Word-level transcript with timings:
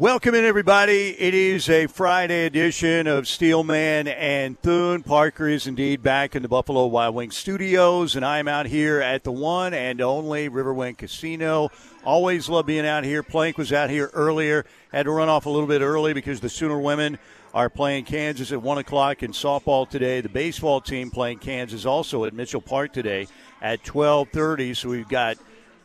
Welcome 0.00 0.36
in, 0.36 0.44
everybody. 0.44 1.20
It 1.20 1.34
is 1.34 1.68
a 1.68 1.88
Friday 1.88 2.46
edition 2.46 3.08
of 3.08 3.26
Steelman 3.26 4.06
and 4.06 4.56
Thune. 4.62 5.02
Parker 5.02 5.48
is 5.48 5.66
indeed 5.66 6.04
back 6.04 6.36
in 6.36 6.42
the 6.42 6.48
Buffalo 6.48 6.86
Wild 6.86 7.16
Wings 7.16 7.36
studios, 7.36 8.14
and 8.14 8.24
I'm 8.24 8.46
out 8.46 8.66
here 8.66 9.00
at 9.00 9.24
the 9.24 9.32
one 9.32 9.74
and 9.74 10.00
only 10.00 10.48
Riverwind 10.48 10.98
Casino. 10.98 11.70
Always 12.04 12.48
love 12.48 12.66
being 12.66 12.86
out 12.86 13.02
here. 13.02 13.24
Plank 13.24 13.58
was 13.58 13.72
out 13.72 13.90
here 13.90 14.08
earlier. 14.14 14.64
Had 14.92 15.06
to 15.06 15.10
run 15.10 15.28
off 15.28 15.46
a 15.46 15.50
little 15.50 15.66
bit 15.66 15.82
early 15.82 16.14
because 16.14 16.38
the 16.38 16.48
Sooner 16.48 16.78
women 16.78 17.18
are 17.52 17.68
playing 17.68 18.04
Kansas 18.04 18.52
at 18.52 18.62
1 18.62 18.78
o'clock 18.78 19.24
in 19.24 19.32
softball 19.32 19.90
today. 19.90 20.20
The 20.20 20.28
baseball 20.28 20.80
team 20.80 21.10
playing 21.10 21.40
Kansas 21.40 21.84
also 21.84 22.24
at 22.24 22.34
Mitchell 22.34 22.62
Park 22.62 22.92
today 22.92 23.26
at 23.60 23.82
12.30. 23.82 24.76
So 24.76 24.90
we've 24.90 25.08
got 25.08 25.38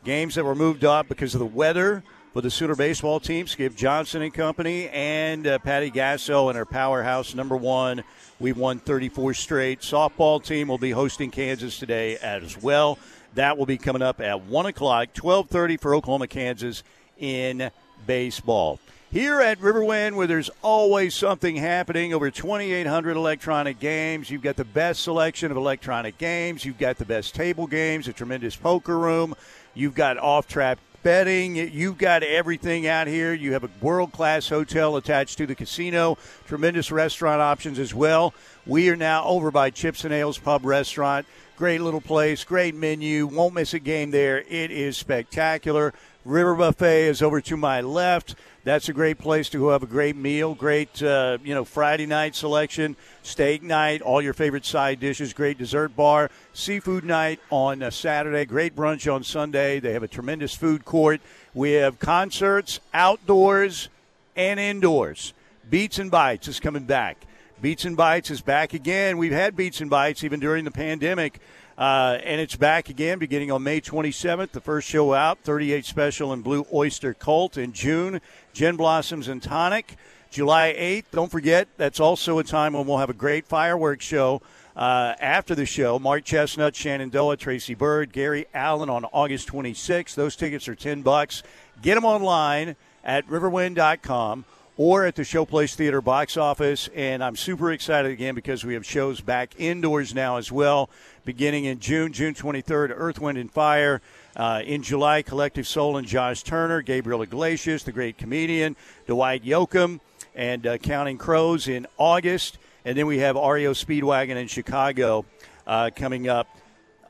games 0.03 0.35
that 0.35 0.45
were 0.45 0.53
moved 0.53 0.85
up 0.85 1.07
because 1.07 1.33
of 1.33 1.39
the 1.39 1.47
weather– 1.47 2.03
for 2.33 2.41
the 2.41 2.49
Sooner 2.49 2.75
baseball 2.75 3.19
team, 3.19 3.45
Skip 3.45 3.75
Johnson 3.75 4.23
and 4.23 4.33
company, 4.33 4.89
and 4.89 5.45
uh, 5.45 5.59
Patty 5.59 5.91
Gasso 5.91 6.49
and 6.49 6.57
our 6.57 6.65
powerhouse 6.65 7.35
number 7.35 7.55
one. 7.55 8.03
We've 8.39 8.57
won 8.57 8.79
34 8.79 9.35
straight. 9.35 9.81
Softball 9.81 10.43
team 10.43 10.67
will 10.67 10.79
be 10.79 10.89
hosting 10.89 11.29
Kansas 11.29 11.77
today 11.77 12.17
as 12.17 12.59
well. 12.59 12.97
That 13.35 13.59
will 13.59 13.67
be 13.67 13.77
coming 13.77 14.01
up 14.01 14.19
at 14.19 14.45
one 14.45 14.65
o'clock, 14.65 15.13
12:30 15.13 15.79
for 15.79 15.93
Oklahoma, 15.93 16.25
Kansas 16.27 16.83
in 17.19 17.69
baseball. 18.07 18.79
Here 19.11 19.39
at 19.39 19.59
Riverwind, 19.59 20.15
where 20.15 20.25
there's 20.25 20.49
always 20.63 21.13
something 21.13 21.55
happening, 21.55 22.15
over 22.15 22.31
2,800 22.31 23.15
electronic 23.15 23.79
games. 23.79 24.31
You've 24.31 24.41
got 24.41 24.55
the 24.55 24.65
best 24.65 25.03
selection 25.03 25.51
of 25.51 25.57
electronic 25.57 26.17
games. 26.17 26.65
You've 26.65 26.79
got 26.79 26.97
the 26.97 27.05
best 27.05 27.35
table 27.35 27.67
games, 27.67 28.07
a 28.07 28.13
tremendous 28.13 28.55
poker 28.55 28.97
room. 28.97 29.35
You've 29.75 29.93
got 29.93 30.17
off-track 30.17 30.79
betting. 31.03 31.55
You've 31.55 31.97
got 31.97 32.23
everything 32.23 32.87
out 32.87 33.07
here. 33.07 33.33
You 33.33 33.53
have 33.53 33.63
a 33.63 33.69
world 33.81 34.11
class 34.13 34.49
hotel 34.49 34.95
attached 34.95 35.37
to 35.37 35.45
the 35.45 35.53
casino, 35.53 36.17
tremendous 36.47 36.91
restaurant 36.91 37.41
options 37.41 37.77
as 37.77 37.93
well. 37.93 38.33
We 38.65 38.89
are 38.89 38.95
now 38.95 39.25
over 39.25 39.51
by 39.51 39.69
Chips 39.69 40.05
and 40.05 40.13
Ales 40.13 40.37
Pub 40.37 40.65
Restaurant. 40.65 41.25
Great 41.57 41.81
little 41.81 42.01
place, 42.01 42.43
great 42.43 42.73
menu. 42.73 43.27
Won't 43.27 43.53
miss 43.53 43.73
a 43.75 43.79
game 43.79 44.09
there. 44.09 44.39
It 44.39 44.71
is 44.71 44.97
spectacular. 44.97 45.93
River 46.25 46.55
Buffet 46.55 47.07
is 47.07 47.21
over 47.21 47.41
to 47.41 47.57
my 47.57 47.81
left. 47.81 48.35
That's 48.63 48.87
a 48.87 48.93
great 48.93 49.17
place 49.17 49.49
to 49.49 49.57
go 49.57 49.71
have 49.71 49.83
a 49.83 49.87
great 49.87 50.15
meal. 50.15 50.55
Great, 50.55 51.03
uh, 51.03 51.37
you 51.43 51.53
know, 51.53 51.65
Friday 51.65 52.05
night 52.05 52.33
selection, 52.33 52.95
steak 53.23 53.61
night, 53.61 54.01
all 54.01 54.21
your 54.21 54.33
favorite 54.33 54.65
side 54.65 55.01
dishes. 55.01 55.33
Great 55.33 55.57
dessert 55.57 55.97
bar, 55.97 56.31
seafood 56.53 57.03
night 57.03 57.41
on 57.49 57.91
Saturday. 57.91 58.45
Great 58.45 58.73
brunch 58.73 59.13
on 59.13 59.23
Sunday. 59.23 59.81
They 59.81 59.91
have 59.91 60.03
a 60.03 60.07
tremendous 60.07 60.55
food 60.55 60.85
court. 60.85 61.19
We 61.53 61.73
have 61.73 61.99
concerts 61.99 62.79
outdoors 62.93 63.89
and 64.37 64.61
indoors. 64.61 65.33
Beats 65.69 65.99
and 65.99 66.09
Bites 66.09 66.47
is 66.47 66.61
coming 66.61 66.85
back. 66.85 67.17
Beats 67.61 67.83
and 67.83 67.97
Bites 67.97 68.31
is 68.31 68.41
back 68.41 68.73
again. 68.73 69.17
We've 69.17 69.31
had 69.33 69.57
Beats 69.57 69.81
and 69.81 69.89
Bites 69.89 70.23
even 70.23 70.39
during 70.39 70.63
the 70.63 70.71
pandemic. 70.71 71.39
Uh, 71.77 72.19
and 72.23 72.39
it's 72.39 72.55
back 72.55 72.89
again 72.89 73.17
beginning 73.19 73.51
on 73.51 73.63
May 73.63 73.81
27th. 73.81 74.51
The 74.51 74.61
first 74.61 74.87
show 74.87 75.13
out, 75.13 75.39
38 75.39 75.85
Special 75.85 76.31
and 76.31 76.43
Blue 76.43 76.65
Oyster 76.73 77.13
Cult 77.13 77.57
in 77.57 77.73
June. 77.73 78.21
Gin 78.53 78.75
Blossoms 78.75 79.27
and 79.27 79.41
Tonic. 79.41 79.95
July 80.29 80.75
8th, 80.77 81.05
don't 81.11 81.29
forget, 81.31 81.67
that's 81.77 81.99
also 81.99 82.39
a 82.39 82.43
time 82.43 82.73
when 82.73 82.87
we'll 82.87 82.97
have 82.97 83.11
a 83.11 83.13
great 83.13 83.45
fireworks 83.45 84.03
show. 84.03 84.41
Uh, 84.75 85.13
after 85.19 85.53
the 85.53 85.65
show, 85.65 85.99
Mark 85.99 86.23
Chesnutt, 86.25 86.73
Shannon 86.73 87.11
Shenandoah, 87.11 87.37
Tracy 87.37 87.75
Byrd, 87.75 88.11
Gary 88.11 88.47
Allan 88.51 88.89
on 88.89 89.05
August 89.05 89.47
26th. 89.49 90.15
Those 90.15 90.35
tickets 90.35 90.67
are 90.67 90.73
10 90.73 91.03
bucks. 91.03 91.43
Get 91.83 91.93
them 91.93 92.05
online 92.05 92.75
at 93.03 93.27
riverwind.com 93.27 94.45
or 94.77 95.05
at 95.05 95.15
the 95.15 95.21
Showplace 95.21 95.75
Theater 95.75 96.01
box 96.01 96.37
office. 96.37 96.89
And 96.95 97.23
I'm 97.23 97.35
super 97.35 97.71
excited 97.71 98.11
again 98.11 98.35
because 98.35 98.65
we 98.65 98.73
have 98.73 98.85
shows 98.85 99.21
back 99.21 99.53
indoors 99.57 100.13
now 100.13 100.37
as 100.37 100.51
well, 100.51 100.89
beginning 101.25 101.65
in 101.65 101.79
June, 101.79 102.13
June 102.13 102.33
23rd, 102.33 102.93
Earth, 102.95 103.19
Wind, 103.19 103.37
and 103.37 103.51
Fire. 103.51 104.01
Uh, 104.35 104.63
in 104.65 104.81
July, 104.81 105.21
Collective 105.21 105.67
Soul 105.67 105.97
and 105.97 106.07
Josh 106.07 106.41
Turner, 106.41 106.81
Gabriel 106.81 107.21
Iglesias, 107.21 107.83
the 107.83 107.91
great 107.91 108.17
comedian, 108.17 108.75
Dwight 109.05 109.43
Yoakam, 109.43 109.99
and 110.33 110.65
uh, 110.65 110.77
Counting 110.79 111.19
Crows 111.19 111.67
in 111.67 111.85
August. 111.97 112.57
And 112.83 112.97
then 112.97 113.05
we 113.05 113.19
have 113.19 113.35
REO 113.35 113.73
Speedwagon 113.73 114.35
in 114.35 114.47
Chicago 114.47 115.25
uh, 115.67 115.91
coming 115.95 116.27
up. 116.27 116.47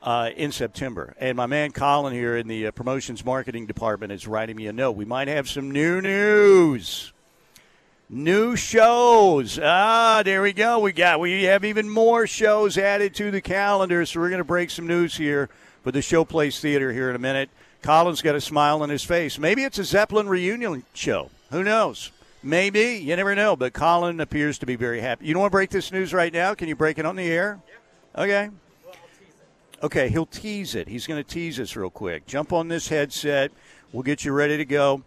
Uh, 0.02 0.28
in 0.36 0.52
September. 0.52 1.14
And 1.18 1.34
my 1.34 1.46
man 1.46 1.72
Colin 1.72 2.12
here 2.12 2.36
in 2.36 2.46
the 2.46 2.66
uh, 2.66 2.72
promotions 2.72 3.24
marketing 3.24 3.64
department 3.64 4.12
is 4.12 4.28
writing 4.28 4.54
me 4.54 4.66
a 4.66 4.72
note. 4.74 4.96
We 4.96 5.06
might 5.06 5.28
have 5.28 5.48
some 5.48 5.70
new 5.70 6.02
news. 6.02 7.13
New 8.10 8.54
shows. 8.54 9.58
Ah, 9.62 10.22
there 10.24 10.42
we 10.42 10.52
go. 10.52 10.78
We 10.78 10.92
got 10.92 11.20
we 11.20 11.44
have 11.44 11.64
even 11.64 11.88
more 11.88 12.26
shows 12.26 12.76
added 12.76 13.14
to 13.14 13.30
the 13.30 13.40
calendar. 13.40 14.04
So 14.04 14.20
we're 14.20 14.28
going 14.28 14.38
to 14.38 14.44
break 14.44 14.70
some 14.70 14.86
news 14.86 15.16
here 15.16 15.48
for 15.82 15.90
the 15.90 16.00
Showplace 16.00 16.60
Theater 16.60 16.92
here 16.92 17.08
in 17.08 17.16
a 17.16 17.18
minute. 17.18 17.48
Colin's 17.82 18.20
got 18.20 18.34
a 18.34 18.40
smile 18.40 18.82
on 18.82 18.90
his 18.90 19.04
face. 19.04 19.38
Maybe 19.38 19.64
it's 19.64 19.78
a 19.78 19.84
Zeppelin 19.84 20.28
reunion 20.28 20.84
show. 20.92 21.30
Who 21.50 21.64
knows? 21.64 22.12
Maybe. 22.42 22.96
You 22.98 23.16
never 23.16 23.34
know. 23.34 23.56
But 23.56 23.72
Colin 23.72 24.20
appears 24.20 24.58
to 24.58 24.66
be 24.66 24.76
very 24.76 25.00
happy. 25.00 25.26
You 25.26 25.32
don't 25.32 25.40
want 25.40 25.52
to 25.52 25.56
break 25.56 25.70
this 25.70 25.90
news 25.90 26.12
right 26.12 26.32
now? 26.32 26.54
Can 26.54 26.68
you 26.68 26.76
break 26.76 26.98
it 26.98 27.06
on 27.06 27.16
the 27.16 27.26
air? 27.26 27.58
Okay. 28.16 28.50
Okay, 29.82 30.08
he'll 30.08 30.26
tease 30.26 30.74
it. 30.74 30.88
He's 30.88 31.06
going 31.06 31.22
to 31.22 31.28
tease 31.28 31.58
us 31.58 31.74
real 31.74 31.90
quick. 31.90 32.26
Jump 32.26 32.52
on 32.52 32.68
this 32.68 32.88
headset. 32.88 33.50
We'll 33.92 34.02
get 34.02 34.24
you 34.24 34.32
ready 34.32 34.56
to 34.58 34.64
go. 34.64 35.02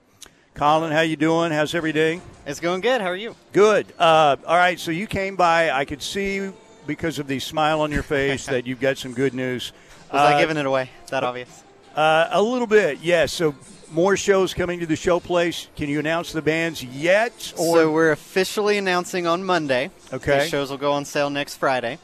Colin, 0.58 0.92
how 0.92 1.02
you 1.02 1.16
doing? 1.16 1.52
How's 1.52 1.76
every 1.76 1.92
day? 1.92 2.20
It's 2.48 2.60
going 2.60 2.82
good. 2.82 3.00
How 3.00 3.12
are 3.12 3.16
you? 3.16 3.36
Good. 3.54 3.94
Uh, 4.00 4.38
all 4.44 4.58
right, 4.58 4.80
so 4.80 4.90
you 4.90 5.06
came 5.06 5.36
by. 5.36 5.70
I 5.70 5.86
could 5.86 6.02
see 6.02 6.50
because 6.88 7.20
of 7.20 7.28
the 7.28 7.38
smile 7.38 7.82
on 7.82 7.92
your 7.92 8.02
face 8.02 8.46
that 8.48 8.66
you've 8.66 8.80
got 8.80 8.98
some 8.98 9.14
good 9.14 9.36
news. 9.36 9.72
Was 10.12 10.20
uh, 10.20 10.36
I 10.36 10.42
giving 10.42 10.58
it 10.58 10.66
away? 10.66 10.90
Is 11.04 11.12
That 11.12 11.24
obvious? 11.24 11.64
Uh, 11.96 12.30
a 12.32 12.42
little 12.42 12.66
bit, 12.66 12.98
yes. 13.04 13.40
Yeah, 13.40 13.52
so 13.52 13.56
more 13.92 14.18
shows 14.18 14.56
coming 14.56 14.80
to 14.80 14.88
the 14.88 14.96
show 14.96 15.20
place. 15.20 15.68
Can 15.76 15.90
you 15.90 16.00
announce 16.00 16.32
the 16.32 16.42
bands 16.42 16.84
yet? 16.84 17.54
Or? 17.56 17.78
So 17.78 17.92
we're 17.92 18.12
officially 18.12 18.80
announcing 18.80 19.28
on 19.28 19.44
Monday. 19.44 19.92
Okay. 20.12 20.40
These 20.40 20.50
shows 20.50 20.72
will 20.72 20.80
go 20.80 20.94
on 20.94 21.06
sale 21.06 21.30
next 21.30 21.58
Friday. 21.58 22.00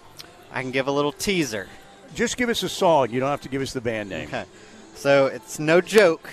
I 0.52 0.62
can 0.62 0.70
give 0.70 0.86
a 0.86 0.92
little 0.92 1.12
teaser. 1.12 1.70
Just 2.14 2.38
give 2.38 2.50
us 2.50 2.62
a 2.62 2.70
song. 2.70 3.10
You 3.10 3.20
don't 3.20 3.32
have 3.32 3.42
to 3.42 3.50
give 3.50 3.64
us 3.64 3.74
the 3.74 3.82
band 3.82 4.10
name. 4.10 4.28
Okay. 4.28 4.46
So 4.94 5.26
it's 5.26 5.58
no 5.58 5.82
joke 5.82 6.30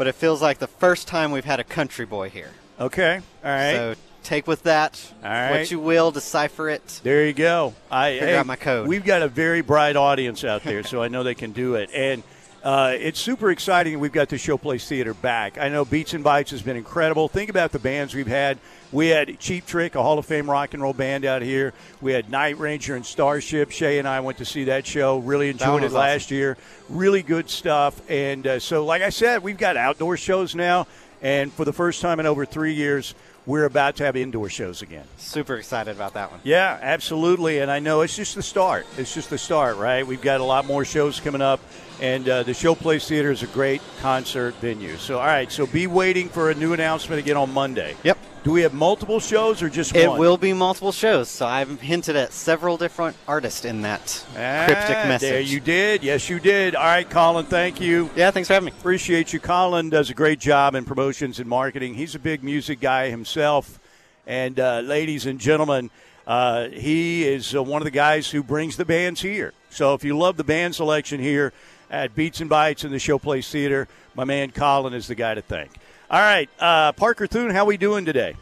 but 0.00 0.06
it 0.06 0.14
feels 0.14 0.40
like 0.40 0.56
the 0.56 0.66
first 0.66 1.06
time 1.06 1.30
we've 1.30 1.44
had 1.44 1.60
a 1.60 1.64
country 1.64 2.06
boy 2.06 2.30
here. 2.30 2.52
Okay, 2.80 3.20
all 3.44 3.50
right. 3.50 3.74
So 3.74 3.94
take 4.22 4.46
with 4.46 4.62
that 4.62 5.12
all 5.22 5.28
right. 5.28 5.50
what 5.50 5.70
you 5.70 5.78
will, 5.78 6.10
decipher 6.10 6.70
it. 6.70 7.02
There 7.02 7.26
you 7.26 7.34
go. 7.34 7.74
I 7.90 8.12
figure 8.12 8.28
hey, 8.28 8.36
out 8.38 8.46
my 8.46 8.56
code. 8.56 8.88
We've 8.88 9.04
got 9.04 9.20
a 9.20 9.28
very 9.28 9.60
bright 9.60 9.96
audience 9.96 10.42
out 10.42 10.62
there, 10.64 10.84
so 10.84 11.02
I 11.02 11.08
know 11.08 11.22
they 11.22 11.34
can 11.34 11.52
do 11.52 11.74
it. 11.74 11.90
And 11.94 12.22
uh, 12.62 12.94
it's 12.98 13.18
super 13.18 13.50
exciting. 13.50 13.98
We've 14.00 14.12
got 14.12 14.28
the 14.28 14.36
Showplace 14.36 14.86
Theater 14.86 15.14
back. 15.14 15.56
I 15.58 15.68
know 15.70 15.84
Beats 15.84 16.12
and 16.12 16.22
Bites 16.22 16.50
has 16.50 16.60
been 16.60 16.76
incredible. 16.76 17.28
Think 17.28 17.48
about 17.48 17.72
the 17.72 17.78
bands 17.78 18.14
we've 18.14 18.26
had. 18.26 18.58
We 18.92 19.08
had 19.08 19.38
Cheap 19.38 19.66
Trick, 19.66 19.94
a 19.94 20.02
Hall 20.02 20.18
of 20.18 20.26
Fame 20.26 20.50
rock 20.50 20.74
and 20.74 20.82
roll 20.82 20.92
band 20.92 21.24
out 21.24 21.42
here. 21.42 21.72
We 22.00 22.12
had 22.12 22.28
Night 22.28 22.58
Ranger 22.58 22.96
and 22.96 23.06
Starship. 23.06 23.70
Shay 23.70 23.98
and 23.98 24.06
I 24.06 24.20
went 24.20 24.38
to 24.38 24.44
see 24.44 24.64
that 24.64 24.86
show. 24.86 25.18
Really 25.18 25.48
enjoyed 25.48 25.82
it 25.82 25.86
awesome. 25.86 25.98
last 25.98 26.30
year. 26.30 26.58
Really 26.88 27.22
good 27.22 27.48
stuff. 27.48 28.00
And 28.10 28.46
uh, 28.46 28.58
so, 28.58 28.84
like 28.84 29.00
I 29.02 29.10
said, 29.10 29.42
we've 29.42 29.58
got 29.58 29.76
outdoor 29.76 30.16
shows 30.16 30.54
now. 30.54 30.86
And 31.22 31.52
for 31.52 31.64
the 31.64 31.72
first 31.72 32.02
time 32.02 32.20
in 32.20 32.26
over 32.26 32.44
three 32.44 32.74
years, 32.74 33.14
we're 33.46 33.64
about 33.64 33.96
to 33.96 34.04
have 34.04 34.16
indoor 34.16 34.48
shows 34.48 34.82
again. 34.82 35.04
Super 35.16 35.56
excited 35.56 35.94
about 35.94 36.14
that 36.14 36.30
one. 36.30 36.40
Yeah, 36.44 36.78
absolutely. 36.80 37.60
And 37.60 37.70
I 37.70 37.78
know 37.78 38.02
it's 38.02 38.16
just 38.16 38.34
the 38.34 38.42
start. 38.42 38.86
It's 38.98 39.14
just 39.14 39.30
the 39.30 39.38
start, 39.38 39.76
right? 39.76 40.06
We've 40.06 40.20
got 40.20 40.40
a 40.40 40.44
lot 40.44 40.66
more 40.66 40.84
shows 40.84 41.20
coming 41.20 41.42
up. 41.42 41.60
And 42.00 42.26
uh, 42.30 42.42
the 42.44 42.52
Showplace 42.52 43.06
Theater 43.06 43.30
is 43.30 43.42
a 43.42 43.46
great 43.48 43.82
concert 44.00 44.54
venue. 44.54 44.96
So, 44.96 45.18
all 45.18 45.26
right, 45.26 45.52
so 45.52 45.66
be 45.66 45.86
waiting 45.86 46.30
for 46.30 46.50
a 46.50 46.54
new 46.54 46.72
announcement 46.72 47.20
again 47.20 47.36
on 47.36 47.52
Monday. 47.52 47.94
Yep. 48.04 48.16
Do 48.42 48.52
we 48.52 48.62
have 48.62 48.72
multiple 48.72 49.20
shows 49.20 49.62
or 49.62 49.68
just 49.68 49.94
It 49.94 50.08
one? 50.08 50.18
will 50.18 50.38
be 50.38 50.54
multiple 50.54 50.92
shows, 50.92 51.28
so 51.28 51.46
I've 51.46 51.78
hinted 51.82 52.16
at 52.16 52.32
several 52.32 52.78
different 52.78 53.16
artists 53.28 53.66
in 53.66 53.82
that 53.82 54.24
Ah, 54.34 54.64
cryptic 54.64 54.96
message. 55.08 55.28
There 55.28 55.40
you 55.42 55.60
did. 55.60 56.02
Yes, 56.02 56.30
you 56.30 56.40
did. 56.40 56.74
All 56.74 56.86
right, 56.86 57.08
Colin, 57.08 57.44
thank 57.44 57.82
you. 57.82 58.08
Yeah, 58.16 58.30
thanks 58.30 58.46
for 58.46 58.54
having 58.54 58.66
me. 58.66 58.72
Appreciate 58.78 59.34
you. 59.34 59.40
Colin 59.40 59.90
does 59.90 60.08
a 60.08 60.14
great 60.14 60.38
job 60.38 60.74
in 60.74 60.86
promotions 60.86 61.38
and 61.38 61.46
marketing. 61.50 61.92
He's 61.96 62.14
a 62.14 62.18
big 62.18 62.42
music 62.42 62.80
guy 62.80 63.10
himself. 63.10 63.78
And 64.26 64.58
uh, 64.58 64.80
ladies 64.80 65.26
and 65.26 65.38
gentlemen, 65.38 65.90
uh, 66.26 66.68
he 66.68 67.28
is 67.28 67.54
uh, 67.54 67.62
one 67.62 67.82
of 67.82 67.84
the 67.84 67.90
guys 67.90 68.30
who 68.30 68.42
brings 68.42 68.78
the 68.78 68.86
bands 68.86 69.20
here. 69.20 69.52
So 69.68 69.92
if 69.92 70.02
you 70.02 70.16
love 70.16 70.38
the 70.38 70.44
band 70.44 70.74
selection 70.74 71.20
here 71.20 71.52
at 71.90 72.14
Beats 72.14 72.40
and 72.40 72.48
Bites 72.48 72.84
in 72.84 72.90
the 72.90 72.98
Showplace 72.98 73.50
Theater, 73.50 73.88
my 74.14 74.24
man 74.24 74.50
Colin 74.50 74.94
is 74.94 75.06
the 75.06 75.14
guy 75.14 75.34
to 75.34 75.42
thank. 75.42 75.70
All 76.10 76.20
right, 76.20 76.48
uh, 76.58 76.92
Parker 76.92 77.26
Thune, 77.26 77.50
how 77.50 77.64
we 77.64 77.76
doing 77.76 78.04
today? 78.04 78.34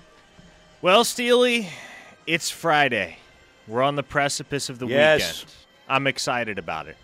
Well, 0.81 1.05
Steely, 1.05 1.69
it's 2.27 2.51
Friday. 2.51 3.19
We're 3.67 3.83
on 3.83 3.97
the 3.97 4.03
precipice 4.03 4.69
of 4.71 4.79
the 4.79 4.87
Yes. 4.87 5.41
weekend. 5.43 5.53
I'm 5.89 6.07
excited 6.07 6.59
about 6.59 6.87
it. 6.87 6.97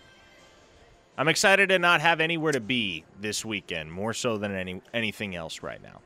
I'm 1.17 1.27
excited 1.27 1.69
to 1.69 1.79
not 1.79 2.01
have 2.01 2.19
anywhere 2.19 2.51
to 2.51 2.59
be 2.59 3.03
this 3.19 3.45
weekend, 3.45 3.91
more 3.91 4.13
so 4.13 4.37
than 4.37 4.53
any 4.53 4.81
anything 4.93 5.35
else 5.35 5.63
right 5.63 5.81
now. 5.81 6.01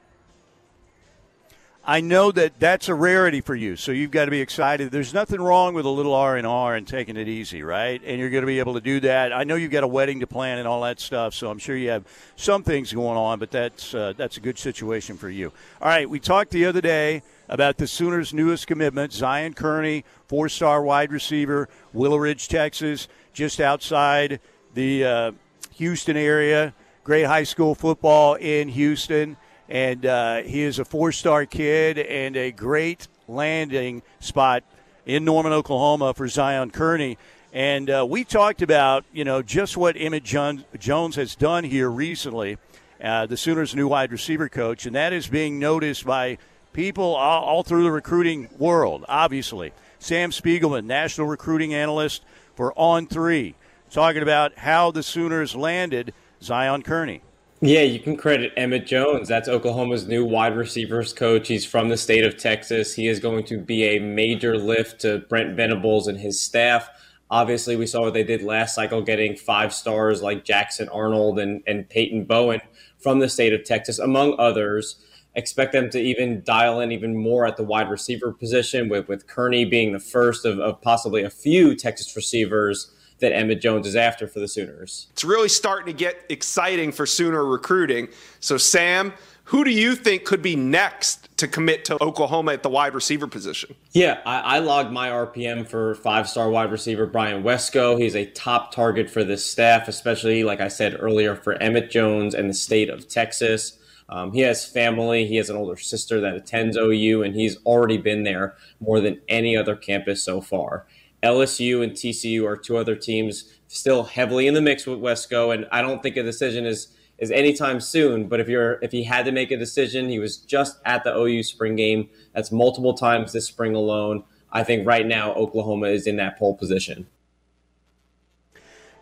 I 1.85 2.01
know 2.01 2.31
that 2.31 2.59
that's 2.59 2.89
a 2.89 2.93
rarity 2.93 3.41
for 3.41 3.55
you, 3.55 3.75
so 3.75 3.91
you've 3.91 4.11
got 4.11 4.25
to 4.25 4.31
be 4.31 4.41
excited. 4.41 4.91
There's 4.91 5.13
nothing 5.13 5.41
wrong 5.41 5.73
with 5.73 5.85
a 5.85 5.89
little 5.89 6.13
R 6.13 6.35
and 6.35 6.45
R 6.45 6.75
and 6.75 6.85
taking 6.85 7.15
it 7.17 7.27
easy, 7.27 7.63
right? 7.63 8.01
And 8.05 8.19
you're 8.19 8.29
going 8.29 8.43
to 8.43 8.47
be 8.47 8.59
able 8.59 8.73
to 8.73 8.81
do 8.81 8.99
that. 8.99 9.31
I 9.33 9.43
know 9.43 9.55
you've 9.55 9.71
got 9.71 9.83
a 9.83 9.87
wedding 9.87 10.19
to 10.19 10.27
plan 10.27 10.59
and 10.59 10.67
all 10.67 10.81
that 10.81 10.99
stuff, 10.99 11.33
so 11.33 11.49
I'm 11.49 11.57
sure 11.57 11.75
you 11.75 11.89
have 11.89 12.03
some 12.35 12.63
things 12.63 12.91
going 12.93 13.17
on, 13.17 13.39
but 13.39 13.49
that's 13.49 13.95
uh, 13.95 14.13
that's 14.17 14.37
a 14.37 14.39
good 14.41 14.59
situation 14.59 15.17
for 15.17 15.29
you. 15.29 15.53
All 15.81 15.87
right, 15.87 16.07
we 16.07 16.19
talked 16.19 16.51
the 16.51 16.65
other 16.65 16.81
day 16.81 17.23
about 17.47 17.77
the 17.77 17.87
Sooners' 17.87 18.33
newest 18.33 18.67
commitment, 18.67 19.13
Zion 19.13 19.53
Kearney, 19.53 20.03
four-star 20.27 20.83
wide 20.83 21.11
receiver, 21.11 21.69
Willow 21.93 22.17
Ridge, 22.17 22.49
Texas, 22.49 23.07
just 23.33 23.59
outside 23.59 24.41
the 24.73 25.05
uh, 25.05 25.31
Houston 25.75 26.17
area. 26.17 26.73
Great 27.03 27.23
high 27.23 27.43
school 27.43 27.73
football 27.73 28.35
in 28.35 28.67
Houston 28.67 29.37
and 29.69 30.05
uh, 30.05 30.41
he 30.41 30.63
is 30.63 30.79
a 30.79 30.85
four-star 30.85 31.45
kid 31.45 31.99
and 31.99 32.35
a 32.35 32.51
great 32.51 33.07
landing 33.27 34.01
spot 34.19 34.63
in 35.05 35.23
Norman, 35.23 35.53
Oklahoma 35.53 36.13
for 36.13 36.27
Zion 36.27 36.71
Kearney. 36.71 37.17
And 37.53 37.89
uh, 37.89 38.05
we 38.07 38.23
talked 38.23 38.61
about, 38.61 39.05
you 39.13 39.23
know, 39.23 39.41
just 39.41 39.77
what 39.77 39.95
Emmett 39.97 40.23
Jones 40.23 41.15
has 41.15 41.35
done 41.35 41.63
here 41.63 41.89
recently, 41.89 42.57
uh, 43.01 43.27
the 43.27 43.37
Sooners' 43.37 43.75
new 43.75 43.87
wide 43.87 44.11
receiver 44.11 44.49
coach, 44.49 44.85
and 44.85 44.95
that 44.95 45.13
is 45.13 45.27
being 45.27 45.59
noticed 45.59 46.05
by 46.05 46.37
people 46.73 47.15
all, 47.15 47.43
all 47.43 47.63
through 47.63 47.83
the 47.83 47.91
recruiting 47.91 48.49
world, 48.57 49.05
obviously. 49.07 49.71
Sam 49.99 50.31
Spiegelman, 50.31 50.85
national 50.85 51.27
recruiting 51.27 51.73
analyst 51.73 52.23
for 52.55 52.73
On 52.77 53.07
Three, 53.07 53.55
talking 53.89 54.21
about 54.21 54.57
how 54.57 54.91
the 54.91 55.03
Sooners 55.03 55.55
landed 55.55 56.13
Zion 56.41 56.83
Kearney. 56.83 57.21
Yeah, 57.61 57.81
you 57.81 57.99
can 57.99 58.15
credit 58.15 58.53
Emmett 58.55 58.87
Jones. 58.87 59.27
That's 59.27 59.49
Oklahoma's 59.49 60.07
new 60.07 60.23
wide 60.23 60.55
receivers 60.55 61.11
coach. 61.11 61.49
He's 61.49 61.65
from 61.65 61.89
the 61.89 61.97
state 61.97 62.23
of 62.23 62.37
Texas. 62.37 62.93
He 62.93 63.09
is 63.09 63.19
going 63.19 63.43
to 63.45 63.57
be 63.57 63.83
a 63.83 63.99
major 63.99 64.57
lift 64.57 65.01
to 65.01 65.19
Brent 65.27 65.57
Venables 65.57 66.07
and 66.07 66.17
his 66.17 66.41
staff. 66.41 66.89
Obviously, 67.29 67.75
we 67.75 67.85
saw 67.85 68.03
what 68.03 68.13
they 68.13 68.23
did 68.23 68.43
last 68.43 68.75
cycle, 68.75 69.01
getting 69.01 69.35
five 69.35 69.73
stars 69.73 70.21
like 70.21 70.45
Jackson 70.45 70.87
Arnold 70.87 71.37
and, 71.37 71.61
and 71.67 71.89
Peyton 71.89 72.23
Bowen 72.23 72.61
from 72.97 73.19
the 73.19 73.27
state 73.27 73.51
of 73.51 73.65
Texas, 73.65 73.99
among 73.99 74.39
others. 74.39 75.03
Expect 75.35 75.73
them 75.73 75.89
to 75.89 75.99
even 75.99 76.41
dial 76.45 76.79
in 76.79 76.93
even 76.93 77.17
more 77.17 77.45
at 77.45 77.57
the 77.57 77.63
wide 77.63 77.89
receiver 77.89 78.31
position, 78.31 78.87
with, 78.87 79.09
with 79.09 79.27
Kearney 79.27 79.65
being 79.65 79.91
the 79.91 79.99
first 79.99 80.45
of, 80.45 80.59
of 80.59 80.81
possibly 80.81 81.23
a 81.23 81.29
few 81.29 81.75
Texas 81.75 82.15
receivers 82.15 82.89
that 83.19 83.33
Emmett 83.33 83.61
Jones 83.61 83.87
is 83.87 83.95
after 83.95 84.27
for 84.27 84.39
the 84.39 84.47
Sooners. 84.47 85.07
It's 85.11 85.23
really 85.23 85.49
starting 85.49 85.87
to 85.87 85.93
get 85.93 86.25
exciting 86.29 86.91
for 86.91 87.05
Sooner 87.05 87.45
recruiting. 87.45 88.09
So, 88.39 88.57
Sam, 88.57 89.13
who 89.49 89.63
do 89.63 89.71
you 89.71 89.95
think 89.95 90.25
could 90.25 90.43
be 90.43 90.55
next 90.55 91.27
to 91.37 91.47
commit 91.47 91.83
to 91.85 91.97
Oklahoma 92.03 92.53
at 92.53 92.61
the 92.61 92.69
wide 92.69 92.93
receiver 92.93 93.25
position? 93.25 93.73
Yeah, 93.93 94.21
I, 94.23 94.57
I 94.57 94.59
logged 94.59 94.91
my 94.91 95.09
RPM 95.09 95.67
for 95.67 95.95
five 95.95 96.29
star 96.29 96.51
wide 96.51 96.71
receiver 96.71 97.07
Bryant 97.07 97.43
Wesco. 97.43 97.99
He's 97.99 98.15
a 98.15 98.25
top 98.27 98.71
target 98.71 99.09
for 99.09 99.23
this 99.23 99.43
staff, 99.43 99.87
especially, 99.87 100.43
like 100.43 100.61
I 100.61 100.67
said 100.67 100.95
earlier, 100.99 101.35
for 101.35 101.53
Emmett 101.53 101.89
Jones 101.89 102.35
and 102.35 102.47
the 102.47 102.53
state 102.53 102.89
of 102.89 103.07
Texas. 103.07 103.79
Um, 104.07 104.33
he 104.33 104.41
has 104.41 104.65
family. 104.65 105.25
He 105.25 105.37
has 105.37 105.49
an 105.49 105.55
older 105.55 105.77
sister 105.77 106.21
that 106.21 106.35
attends 106.35 106.77
OU, 106.77 107.23
and 107.23 107.35
he's 107.35 107.57
already 107.65 107.97
been 107.97 108.23
there 108.23 108.55
more 108.79 108.99
than 108.99 109.19
any 109.27 109.57
other 109.57 109.75
campus 109.75 110.23
so 110.23 110.41
far. 110.41 110.85
LSU 111.23 111.83
and 111.83 111.93
TCU 111.93 112.45
are 112.47 112.55
two 112.55 112.77
other 112.77 112.95
teams 112.95 113.53
still 113.67 114.03
heavily 114.03 114.47
in 114.47 114.53
the 114.53 114.61
mix 114.61 114.85
with 114.85 114.99
Wesco, 114.99 115.53
and 115.53 115.67
I 115.71 115.81
don't 115.81 116.01
think 116.01 116.17
a 116.17 116.23
decision 116.23 116.65
is 116.65 116.95
is 117.17 117.31
anytime 117.31 117.81
soon. 117.81 118.27
But 118.27 118.39
if 118.39 118.47
you're 118.47 118.79
if 118.81 118.91
he 118.91 119.03
had 119.03 119.25
to 119.25 119.31
make 119.31 119.51
a 119.51 119.57
decision, 119.57 120.09
he 120.09 120.19
was 120.19 120.37
just 120.37 120.79
at 120.85 121.03
the 121.03 121.15
OU 121.15 121.43
spring 121.43 121.75
game. 121.75 122.09
That's 122.33 122.51
multiple 122.51 122.93
times 122.93 123.33
this 123.33 123.45
spring 123.45 123.75
alone. 123.75 124.23
I 124.51 124.63
think 124.63 124.87
right 124.87 125.05
now 125.05 125.33
Oklahoma 125.33 125.87
is 125.87 126.07
in 126.07 126.15
that 126.17 126.39
pole 126.39 126.55
position. 126.55 127.07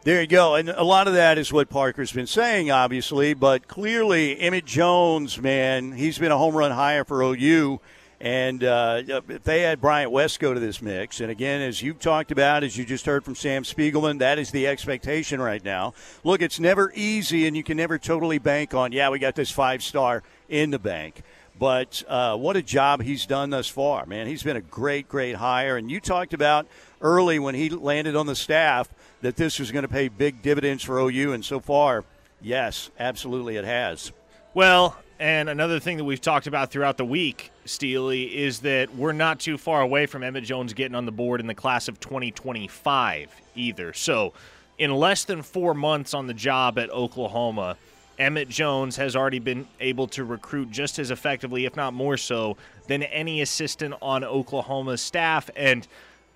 There 0.03 0.21
you 0.21 0.27
go. 0.27 0.55
And 0.55 0.69
a 0.69 0.83
lot 0.83 1.07
of 1.07 1.15
that 1.15 1.37
is 1.37 1.51
what 1.51 1.69
Parker's 1.69 2.13
been 2.13 2.27
saying, 2.27 2.71
obviously, 2.71 3.33
but 3.33 3.67
clearly 3.67 4.39
Emmett 4.39 4.65
Jones, 4.65 5.41
man, 5.41 5.91
he's 5.91 6.17
been 6.17 6.31
a 6.31 6.37
home 6.37 6.55
run 6.55 6.71
hire 6.71 7.03
for 7.03 7.21
OU 7.21 7.81
and 8.19 8.63
uh, 8.63 9.03
if 9.07 9.43
they 9.43 9.65
add 9.65 9.79
Bryant 9.79 10.11
Wesco 10.11 10.53
to 10.53 10.59
this 10.59 10.81
mix, 10.81 11.21
and 11.21 11.29
again, 11.29 11.61
as 11.61 11.81
you've 11.81 11.99
talked 11.99 12.31
about, 12.31 12.63
as 12.63 12.75
you 12.75 12.83
just 12.83 13.05
heard 13.05 13.23
from 13.23 13.35
Sam 13.35 13.63
Spiegelman, 13.63 14.19
that 14.19 14.39
is 14.39 14.49
the 14.49 14.65
expectation 14.65 15.39
right 15.39 15.63
now. 15.63 15.93
Look, 16.23 16.41
it's 16.41 16.59
never 16.59 16.91
easy, 16.95 17.45
and 17.45 17.55
you 17.55 17.63
can 17.63 17.77
never 17.77 17.99
totally 17.99 18.39
bank 18.39 18.73
on, 18.73 18.91
yeah, 18.91 19.09
we 19.09 19.19
got 19.19 19.35
this 19.35 19.51
five 19.51 19.83
star 19.83 20.23
in 20.49 20.71
the 20.71 20.79
bank. 20.79 21.21
But 21.59 22.03
uh, 22.07 22.37
what 22.37 22.55
a 22.55 22.61
job 22.61 23.01
he's 23.01 23.25
done 23.25 23.49
thus 23.49 23.67
far, 23.67 24.05
man. 24.05 24.27
He's 24.27 24.43
been 24.43 24.57
a 24.57 24.61
great, 24.61 25.09
great 25.09 25.35
hire. 25.35 25.77
And 25.77 25.89
you 25.89 25.99
talked 25.99 26.33
about 26.33 26.67
early 27.01 27.39
when 27.39 27.55
he 27.55 27.69
landed 27.69 28.15
on 28.15 28.27
the 28.27 28.35
staff 28.35 28.89
that 29.21 29.35
this 29.35 29.59
was 29.59 29.71
going 29.71 29.83
to 29.83 29.89
pay 29.89 30.07
big 30.07 30.41
dividends 30.41 30.83
for 30.83 30.99
OU, 30.99 31.33
and 31.33 31.43
so 31.43 31.59
far, 31.59 32.03
yes, 32.41 32.91
absolutely 32.99 33.57
it 33.57 33.65
has. 33.65 34.11
Well, 34.53 34.97
and 35.19 35.49
another 35.49 35.79
thing 35.79 35.97
that 35.97 36.03
we've 36.03 36.21
talked 36.21 36.47
about 36.47 36.71
throughout 36.71 36.97
the 36.97 37.05
week, 37.05 37.51
Steely, 37.65 38.23
is 38.37 38.59
that 38.59 38.95
we're 38.95 39.13
not 39.13 39.39
too 39.39 39.57
far 39.57 39.81
away 39.81 40.05
from 40.05 40.23
Emmett 40.23 40.43
Jones 40.43 40.73
getting 40.73 40.95
on 40.95 41.05
the 41.05 41.11
board 41.11 41.39
in 41.39 41.47
the 41.47 41.55
class 41.55 41.87
of 41.87 41.99
2025 41.99 43.31
either. 43.55 43.93
So, 43.93 44.33
in 44.77 44.93
less 44.93 45.23
than 45.23 45.41
four 45.41 45.73
months 45.73 46.13
on 46.13 46.27
the 46.27 46.35
job 46.35 46.77
at 46.77 46.91
Oklahoma, 46.91 47.77
Emmett 48.19 48.49
Jones 48.49 48.95
has 48.97 49.15
already 49.15 49.39
been 49.39 49.67
able 49.79 50.07
to 50.09 50.23
recruit 50.23 50.69
just 50.71 50.99
as 50.99 51.09
effectively, 51.09 51.65
if 51.65 51.75
not 51.75 51.93
more 51.93 52.17
so, 52.17 52.57
than 52.87 53.03
any 53.03 53.41
assistant 53.41 53.95
on 54.01 54.23
Oklahoma's 54.23 55.01
staff. 55.01 55.49
And 55.55 55.87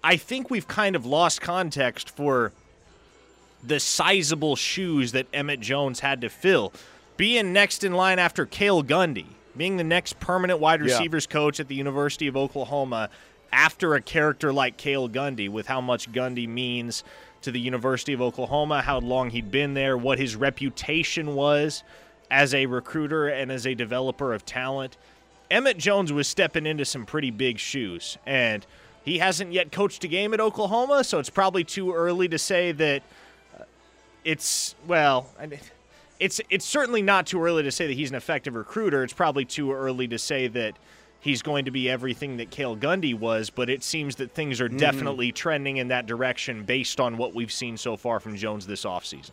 I 0.03 0.17
think 0.17 0.49
we've 0.49 0.67
kind 0.67 0.95
of 0.95 1.05
lost 1.05 1.41
context 1.41 2.09
for 2.09 2.51
the 3.63 3.79
sizable 3.79 4.55
shoes 4.55 5.11
that 5.11 5.27
Emmett 5.33 5.59
Jones 5.59 5.99
had 5.99 6.21
to 6.21 6.29
fill 6.29 6.73
being 7.21 7.53
next 7.53 7.83
in 7.83 7.93
line 7.93 8.17
after 8.17 8.47
Cale 8.47 8.83
Gundy, 8.83 9.27
being 9.55 9.77
the 9.77 9.83
next 9.83 10.19
permanent 10.19 10.59
wide 10.59 10.81
receivers 10.81 11.27
yeah. 11.29 11.33
coach 11.33 11.59
at 11.59 11.67
the 11.67 11.75
University 11.75 12.25
of 12.25 12.35
Oklahoma 12.35 13.11
after 13.53 13.93
a 13.93 14.01
character 14.01 14.51
like 14.51 14.75
Cale 14.75 15.07
Gundy, 15.07 15.47
with 15.47 15.67
how 15.67 15.79
much 15.79 16.11
Gundy 16.11 16.47
means 16.49 17.03
to 17.43 17.51
the 17.51 17.59
University 17.59 18.13
of 18.13 18.23
Oklahoma, 18.23 18.81
how 18.81 18.97
long 18.97 19.29
he'd 19.29 19.51
been 19.51 19.75
there, 19.75 19.95
what 19.99 20.17
his 20.17 20.35
reputation 20.35 21.35
was 21.35 21.83
as 22.31 22.55
a 22.55 22.65
recruiter 22.65 23.27
and 23.27 23.51
as 23.51 23.67
a 23.67 23.75
developer 23.75 24.33
of 24.33 24.43
talent. 24.43 24.97
Emmett 25.51 25.77
Jones 25.77 26.11
was 26.11 26.27
stepping 26.27 26.65
into 26.65 26.85
some 26.85 27.05
pretty 27.05 27.29
big 27.29 27.59
shoes, 27.59 28.17
and 28.25 28.65
he 29.05 29.19
hasn't 29.19 29.53
yet 29.53 29.71
coached 29.71 30.03
a 30.03 30.07
game 30.07 30.33
at 30.33 30.39
Oklahoma, 30.39 31.03
so 31.03 31.19
it's 31.19 31.29
probably 31.29 31.63
too 31.63 31.93
early 31.93 32.27
to 32.29 32.39
say 32.39 32.71
that 32.71 33.03
uh, 33.59 33.65
it's, 34.23 34.73
well, 34.87 35.29
I 35.39 35.45
mean, 35.45 35.59
it's 36.21 36.39
it's 36.51 36.65
certainly 36.65 37.01
not 37.01 37.25
too 37.25 37.43
early 37.43 37.63
to 37.63 37.71
say 37.71 37.87
that 37.87 37.93
he's 37.93 38.11
an 38.11 38.15
effective 38.15 38.53
recruiter. 38.53 39.03
It's 39.03 39.11
probably 39.11 39.43
too 39.43 39.73
early 39.73 40.07
to 40.09 40.19
say 40.19 40.47
that 40.49 40.77
he's 41.19 41.41
going 41.41 41.65
to 41.65 41.71
be 41.71 41.89
everything 41.89 42.37
that 42.37 42.51
Cale 42.51 42.77
Gundy 42.77 43.17
was, 43.17 43.49
but 43.49 43.71
it 43.71 43.83
seems 43.83 44.17
that 44.17 44.31
things 44.31 44.61
are 44.61 44.69
mm. 44.69 44.77
definitely 44.77 45.31
trending 45.31 45.77
in 45.77 45.87
that 45.87 46.05
direction 46.05 46.63
based 46.63 46.99
on 46.99 47.17
what 47.17 47.33
we've 47.33 47.51
seen 47.51 47.75
so 47.75 47.97
far 47.97 48.19
from 48.19 48.37
Jones 48.37 48.67
this 48.67 48.85
offseason. 48.85 49.31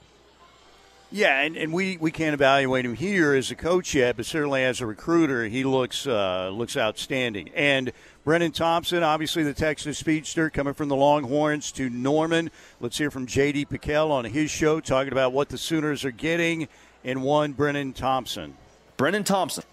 Yeah, 1.10 1.40
and, 1.40 1.56
and 1.56 1.72
we, 1.72 1.96
we 1.96 2.10
can't 2.10 2.34
evaluate 2.34 2.84
him 2.84 2.94
here 2.94 3.32
as 3.32 3.50
a 3.50 3.54
coach 3.54 3.94
yet, 3.94 4.16
but 4.16 4.26
certainly 4.26 4.62
as 4.62 4.82
a 4.82 4.86
recruiter, 4.86 5.46
he 5.46 5.64
looks 5.64 6.06
uh, 6.06 6.50
looks 6.52 6.76
outstanding. 6.76 7.48
And 7.54 7.92
Brennan 8.28 8.52
Thompson, 8.52 9.02
obviously 9.02 9.42
the 9.42 9.54
Texas 9.54 9.96
speedster, 9.96 10.50
coming 10.50 10.74
from 10.74 10.90
the 10.90 10.94
Longhorns 10.94 11.72
to 11.72 11.88
Norman. 11.88 12.50
Let's 12.78 12.98
hear 12.98 13.10
from 13.10 13.24
J.D. 13.24 13.64
PicKell 13.64 14.10
on 14.10 14.26
his 14.26 14.50
show, 14.50 14.80
talking 14.80 15.12
about 15.12 15.32
what 15.32 15.48
the 15.48 15.56
Sooners 15.56 16.04
are 16.04 16.10
getting 16.10 16.68
in 17.02 17.22
one 17.22 17.52
Brennan 17.52 17.94
Thompson. 17.94 18.54
Brennan 18.98 19.24
Thompson, 19.24 19.64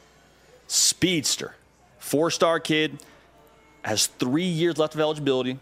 speedster, 0.67 1.55
four-star 1.99 2.61
kid, 2.61 3.03
has 3.83 4.07
three 4.07 4.43
years 4.45 4.77
left 4.77 4.95
of 4.95 5.01
eligibility. 5.01 5.59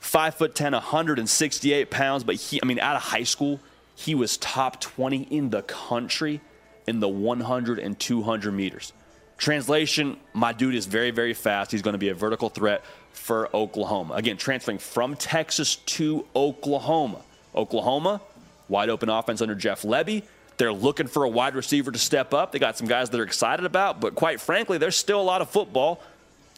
Five 0.00 0.34
foot 0.34 0.54
ten, 0.54 0.72
168 0.72 1.90
pounds, 1.90 2.24
but 2.24 2.36
he, 2.36 2.58
I 2.62 2.64
mean, 2.64 2.80
out 2.80 2.96
of 2.96 3.02
high 3.02 3.24
school, 3.24 3.60
he 3.94 4.14
was 4.14 4.38
top 4.38 4.80
20 4.80 5.24
in 5.24 5.50
the 5.50 5.60
country 5.60 6.40
in 6.86 7.00
the 7.00 7.10
100 7.10 7.78
and 7.78 7.98
200 7.98 8.52
meters. 8.52 8.94
Translation, 9.42 10.18
my 10.34 10.52
dude 10.52 10.76
is 10.76 10.86
very, 10.86 11.10
very 11.10 11.34
fast. 11.34 11.72
He's 11.72 11.82
going 11.82 11.94
to 11.94 11.98
be 11.98 12.10
a 12.10 12.14
vertical 12.14 12.48
threat 12.48 12.84
for 13.12 13.48
Oklahoma. 13.52 14.14
Again, 14.14 14.36
transferring 14.36 14.78
from 14.78 15.16
Texas 15.16 15.74
to 15.74 16.24
Oklahoma. 16.36 17.22
Oklahoma, 17.52 18.20
wide 18.68 18.88
open 18.88 19.08
offense 19.08 19.42
under 19.42 19.56
Jeff 19.56 19.82
Lebby. 19.82 20.22
They're 20.58 20.72
looking 20.72 21.08
for 21.08 21.24
a 21.24 21.28
wide 21.28 21.56
receiver 21.56 21.90
to 21.90 21.98
step 21.98 22.32
up. 22.32 22.52
They 22.52 22.60
got 22.60 22.78
some 22.78 22.86
guys 22.86 23.10
that 23.10 23.18
are 23.18 23.24
excited 23.24 23.66
about, 23.66 24.00
but 24.00 24.14
quite 24.14 24.40
frankly, 24.40 24.78
there's 24.78 24.94
still 24.94 25.20
a 25.20 25.24
lot 25.24 25.40
of 25.40 25.50
football 25.50 26.00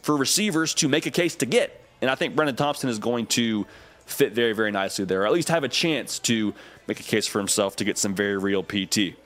for 0.03 0.15
receivers 0.15 0.75
to 0.75 0.87
make 0.87 1.07
a 1.07 1.11
case 1.11 1.37
to 1.37 1.47
get. 1.47 1.83
And 2.03 2.11
I 2.11 2.17
think 2.17 2.37
Brennan 2.37 2.55
Thompson 2.55 2.91
is 2.91 2.99
going 2.99 3.29
to 3.29 3.67
fit 4.05 4.35
very, 4.35 4.53
very 4.53 4.73
nicely 4.73 5.07
there, 5.07 5.23
or 5.23 5.27
at 5.27 5.33
least 5.33 5.49
have 5.49 5.65
a 5.65 5.71
chance 5.71 6.19
to 6.19 6.53
make 6.87 7.01
a 7.01 7.03
case 7.03 7.27
for 7.27 7.39
himself 7.39 7.77
to 7.77 7.85
get 7.85 7.97
some 7.97 8.15
very 8.15 8.37
real 8.37 8.63
PT. 8.63 9.17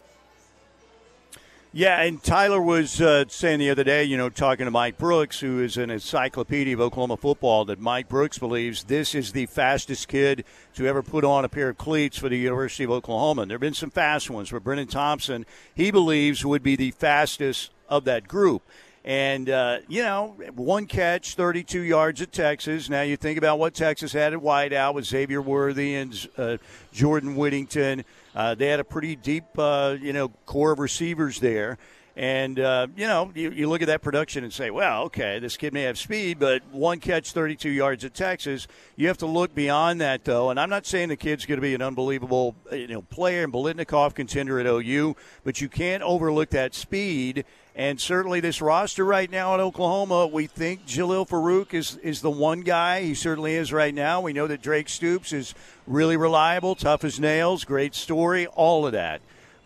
Yeah, 1.71 2.01
and 2.01 2.23
Tyler 2.23 2.63
was 2.63 2.99
uh, 2.99 3.27
saying 3.29 3.59
the 3.59 3.69
other 3.69 3.85
day, 3.85 4.03
you 4.03 4.17
know, 4.17 4.31
talking 4.31 4.65
to 4.65 4.71
Mike 4.71 4.97
Brooks, 4.97 5.39
who 5.39 5.63
is 5.63 5.77
an 5.77 5.91
encyclopedia 5.91 6.73
of 6.73 6.81
Oklahoma 6.81 7.19
football, 7.19 7.67
that 7.67 7.79
Mike 7.79 8.09
Brooks 8.09 8.39
believes 8.39 8.85
this 8.85 9.15
is 9.15 9.33
the 9.33 9.45
fastest 9.45 10.09
kid 10.09 10.47
to 10.77 10.87
ever 10.87 11.03
put 11.03 11.27
on 11.27 11.45
a 11.45 11.49
pair 11.49 11.69
of 11.69 11.77
cleats 11.77 12.17
for 12.17 12.31
the 12.31 12.39
University 12.39 12.85
of 12.85 12.91
Oklahoma. 12.91 13.43
And 13.43 13.51
there 13.51 13.57
have 13.57 13.61
been 13.61 13.75
some 13.75 13.91
fast 13.91 14.31
ones, 14.31 14.51
but 14.51 14.65
Brennan 14.65 14.87
Thompson, 14.87 15.45
he 15.75 15.91
believes, 15.91 16.43
would 16.43 16.63
be 16.63 16.75
the 16.75 16.93
fastest 16.93 17.71
of 17.87 18.05
that 18.05 18.27
group. 18.27 18.63
And, 19.09 19.49
uh, 19.49 19.79
you 19.89 20.03
know, 20.03 20.37
one 20.55 20.85
catch, 20.85 21.35
32 21.35 21.81
yards 21.81 22.21
at 22.21 22.31
Texas. 22.31 22.91
Now 22.91 23.01
you 23.01 23.17
think 23.17 23.39
about 23.39 23.59
what 23.59 23.73
Texas 23.73 24.13
had 24.13 24.35
at 24.35 24.41
wideout 24.41 24.93
with 24.93 25.07
Xavier 25.07 25.41
Worthy 25.41 25.95
and 25.95 26.29
uh, 26.37 26.59
Jordan 26.93 27.35
Whittington. 27.35 28.05
Uh, 28.35 28.55
they 28.55 28.67
had 28.67 28.81
a 28.81 28.85
pretty 28.85 29.17
deep, 29.17 29.45
uh, 29.57 29.97
you 29.99 30.13
know, 30.13 30.29
corps 30.45 30.73
of 30.73 30.79
receivers 30.79 31.41
there. 31.41 31.79
And, 32.19 32.61
uh, 32.61 32.89
you 32.97 33.07
know, 33.07 33.31
you, 33.35 33.51
you, 33.53 33.69
look 33.69 33.81
at 33.81 33.87
that 33.87 34.03
production 34.03 34.43
and 34.43 34.53
say, 34.53 34.71
well, 34.71 35.05
okay, 35.05 35.39
this 35.39 35.57
kid 35.57 35.73
may 35.73 35.83
have 35.83 35.97
speed, 35.97 36.41
but 36.41 36.63
one 36.73 36.99
catch, 36.99 37.31
32 37.31 37.71
yards 37.71 38.05
at 38.05 38.13
Texas. 38.13 38.67
You 38.97 39.07
have 39.07 39.19
to 39.19 39.27
look 39.27 39.55
beyond 39.55 40.01
that, 40.01 40.25
though. 40.25 40.51
And 40.51 40.59
I'm 40.59 40.69
not 40.69 40.85
saying 40.85 41.11
the 41.11 41.17
kid's 41.17 41.47
going 41.47 41.59
to 41.59 41.63
be 41.63 41.77
an 41.77 41.81
unbelievable, 41.81 42.57
you 42.73 42.89
know, 42.89 43.03
player 43.03 43.45
and 43.45 43.53
Biletnikoff 43.53 44.15
contender 44.15 44.59
at 44.59 44.67
OU, 44.67 45.15
but 45.45 45.61
you 45.61 45.69
can't 45.69 46.03
overlook 46.03 46.51
that 46.51 46.75
speed. 46.75 47.45
And 47.79 48.01
certainly 48.01 48.41
this 48.41 48.61
roster 48.61 49.05
right 49.05 49.31
now 49.31 49.55
at 49.55 49.61
Oklahoma, 49.61 50.27
we 50.27 50.49
think 50.49 50.85
Jalil 50.85 51.29
Farooq 51.29 51.75
is, 51.75 51.95
is 51.99 52.21
the 52.21 52.31
one 52.31 52.63
guy. 52.63 53.03
He 53.03 53.15
certainly 53.15 53.55
is 53.55 53.73
right 53.73 53.95
now. 53.95 54.21
We 54.21 54.33
know 54.33 54.49
that 54.49 54.61
Drake 54.61 54.89
Stoops 54.89 55.33
is 55.33 55.55
really 55.87 56.17
reliable, 56.17 56.75
tough 56.75 57.05
as 57.05 57.21
nails, 57.21 57.63
great 57.63 57.95
story, 57.95 58.49
all 58.49 58.85
of 58.85 58.91
that. 58.95 59.21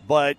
But 0.07 0.37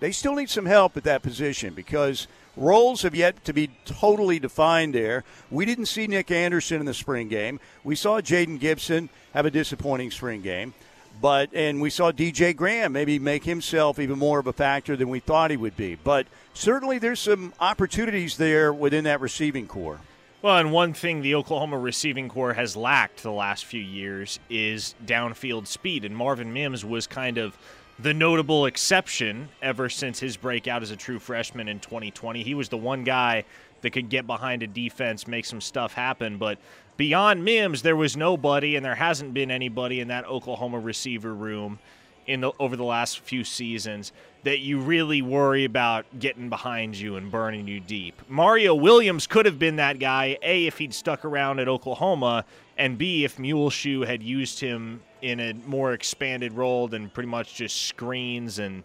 they 0.00 0.10
still 0.10 0.34
need 0.34 0.50
some 0.50 0.66
help 0.66 0.96
at 0.96 1.04
that 1.04 1.22
position 1.22 1.72
because 1.72 2.26
roles 2.56 3.02
have 3.02 3.14
yet 3.14 3.44
to 3.44 3.52
be 3.52 3.70
totally 3.84 4.40
defined 4.40 4.92
there. 4.92 5.22
We 5.52 5.64
didn't 5.64 5.86
see 5.86 6.08
Nick 6.08 6.32
Anderson 6.32 6.80
in 6.80 6.86
the 6.86 6.94
spring 6.94 7.28
game. 7.28 7.60
We 7.84 7.94
saw 7.94 8.20
Jayden 8.20 8.58
Gibson 8.58 9.08
have 9.34 9.46
a 9.46 9.52
disappointing 9.52 10.10
spring 10.10 10.42
game. 10.42 10.74
But 11.22 11.50
and 11.54 11.80
we 11.80 11.88
saw 11.88 12.10
DJ 12.10 12.54
Graham 12.54 12.92
maybe 12.92 13.20
make 13.20 13.44
himself 13.44 14.00
even 14.00 14.18
more 14.18 14.40
of 14.40 14.48
a 14.48 14.52
factor 14.52 14.96
than 14.96 15.08
we 15.08 15.20
thought 15.20 15.52
he 15.52 15.56
would 15.56 15.76
be. 15.76 15.94
But 15.94 16.26
certainly 16.52 16.98
there's 16.98 17.20
some 17.20 17.54
opportunities 17.60 18.36
there 18.36 18.72
within 18.72 19.04
that 19.04 19.20
receiving 19.20 19.68
corps. 19.68 20.00
Well, 20.42 20.58
and 20.58 20.72
one 20.72 20.92
thing 20.92 21.22
the 21.22 21.36
Oklahoma 21.36 21.78
receiving 21.78 22.28
corps 22.28 22.54
has 22.54 22.76
lacked 22.76 23.22
the 23.22 23.30
last 23.30 23.64
few 23.64 23.80
years 23.80 24.40
is 24.50 24.96
downfield 25.06 25.68
speed. 25.68 26.04
And 26.04 26.16
Marvin 26.16 26.52
Mims 26.52 26.84
was 26.84 27.06
kind 27.06 27.38
of 27.38 27.56
the 28.00 28.12
notable 28.12 28.66
exception 28.66 29.48
ever 29.62 29.88
since 29.88 30.18
his 30.18 30.36
breakout 30.36 30.82
as 30.82 30.90
a 30.90 30.96
true 30.96 31.20
freshman 31.20 31.68
in 31.68 31.78
2020. 31.78 32.42
He 32.42 32.54
was 32.54 32.68
the 32.68 32.76
one 32.76 33.04
guy 33.04 33.44
that 33.82 33.90
could 33.90 34.08
get 34.08 34.26
behind 34.26 34.64
a 34.64 34.66
defense, 34.66 35.28
make 35.28 35.44
some 35.44 35.60
stuff 35.60 35.92
happen. 35.92 36.38
But 36.38 36.58
beyond 37.02 37.44
Mims, 37.44 37.82
there 37.82 37.96
was 37.96 38.16
nobody, 38.16 38.76
and 38.76 38.84
there 38.84 38.94
hasn't 38.94 39.34
been 39.34 39.50
anybody 39.50 39.98
in 39.98 40.06
that 40.06 40.24
Oklahoma 40.24 40.78
receiver 40.78 41.34
room 41.34 41.80
in 42.28 42.42
the, 42.42 42.52
over 42.60 42.76
the 42.76 42.84
last 42.84 43.18
few 43.18 43.42
seasons 43.42 44.12
that 44.44 44.60
you 44.60 44.78
really 44.78 45.20
worry 45.20 45.64
about 45.64 46.06
getting 46.20 46.48
behind 46.48 46.94
you 46.94 47.16
and 47.16 47.28
burning 47.28 47.66
you 47.66 47.80
deep. 47.80 48.22
Mario 48.28 48.72
Williams 48.72 49.26
could 49.26 49.46
have 49.46 49.58
been 49.58 49.74
that 49.74 49.98
guy, 49.98 50.38
A, 50.42 50.66
if 50.68 50.78
he'd 50.78 50.94
stuck 50.94 51.24
around 51.24 51.58
at 51.58 51.66
Oklahoma, 51.66 52.44
and 52.78 52.96
B, 52.96 53.24
if 53.24 53.36
Muleshoe 53.36 54.02
had 54.02 54.22
used 54.22 54.60
him 54.60 55.02
in 55.22 55.40
a 55.40 55.54
more 55.66 55.94
expanded 55.94 56.52
role 56.52 56.86
than 56.86 57.10
pretty 57.10 57.28
much 57.28 57.56
just 57.56 57.86
screens 57.86 58.60
and. 58.60 58.84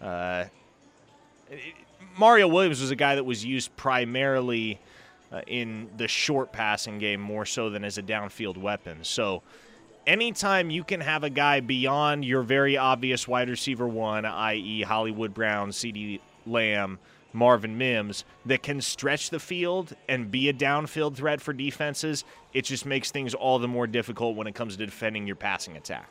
Uh, 0.00 0.44
Mario 2.16 2.48
Williams 2.48 2.80
was 2.80 2.90
a 2.90 2.96
guy 2.96 3.16
that 3.16 3.24
was 3.24 3.44
used 3.44 3.76
primarily 3.76 4.80
uh, 5.32 5.40
in 5.46 5.88
the 5.96 6.08
short 6.08 6.52
passing 6.52 6.98
game 6.98 7.20
more 7.20 7.44
so 7.44 7.70
than 7.70 7.84
as 7.84 7.98
a 7.98 8.02
downfield 8.02 8.56
weapon. 8.56 8.98
So 9.02 9.42
anytime 10.06 10.70
you 10.70 10.84
can 10.84 11.00
have 11.00 11.24
a 11.24 11.30
guy 11.30 11.60
beyond 11.60 12.24
your 12.24 12.42
very 12.42 12.76
obvious 12.76 13.28
wide 13.28 13.48
receiver 13.48 13.86
one, 13.86 14.24
i.e., 14.24 14.82
Hollywood 14.82 15.34
Brown, 15.34 15.70
CeeDee 15.70 16.20
Lamb, 16.46 16.98
Marvin 17.32 17.78
Mims, 17.78 18.24
that 18.46 18.62
can 18.62 18.80
stretch 18.80 19.30
the 19.30 19.38
field 19.38 19.94
and 20.08 20.30
be 20.30 20.48
a 20.48 20.52
downfield 20.52 21.14
threat 21.14 21.40
for 21.40 21.52
defenses, 21.52 22.24
it 22.52 22.62
just 22.62 22.84
makes 22.84 23.10
things 23.10 23.34
all 23.34 23.58
the 23.58 23.68
more 23.68 23.86
difficult 23.86 24.36
when 24.36 24.46
it 24.46 24.54
comes 24.54 24.76
to 24.76 24.84
defending 24.84 25.26
your 25.26 25.36
passing 25.36 25.76
attack. 25.76 26.08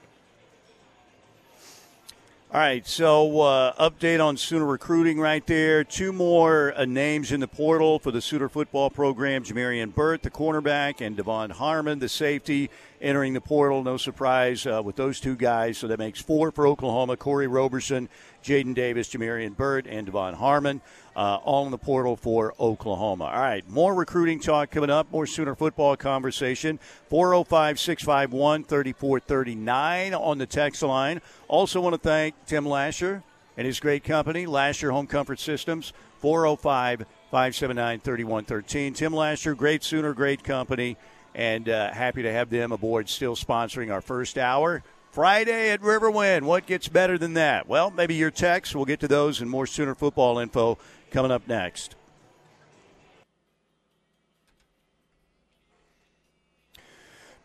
All 2.51 2.59
right, 2.59 2.87
so 2.87 3.41
uh, 3.41 3.73
update 3.73 4.25
on 4.25 4.35
Sooner 4.35 4.65
recruiting 4.65 5.19
right 5.19 5.45
there. 5.45 5.83
Two 5.83 6.11
more 6.11 6.73
uh, 6.75 6.85
names 6.85 7.31
in 7.31 7.41
the 7.41 7.47
portal 7.47 7.99
for 7.99 8.09
the 8.09 8.21
Sooner 8.21 8.49
football 8.49 8.89
program: 8.89 9.43
Jamarian 9.43 9.93
Burt, 9.93 10.23
the 10.23 10.31
cornerback, 10.31 10.99
and 10.99 11.15
Devon 11.15 11.51
Harmon, 11.51 11.99
the 11.99 12.09
safety, 12.09 12.71
entering 12.99 13.35
the 13.35 13.39
portal. 13.39 13.83
No 13.83 13.97
surprise 13.97 14.65
uh, 14.65 14.81
with 14.83 14.95
those 14.95 15.19
two 15.19 15.35
guys. 15.35 15.77
So 15.77 15.85
that 15.89 15.99
makes 15.99 16.23
four 16.23 16.51
for 16.51 16.65
Oklahoma: 16.65 17.17
Corey 17.17 17.45
Roberson, 17.45 18.09
Jaden 18.43 18.73
Davis, 18.73 19.09
Jamarian 19.09 19.55
Burt, 19.55 19.85
and 19.85 20.07
Devon 20.07 20.33
Harmon 20.33 20.81
uh, 21.15 21.63
in 21.65 21.71
the 21.71 21.77
portal 21.77 22.15
for 22.15 22.53
Oklahoma. 22.59 23.25
All 23.25 23.39
right, 23.39 23.67
more 23.69 23.93
recruiting 23.93 24.39
talk 24.39 24.71
coming 24.71 24.89
up, 24.89 25.11
more 25.11 25.25
Sooner 25.25 25.55
football 25.55 25.95
conversation. 25.95 26.79
405 27.09 27.79
651 27.79 28.63
3439 28.63 30.13
on 30.13 30.37
the 30.37 30.45
text 30.45 30.81
line. 30.81 31.21
Also, 31.47 31.81
want 31.81 31.93
to 31.93 32.01
thank 32.01 32.35
Tim 32.45 32.65
Lasher 32.65 33.23
and 33.57 33.65
his 33.65 33.79
great 33.79 34.03
company, 34.03 34.45
Lasher 34.45 34.91
Home 34.91 35.07
Comfort 35.07 35.39
Systems, 35.39 35.93
405 36.19 37.05
579 37.31 37.99
3113. 37.99 38.93
Tim 38.93 39.13
Lasher, 39.13 39.55
great 39.55 39.83
Sooner, 39.83 40.13
great 40.13 40.43
company, 40.43 40.97
and 41.35 41.67
uh, 41.69 41.91
happy 41.91 42.21
to 42.23 42.31
have 42.31 42.49
them 42.49 42.71
aboard, 42.71 43.09
still 43.09 43.35
sponsoring 43.35 43.91
our 43.91 44.01
first 44.01 44.37
hour. 44.37 44.83
Friday 45.11 45.71
at 45.71 45.81
Riverwind. 45.81 46.43
What 46.43 46.67
gets 46.67 46.87
better 46.87 47.17
than 47.17 47.33
that? 47.33 47.67
Well, 47.67 47.89
maybe 47.89 48.13
your 48.13 48.29
text. 48.29 48.75
We'll 48.75 48.85
get 48.85 48.99
to 48.99 49.07
those 49.07 49.41
and 49.41 49.49
more 49.49 49.65
Sooner 49.65 49.95
football 49.95 50.37
info 50.37 50.77
coming 51.11 51.31
up 51.31 51.47
next. 51.47 51.95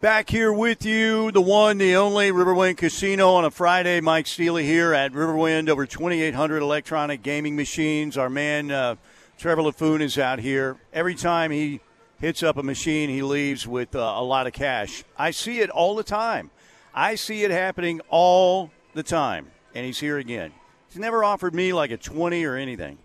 Back 0.01 0.29
here 0.29 0.53
with 0.53 0.85
you, 0.85 1.33
the 1.33 1.41
one, 1.41 1.79
the 1.79 1.97
only 1.97 2.31
Riverwind 2.31 2.77
Casino 2.77 3.31
on 3.31 3.47
a 3.47 3.51
Friday. 3.51 4.03
Mike 4.03 4.27
Steely 4.27 4.67
here 4.67 4.93
at 4.93 5.13
Riverwind. 5.13 5.71
Over 5.71 5.87
2,800 5.87 6.61
electronic 6.61 7.23
gaming 7.23 7.57
machines. 7.57 8.19
Our 8.19 8.29
man 8.29 8.71
uh, 8.71 8.97
Trevor 9.39 9.63
LaFoon 9.63 10.03
is 10.03 10.19
out 10.19 10.41
here. 10.41 10.77
Every 10.93 11.15
time 11.15 11.51
he 11.51 11.81
hits 12.21 12.43
up 12.43 12.59
a 12.59 12.63
machine, 12.63 13.09
he 13.09 13.23
leaves 13.23 13.67
with 13.67 13.97
uh, 13.97 14.01
a 14.01 14.23
lot 14.23 14.47
of 14.47 14.53
cash. 14.53 15.05
I 15.17 15.31
see 15.31 15.61
it 15.61 15.71
all 15.71 15.95
the 15.95 16.05
time. 16.05 16.51
I 16.95 17.15
see 17.15 17.43
it 17.43 17.51
happening 17.51 18.03
all 18.11 18.71
the 18.93 19.03
time. 19.03 19.53
And 19.75 19.87
he's 19.87 20.01
here 20.01 20.19
again. 20.19 20.53
He's 20.89 20.99
never 20.99 21.25
offered 21.25 21.55
me 21.55 21.73
like 21.73 21.91
a 21.91 21.97
20 21.97 22.45
or 22.45 22.57
anything 22.57 22.99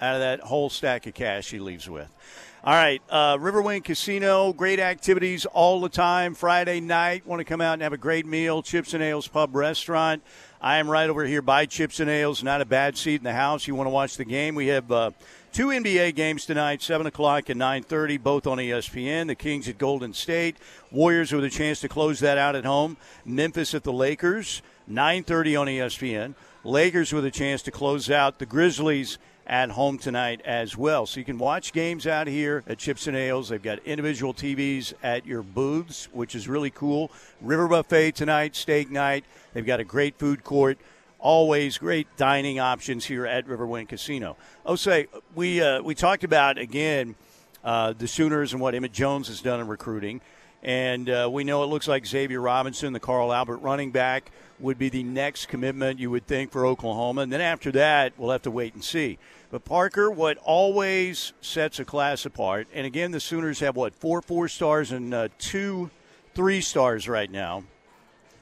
out 0.00 0.14
of 0.14 0.20
that 0.20 0.40
whole 0.40 0.70
stack 0.70 1.06
of 1.06 1.14
cash 1.14 1.50
he 1.50 1.58
leaves 1.58 1.88
with. 1.88 2.14
All 2.62 2.74
right, 2.74 3.00
uh, 3.08 3.38
Riverwind 3.38 3.84
Casino, 3.84 4.52
great 4.52 4.80
activities 4.80 5.46
all 5.46 5.80
the 5.80 5.88
time. 5.88 6.34
Friday 6.34 6.78
night, 6.80 7.26
want 7.26 7.40
to 7.40 7.44
come 7.44 7.62
out 7.62 7.72
and 7.72 7.82
have 7.82 7.94
a 7.94 7.98
great 7.98 8.26
meal, 8.26 8.62
Chips 8.62 8.92
and 8.92 9.02
Ales 9.02 9.28
Pub 9.28 9.56
Restaurant. 9.56 10.22
I 10.60 10.76
am 10.76 10.90
right 10.90 11.08
over 11.08 11.24
here 11.24 11.40
by 11.40 11.64
Chips 11.64 12.00
and 12.00 12.10
Ales, 12.10 12.42
not 12.42 12.60
a 12.60 12.66
bad 12.66 12.98
seat 12.98 13.14
in 13.14 13.24
the 13.24 13.32
house. 13.32 13.66
You 13.66 13.74
want 13.74 13.86
to 13.86 13.90
watch 13.90 14.18
the 14.18 14.26
game? 14.26 14.54
We 14.54 14.66
have 14.66 14.92
uh, 14.92 15.12
two 15.54 15.68
NBA 15.68 16.14
games 16.14 16.44
tonight, 16.44 16.82
7 16.82 17.06
o'clock 17.06 17.48
and 17.48 17.58
9.30, 17.58 18.22
both 18.22 18.46
on 18.46 18.58
ESPN. 18.58 19.28
The 19.28 19.34
Kings 19.34 19.66
at 19.66 19.78
Golden 19.78 20.12
State. 20.12 20.58
Warriors 20.92 21.32
with 21.32 21.44
a 21.44 21.50
chance 21.50 21.80
to 21.80 21.88
close 21.88 22.20
that 22.20 22.36
out 22.36 22.56
at 22.56 22.66
home. 22.66 22.98
Memphis 23.24 23.74
at 23.74 23.84
the 23.84 23.92
Lakers, 23.92 24.60
9.30 24.90 25.60
on 25.62 25.66
ESPN. 25.66 26.34
Lakers 26.62 27.14
with 27.14 27.24
a 27.24 27.30
chance 27.30 27.62
to 27.62 27.70
close 27.70 28.10
out 28.10 28.38
the 28.38 28.44
Grizzlies– 28.44 29.16
at 29.50 29.68
home 29.68 29.98
tonight 29.98 30.40
as 30.44 30.76
well. 30.76 31.06
So 31.06 31.18
you 31.18 31.26
can 31.26 31.36
watch 31.36 31.72
games 31.72 32.06
out 32.06 32.28
here 32.28 32.62
at 32.68 32.78
Chips 32.78 33.08
and 33.08 33.16
Ales. 33.16 33.48
They've 33.48 33.60
got 33.60 33.80
individual 33.84 34.32
TVs 34.32 34.94
at 35.02 35.26
your 35.26 35.42
booths, 35.42 36.08
which 36.12 36.36
is 36.36 36.46
really 36.46 36.70
cool. 36.70 37.10
River 37.40 37.66
Buffet 37.66 38.12
tonight, 38.12 38.54
steak 38.54 38.92
night. 38.92 39.24
They've 39.52 39.66
got 39.66 39.80
a 39.80 39.84
great 39.84 40.16
food 40.20 40.44
court. 40.44 40.78
Always 41.18 41.78
great 41.78 42.06
dining 42.16 42.60
options 42.60 43.04
here 43.04 43.26
at 43.26 43.46
Riverwind 43.46 43.88
Casino. 43.88 44.36
Oh, 44.64 44.76
say 44.76 45.08
we 45.34 45.60
uh, 45.60 45.82
we 45.82 45.96
talked 45.96 46.22
about 46.22 46.56
again 46.56 47.16
uh, 47.64 47.92
the 47.92 48.06
Sooners 48.06 48.52
and 48.52 48.62
what 48.62 48.76
Emmett 48.76 48.92
Jones 48.92 49.26
has 49.26 49.42
done 49.42 49.58
in 49.58 49.66
recruiting. 49.66 50.20
And 50.62 51.08
uh, 51.10 51.28
we 51.30 51.42
know 51.42 51.64
it 51.64 51.66
looks 51.66 51.88
like 51.88 52.06
Xavier 52.06 52.40
Robinson, 52.40 52.92
the 52.92 53.00
Carl 53.00 53.32
Albert 53.32 53.58
running 53.58 53.90
back, 53.90 54.30
would 54.58 54.78
be 54.78 54.90
the 54.90 55.02
next 55.02 55.46
commitment 55.46 55.98
you 55.98 56.10
would 56.10 56.26
think 56.26 56.52
for 56.52 56.66
Oklahoma. 56.66 57.22
And 57.22 57.32
then 57.32 57.40
after 57.40 57.72
that, 57.72 58.12
we'll 58.16 58.30
have 58.30 58.42
to 58.42 58.50
wait 58.50 58.74
and 58.74 58.84
see. 58.84 59.18
But 59.50 59.64
Parker, 59.64 60.10
what 60.10 60.38
always 60.38 61.32
sets 61.40 61.80
a 61.80 61.84
class 61.84 62.24
apart, 62.24 62.68
and 62.72 62.86
again, 62.86 63.10
the 63.10 63.18
Sooners 63.18 63.58
have 63.60 63.74
what, 63.74 63.94
four 63.96 64.22
four 64.22 64.46
stars 64.46 64.92
and 64.92 65.12
uh, 65.12 65.28
two 65.38 65.90
three 66.34 66.60
stars 66.60 67.08
right 67.08 67.30
now. 67.30 67.64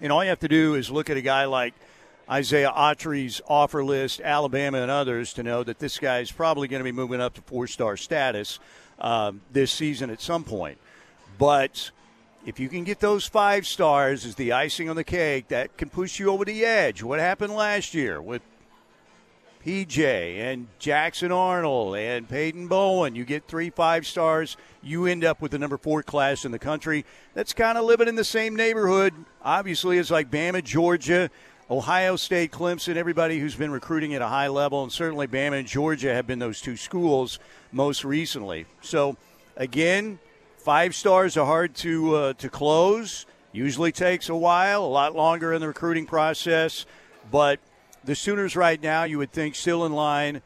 And 0.01 0.13
all 0.13 0.23
you 0.23 0.29
have 0.29 0.41
to 0.41 0.49
do 0.49 0.75
is 0.75 0.91
look 0.91 1.09
at 1.09 1.17
a 1.17 1.23
guy 1.23 1.47
like 1.47 1.75
Isaiah 2.31 2.71
Autry's 2.71 3.41
offer 3.49 3.83
list, 3.83 4.21
Alabama 4.21 4.83
and 4.83 4.91
others, 4.91 5.33
to 5.35 5.43
know 5.43 5.65
that 5.65 5.79
this 5.79 5.99
guy 5.99 6.19
is 6.19 6.31
probably 6.31 6.69
going 6.69 6.81
to 6.81 6.85
be 6.85 6.93
moving 6.93 7.23
up 7.23 7.35
to 7.35 7.41
four 7.41 7.67
star 7.67 7.97
status 7.97 8.61
um, 8.99 9.41
this 9.51 9.73
season 9.73 10.11
at 10.11 10.21
some 10.21 10.45
point. 10.45 10.77
But 11.39 11.91
if 12.45 12.61
you 12.61 12.69
can 12.69 12.85
get 12.85 13.01
those 13.01 13.27
five 13.27 13.67
stars 13.67 14.27
as 14.27 14.35
the 14.35 14.53
icing 14.53 14.91
on 14.91 14.97
the 14.97 15.05
cake, 15.05 15.49
that 15.49 15.79
can 15.79 15.89
push 15.89 16.19
you 16.19 16.29
over 16.31 16.45
the 16.45 16.67
edge. 16.67 17.03
What 17.03 17.19
happened 17.19 17.55
last 17.55 17.95
year 17.95 18.21
with 18.21 18.43
PJ 19.65 19.99
and 20.39 20.67
Jackson 20.79 21.33
Arnold 21.33 21.97
and 21.97 22.29
Peyton 22.29 22.69
Bowen? 22.69 23.15
You 23.15 23.25
get 23.25 23.47
three 23.47 23.71
five 23.71 24.07
stars, 24.07 24.57
you 24.83 25.07
end 25.07 25.25
up 25.25 25.41
with 25.41 25.53
the 25.53 25.59
number 25.59 25.77
four 25.77 26.03
class 26.03 26.45
in 26.45 26.53
the 26.53 26.59
country. 26.59 27.05
That's 27.35 27.53
kind 27.53 27.79
of 27.79 27.85
living 27.85 28.09
in 28.09 28.15
the 28.15 28.25
same 28.25 28.57
neighborhood. 28.57 29.15
Obviously, 29.43 29.99
it's 29.99 30.11
like 30.11 30.31
Bama, 30.31 30.63
Georgia. 30.63 31.31
Ohio 31.71 32.17
State, 32.17 32.51
Clemson, 32.51 32.97
everybody 32.97 33.39
who's 33.39 33.55
been 33.55 33.71
recruiting 33.71 34.15
at 34.15 34.23
a 34.23 34.27
high 34.27 34.49
level, 34.49 34.83
and 34.83 34.91
certainly 34.91 35.27
Bama 35.27 35.59
and 35.59 35.69
Georgia 35.69 36.15
have 36.15 36.27
been 36.27 36.39
those 36.39 36.63
two 36.63 36.79
schools 36.79 37.39
most 37.73 38.07
recently. 38.07 38.65
So, 38.81 39.19
again, 39.55 40.19
Five 40.69 40.95
stars 40.95 41.39
are 41.39 41.47
hard 41.47 41.75
to 41.77 42.15
uh, 42.15 42.33
to 42.35 42.51
close. 42.51 43.25
Usually 43.53 43.91
takes 43.91 44.29
a 44.29 44.37
while, 44.37 44.85
a 44.85 44.87
lot 44.87 45.15
longer 45.15 45.55
in 45.55 45.63
the 45.63 45.69
recruiting 45.69 46.05
process. 46.05 46.85
But 47.31 47.59
the 48.09 48.15
Sooners 48.15 48.57
right 48.57 48.83
now, 48.83 49.05
you 49.05 49.19
would 49.19 49.33
think, 49.33 49.55
still 49.55 49.85
in 49.85 49.93
line, 49.93 50.41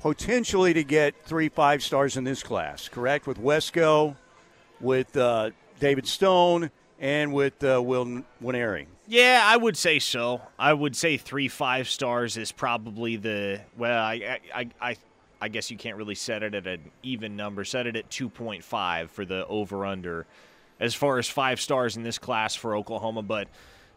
potentially 0.00 0.74
to 0.74 0.84
get 0.84 1.14
three 1.24 1.48
five 1.48 1.82
stars 1.82 2.18
in 2.18 2.24
this 2.24 2.42
class. 2.42 2.86
Correct 2.86 3.26
with 3.26 3.38
Wesco, 3.38 4.14
with 4.78 5.16
uh, 5.16 5.50
David 5.80 6.06
Stone, 6.06 6.70
and 7.00 7.32
with 7.32 7.64
uh, 7.64 7.82
Will 7.82 8.22
Nwaneri. 8.42 8.84
Yeah, 9.06 9.42
I 9.42 9.56
would 9.56 9.74
say 9.74 9.98
so. 9.98 10.42
I 10.58 10.74
would 10.74 10.94
say 10.94 11.16
three 11.16 11.48
five 11.48 11.88
stars 11.88 12.36
is 12.36 12.52
probably 12.52 13.16
the 13.16 13.62
well. 13.78 14.04
I 14.04 14.38
I 14.54 14.68
I, 14.78 14.96
I 15.40 15.48
guess 15.48 15.70
you 15.70 15.78
can't 15.78 15.96
really 15.96 16.14
set 16.14 16.42
it 16.42 16.54
at 16.54 16.66
an 16.66 16.90
even 17.02 17.36
number. 17.36 17.64
Set 17.64 17.86
it 17.86 17.96
at 17.96 18.10
2.5 18.10 19.08
for 19.08 19.24
the 19.24 19.46
over 19.46 19.86
under 19.86 20.26
as 20.78 20.94
far 20.94 21.18
as 21.18 21.26
five 21.26 21.58
stars 21.58 21.96
in 21.96 22.02
this 22.02 22.18
class 22.18 22.54
for 22.54 22.76
Oklahoma. 22.76 23.22
But 23.22 23.48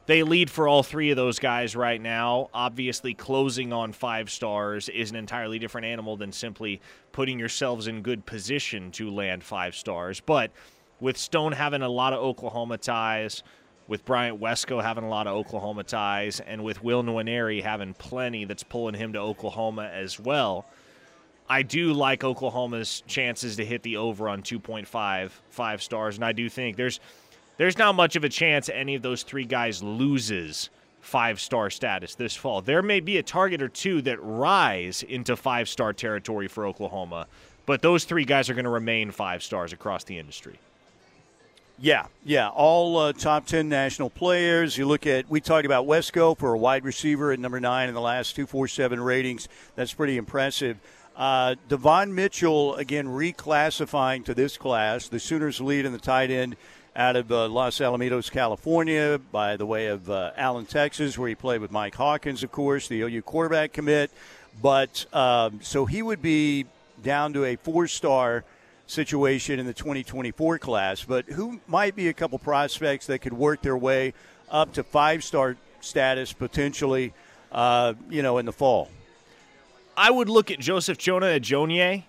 they 0.06 0.24
lead 0.24 0.50
for 0.50 0.68
all 0.68 0.84
three 0.84 1.12
of 1.12 1.16
those 1.16 1.40
guys 1.40 1.76
right 1.76 2.02
now. 2.02 2.50
Obviously, 2.54 3.14
closing 3.14 3.72
on 3.72 3.94
five 3.94 4.30
stars 4.30 4.90
is 4.90 5.12
an 5.12 5.16
entirely 5.16 5.60
different 5.60 5.86
animal 5.86 6.18
than 6.18 6.32
simply 6.32 6.82
putting 7.12 7.40
yourselves 7.40 7.88
in 7.88 8.02
good 8.02 8.26
position 8.26 8.92
to 8.92 9.10
land 9.10 9.44
five 9.44 9.76
stars. 9.76 10.20
But 10.20 10.52
with 11.00 11.18
Stone 11.18 11.54
having 11.54 11.82
a 11.82 11.90
lot 11.90 12.14
of 12.14 12.20
Oklahoma 12.20 12.78
ties, 12.78 13.44
with 13.88 14.06
Bryant 14.06 14.40
Wesco 14.40 14.82
having 14.82 15.04
a 15.04 15.10
lot 15.10 15.28
of 15.28 15.36
Oklahoma 15.36 15.84
ties, 15.84 16.40
and 16.40 16.64
with 16.64 16.84
Will 16.84 17.04
Nwaneri 17.04 17.64
having 17.64 17.94
plenty 17.94 18.46
that's 18.46 18.64
pulling 18.64 18.96
him 18.96 19.14
to 19.14 19.20
Oklahoma 19.20 19.90
as 19.94 20.20
well– 20.20 20.66
I 21.52 21.64
do 21.64 21.92
like 21.92 22.24
Oklahoma's 22.24 23.04
chances 23.08 23.58
to 23.58 23.66
hit 23.66 23.84
the 23.84 23.98
over 23.98 24.30
on 24.30 24.42
2.5 24.42 25.32
five 25.50 25.84
stars, 25.84 26.16
and 26.16 26.24
I 26.24 26.32
do 26.32 26.48
think 26.48 26.78
there's 26.78 27.02
there's 27.62 27.78
not 27.78 27.94
much 27.94 28.16
of 28.16 28.24
a 28.24 28.30
chance 28.30 28.70
any 28.70 28.96
of 28.96 29.04
those 29.04 29.22
three 29.22 29.46
guys 29.46 29.84
loses 29.84 30.72
five 31.00 31.40
star 31.40 31.70
status 31.70 32.16
this 32.16 32.36
fall. 32.36 32.60
There 32.60 32.82
may 32.82 33.02
be 33.02 33.18
a 33.18 33.24
target 33.24 33.62
or 33.62 33.70
two 33.70 34.02
that 34.02 34.18
rise 34.20 35.04
into 35.04 35.36
five 35.36 35.70
star 35.70 35.94
territory 35.94 36.48
for 36.48 36.66
Oklahoma, 36.66 37.28
but 37.68 37.84
those 37.84 38.04
three 38.04 38.26
guys 38.26 38.50
are 38.50 38.56
going 38.56 38.66
to 38.66 38.72
remain 38.72 39.12
five 39.12 39.44
stars 39.44 39.74
across 39.74 40.04
the 40.04 40.18
industry. 40.18 40.58
Yeah, 41.78 42.08
yeah, 42.26 42.50
all 42.50 42.98
uh, 42.98 43.14
top 43.14 43.46
10 43.46 43.70
national 43.70 44.10
players. 44.10 44.76
You 44.76 44.88
look 44.88 45.06
at, 45.06 45.30
we 45.30 45.40
talked 45.40 45.68
about 45.68 45.86
Wesco 45.86 46.36
for 46.36 46.56
a 46.56 46.58
wide 46.58 46.84
receiver 46.84 47.32
at 47.32 47.40
number 47.40 47.60
nine 47.60 47.90
in 47.90 47.94
the 47.94 48.02
last 48.02 48.36
247 48.36 49.00
ratings. 49.00 49.48
That's 49.76 49.94
pretty 49.94 50.18
impressive. 50.18 50.80
Uh, 51.16 51.54
Devon 51.68 52.16
Mitchell, 52.16 52.74
again, 52.76 53.06
reclassifying 53.06 54.26
to 54.26 54.34
this 54.34 54.58
class. 54.58 55.08
The 55.10 55.20
Sooners 55.20 55.62
lead 55.62 55.86
in 55.86 55.92
the 55.92 56.00
tight 56.00 56.32
end 56.32 56.56
out 56.96 57.16
of 57.16 57.32
uh, 57.32 57.48
Los 57.48 57.80
Alamitos, 57.80 58.30
California, 58.30 59.20
by 59.32 59.56
the 59.56 59.66
way 59.66 59.88
of 59.88 60.10
uh, 60.10 60.32
Allen, 60.36 60.66
Texas, 60.66 61.18
where 61.18 61.30
he 61.30 61.36
played 61.36 61.62
with 61.62 61.72
Mike 61.72 61.96
Hawkins, 61.96 62.44
of 62.44 62.52
course, 62.52 62.88
the 62.88 63.02
OU 63.02 63.22
quarterback 63.22 63.74
commit. 63.74 64.12
But 64.62 65.06
um, 65.14 65.60
so 65.62 65.86
he 65.86 66.02
would 66.02 66.22
be 66.22 66.66
down 67.02 67.34
to 67.34 67.46
a 67.46 67.56
four 67.56 67.88
star 67.88 68.44
situation 68.88 69.60
in 69.60 69.66
the 69.66 69.74
2024 69.74 70.60
class. 70.60 71.04
But 71.04 71.26
who 71.26 71.62
might 71.68 71.96
be 71.96 72.10
a 72.10 72.14
couple 72.14 72.38
prospects 72.40 73.08
that 73.08 73.20
could 73.20 73.34
work 73.34 73.62
their 73.62 73.78
way 73.78 74.14
up 74.50 74.74
to 74.74 74.84
five 74.84 75.24
star 75.24 75.56
status 75.80 76.34
potentially, 76.34 77.14
uh, 77.52 77.94
you 78.10 78.22
know, 78.22 78.38
in 78.38 78.46
the 78.46 78.52
fall? 78.52 78.90
I 79.96 80.12
would 80.12 80.30
look 80.30 80.52
at 80.52 80.60
Joseph 80.60 80.98
Jonah 80.98 81.40
Ajonye. 81.40 82.04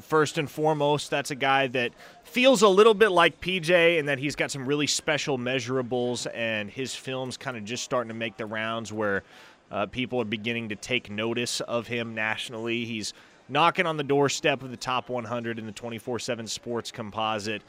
First 0.00 0.38
and 0.38 0.50
foremost, 0.50 1.08
that's 1.10 1.30
a 1.30 1.36
guy 1.36 1.68
that 1.68 1.92
feels 2.34 2.62
a 2.62 2.68
little 2.68 2.94
bit 2.94 3.10
like 3.10 3.40
PJ 3.40 3.96
in 3.96 4.06
that 4.06 4.18
he's 4.18 4.34
got 4.34 4.50
some 4.50 4.66
really 4.66 4.88
special 4.88 5.38
measurables, 5.38 6.26
and 6.34 6.68
his 6.68 6.92
film's 6.92 7.36
kind 7.36 7.56
of 7.56 7.64
just 7.64 7.84
starting 7.84 8.08
to 8.08 8.14
make 8.14 8.36
the 8.36 8.44
rounds 8.44 8.92
where 8.92 9.22
uh, 9.70 9.86
people 9.86 10.20
are 10.20 10.24
beginning 10.24 10.68
to 10.68 10.74
take 10.74 11.08
notice 11.08 11.60
of 11.60 11.86
him 11.86 12.12
nationally. 12.12 12.84
He's 12.84 13.14
knocking 13.48 13.86
on 13.86 13.96
the 13.96 14.02
doorstep 14.02 14.64
of 14.64 14.72
the 14.72 14.76
top 14.76 15.08
100 15.08 15.60
in 15.60 15.66
the 15.66 15.72
24/7 15.72 16.48
Sports 16.48 16.90
Composite. 16.90 17.62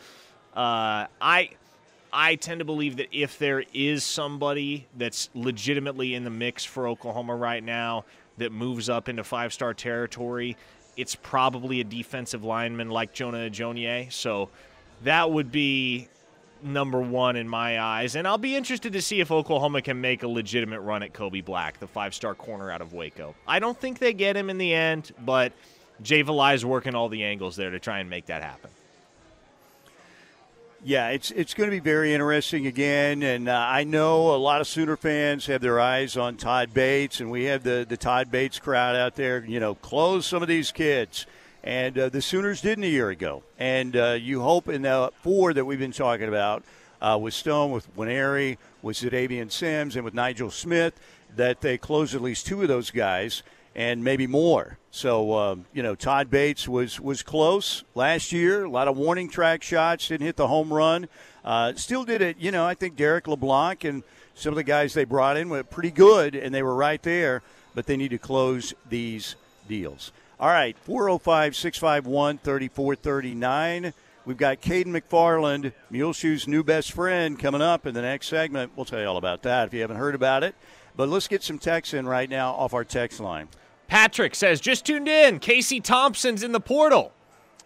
Uh, 0.55 1.05
I 1.21 1.51
I 2.11 2.33
tend 2.33 2.57
to 2.57 2.65
believe 2.65 2.97
that 2.97 3.09
if 3.11 3.37
there 3.37 3.63
is 3.71 4.03
somebody 4.03 4.87
that's 4.97 5.29
legitimately 5.35 6.15
in 6.15 6.23
the 6.23 6.31
mix 6.31 6.65
for 6.65 6.87
Oklahoma 6.87 7.35
right 7.35 7.63
now, 7.63 8.05
that 8.37 8.51
moves 8.51 8.89
up 8.89 9.09
into 9.09 9.23
five 9.23 9.53
star 9.53 9.73
territory, 9.73 10.57
it's 10.97 11.15
probably 11.15 11.81
a 11.81 11.83
defensive 11.83 12.43
lineman 12.43 12.89
like 12.89 13.13
Jonah 13.13 13.49
Ajonye. 13.49 14.11
So 14.11 14.49
that 15.03 15.31
would 15.31 15.51
be 15.51 16.07
number 16.63 16.99
one 16.99 17.35
in 17.35 17.47
my 17.47 17.79
eyes. 17.79 18.15
And 18.15 18.27
I'll 18.27 18.37
be 18.37 18.55
interested 18.55 18.93
to 18.93 19.01
see 19.01 19.19
if 19.19 19.31
Oklahoma 19.31 19.81
can 19.81 20.01
make 20.01 20.23
a 20.23 20.27
legitimate 20.27 20.81
run 20.81 21.03
at 21.03 21.13
Kobe 21.13 21.41
Black, 21.41 21.79
the 21.79 21.87
five 21.87 22.13
star 22.13 22.33
corner 22.33 22.71
out 22.71 22.81
of 22.81 22.93
Waco. 22.93 23.35
I 23.47 23.59
don't 23.59 23.79
think 23.79 23.99
they 23.99 24.13
get 24.13 24.35
him 24.35 24.49
in 24.49 24.57
the 24.57 24.73
end, 24.73 25.11
but 25.23 25.53
Jay 26.01 26.23
Valai 26.23 26.55
is 26.55 26.65
working 26.65 26.95
all 26.95 27.09
the 27.09 27.23
angles 27.23 27.55
there 27.55 27.71
to 27.71 27.79
try 27.79 27.99
and 27.99 28.09
make 28.09 28.25
that 28.27 28.41
happen. 28.41 28.69
Yeah, 30.87 31.09
it's 31.09 31.31
it's 31.31 31.55
going 31.55 31.67
to 31.67 31.75
be 31.75 31.79
very 31.79 32.13
interesting 32.13 32.67
again, 32.67 33.23
and 33.23 33.49
uh, 33.49 33.65
I 33.67 33.85
know 33.85 34.35
a 34.35 34.37
lot 34.37 34.61
of 34.61 34.67
Sooner 34.67 34.95
fans 34.95 35.47
have 35.47 35.59
their 35.59 35.79
eyes 35.79 36.15
on 36.15 36.37
Todd 36.37 36.75
Bates, 36.75 37.21
and 37.21 37.31
we 37.31 37.45
have 37.45 37.63
the 37.63 37.87
the 37.89 37.97
Todd 37.97 38.29
Bates 38.29 38.59
crowd 38.59 38.95
out 38.95 39.15
there. 39.15 39.43
You 39.43 39.59
know, 39.59 39.73
close 39.73 40.27
some 40.27 40.43
of 40.43 40.47
these 40.47 40.71
kids, 40.71 41.25
and 41.63 41.97
uh, 41.97 42.09
the 42.09 42.21
Sooners 42.21 42.61
didn't 42.61 42.83
a 42.83 42.87
year 42.87 43.09
ago, 43.09 43.41
and 43.57 43.97
uh, 43.97 44.11
you 44.11 44.41
hope 44.41 44.69
in 44.69 44.83
the 44.83 45.11
four 45.23 45.55
that 45.55 45.65
we've 45.65 45.79
been 45.79 45.91
talking 45.91 46.27
about 46.27 46.63
uh, 47.01 47.17
with 47.19 47.33
Stone, 47.33 47.71
with 47.71 47.91
Nwaneri, 47.97 48.57
with 48.83 48.97
Xadavian 48.97 49.51
Sims, 49.51 49.95
and 49.95 50.05
with 50.05 50.13
Nigel 50.13 50.51
Smith 50.51 50.93
that 51.35 51.61
they 51.61 51.79
close 51.79 52.13
at 52.13 52.21
least 52.21 52.45
two 52.45 52.61
of 52.61 52.67
those 52.67 52.91
guys 52.91 53.41
and 53.75 54.03
maybe 54.03 54.25
more. 54.25 54.77
So 54.91 55.33
um, 55.33 55.65
you 55.73 55.83
know, 55.83 55.95
Todd 55.95 56.29
Bates 56.29 56.67
was 56.67 56.99
was 56.99 57.21
close 57.21 57.83
last 57.93 58.31
year. 58.31 58.63
A 58.63 58.69
lot 58.69 58.87
of 58.87 58.97
warning 58.97 59.29
track 59.29 59.61
shots, 59.61 60.07
didn't 60.07 60.25
hit 60.25 60.37
the 60.37 60.47
home 60.47 60.71
run. 60.71 61.07
Uh, 61.43 61.73
still 61.75 62.05
did 62.05 62.21
it. 62.21 62.37
You 62.39 62.51
know, 62.51 62.65
I 62.65 62.73
think 62.73 62.95
Derek 62.95 63.27
LeBlanc 63.27 63.83
and 63.83 64.03
some 64.33 64.51
of 64.51 64.55
the 64.55 64.63
guys 64.63 64.93
they 64.93 65.03
brought 65.03 65.37
in 65.37 65.49
were 65.49 65.63
pretty 65.63 65.91
good, 65.91 66.35
and 66.35 66.53
they 66.53 66.63
were 66.63 66.75
right 66.75 67.01
there. 67.03 67.43
But 67.75 67.87
they 67.87 67.97
need 67.97 68.11
to 68.11 68.17
close 68.17 68.73
these 68.89 69.35
deals. 69.67 70.13
All 70.39 70.47
right, 70.47 70.77
405 70.79 71.55
651 71.55 72.37
3439. 72.39 73.93
We've 74.25 74.37
got 74.37 74.59
Caden 74.59 74.87
McFarland, 74.87 75.71
Muleshoe's 75.91 76.47
new 76.47 76.63
best 76.63 76.93
friend, 76.93 77.37
coming 77.37 77.61
up 77.61 77.85
in 77.85 77.93
the 77.93 78.01
next 78.01 78.27
segment. 78.27 78.71
We'll 78.75 78.85
tell 78.85 78.99
you 78.99 79.05
all 79.05 79.17
about 79.17 79.43
that 79.43 79.67
if 79.67 79.73
you 79.73 79.81
haven't 79.81 79.97
heard 79.97 80.15
about 80.15 80.43
it. 80.43 80.55
But 80.95 81.09
let's 81.09 81.27
get 81.27 81.43
some 81.43 81.59
texts 81.59 81.93
in 81.93 82.07
right 82.07 82.29
now 82.29 82.53
off 82.53 82.73
our 82.73 82.83
text 82.83 83.19
line. 83.19 83.49
Patrick 83.87 84.35
says, 84.35 84.59
just 84.59 84.85
tuned 84.85 85.07
in. 85.07 85.39
Casey 85.39 85.79
Thompson's 85.79 86.43
in 86.43 86.51
the 86.51 86.59
portal. 86.59 87.11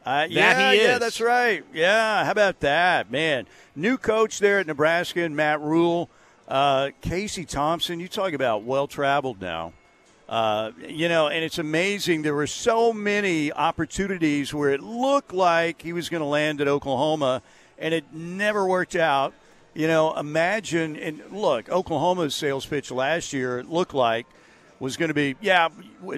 Uh, 0.06 0.28
yeah, 0.30 0.72
he 0.72 0.78
is. 0.80 0.88
yeah, 0.88 0.98
that's 0.98 1.22
right. 1.22 1.64
Yeah, 1.74 2.26
how 2.26 2.32
about 2.32 2.62
that, 2.62 3.12
man? 3.12 3.46
New 3.76 3.98
coach 3.98 4.40
there 4.40 4.60
at 4.60 4.68
Nebraska, 4.68 5.22
and 5.24 5.36
Matt 5.36 5.62
Rhule, 5.62 6.10
Uh, 6.48 6.90
Casey 7.02 7.46
Thompson, 7.46 8.00
you 8.00 8.08
talk 8.08 8.34
about 8.34 8.64
well 8.64 8.88
traveled 8.88 9.40
now. 9.42 9.74
Uh, 10.28 10.72
you 10.88 11.08
know, 11.10 11.28
and 11.28 11.44
it's 11.44 11.58
amazing. 11.60 12.22
There 12.24 12.34
were 12.36 12.48
so 12.48 12.92
many 12.94 13.52
opportunities 13.52 14.54
where 14.54 14.70
it 14.72 14.82
looked 14.82 15.34
like 15.34 15.82
he 15.82 15.94
was 15.94 16.10
going 16.10 16.22
to 16.22 16.28
land 16.28 16.60
at 16.62 16.68
Oklahoma, 16.68 17.42
and 17.78 17.94
it 17.94 18.06
never 18.14 18.68
worked 18.68 18.96
out. 18.96 19.34
You 19.76 19.88
know, 19.88 20.16
imagine 20.18 20.96
and 20.96 21.22
look, 21.32 21.70
Oklahoma's 21.70 22.34
sales 22.36 22.66
pitch 22.66 22.90
last 22.90 23.32
year 23.34 23.64
looked 23.64 23.94
like 23.94 24.26
was 24.80 24.98
going 24.98 25.10
to 25.10 25.14
be, 25.14 25.36
yeah, 25.42 25.70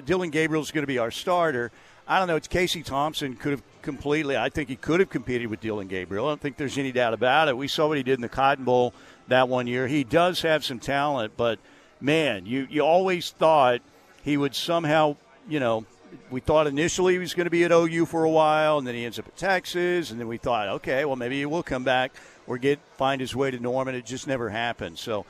Dillon 0.04 0.30
Gabriel's 0.30 0.70
going 0.70 0.82
to 0.82 0.88
be 0.88 0.98
our 0.98 1.10
starter. 1.10 1.70
I 2.06 2.18
don't 2.18 2.28
know. 2.28 2.36
It's 2.36 2.48
Casey 2.48 2.82
Thompson 2.82 3.36
could 3.36 3.52
have 3.52 3.62
completely. 3.82 4.36
I 4.36 4.48
think 4.48 4.68
he 4.68 4.76
could 4.76 5.00
have 5.00 5.10
competed 5.10 5.48
with 5.48 5.60
Dillon 5.60 5.88
Gabriel. 5.88 6.26
I 6.26 6.30
don't 6.30 6.40
think 6.40 6.56
there's 6.56 6.78
any 6.78 6.92
doubt 6.92 7.14
about 7.14 7.48
it. 7.48 7.56
We 7.56 7.68
saw 7.68 7.88
what 7.88 7.96
he 7.96 8.02
did 8.02 8.14
in 8.14 8.20
the 8.20 8.28
Cotton 8.28 8.64
Bowl 8.64 8.94
that 9.28 9.48
one 9.48 9.66
year. 9.66 9.86
He 9.86 10.04
does 10.04 10.42
have 10.42 10.64
some 10.64 10.78
talent, 10.78 11.34
but 11.36 11.58
man, 12.00 12.46
you 12.46 12.66
you 12.70 12.82
always 12.82 13.30
thought 13.30 13.80
he 14.22 14.36
would 14.36 14.54
somehow, 14.54 15.16
you 15.48 15.60
know, 15.60 15.84
we 16.30 16.40
thought 16.40 16.66
initially 16.66 17.14
he 17.14 17.18
was 17.18 17.34
going 17.34 17.46
to 17.46 17.50
be 17.50 17.64
at 17.64 17.72
OU 17.72 18.06
for 18.06 18.24
a 18.24 18.30
while, 18.30 18.78
and 18.78 18.86
then 18.86 18.94
he 18.94 19.04
ends 19.04 19.18
up 19.18 19.26
at 19.26 19.36
Texas, 19.36 20.10
and 20.10 20.20
then 20.20 20.28
we 20.28 20.38
thought, 20.38 20.68
okay, 20.68 21.04
well 21.04 21.16
maybe 21.16 21.38
he 21.38 21.46
will 21.46 21.62
come 21.62 21.84
back 21.84 22.12
or 22.46 22.58
get 22.58 22.80
find 22.96 23.20
his 23.20 23.34
way 23.34 23.50
to 23.50 23.58
Norman. 23.58 23.94
It 23.94 24.04
just 24.04 24.26
never 24.26 24.48
happened. 24.48 24.98
So 24.98 25.24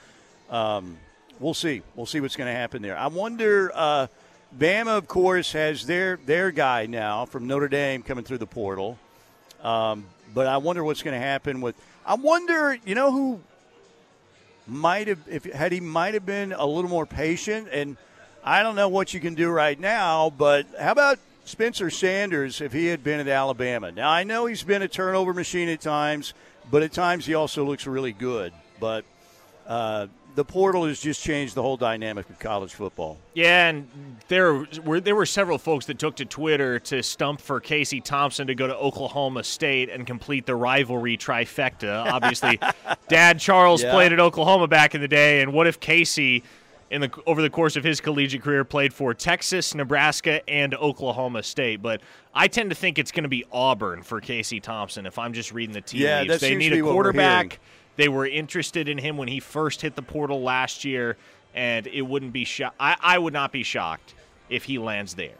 um, 0.50 0.96
we'll 1.42 1.54
see. 1.54 1.82
We'll 1.94 2.06
see 2.06 2.20
what's 2.20 2.36
going 2.36 2.52
to 2.52 2.58
happen 2.58 2.82
there. 2.82 2.96
I 2.96 3.08
wonder. 3.08 3.70
Uh, 3.74 4.06
Bama, 4.56 4.98
of 4.98 5.08
course, 5.08 5.52
has 5.52 5.86
their 5.86 6.18
their 6.26 6.50
guy 6.50 6.84
now 6.84 7.24
from 7.24 7.46
Notre 7.46 7.68
Dame 7.68 8.02
coming 8.02 8.22
through 8.22 8.38
the 8.38 8.46
portal. 8.46 8.98
Um, 9.62 10.04
but 10.34 10.46
I 10.46 10.58
wonder 10.58 10.84
what's 10.84 11.02
going 11.02 11.18
to 11.18 11.26
happen 11.26 11.60
with. 11.60 11.74
I 12.04 12.14
wonder, 12.14 12.76
you 12.84 12.94
know, 12.94 13.12
who 13.12 13.40
might 14.66 15.08
have 15.08 15.20
if 15.28 15.44
had 15.44 15.72
he 15.72 15.80
might 15.80 16.14
have 16.14 16.26
been 16.26 16.52
a 16.52 16.66
little 16.66 16.90
more 16.90 17.06
patient. 17.06 17.68
And 17.72 17.96
I 18.44 18.62
don't 18.62 18.76
know 18.76 18.88
what 18.88 19.14
you 19.14 19.20
can 19.20 19.34
do 19.34 19.50
right 19.50 19.78
now, 19.78 20.30
but 20.30 20.66
how 20.78 20.92
about 20.92 21.18
Spencer 21.44 21.90
Sanders 21.90 22.60
if 22.60 22.72
he 22.72 22.86
had 22.86 23.02
been 23.02 23.20
at 23.20 23.28
Alabama? 23.28 23.90
Now 23.90 24.10
I 24.10 24.24
know 24.24 24.46
he's 24.46 24.62
been 24.62 24.82
a 24.82 24.88
turnover 24.88 25.32
machine 25.32 25.68
at 25.68 25.80
times, 25.80 26.34
but 26.70 26.82
at 26.82 26.92
times 26.92 27.24
he 27.24 27.34
also 27.34 27.64
looks 27.64 27.86
really 27.86 28.12
good. 28.12 28.52
But 28.80 29.04
uh, 29.66 30.08
the 30.34 30.44
portal 30.44 30.86
has 30.86 31.00
just 31.00 31.22
changed 31.22 31.54
the 31.54 31.62
whole 31.62 31.76
dynamic 31.76 32.28
of 32.30 32.38
college 32.38 32.72
football. 32.74 33.18
Yeah, 33.34 33.68
and 33.68 33.88
there 34.28 34.64
were 34.84 35.00
there 35.00 35.14
were 35.14 35.26
several 35.26 35.58
folks 35.58 35.86
that 35.86 35.98
took 35.98 36.16
to 36.16 36.24
Twitter 36.24 36.78
to 36.80 37.02
stump 37.02 37.40
for 37.40 37.60
Casey 37.60 38.00
Thompson 38.00 38.46
to 38.46 38.54
go 38.54 38.66
to 38.66 38.76
Oklahoma 38.76 39.44
State 39.44 39.90
and 39.90 40.06
complete 40.06 40.46
the 40.46 40.54
rivalry 40.54 41.16
trifecta. 41.18 42.04
Obviously, 42.06 42.58
Dad 43.08 43.38
Charles 43.40 43.82
Yeah. 43.82 43.92
played 43.92 44.12
at 44.12 44.20
Oklahoma 44.20 44.68
back 44.68 44.94
in 44.94 45.00
the 45.00 45.08
day, 45.08 45.42
and 45.42 45.52
what 45.52 45.66
if 45.66 45.80
Casey, 45.80 46.42
in 46.90 47.00
the 47.02 47.10
over 47.26 47.42
the 47.42 47.50
course 47.50 47.76
of 47.76 47.84
his 47.84 48.00
collegiate 48.00 48.42
career, 48.42 48.64
played 48.64 48.92
for 48.94 49.12
Texas, 49.14 49.74
Nebraska, 49.74 50.48
and 50.48 50.74
Oklahoma 50.74 51.42
State? 51.42 51.82
But 51.82 52.00
I 52.34 52.48
tend 52.48 52.70
to 52.70 52.76
think 52.76 52.98
it's 52.98 53.12
going 53.12 53.24
to 53.24 53.28
be 53.28 53.44
Auburn 53.52 54.02
for 54.02 54.20
Casey 54.20 54.60
Thompson. 54.60 55.04
If 55.06 55.18
I'm 55.18 55.32
just 55.34 55.52
reading 55.52 55.74
the 55.74 55.80
tea 55.82 55.98
Yeah, 56.04 56.22
leaves, 56.22 56.40
they 56.40 56.54
need 56.54 56.72
a 56.72 56.80
quarterback. 56.80 57.60
They 57.96 58.08
were 58.08 58.26
interested 58.26 58.88
in 58.88 58.98
him 58.98 59.16
when 59.16 59.28
he 59.28 59.40
first 59.40 59.82
hit 59.82 59.94
the 59.96 60.02
portal 60.02 60.42
last 60.42 60.84
year, 60.84 61.16
and 61.54 61.86
it 61.86 62.02
wouldn't 62.02 62.32
be 62.32 62.44
sho- 62.44 62.70
I, 62.80 62.96
I 63.00 63.18
would 63.18 63.32
not 63.32 63.52
be 63.52 63.62
shocked 63.62 64.14
if 64.48 64.64
he 64.64 64.78
lands 64.78 65.14
there. 65.14 65.36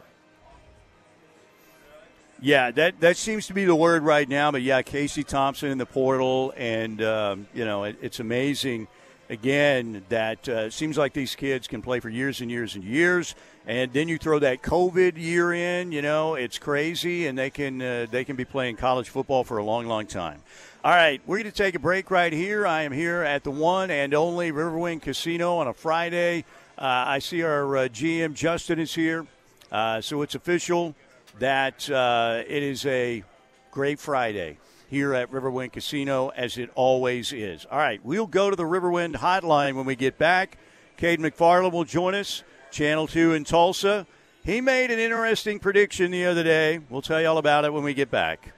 Yeah, 2.41 2.71
that 2.71 2.99
that 2.99 3.15
seems 3.15 3.47
to 3.47 3.53
be 3.53 3.63
the 3.63 3.75
word 3.75 4.03
right 4.03 4.27
now. 4.27 4.51
But 4.51 4.63
yeah, 4.63 4.81
Casey 4.81 5.23
Thompson 5.23 5.69
in 5.69 5.77
the 5.77 5.85
portal, 5.85 6.53
and 6.57 7.01
um, 7.01 7.47
you 7.53 7.63
know 7.63 7.85
it, 7.85 7.95
it's 8.01 8.19
amazing. 8.19 8.87
Again, 9.29 10.03
that 10.09 10.49
uh, 10.49 10.69
seems 10.69 10.97
like 10.97 11.13
these 11.13 11.35
kids 11.35 11.69
can 11.69 11.81
play 11.81 12.01
for 12.01 12.09
years 12.09 12.41
and 12.41 12.51
years 12.51 12.75
and 12.75 12.83
years, 12.83 13.33
and 13.65 13.93
then 13.93 14.09
you 14.09 14.17
throw 14.17 14.39
that 14.39 14.61
COVID 14.61 15.17
year 15.17 15.53
in. 15.53 15.93
You 15.93 16.01
know, 16.01 16.35
it's 16.35 16.59
crazy, 16.59 17.27
and 17.27 17.37
they 17.37 17.49
can 17.49 17.81
uh, 17.81 18.07
they 18.11 18.25
can 18.25 18.35
be 18.35 18.43
playing 18.43 18.75
college 18.75 19.07
football 19.07 19.45
for 19.45 19.57
a 19.57 19.63
long, 19.63 19.87
long 19.87 20.05
time. 20.05 20.41
All 20.85 20.91
right, 20.91 21.21
we're 21.25 21.37
going 21.37 21.49
to 21.49 21.57
take 21.57 21.75
a 21.75 21.79
break 21.79 22.11
right 22.11 22.33
here. 22.33 22.67
I 22.67 22.81
am 22.81 22.91
here 22.91 23.21
at 23.21 23.45
the 23.45 23.51
one 23.51 23.89
and 23.89 24.13
only 24.13 24.51
Riverwind 24.51 25.01
Casino 25.01 25.55
on 25.55 25.67
a 25.67 25.73
Friday. 25.73 26.43
Uh, 26.77 27.05
I 27.07 27.19
see 27.19 27.41
our 27.41 27.77
uh, 27.77 27.81
GM 27.87 28.33
Justin 28.33 28.79
is 28.79 28.93
here, 28.93 29.25
uh, 29.71 30.01
so 30.01 30.23
it's 30.23 30.35
official 30.35 30.93
that 31.39 31.89
uh, 31.89 32.43
it 32.45 32.63
is 32.63 32.85
a 32.85 33.23
great 33.71 33.97
Friday 33.97 34.57
here 34.89 35.13
at 35.13 35.31
Riverwind 35.31 35.71
Casino, 35.71 36.33
as 36.35 36.57
it 36.57 36.69
always 36.75 37.31
is. 37.31 37.65
All 37.71 37.77
right, 37.77 38.03
we'll 38.03 38.27
go 38.27 38.49
to 38.49 38.55
the 38.57 38.63
Riverwind 38.63 39.15
hotline 39.15 39.75
when 39.75 39.85
we 39.85 39.95
get 39.95 40.17
back. 40.17 40.57
Cade 40.97 41.21
McFarland 41.21 41.71
will 41.71 41.85
join 41.85 42.13
us, 42.13 42.43
Channel 42.71 43.07
2 43.07 43.31
in 43.31 43.45
Tulsa. 43.45 44.05
He 44.43 44.59
made 44.59 44.91
an 44.91 44.99
interesting 44.99 45.59
prediction 45.59 46.11
the 46.11 46.25
other 46.25 46.43
day. 46.43 46.81
We'll 46.89 47.01
tell 47.01 47.21
you 47.21 47.27
all 47.27 47.37
about 47.37 47.63
it 47.63 47.71
when 47.71 47.85
we 47.85 47.93
get 47.93 48.11
back. 48.11 48.51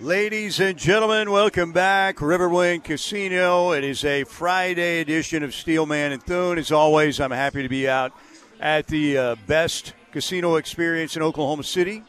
Ladies 0.00 0.60
and 0.60 0.78
gentlemen, 0.78 1.30
welcome 1.30 1.72
back. 1.72 2.16
Riverwind 2.16 2.84
Casino. 2.84 3.72
It 3.72 3.84
is 3.84 4.02
a 4.02 4.24
Friday 4.24 5.00
edition 5.00 5.42
of 5.42 5.54
Steelman 5.54 6.12
and 6.12 6.22
Thune. 6.22 6.56
As 6.56 6.72
always, 6.72 7.20
I'm 7.20 7.30
happy 7.30 7.62
to 7.62 7.68
be 7.68 7.86
out 7.86 8.14
at 8.60 8.86
the 8.86 9.18
uh, 9.18 9.36
best 9.46 9.92
casino 10.10 10.54
experience 10.54 11.16
in 11.16 11.22
Oklahoma 11.22 11.64
City. 11.64 12.02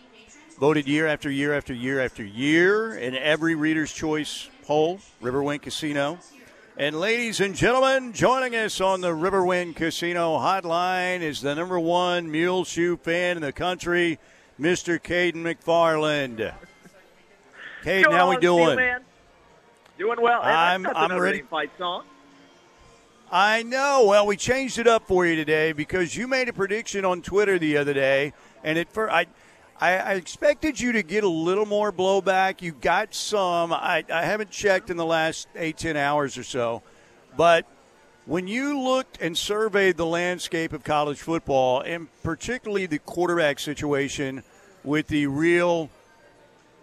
Voted 0.58 0.88
year 0.88 1.06
after 1.06 1.30
year 1.30 1.54
after 1.54 1.74
year 1.74 2.00
after 2.00 2.24
year 2.24 2.94
in 2.94 3.14
every 3.14 3.56
Reader's 3.56 3.92
Choice 3.92 4.50
poll, 4.64 5.02
Riverwind 5.22 5.62
Casino. 5.62 6.18
And 6.78 6.98
ladies 6.98 7.42
and 7.42 7.54
gentlemen, 7.54 8.14
joining 8.14 8.56
us 8.56 8.80
on 8.80 9.02
the 9.02 9.12
Riverwind 9.12 9.76
Casino 9.76 10.38
hotline 10.38 11.20
is 11.20 11.42
the 11.42 11.56
number 11.56 11.78
one 11.78 12.32
Muleshoe 12.32 12.96
fan 12.96 13.36
in 13.36 13.42
the 13.42 13.52
country, 13.52 14.18
Mr. 14.58 14.98
Caden 14.98 15.44
McFarland. 15.44 16.54
Caden, 17.84 18.04
Going 18.04 18.16
how 18.16 18.30
we 18.30 18.38
doing? 18.38 18.66
Steelman? 18.66 19.02
Doing 19.98 20.22
well. 20.22 20.42
I'm- 20.42 20.86
I'm 20.96 21.18
ready- 21.20 21.42
fight 21.42 21.72
song. 21.78 22.04
I 23.32 23.64
know. 23.64 24.06
Well, 24.08 24.26
we 24.28 24.36
changed 24.36 24.78
it 24.78 24.88
up 24.88 25.08
for 25.08 25.26
you 25.26 25.36
today 25.36 25.72
because 25.72 26.16
you 26.18 26.28
made 26.28 26.50
a 26.50 26.54
prediction 26.54 27.06
on 27.06 27.22
Twitter 27.22 27.58
the 27.58 27.78
other 27.78 27.94
day, 27.94 28.34
and 28.64 28.78
at 28.78 28.92
first 28.92 29.14
I, 29.14 29.26
I, 29.80 29.98
I 29.98 30.14
expected 30.16 30.80
you 30.80 30.92
to 30.92 31.02
get 31.02 31.24
a 31.24 31.30
little 31.30 31.66
more 31.66 31.92
blowback. 31.94 32.62
You 32.62 32.74
got 32.74 33.16
some. 33.16 33.72
I, 33.72 34.04
I 34.12 34.24
haven't 34.24 34.52
checked 34.52 34.90
in 34.90 34.98
the 34.98 35.06
last 35.06 35.48
eight 35.56 35.78
ten 35.78 35.96
hours 35.96 36.38
or 36.38 36.44
so, 36.44 36.82
but 37.38 37.66
when 38.26 38.48
you 38.50 38.78
looked 38.78 39.22
and 39.22 39.38
surveyed 39.38 39.96
the 39.96 40.06
landscape 40.06 40.74
of 40.74 40.84
college 40.84 41.22
football, 41.22 41.80
and 41.82 42.10
particularly 42.24 42.86
the 42.86 43.00
quarterback 43.00 43.60
situation 43.60 44.44
with 44.84 45.08
the 45.08 45.26
real, 45.28 45.90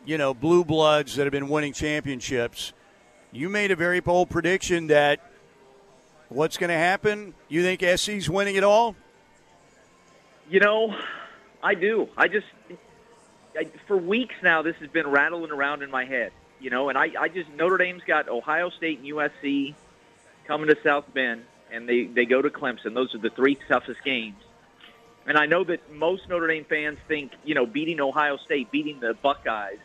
you 0.09 0.17
know, 0.17 0.33
blue 0.33 0.65
bloods 0.65 1.17
that 1.17 1.25
have 1.25 1.33
been 1.33 1.51
winning 1.51 1.75
championships, 1.75 2.73
you 3.31 3.51
made 3.51 3.71
a 3.71 3.77
very 3.77 4.01
bold 4.01 4.31
prediction 4.31 4.87
that 4.87 5.21
what's 6.31 6.57
going 6.57 6.71
to 6.71 6.79
happen? 6.79 7.35
You 7.49 7.63
think 7.63 7.83
SC's 7.83 8.31
winning 8.31 8.57
it 8.57 8.65
all? 8.65 8.97
You 10.49 10.61
know, 10.61 10.97
I 11.63 11.75
do. 11.75 12.09
I 12.17 12.29
just, 12.29 12.47
I, 13.55 13.69
for 13.87 13.99
weeks 13.99 14.35
now, 14.43 14.63
this 14.63 14.77
has 14.77 14.89
been 14.89 15.07
rattling 15.07 15.51
around 15.51 15.83
in 15.83 15.91
my 15.91 16.07
head. 16.07 16.33
You 16.59 16.71
know, 16.71 16.89
and 16.89 16.97
I, 16.97 17.13
I 17.21 17.29
just 17.29 17.51
Notre 17.51 17.77
Dame's 17.77 18.03
got 18.05 18.31
Ohio 18.31 18.71
State 18.71 19.01
and 19.01 19.09
USC 19.09 19.75
coming 20.47 20.69
to 20.69 20.77
South 20.83 21.05
Bend, 21.13 21.45
and 21.71 21.87
they 21.87 22.05
they 22.07 22.25
go 22.25 22.41
to 22.41 22.49
Clemson. 22.49 22.95
Those 22.95 23.15
are 23.15 23.19
the 23.19 23.31
three 23.31 23.59
toughest 23.69 24.03
games. 24.03 24.43
And 25.27 25.37
I 25.37 25.45
know 25.45 25.65
that 25.65 25.93
most 25.93 26.31
Notre 26.31 26.49
Dame 26.49 26.65
fans 26.65 26.99
think, 27.07 27.33
you 27.45 27.55
know, 27.55 27.67
beating 27.67 28.01
Ohio 28.01 28.39
State, 28.39 28.73
beating 28.73 29.01
the 29.01 29.13
Buckeyes 29.13 29.79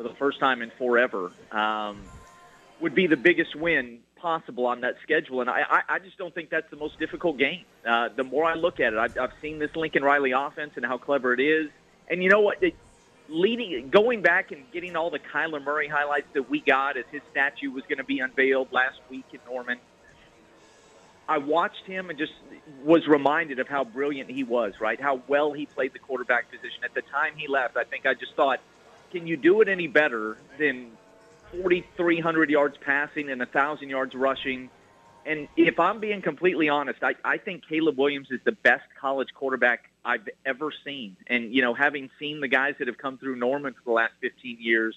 for 0.00 0.08
the 0.08 0.14
first 0.14 0.40
time 0.40 0.62
in 0.62 0.72
forever, 0.78 1.30
um, 1.52 2.00
would 2.80 2.94
be 2.94 3.06
the 3.06 3.18
biggest 3.18 3.54
win 3.54 3.98
possible 4.16 4.64
on 4.64 4.80
that 4.80 4.94
schedule. 5.02 5.42
And 5.42 5.50
I, 5.50 5.60
I, 5.60 5.82
I 5.96 5.98
just 5.98 6.16
don't 6.16 6.34
think 6.34 6.48
that's 6.48 6.70
the 6.70 6.76
most 6.76 6.98
difficult 6.98 7.36
game. 7.36 7.66
Uh, 7.86 8.08
the 8.08 8.24
more 8.24 8.46
I 8.46 8.54
look 8.54 8.80
at 8.80 8.94
it, 8.94 8.98
I've, 8.98 9.18
I've 9.18 9.32
seen 9.42 9.58
this 9.58 9.76
Lincoln 9.76 10.02
Riley 10.02 10.32
offense 10.32 10.72
and 10.76 10.86
how 10.86 10.96
clever 10.96 11.34
it 11.34 11.40
is. 11.40 11.68
And 12.08 12.22
you 12.22 12.30
know 12.30 12.40
what? 12.40 12.62
It, 12.62 12.74
leading, 13.28 13.90
going 13.90 14.22
back 14.22 14.52
and 14.52 14.64
getting 14.72 14.96
all 14.96 15.10
the 15.10 15.18
Kyler 15.18 15.62
Murray 15.62 15.86
highlights 15.86 16.28
that 16.32 16.48
we 16.48 16.60
got 16.60 16.96
as 16.96 17.04
his 17.12 17.20
statue 17.30 17.70
was 17.70 17.84
going 17.84 17.98
to 17.98 18.04
be 18.04 18.20
unveiled 18.20 18.72
last 18.72 18.98
week 19.10 19.26
in 19.34 19.40
Norman. 19.46 19.78
I 21.28 21.38
watched 21.38 21.84
him 21.84 22.08
and 22.08 22.18
just 22.18 22.32
was 22.82 23.06
reminded 23.06 23.58
of 23.58 23.68
how 23.68 23.84
brilliant 23.84 24.30
he 24.30 24.44
was, 24.44 24.72
right? 24.80 24.98
How 24.98 25.20
well 25.28 25.52
he 25.52 25.66
played 25.66 25.92
the 25.92 25.98
quarterback 25.98 26.50
position. 26.50 26.84
At 26.84 26.94
the 26.94 27.02
time 27.02 27.34
he 27.36 27.48
left, 27.48 27.76
I 27.76 27.84
think 27.84 28.06
I 28.06 28.14
just 28.14 28.34
thought, 28.34 28.60
can 29.10 29.26
you 29.26 29.36
do 29.36 29.60
it 29.60 29.68
any 29.68 29.86
better 29.86 30.38
than 30.58 30.92
4,300 31.52 32.50
yards 32.50 32.76
passing 32.84 33.30
and 33.30 33.40
1,000 33.40 33.88
yards 33.88 34.14
rushing? 34.14 34.70
And 35.26 35.48
if 35.56 35.78
I'm 35.78 36.00
being 36.00 36.22
completely 36.22 36.68
honest, 36.68 37.02
I, 37.02 37.14
I 37.24 37.36
think 37.38 37.68
Caleb 37.68 37.98
Williams 37.98 38.28
is 38.30 38.40
the 38.44 38.52
best 38.52 38.84
college 39.00 39.28
quarterback 39.34 39.90
I've 40.04 40.28
ever 40.46 40.72
seen. 40.84 41.16
And, 41.26 41.54
you 41.54 41.62
know, 41.62 41.74
having 41.74 42.08
seen 42.18 42.40
the 42.40 42.48
guys 42.48 42.74
that 42.78 42.88
have 42.88 42.98
come 42.98 43.18
through 43.18 43.36
Norman 43.36 43.74
for 43.74 43.82
the 43.84 43.92
last 43.92 44.14
15 44.22 44.56
years, 44.60 44.96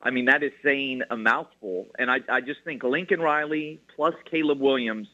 I 0.00 0.10
mean, 0.10 0.26
that 0.26 0.42
is 0.42 0.52
saying 0.62 1.02
a 1.10 1.16
mouthful. 1.16 1.88
And 1.98 2.10
I, 2.10 2.18
I 2.28 2.40
just 2.40 2.60
think 2.64 2.84
Lincoln 2.84 3.20
Riley 3.20 3.80
plus 3.96 4.14
Caleb 4.30 4.60
Williams, 4.60 5.08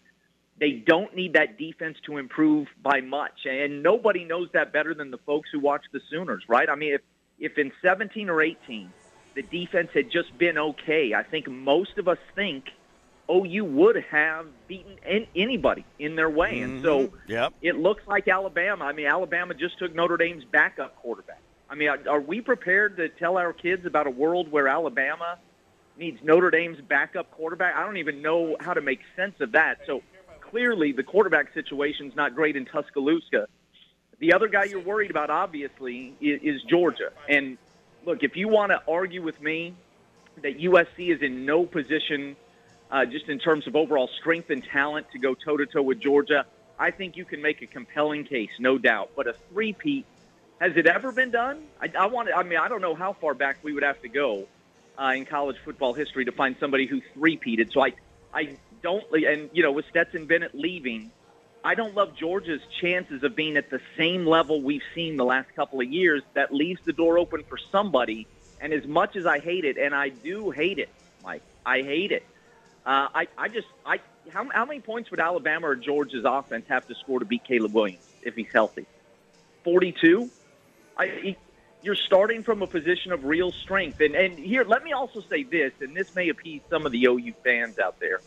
they 0.60 0.72
don't 0.72 1.14
need 1.16 1.32
that 1.32 1.58
defense 1.58 1.96
to 2.06 2.18
improve 2.18 2.68
by 2.82 3.00
much. 3.00 3.46
And 3.46 3.82
nobody 3.82 4.24
knows 4.24 4.48
that 4.52 4.72
better 4.72 4.92
than 4.92 5.10
the 5.10 5.18
folks 5.18 5.48
who 5.50 5.60
watch 5.60 5.84
the 5.92 6.00
Sooners, 6.10 6.44
right? 6.46 6.68
I 6.68 6.74
mean, 6.74 6.94
if, 6.94 7.00
if 7.38 7.58
in 7.58 7.72
17 7.82 8.28
or 8.28 8.42
18 8.42 8.92
the 9.34 9.42
defense 9.42 9.90
had 9.94 10.10
just 10.10 10.36
been 10.36 10.58
okay, 10.58 11.14
I 11.14 11.22
think 11.22 11.48
most 11.48 11.96
of 11.98 12.06
us 12.06 12.18
think 12.34 12.66
OU 13.30 13.64
would 13.64 13.96
have 14.10 14.46
beaten 14.68 14.96
an- 15.06 15.26
anybody 15.34 15.84
in 15.98 16.16
their 16.16 16.28
way. 16.28 16.60
And 16.60 16.82
so 16.82 17.06
mm-hmm. 17.06 17.32
Yep. 17.32 17.54
it 17.62 17.76
looks 17.76 18.06
like 18.06 18.28
Alabama. 18.28 18.84
I 18.84 18.92
mean, 18.92 19.06
Alabama 19.06 19.54
just 19.54 19.78
took 19.78 19.94
Notre 19.94 20.16
Dame's 20.16 20.44
backup 20.44 20.96
quarterback. 20.96 21.40
I 21.70 21.74
mean, 21.74 21.88
are- 21.88 22.08
are 22.08 22.20
we 22.20 22.40
prepared 22.40 22.96
to 22.98 23.08
tell 23.08 23.38
our 23.38 23.52
kids 23.52 23.86
about 23.86 24.06
a 24.06 24.10
world 24.10 24.50
where 24.50 24.68
Alabama 24.68 25.38
needs 25.96 26.18
Notre 26.22 26.50
Dame's 26.50 26.80
backup 26.80 27.30
quarterback. 27.30 27.76
I 27.76 27.84
don't 27.84 27.98
even 27.98 28.22
know 28.22 28.56
how 28.60 28.74
to 28.74 28.80
make 28.80 29.00
sense 29.16 29.34
of 29.40 29.52
that. 29.52 29.78
So 29.86 30.02
clearly, 30.40 30.92
the 30.92 31.02
quarterback 31.02 31.52
situation's 31.54 32.14
not 32.16 32.34
great 32.34 32.56
in 32.56 32.64
Tuscaloosa. 32.64 33.46
The 34.22 34.34
other 34.34 34.46
guy 34.46 34.66
you're 34.66 34.78
worried 34.78 35.10
about, 35.10 35.30
obviously, 35.30 36.14
is, 36.20 36.40
is 36.42 36.62
Georgia. 36.62 37.10
And 37.28 37.58
look, 38.06 38.22
if 38.22 38.36
you 38.36 38.46
want 38.46 38.70
to 38.70 38.80
argue 38.86 39.20
with 39.20 39.42
me 39.42 39.74
that 40.42 40.60
USC 40.60 41.12
is 41.12 41.22
in 41.22 41.44
no 41.44 41.66
position, 41.66 42.36
uh, 42.88 43.04
just 43.04 43.28
in 43.28 43.40
terms 43.40 43.66
of 43.66 43.74
overall 43.74 44.08
strength 44.20 44.50
and 44.50 44.62
talent, 44.62 45.10
to 45.10 45.18
go 45.18 45.34
toe 45.34 45.56
to 45.56 45.66
toe 45.66 45.82
with 45.82 45.98
Georgia, 45.98 46.46
I 46.78 46.92
think 46.92 47.16
you 47.16 47.24
can 47.24 47.42
make 47.42 47.62
a 47.62 47.66
compelling 47.66 48.22
case, 48.22 48.50
no 48.60 48.78
doubt. 48.78 49.10
But 49.16 49.26
a 49.26 49.32
three-peat, 49.50 50.06
has 50.60 50.76
it 50.76 50.86
ever 50.86 51.10
been 51.10 51.32
done? 51.32 51.64
I, 51.80 51.90
I 51.98 52.06
want. 52.06 52.28
I 52.32 52.44
mean, 52.44 52.60
I 52.60 52.68
don't 52.68 52.80
know 52.80 52.94
how 52.94 53.14
far 53.14 53.34
back 53.34 53.56
we 53.64 53.72
would 53.72 53.82
have 53.82 54.00
to 54.02 54.08
go 54.08 54.46
uh, 55.00 55.14
in 55.16 55.24
college 55.24 55.56
football 55.64 55.94
history 55.94 56.26
to 56.26 56.32
find 56.32 56.54
somebody 56.60 56.86
who 56.86 57.00
three-peated. 57.14 57.72
So 57.72 57.84
I, 57.84 57.94
I 58.32 58.56
don't. 58.84 59.02
And 59.12 59.50
you 59.52 59.64
know, 59.64 59.72
with 59.72 59.86
Stetson 59.90 60.26
Bennett 60.26 60.54
leaving, 60.54 61.10
I 61.64 61.74
don't 61.74 61.94
love 61.94 62.16
Georgia's 62.16 62.60
chances 62.80 63.22
of 63.22 63.36
being 63.36 63.56
at 63.56 63.70
the 63.70 63.80
same 63.96 64.26
level 64.26 64.60
we've 64.60 64.82
seen 64.94 65.16
the 65.16 65.24
last 65.24 65.54
couple 65.54 65.80
of 65.80 65.90
years. 65.90 66.22
That 66.34 66.52
leaves 66.52 66.80
the 66.84 66.92
door 66.92 67.18
open 67.18 67.44
for 67.48 67.58
somebody. 67.70 68.26
And 68.60 68.72
as 68.72 68.86
much 68.86 69.16
as 69.16 69.26
I 69.26 69.38
hate 69.38 69.64
it, 69.64 69.76
and 69.76 69.94
I 69.94 70.08
do 70.08 70.50
hate 70.50 70.78
it, 70.78 70.88
Mike, 71.22 71.42
I 71.64 71.82
hate 71.82 72.12
it. 72.12 72.24
Uh, 72.84 73.08
I, 73.14 73.28
I 73.38 73.48
just, 73.48 73.68
I, 73.86 74.00
how, 74.30 74.48
how 74.50 74.64
many 74.64 74.80
points 74.80 75.10
would 75.10 75.20
Alabama 75.20 75.68
or 75.68 75.76
Georgia's 75.76 76.24
offense 76.24 76.66
have 76.68 76.86
to 76.88 76.94
score 76.96 77.20
to 77.20 77.24
beat 77.24 77.44
Caleb 77.44 77.74
Williams 77.74 78.04
if 78.22 78.34
he's 78.34 78.52
healthy? 78.52 78.86
Forty-two. 79.62 80.30
I, 80.96 81.06
he, 81.06 81.36
you're 81.82 81.94
starting 81.94 82.42
from 82.42 82.62
a 82.62 82.66
position 82.66 83.12
of 83.12 83.24
real 83.24 83.52
strength. 83.52 84.00
And, 84.00 84.14
and 84.14 84.38
here, 84.38 84.64
let 84.64 84.84
me 84.84 84.92
also 84.92 85.20
say 85.20 85.42
this, 85.42 85.72
and 85.80 85.96
this 85.96 86.14
may 86.14 86.28
appease 86.28 86.62
some 86.70 86.86
of 86.86 86.92
the 86.92 87.06
OU 87.06 87.34
fans 87.44 87.78
out 87.78 87.98
there. 88.00 88.20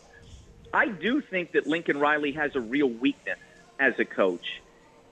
I 0.72 0.88
do 0.88 1.20
think 1.20 1.52
that 1.52 1.66
Lincoln 1.66 1.98
Riley 1.98 2.32
has 2.32 2.54
a 2.54 2.60
real 2.60 2.88
weakness 2.88 3.38
as 3.78 3.94
a 3.98 4.04
coach. 4.04 4.62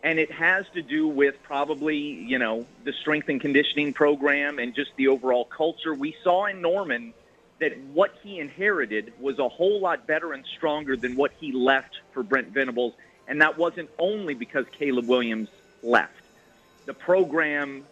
And 0.03 0.19
it 0.19 0.31
has 0.33 0.67
to 0.75 0.83
do 0.83 1.09
with 1.09 1.35
probably, 1.43 1.97
you 1.97 2.39
know, 2.39 2.67
the 2.85 2.93
strength 2.93 3.29
and 3.31 3.41
conditioning 3.41 3.95
program 3.95 4.59
and 4.59 4.75
just 4.75 4.91
the 4.97 5.09
overall 5.09 5.47
culture. 5.47 5.95
We 5.95 6.15
saw 6.23 6.45
in 6.47 6.61
Norman 6.61 7.15
that 7.61 7.79
what 7.95 8.15
he 8.23 8.39
inherited 8.39 9.15
was 9.19 9.39
a 9.39 9.49
whole 9.49 9.81
lot 9.81 10.07
better 10.07 10.35
and 10.35 10.45
stronger 10.57 10.97
than 10.97 11.17
what 11.17 11.33
he 11.41 11.53
left 11.53 11.97
for 12.13 12.23
Brent 12.23 12.49
Venables. 12.49 12.93
And 13.27 13.41
that 13.41 13.57
wasn't 13.57 13.89
only 13.99 14.35
because 14.35 14.67
Caleb 14.79 15.09
Williams 15.09 15.49
left. 15.83 16.13
The 16.85 16.93
program 16.93 17.85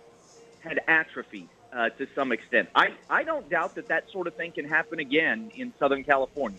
had 0.61 0.81
atrophied 0.87 1.49
uh, 1.73 1.89
to 1.91 2.07
some 2.15 2.33
extent. 2.33 2.69
I, 2.75 2.91
I 3.09 3.25
don't 3.25 3.49
doubt 3.49 3.77
that 3.77 3.89
that 3.89 4.11
sort 4.11 4.27
of 4.27 4.35
thing 4.35 4.53
can 4.53 4.69
happen 4.69 4.99
again 4.99 5.51
in 5.57 5.73
Southern 5.79 6.05
California. 6.05 6.59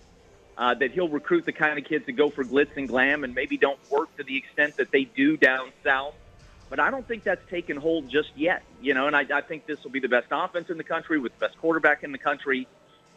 Uh, 0.56 0.76
that 0.76 0.92
he'll 0.92 1.10
recruit 1.10 1.46
the 1.46 1.52
kind 1.52 1.80
of 1.80 1.86
kids 1.86 2.06
that 2.06 2.12
go 2.12 2.30
for 2.30 2.44
glitz 2.44 2.78
and 2.78 2.88
glam 2.88 3.24
and 3.24 3.34
maybe 3.34 3.58
don't 3.58 3.80
work 3.90 4.16
to 4.18 4.24
the 4.24 4.38
extent 4.38 4.78
that 4.78 4.92
they 4.92 5.04
do 5.04 5.36
down 5.36 5.72
south. 5.84 6.14
But 6.70 6.80
I 6.80 6.92
don't 6.92 7.08
think 7.08 7.24
that's 7.24 7.44
taken 7.50 7.76
hold 7.76 8.08
just 8.08 8.30
yet, 8.36 8.62
you 8.82 8.94
know. 8.94 9.08
And 9.08 9.16
I, 9.16 9.26
I 9.34 9.42
think 9.42 9.66
this 9.66 9.84
will 9.84 9.90
be 9.92 10.00
the 10.00 10.08
best 10.10 10.28
offense 10.32 10.70
in 10.70 10.78
the 10.78 10.84
country 10.84 11.18
with 11.20 11.34
the 11.34 11.48
best 11.48 11.58
quarterback 11.58 12.04
in 12.04 12.12
the 12.12 12.18
country, 12.20 12.68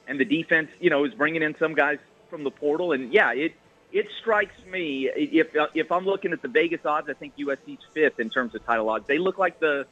and 0.08 0.18
the 0.18 0.24
defense, 0.24 0.70
you 0.80 0.88
know, 0.88 1.04
is 1.04 1.12
bringing 1.14 1.42
in 1.42 1.56
some 1.58 1.74
guys 1.74 1.98
from 2.30 2.42
the 2.42 2.50
portal. 2.50 2.92
And 2.92 3.12
yeah, 3.12 3.32
it 3.32 3.52
it 3.92 4.08
strikes 4.20 4.54
me 4.70 5.08
if 5.14 5.48
if 5.74 5.92
I'm 5.92 6.06
looking 6.06 6.32
at 6.32 6.40
the 6.40 6.48
Vegas 6.48 6.84
odds, 6.86 7.08
I 7.10 7.12
think 7.14 7.36
USC's 7.36 7.84
fifth 7.92 8.18
in 8.18 8.30
terms 8.30 8.54
of 8.54 8.64
title 8.64 8.88
odds. 8.88 9.06
They 9.06 9.18
look 9.18 9.36
like 9.38 9.60
the 9.60 9.86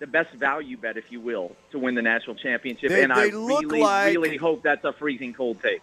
the 0.00 0.06
best 0.06 0.34
value 0.34 0.76
bet, 0.76 0.96
if 0.96 1.10
you 1.10 1.20
will, 1.20 1.56
to 1.70 1.78
win 1.78 1.94
the 1.94 2.02
national 2.02 2.36
championship. 2.36 2.90
They- 2.90 3.02
and 3.04 3.12
I 3.12 3.26
they 3.26 3.30
look 3.30 3.62
really, 3.62 3.80
like- 3.80 4.06
really 4.14 4.36
hope 4.36 4.62
that's 4.62 4.84
a 4.84 4.92
freezing 4.92 5.32
cold 5.32 5.62
take. 5.62 5.80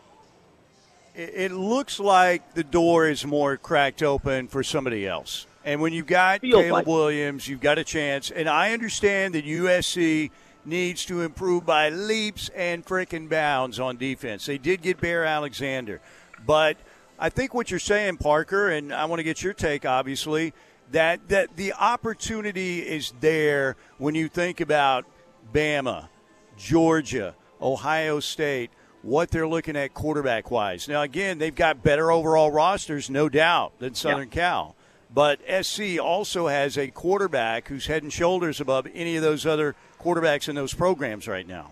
It, 1.16 1.52
looks 1.52 2.00
like 2.00 2.54
the 2.54 2.64
door 2.64 3.08
is 3.08 3.26
more 3.26 3.58
cracked 3.58 4.04
open 4.04 4.48
for 4.48 4.64
somebody 4.64 5.08
else. 5.08 5.46
And 5.64 5.82
when 5.82 5.94
you've 5.94 6.08
got 6.08 6.42
Feels 6.42 6.64
Caleb 6.64 6.72
like. 6.72 6.88
Williams, 6.88 7.48
you've 7.48 7.62
got 7.62 7.78
a 7.78 7.84
chance. 7.84 8.32
And 8.32 8.50
I 8.50 8.74
understand 8.74 9.36
that 9.36 9.46
USC 9.46 10.32
needs 10.66 11.06
to 11.06 11.22
improve 11.22 11.66
by 11.66 11.90
leaps 11.90 12.50
and 12.56 12.86
frickin' 12.86 13.30
bounds 13.30 13.80
on 13.80 13.98
defense. 13.98 14.46
They 14.46 14.58
did 14.58 14.82
get 14.82 15.00
Bear 15.00 15.26
Alexander. 15.26 16.02
But 16.46 16.78
I 17.20 17.30
think 17.30 17.54
what 17.54 17.70
you're 17.70 17.80
saying, 17.80 18.18
Parker, 18.18 18.70
and 18.70 18.94
I 18.94 19.06
want 19.06 19.20
to 19.20 19.24
get 19.24 19.44
your 19.44 19.54
take, 19.54 19.86
obviously, 19.86 20.54
that, 20.92 21.28
that 21.30 21.56
the 21.56 21.74
opportunity 21.74 22.80
is 22.80 23.14
there 23.20 23.76
when 23.98 24.16
you 24.16 24.28
think 24.28 24.62
about 24.62 25.06
Bama, 25.54 26.10
Georgia, 26.58 27.36
Ohio 27.62 28.20
State, 28.20 28.72
what 29.04 29.32
they're 29.32 29.48
looking 29.48 29.76
at 29.76 29.94
quarterback 29.94 30.52
wise. 30.52 30.88
Now, 30.88 31.02
again, 31.02 31.38
they've 31.38 31.56
got 31.56 31.84
better 31.84 32.12
overall 32.12 32.52
rosters, 32.52 33.10
no 33.10 33.30
doubt, 33.30 33.74
than 33.80 33.96
Southern 33.96 34.30
Cal. 34.30 34.76
But 35.14 35.40
SC 35.66 36.00
also 36.02 36.48
has 36.48 36.78
a 36.78 36.88
quarterback 36.88 37.68
who's 37.68 37.88
head 37.88 38.04
and 38.04 38.14
shoulders 38.14 38.62
above 38.62 38.88
any 38.94 39.18
of 39.18 39.24
those 39.24 39.46
other 39.46 39.76
quarterbacks 40.00 40.48
in 40.48 40.56
those 40.56 40.74
programs 40.74 41.28
right 41.28 41.48
now. 41.48 41.72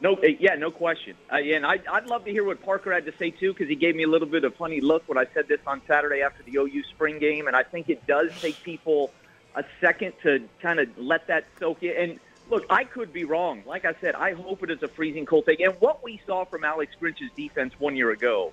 No, 0.00 0.14
uh, 0.16 0.26
yeah, 0.38 0.54
no 0.54 0.70
question. 0.70 1.16
Uh, 1.32 1.36
and 1.36 1.64
I, 1.64 1.80
I'd 1.90 2.06
love 2.06 2.24
to 2.26 2.30
hear 2.30 2.44
what 2.44 2.62
Parker 2.62 2.92
had 2.92 3.06
to 3.06 3.14
say 3.18 3.30
too, 3.30 3.52
because 3.52 3.68
he 3.68 3.74
gave 3.74 3.96
me 3.96 4.02
a 4.02 4.08
little 4.08 4.28
bit 4.28 4.44
of 4.44 4.52
a 4.52 4.56
funny 4.56 4.80
look 4.80 5.08
when 5.08 5.16
I 5.16 5.24
said 5.32 5.48
this 5.48 5.60
on 5.66 5.80
Saturday 5.88 6.20
after 6.20 6.42
the 6.42 6.58
OU 6.58 6.82
spring 6.90 7.18
game, 7.18 7.46
and 7.46 7.56
I 7.56 7.62
think 7.62 7.88
it 7.88 8.06
does 8.06 8.30
take 8.40 8.62
people 8.62 9.10
a 9.56 9.64
second 9.80 10.12
to 10.22 10.46
kind 10.60 10.78
of 10.78 10.88
let 10.98 11.26
that 11.28 11.46
soak 11.58 11.82
in. 11.82 11.96
And 11.96 12.20
look, 12.50 12.66
I 12.70 12.84
could 12.84 13.12
be 13.12 13.24
wrong. 13.24 13.62
Like 13.66 13.84
I 13.84 13.94
said, 14.00 14.14
I 14.14 14.32
hope 14.32 14.62
it 14.62 14.70
is 14.70 14.82
a 14.82 14.88
freezing 14.88 15.26
cold 15.26 15.46
take. 15.46 15.60
And 15.60 15.74
what 15.80 16.02
we 16.02 16.20
saw 16.26 16.44
from 16.44 16.64
Alex 16.64 16.94
Grinch's 16.98 17.30
defense 17.36 17.74
one 17.78 17.96
year 17.96 18.10
ago 18.10 18.52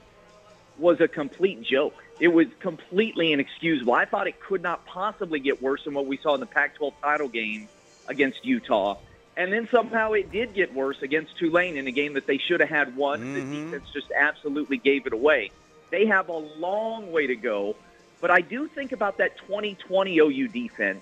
was 0.77 1.01
a 1.01 1.07
complete 1.07 1.61
joke. 1.61 1.95
It 2.19 2.29
was 2.29 2.47
completely 2.59 3.33
inexcusable. 3.33 3.93
I 3.93 4.05
thought 4.05 4.27
it 4.27 4.39
could 4.39 4.61
not 4.61 4.85
possibly 4.85 5.39
get 5.39 5.61
worse 5.61 5.83
than 5.83 5.93
what 5.93 6.05
we 6.05 6.17
saw 6.17 6.33
in 6.33 6.39
the 6.39 6.45
Pac-12 6.45 6.93
title 7.01 7.27
game 7.27 7.67
against 8.07 8.45
Utah. 8.45 8.97
And 9.37 9.51
then 9.51 9.67
somehow 9.71 10.13
it 10.13 10.31
did 10.31 10.53
get 10.53 10.73
worse 10.73 11.01
against 11.01 11.37
Tulane 11.37 11.77
in 11.77 11.87
a 11.87 11.91
game 11.91 12.13
that 12.13 12.27
they 12.27 12.37
should 12.37 12.59
have 12.59 12.69
had 12.69 12.95
won. 12.95 13.33
The 13.33 13.39
mm-hmm. 13.39 13.71
defense 13.71 13.89
just 13.93 14.11
absolutely 14.11 14.77
gave 14.77 15.07
it 15.07 15.13
away. 15.13 15.51
They 15.89 16.05
have 16.05 16.29
a 16.29 16.37
long 16.37 17.11
way 17.11 17.27
to 17.27 17.35
go, 17.35 17.75
but 18.19 18.31
I 18.31 18.41
do 18.41 18.67
think 18.67 18.91
about 18.91 19.17
that 19.17 19.37
2020 19.39 20.19
OU 20.19 20.47
defense, 20.49 21.01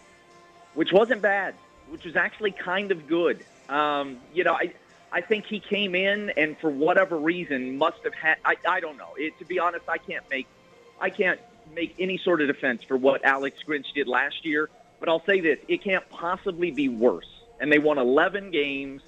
which 0.74 0.92
wasn't 0.92 1.22
bad, 1.22 1.54
which 1.90 2.06
was 2.06 2.16
actually 2.16 2.52
kind 2.52 2.92
of 2.92 3.08
good. 3.08 3.46
Um, 3.68 4.18
you 4.34 4.44
know, 4.44 4.54
I 4.54 4.74
I 5.12 5.22
think 5.22 5.46
he 5.46 5.60
came 5.60 5.96
in 5.96 6.32
and 6.32 6.58
for 6.60 6.70
whatever 6.70 7.18
reason 7.18 7.78
must 7.78 8.04
have 8.04 8.14
had. 8.14 8.38
I, 8.46 8.56
I 8.68 8.80
don't 8.80 8.98
know. 8.98 9.14
It, 9.18 9.38
to 9.40 9.46
be 9.46 9.60
honest, 9.60 9.88
I 9.88 9.98
can't 9.98 10.28
make 10.30 10.48
I 11.00 11.10
can't 11.10 11.40
make 11.74 11.96
any 12.00 12.18
sort 12.18 12.42
of 12.42 12.48
defense 12.48 12.84
for 12.84 12.98
what 12.98 13.24
Alex 13.26 13.58
Grinch 13.68 13.94
did 13.94 14.08
last 14.08 14.46
year. 14.46 14.70
But 15.00 15.10
I'll 15.10 15.26
say 15.26 15.40
this: 15.40 15.60
it 15.68 15.84
can't 15.84 16.08
possibly 16.10 16.72
be 16.72 16.90
worse. 16.90 17.30
And 17.60 17.72
they 17.72 17.80
won 17.80 17.98
11 17.98 18.52
games 18.52 19.02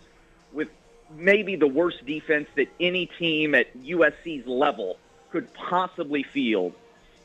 with 0.51 0.67
maybe 1.15 1.55
the 1.55 1.67
worst 1.67 2.05
defense 2.05 2.49
that 2.55 2.67
any 2.79 3.05
team 3.05 3.55
at 3.55 3.77
USC's 3.77 4.45
level 4.45 4.97
could 5.31 5.53
possibly 5.53 6.23
field. 6.23 6.73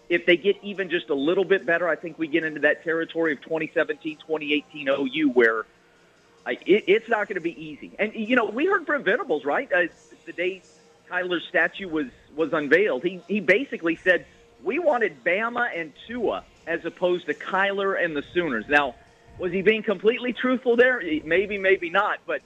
If 0.09 0.25
they 0.27 0.37
get 0.37 0.57
even 0.62 0.88
just 0.88 1.11
a 1.11 1.14
little 1.14 1.45
bit 1.45 1.66
better, 1.66 1.88
I 1.88 1.97
think 1.97 2.19
we 2.19 2.29
get 2.29 2.45
into 2.45 2.61
that 2.61 2.85
territory 2.85 3.33
of 3.33 3.42
2017, 3.42 4.19
2018 4.19 4.88
OU 4.88 5.31
where 5.31 5.66
I, 6.45 6.53
it, 6.53 6.85
it's 6.87 7.09
not 7.09 7.29
going 7.29 7.35
to 7.35 7.40
be 7.40 7.61
easy. 7.61 7.92
And 7.99 8.14
you 8.14 8.37
know, 8.37 8.47
we 8.47 8.66
heard 8.66 8.87
from 8.87 9.03
Venables, 9.03 9.45
right? 9.45 9.71
Uh, 9.73 9.87
the 10.27 10.33
day 10.33 10.62
Kyler's 11.11 11.47
statue 11.49 11.88
was 11.88 12.07
was 12.35 12.53
unveiled, 12.53 13.03
he 13.03 13.21
he 13.27 13.40
basically 13.40 13.97
said 13.97 14.27
we 14.62 14.79
wanted 14.79 15.25
Bama 15.25 15.69
and 15.75 15.92
Tua 16.07 16.45
as 16.66 16.85
opposed 16.85 17.27
to 17.27 17.35
Kyler 17.35 18.03
and 18.03 18.16
the 18.16 18.25
Sooners. 18.35 18.64
Now, 18.69 18.95
was 19.38 19.53
he 19.53 19.62
being 19.62 19.83
completely 19.83 20.33
truthful 20.33 20.77
there? 20.77 21.01
Maybe, 21.25 21.59
maybe 21.59 21.90
not. 21.90 22.19
But 22.27 22.42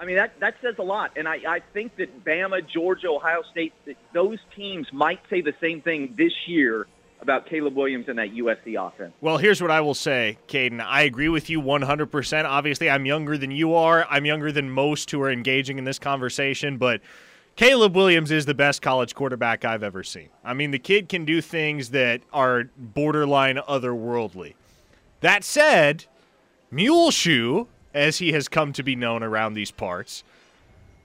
I 0.00 0.06
mean, 0.06 0.16
that 0.16 0.32
that 0.40 0.54
says 0.62 0.76
a 0.78 0.82
lot. 0.82 1.12
And 1.16 1.28
I, 1.28 1.36
I 1.46 1.60
think 1.74 1.96
that 1.96 2.24
Bama, 2.24 2.66
Georgia, 2.66 3.08
Ohio 3.08 3.42
State, 3.50 3.74
that 3.84 3.96
those 4.14 4.38
teams 4.56 4.86
might 4.92 5.20
say 5.28 5.42
the 5.42 5.52
same 5.60 5.82
thing 5.82 6.14
this 6.16 6.32
year 6.46 6.86
about 7.20 7.46
Caleb 7.46 7.76
Williams 7.76 8.06
and 8.08 8.18
that 8.18 8.30
USC 8.30 8.76
offense. 8.78 9.12
Well, 9.20 9.36
here's 9.36 9.60
what 9.60 9.70
I 9.70 9.82
will 9.82 9.94
say, 9.94 10.38
Caden. 10.48 10.80
I 10.80 11.02
agree 11.02 11.28
with 11.28 11.50
you 11.50 11.60
100%. 11.60 12.44
Obviously, 12.46 12.88
I'm 12.88 13.04
younger 13.04 13.36
than 13.36 13.50
you 13.50 13.74
are. 13.74 14.06
I'm 14.08 14.24
younger 14.24 14.50
than 14.50 14.70
most 14.70 15.10
who 15.10 15.20
are 15.20 15.30
engaging 15.30 15.76
in 15.76 15.84
this 15.84 15.98
conversation, 15.98 16.78
but 16.78 17.02
Caleb 17.56 17.94
Williams 17.94 18.30
is 18.30 18.46
the 18.46 18.54
best 18.54 18.80
college 18.80 19.14
quarterback 19.14 19.66
I've 19.66 19.82
ever 19.82 20.02
seen. 20.02 20.30
I 20.42 20.54
mean, 20.54 20.70
the 20.70 20.78
kid 20.78 21.10
can 21.10 21.26
do 21.26 21.42
things 21.42 21.90
that 21.90 22.22
are 22.32 22.70
borderline 22.74 23.56
otherworldly. 23.56 24.54
That 25.20 25.44
said, 25.44 26.06
Muleshoe, 26.70 27.66
as 27.94 28.18
he 28.18 28.32
has 28.32 28.48
come 28.48 28.72
to 28.72 28.82
be 28.82 28.96
known 28.96 29.22
around 29.22 29.54
these 29.54 29.70
parts, 29.70 30.22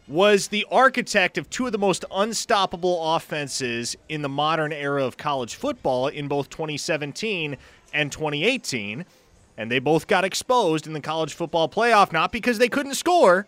was 0.08 0.50
the 0.50 0.66
architect 0.70 1.38
of 1.38 1.50
two 1.50 1.66
of 1.66 1.72
the 1.72 1.78
most 1.78 2.06
unstoppable 2.12 3.16
offenses 3.16 3.96
in 4.08 4.22
the 4.22 4.30
modern 4.30 4.72
era 4.72 5.04
of 5.04 5.18
college 5.18 5.56
football 5.56 6.08
in 6.08 6.28
both 6.28 6.50
2017 6.50 7.58
and 7.94 8.12
2018. 8.12 9.06
And 9.58 9.72
they 9.72 9.80
both 9.80 10.08
got 10.08 10.24
exposed 10.24 10.86
in 10.86 10.94
the 10.94 11.02
college 11.02 11.34
football 11.34 11.70
playoff, 11.70 12.12
not 12.12 12.32
because 12.32 12.58
they 12.58 12.70
couldn't 12.70 12.96
score, 12.96 13.48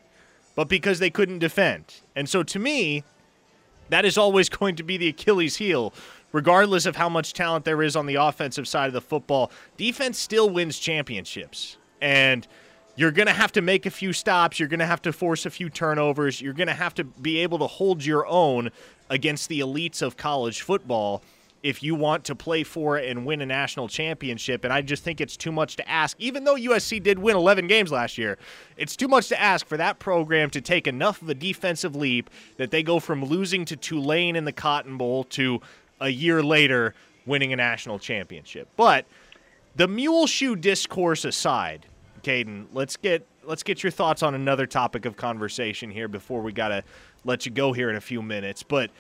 but 0.56 0.68
because 0.68 1.00
they 1.00 1.10
couldn't 1.10 1.40
defend. 1.40 2.02
And 2.16 2.28
so 2.28 2.42
to 2.44 2.60
me, 2.60 3.04
that 3.90 4.06
is 4.06 4.18
always 4.18 4.50
going 4.50 4.76
to 4.78 4.84
be 4.84 4.98
the 4.98 5.10
Achilles 5.10 5.58
heel, 5.58 5.94
regardless 6.32 6.86
of 6.86 6.96
how 6.96 7.10
much 7.10 7.34
talent 7.34 7.66
there 7.66 7.84
is 7.84 7.96
on 7.96 8.08
the 8.08 8.16
offensive 8.16 8.68
side 8.68 8.88
of 8.88 8.94
the 8.94 9.02
football. 9.02 9.52
Defense 9.76 10.18
still 10.18 10.50
wins 10.50 10.80
championships. 10.80 11.78
And 12.02 12.48
you're 12.98 13.12
going 13.12 13.28
to 13.28 13.34
have 13.34 13.52
to 13.54 13.62
make 13.62 13.86
a 13.86 13.92
few 13.92 14.12
stops. 14.12 14.60
You're 14.60 14.68
going 14.68 14.80
to 14.80 14.86
have 14.86 15.04
to 15.04 15.14
force 15.14 15.46
a 15.46 15.52
few 15.52 15.70
turnovers. 15.70 16.42
You're 16.42 16.54
going 16.54 16.68
to 16.68 16.74
have 16.74 16.96
to 16.96 17.04
be 17.04 17.38
able 17.40 17.60
to 17.60 17.68
hold 17.68 18.04
your 18.04 18.26
own 18.28 18.72
against 19.10 19.50
the 19.50 19.60
elites 19.62 20.02
of 20.02 20.18
college 20.18 20.64
football 20.64 21.22
if 21.62 21.84
you 21.84 21.94
want 21.94 22.24
to 22.26 22.36
play 22.36 22.64
for 22.64 22.98
and 22.98 23.26
win 23.26 23.42
a 23.42 23.46
national 23.46 23.88
championship. 23.88 24.64
And 24.64 24.74
I 24.74 24.82
just 24.82 25.04
think 25.04 25.22
it's 25.22 25.38
too 25.38 25.52
much 25.52 25.76
to 25.76 25.88
ask, 25.88 26.18
even 26.20 26.44
though 26.44 26.56
USC 26.56 27.02
did 27.02 27.20
win 27.20 27.36
11 27.36 27.68
games 27.68 27.92
last 27.92 28.18
year, 28.18 28.38
it's 28.78 28.96
too 28.96 29.08
much 29.08 29.28
to 29.30 29.40
ask 29.40 29.68
for 29.68 29.78
that 29.78 30.00
program 30.00 30.50
to 30.52 30.62
take 30.62 30.88
enough 30.88 31.22
of 31.22 31.30
a 31.30 31.36
defensive 31.36 31.96
leap 31.96 32.32
that 32.58 32.72
they 32.72 32.82
go 32.82 33.00
from 33.00 33.24
losing 33.24 33.64
to 33.66 33.76
Tulane 33.76 34.36
in 34.36 34.46
the 34.46 34.52
Cotton 34.52 34.98
Bowl 34.98 35.24
to 35.26 35.62
a 36.02 36.10
year 36.10 36.42
later 36.42 36.96
winning 37.28 37.54
a 37.54 37.56
national 37.56 38.00
championship. 38.00 38.68
But 38.76 39.06
the 39.76 39.88
Muleshoe 39.88 40.56
discourse 40.56 41.26
aside, 41.26 41.86
Caden, 42.28 42.66
let's 42.74 42.98
get 42.98 43.26
let's 43.46 43.64
get 43.64 43.84
your 43.84 43.92
thoughts 43.92 44.22
on 44.22 44.36
another 44.36 44.66
topic 44.66 45.06
of 45.06 45.16
conversation 45.16 45.90
here 45.90 46.10
before 46.10 46.42
we 46.42 46.52
gotta 46.52 46.84
let 47.24 47.46
you 47.46 47.54
go 47.54 47.72
here 47.72 47.90
in 47.90 47.96
a 47.96 48.02
few 48.02 48.22
minutes. 48.22 48.64
But 48.64 48.92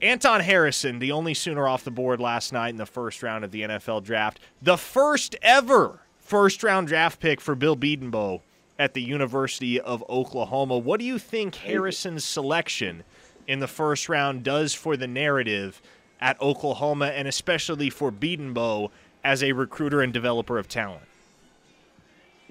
Anton 0.00 0.40
Harrison, 0.40 0.98
the 0.98 1.12
only 1.12 1.34
Sooner 1.34 1.68
off 1.68 1.84
the 1.84 1.90
board 1.90 2.18
last 2.18 2.50
night 2.50 2.70
in 2.70 2.76
the 2.76 2.86
first 2.86 3.22
round 3.22 3.44
of 3.44 3.50
the 3.50 3.60
NFL 3.60 4.04
draft, 4.04 4.40
the 4.62 4.78
first 4.78 5.36
ever 5.42 6.00
first 6.18 6.62
round 6.62 6.88
draft 6.88 7.20
pick 7.20 7.42
for 7.42 7.54
Bill 7.54 7.76
Bedenbaugh 7.76 8.40
at 8.78 8.94
the 8.94 9.02
University 9.02 9.78
of 9.78 10.02
Oklahoma. 10.08 10.78
What 10.78 10.98
do 10.98 11.04
you 11.04 11.18
think 11.18 11.56
Harrison's 11.56 12.24
selection 12.24 13.04
in 13.46 13.58
the 13.58 13.68
first 13.68 14.08
round 14.08 14.44
does 14.44 14.72
for 14.72 14.96
the 14.96 15.06
narrative 15.06 15.82
at 16.22 16.40
Oklahoma 16.40 17.08
and 17.08 17.28
especially 17.28 17.90
for 17.90 18.10
Bedenbaugh 18.10 18.88
as 19.22 19.42
a 19.42 19.52
recruiter 19.52 20.00
and 20.00 20.10
developer 20.10 20.56
of 20.56 20.68
talent? 20.68 21.02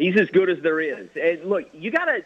He's 0.01 0.19
as 0.19 0.29
good 0.31 0.49
as 0.49 0.59
there 0.63 0.79
is. 0.79 1.09
And 1.15 1.45
look, 1.45 1.65
you 1.73 1.91
gotta 1.91 2.23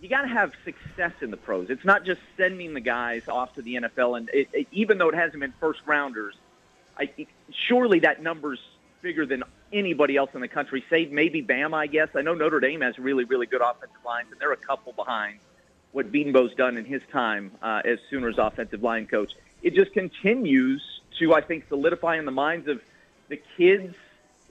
you 0.00 0.08
got 0.08 0.22
to 0.22 0.28
have 0.28 0.52
success 0.64 1.12
in 1.22 1.30
the 1.30 1.36
pros. 1.36 1.70
It's 1.70 1.84
not 1.84 2.04
just 2.04 2.20
sending 2.36 2.74
the 2.74 2.80
guys 2.80 3.22
off 3.28 3.54
to 3.54 3.62
the 3.62 3.76
NFL, 3.76 4.18
and 4.18 4.30
it, 4.32 4.48
it, 4.52 4.66
even 4.70 4.98
though 4.98 5.08
it 5.08 5.14
hasn't 5.14 5.40
been 5.40 5.54
first 5.58 5.80
rounders, 5.86 6.36
I, 6.98 7.10
surely 7.66 8.00
that 8.00 8.22
number's 8.22 8.60
bigger 9.00 9.26
than 9.26 9.42
anybody 9.72 10.16
else 10.16 10.30
in 10.34 10.40
the 10.40 10.48
country. 10.48 10.84
Save 10.90 11.10
maybe 11.10 11.42
Bama, 11.42 11.74
I 11.74 11.86
guess. 11.86 12.08
I 12.14 12.22
know 12.22 12.34
Notre 12.34 12.60
Dame 12.60 12.82
has 12.82 12.98
really, 12.98 13.24
really 13.24 13.46
good 13.46 13.62
offensive 13.62 14.04
lines, 14.04 14.28
and 14.30 14.40
they're 14.40 14.52
a 14.52 14.56
couple 14.56 14.92
behind 14.92 15.38
what 15.92 16.12
Bedenbaugh's 16.12 16.54
done 16.54 16.76
in 16.76 16.84
his 16.84 17.02
time 17.10 17.52
uh, 17.62 17.80
as 17.84 17.98
Sooners 18.10 18.36
offensive 18.38 18.82
line 18.82 19.06
coach. 19.06 19.32
It 19.62 19.74
just 19.74 19.92
continues 19.94 20.82
to, 21.18 21.34
I 21.34 21.40
think, 21.40 21.66
solidify 21.68 22.18
in 22.18 22.24
the 22.24 22.32
minds 22.32 22.68
of 22.68 22.80
the 23.28 23.40
kids 23.56 23.94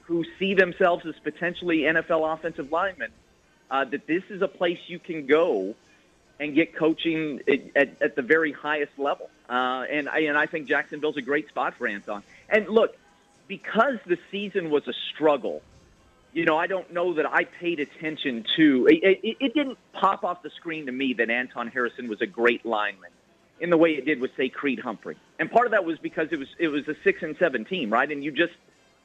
who 0.08 0.24
see 0.40 0.54
themselves 0.54 1.06
as 1.06 1.16
potentially 1.22 1.80
NFL 1.80 2.34
offensive 2.34 2.72
linemen 2.72 3.12
uh, 3.70 3.84
that 3.86 4.08
this 4.08 4.24
is 4.30 4.42
a 4.42 4.48
place 4.48 4.80
you 4.88 5.00
can 5.00 5.26
go 5.26 5.76
and 6.40 6.56
get 6.56 6.76
coaching 6.76 7.42
at, 7.76 8.02
at, 8.02 8.16
the 8.16 8.22
very 8.22 8.52
highest 8.52 8.98
level. 8.98 9.30
Uh, 9.50 9.86
and 9.90 10.08
I, 10.08 10.20
and 10.20 10.38
I 10.38 10.46
think 10.46 10.68
Jacksonville's 10.68 11.18
a 11.18 11.22
great 11.22 11.50
spot 11.50 11.74
for 11.76 11.88
Anton. 11.88 12.24
And 12.48 12.70
look, 12.70 12.96
because 13.48 13.98
the 14.06 14.18
season 14.32 14.70
was 14.70 14.88
a 14.88 14.94
struggle, 15.14 15.62
you 16.32 16.46
know, 16.46 16.58
I 16.58 16.68
don't 16.68 16.92
know 16.94 17.16
that 17.16 17.26
I 17.26 17.44
paid 17.46 17.80
attention 17.80 18.46
to. 18.56 18.88
It, 18.88 19.20
it, 19.24 19.38
it 19.40 19.54
didn't 19.54 19.78
pop 19.94 20.24
off 20.24 20.42
the 20.42 20.52
screen 20.52 20.86
to 20.86 20.92
me 20.92 21.14
that 21.14 21.30
Anton 21.30 21.68
Harrison 21.68 22.08
was 22.08 22.22
a 22.22 22.28
great 22.28 22.66
lineman 22.66 23.12
in 23.60 23.72
the 23.72 23.78
way 23.78 23.92
it 23.92 24.06
did 24.06 24.22
with 24.22 24.32
say 24.38 24.48
Creed 24.48 24.80
Humphrey. 24.80 25.18
And 25.40 25.50
part 25.50 25.66
of 25.66 25.72
that 25.72 25.84
was 25.84 25.98
because 25.98 26.30
it 26.32 26.40
was 26.40 26.48
it 26.60 26.68
was 26.68 26.88
a 26.88 26.96
six 27.04 27.24
and 27.24 27.36
seven 27.38 27.66
team, 27.66 27.90
right? 27.90 28.10
And 28.10 28.24
you 28.24 28.32
just 28.32 28.54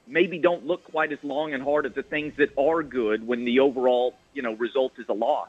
maybe 0.06 0.38
don't 0.38 0.66
look 0.66 0.84
quite 0.84 1.12
as 1.12 1.18
long 1.22 1.54
and 1.54 1.62
hard 1.62 1.86
at 1.86 1.94
the 1.94 2.02
things 2.02 2.34
that 2.36 2.56
are 2.58 2.82
good 2.82 3.26
when 3.26 3.44
the 3.44 3.60
overall, 3.60 4.14
you 4.34 4.42
know, 4.42 4.54
result 4.54 4.92
is 4.98 5.06
a 5.08 5.12
loss. 5.14 5.48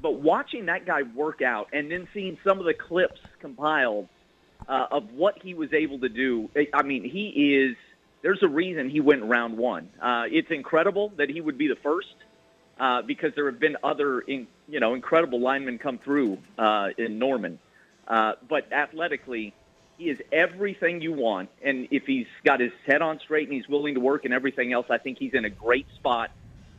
But 0.00 0.20
watching 0.20 0.66
that 0.66 0.84
guy 0.84 1.02
work 1.02 1.42
out 1.42 1.68
and 1.72 1.90
then 1.90 2.08
seeing 2.12 2.38
some 2.44 2.58
of 2.58 2.66
the 2.66 2.74
clips 2.74 3.20
compiled 3.40 4.08
uh, 4.68 4.86
of 4.90 5.12
what 5.12 5.38
he 5.42 5.54
was 5.54 5.72
able 5.72 6.00
to 6.00 6.08
do, 6.08 6.50
I 6.74 6.82
mean, 6.82 7.04
he 7.04 7.54
is. 7.54 7.76
There's 8.22 8.42
a 8.42 8.48
reason 8.48 8.90
he 8.90 9.00
went 9.00 9.22
round 9.24 9.56
one. 9.56 9.88
Uh, 10.00 10.24
it's 10.28 10.50
incredible 10.50 11.12
that 11.16 11.30
he 11.30 11.40
would 11.40 11.56
be 11.56 11.68
the 11.68 11.76
first 11.76 12.14
uh, 12.78 13.02
because 13.02 13.32
there 13.34 13.46
have 13.46 13.60
been 13.60 13.76
other, 13.84 14.20
in, 14.20 14.48
you 14.68 14.80
know, 14.80 14.94
incredible 14.94 15.40
linemen 15.40 15.78
come 15.78 15.98
through 15.98 16.38
uh, 16.58 16.88
in 16.98 17.18
Norman. 17.18 17.58
Uh, 18.08 18.32
but 18.48 18.72
athletically, 18.72 19.54
he 19.96 20.10
is 20.10 20.18
everything 20.32 21.00
you 21.00 21.12
want. 21.12 21.48
And 21.62 21.88
if 21.90 22.04
he's 22.04 22.26
got 22.44 22.60
his 22.60 22.72
head 22.86 23.02
on 23.02 23.18
straight 23.20 23.48
and 23.48 23.56
he's 23.56 23.68
willing 23.68 23.94
to 23.94 24.00
work 24.00 24.24
and 24.24 24.34
everything 24.34 24.72
else, 24.72 24.86
I 24.90 24.98
think 24.98 25.18
he's 25.18 25.34
in 25.34 25.44
a 25.44 25.50
great 25.50 25.86
spot 25.96 26.30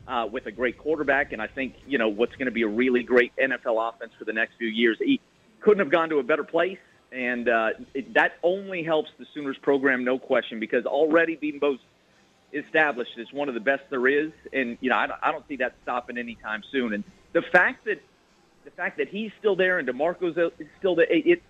uh, 0.06 0.26
with 0.30 0.46
a 0.46 0.52
great 0.52 0.78
quarterback. 0.78 1.32
And 1.32 1.42
I 1.42 1.46
think, 1.46 1.74
you 1.86 1.98
know, 1.98 2.08
what's 2.08 2.34
going 2.36 2.46
to 2.46 2.52
be 2.52 2.62
a 2.62 2.68
really 2.68 3.02
great 3.02 3.32
NFL 3.36 3.88
offense 3.88 4.12
for 4.18 4.24
the 4.24 4.32
next 4.32 4.54
few 4.58 4.68
years. 4.68 4.98
He 5.00 5.20
couldn't 5.60 5.80
have 5.80 5.90
gone 5.90 6.08
to 6.10 6.18
a 6.18 6.22
better 6.22 6.44
place. 6.44 6.78
And 7.10 7.48
uh, 7.48 7.70
it, 7.94 8.14
that 8.14 8.34
only 8.42 8.82
helps 8.82 9.10
the 9.18 9.26
Sooners 9.34 9.56
program, 9.58 10.04
no 10.04 10.18
question, 10.18 10.60
because 10.60 10.84
already 10.84 11.36
Bedenbaugh's 11.36 11.80
established 12.52 13.18
as 13.18 13.32
one 13.32 13.48
of 13.48 13.54
the 13.54 13.60
best 13.60 13.82
there 13.90 14.06
is. 14.06 14.30
And, 14.52 14.78
you 14.80 14.90
know, 14.90 14.96
I 14.96 15.06
don't, 15.06 15.20
I 15.22 15.32
don't 15.32 15.46
see 15.48 15.56
that 15.56 15.74
stopping 15.82 16.18
anytime 16.18 16.62
soon. 16.70 16.92
And 16.92 17.04
the 17.32 17.42
fact 17.42 17.84
that 17.86 18.00
the 18.64 18.70
fact 18.70 18.98
that 18.98 19.08
he's 19.08 19.30
still 19.38 19.56
there 19.56 19.78
and 19.78 19.88
DeMarco's 19.88 20.52
still 20.78 20.94
there, 20.94 21.06
it, 21.08 21.42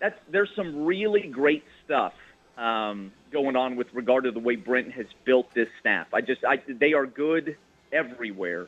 that's 0.00 0.18
there's 0.30 0.50
some 0.54 0.84
really 0.84 1.22
great 1.22 1.64
stuff 1.84 2.12
um, 2.56 3.12
going 3.32 3.56
on 3.56 3.76
with 3.76 3.92
regard 3.92 4.24
to 4.24 4.30
the 4.30 4.40
way 4.40 4.56
Brent 4.56 4.92
has 4.92 5.06
built 5.24 5.52
this 5.54 5.68
staff. 5.80 6.06
I 6.12 6.20
just 6.20 6.44
I, 6.44 6.62
they 6.68 6.92
are 6.94 7.06
good 7.06 7.56
everywhere, 7.92 8.66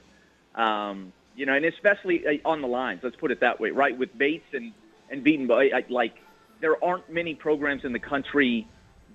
um, 0.54 1.12
you 1.36 1.46
know, 1.46 1.54
and 1.54 1.64
especially 1.64 2.26
uh, 2.26 2.48
on 2.48 2.60
the 2.60 2.68
lines. 2.68 3.00
Let's 3.02 3.16
put 3.16 3.30
it 3.30 3.40
that 3.40 3.60
way, 3.60 3.70
right? 3.70 3.96
With 3.96 4.16
Bates 4.16 4.46
and 4.52 4.72
and 5.10 5.24
Beaton, 5.24 5.48
like 5.88 6.16
there 6.60 6.82
aren't 6.82 7.10
many 7.10 7.34
programs 7.34 7.84
in 7.84 7.92
the 7.92 7.98
country 7.98 8.66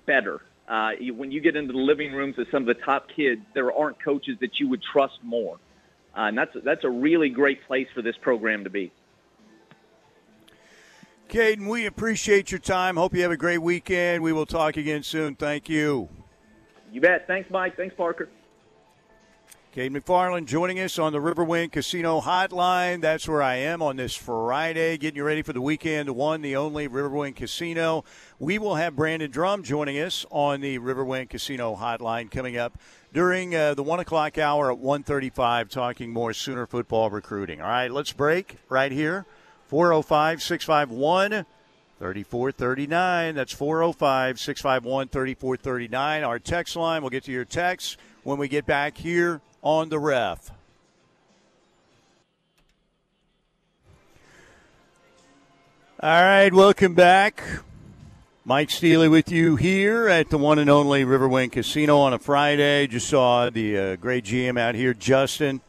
better. 0.05 0.41
Uh, 0.67 0.91
when 1.13 1.31
you 1.31 1.41
get 1.41 1.55
into 1.55 1.73
the 1.73 1.79
living 1.79 2.13
rooms 2.13 2.39
of 2.39 2.47
some 2.49 2.67
of 2.67 2.67
the 2.67 2.81
top 2.83 3.09
kids, 3.13 3.41
there 3.53 3.71
aren't 3.71 4.01
coaches 4.01 4.37
that 4.39 4.59
you 4.59 4.69
would 4.69 4.81
trust 4.81 5.19
more, 5.21 5.57
uh, 6.17 6.21
and 6.21 6.37
that's 6.37 6.55
that's 6.63 6.83
a 6.83 6.89
really 6.89 7.29
great 7.29 7.65
place 7.67 7.87
for 7.93 8.01
this 8.01 8.15
program 8.17 8.63
to 8.63 8.69
be. 8.69 8.91
Caden, 11.33 11.67
we 11.67 11.87
appreciate 11.87 12.51
your 12.51 12.59
time. 12.59 12.95
Hope 12.95 13.15
you 13.15 13.23
have 13.23 13.31
a 13.31 13.37
great 13.37 13.57
weekend. 13.57 14.21
We 14.21 14.31
will 14.31 14.45
talk 14.45 14.77
again 14.77 15.01
soon. 15.01 15.33
Thank 15.33 15.67
you. 15.67 16.07
You 16.91 17.01
bet. 17.01 17.25
Thanks, 17.25 17.49
Mike. 17.49 17.75
Thanks, 17.75 17.95
Parker. 17.95 18.29
Caden 19.75 19.97
McFarland 19.97 20.45
joining 20.45 20.79
us 20.79 20.99
on 20.99 21.11
the 21.11 21.17
Riverwind 21.17 21.71
Casino 21.71 22.21
Hotline. 22.21 23.01
That's 23.01 23.27
where 23.27 23.41
I 23.41 23.55
am 23.55 23.81
on 23.81 23.95
this 23.95 24.13
Friday, 24.13 24.99
getting 24.99 25.15
you 25.15 25.23
ready 25.23 25.41
for 25.41 25.53
the 25.53 25.61
weekend. 25.61 26.07
The 26.07 26.13
one, 26.13 26.43
the 26.43 26.55
only 26.55 26.87
Riverwind 26.87 27.35
Casino. 27.35 28.03
We 28.37 28.59
will 28.59 28.75
have 28.75 28.95
Brandon 28.95 29.31
Drum 29.31 29.63
joining 29.63 29.97
us 29.97 30.27
on 30.29 30.61
the 30.61 30.77
Riverwind 30.77 31.31
Casino 31.31 31.75
Hotline 31.75 32.29
coming 32.29 32.57
up 32.57 32.77
during 33.11 33.55
uh, 33.55 33.73
the 33.73 33.81
one 33.81 33.99
o'clock 33.99 34.37
hour 34.37 34.71
at 34.71 34.77
1:35, 34.77 35.67
talking 35.69 36.13
more 36.13 36.31
Sooner 36.31 36.67
football 36.67 37.09
recruiting. 37.09 37.59
All 37.59 37.69
right, 37.69 37.89
let's 37.89 38.13
break 38.13 38.57
right 38.69 38.91
here 38.91 39.25
405 39.73 40.43
651 40.43 41.47
3439. 41.97 43.33
That's 43.33 43.53
405 43.53 44.39
651 44.39 45.07
3439. 45.07 46.23
Our 46.23 46.37
text 46.37 46.75
line. 46.75 47.01
We'll 47.01 47.09
get 47.09 47.23
to 47.23 47.31
your 47.31 47.43
text 47.43 47.97
when 48.21 48.37
we 48.37 48.47
get 48.47 48.67
back 48.67 48.95
here 48.95 49.41
on 49.63 49.89
the 49.89 49.97
ref. 49.97 50.51
All 55.99 56.21
right, 56.21 56.53
welcome 56.53 56.93
back. 56.93 57.41
Mike 58.45 58.69
Steely 58.69 59.07
with 59.07 59.31
you 59.31 59.55
here 59.55 60.07
at 60.07 60.29
the 60.29 60.37
one 60.37 60.59
and 60.59 60.69
only 60.69 61.03
Riverwind 61.03 61.51
Casino 61.51 61.97
on 61.97 62.13
a 62.13 62.19
Friday. 62.19 62.85
Just 62.85 63.09
saw 63.09 63.49
the 63.49 63.75
uh, 63.75 63.95
great 63.95 64.23
GM 64.23 64.59
out 64.59 64.75
here, 64.75 64.93
Justin 64.93 65.61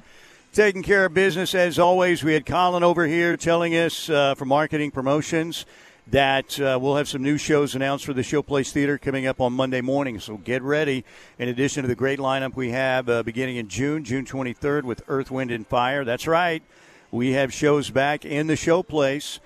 taking 0.54 0.84
care 0.84 1.04
of 1.04 1.12
business 1.12 1.52
as 1.52 1.80
always. 1.80 2.22
We 2.22 2.32
had 2.32 2.46
Colin 2.46 2.84
over 2.84 3.08
here 3.08 3.36
telling 3.36 3.74
us 3.74 4.08
uh, 4.08 4.36
for 4.36 4.44
marketing 4.44 4.92
promotions 4.92 5.66
that 6.06 6.60
uh, 6.60 6.78
we'll 6.80 6.94
have 6.94 7.08
some 7.08 7.24
new 7.24 7.36
shows 7.36 7.74
announced 7.74 8.04
for 8.04 8.12
the 8.12 8.22
Showplace 8.22 8.70
Theater 8.70 8.96
coming 8.96 9.26
up 9.26 9.40
on 9.40 9.52
Monday 9.52 9.80
morning. 9.80 10.20
So 10.20 10.36
get 10.36 10.62
ready. 10.62 11.04
In 11.40 11.48
addition 11.48 11.82
to 11.82 11.88
the 11.88 11.96
great 11.96 12.20
lineup 12.20 12.54
we 12.54 12.70
have 12.70 13.08
uh, 13.08 13.24
beginning 13.24 13.56
in 13.56 13.66
June, 13.66 14.04
June 14.04 14.24
23rd 14.24 14.84
with 14.84 15.02
Earth, 15.08 15.28
Wind, 15.28 15.50
and 15.50 15.66
Fire. 15.66 16.04
That's 16.04 16.28
right. 16.28 16.62
We 17.10 17.32
have 17.32 17.52
shows 17.52 17.90
back 17.90 18.24
in 18.24 18.46
the 18.46 18.54
Showplace. 18.54 19.40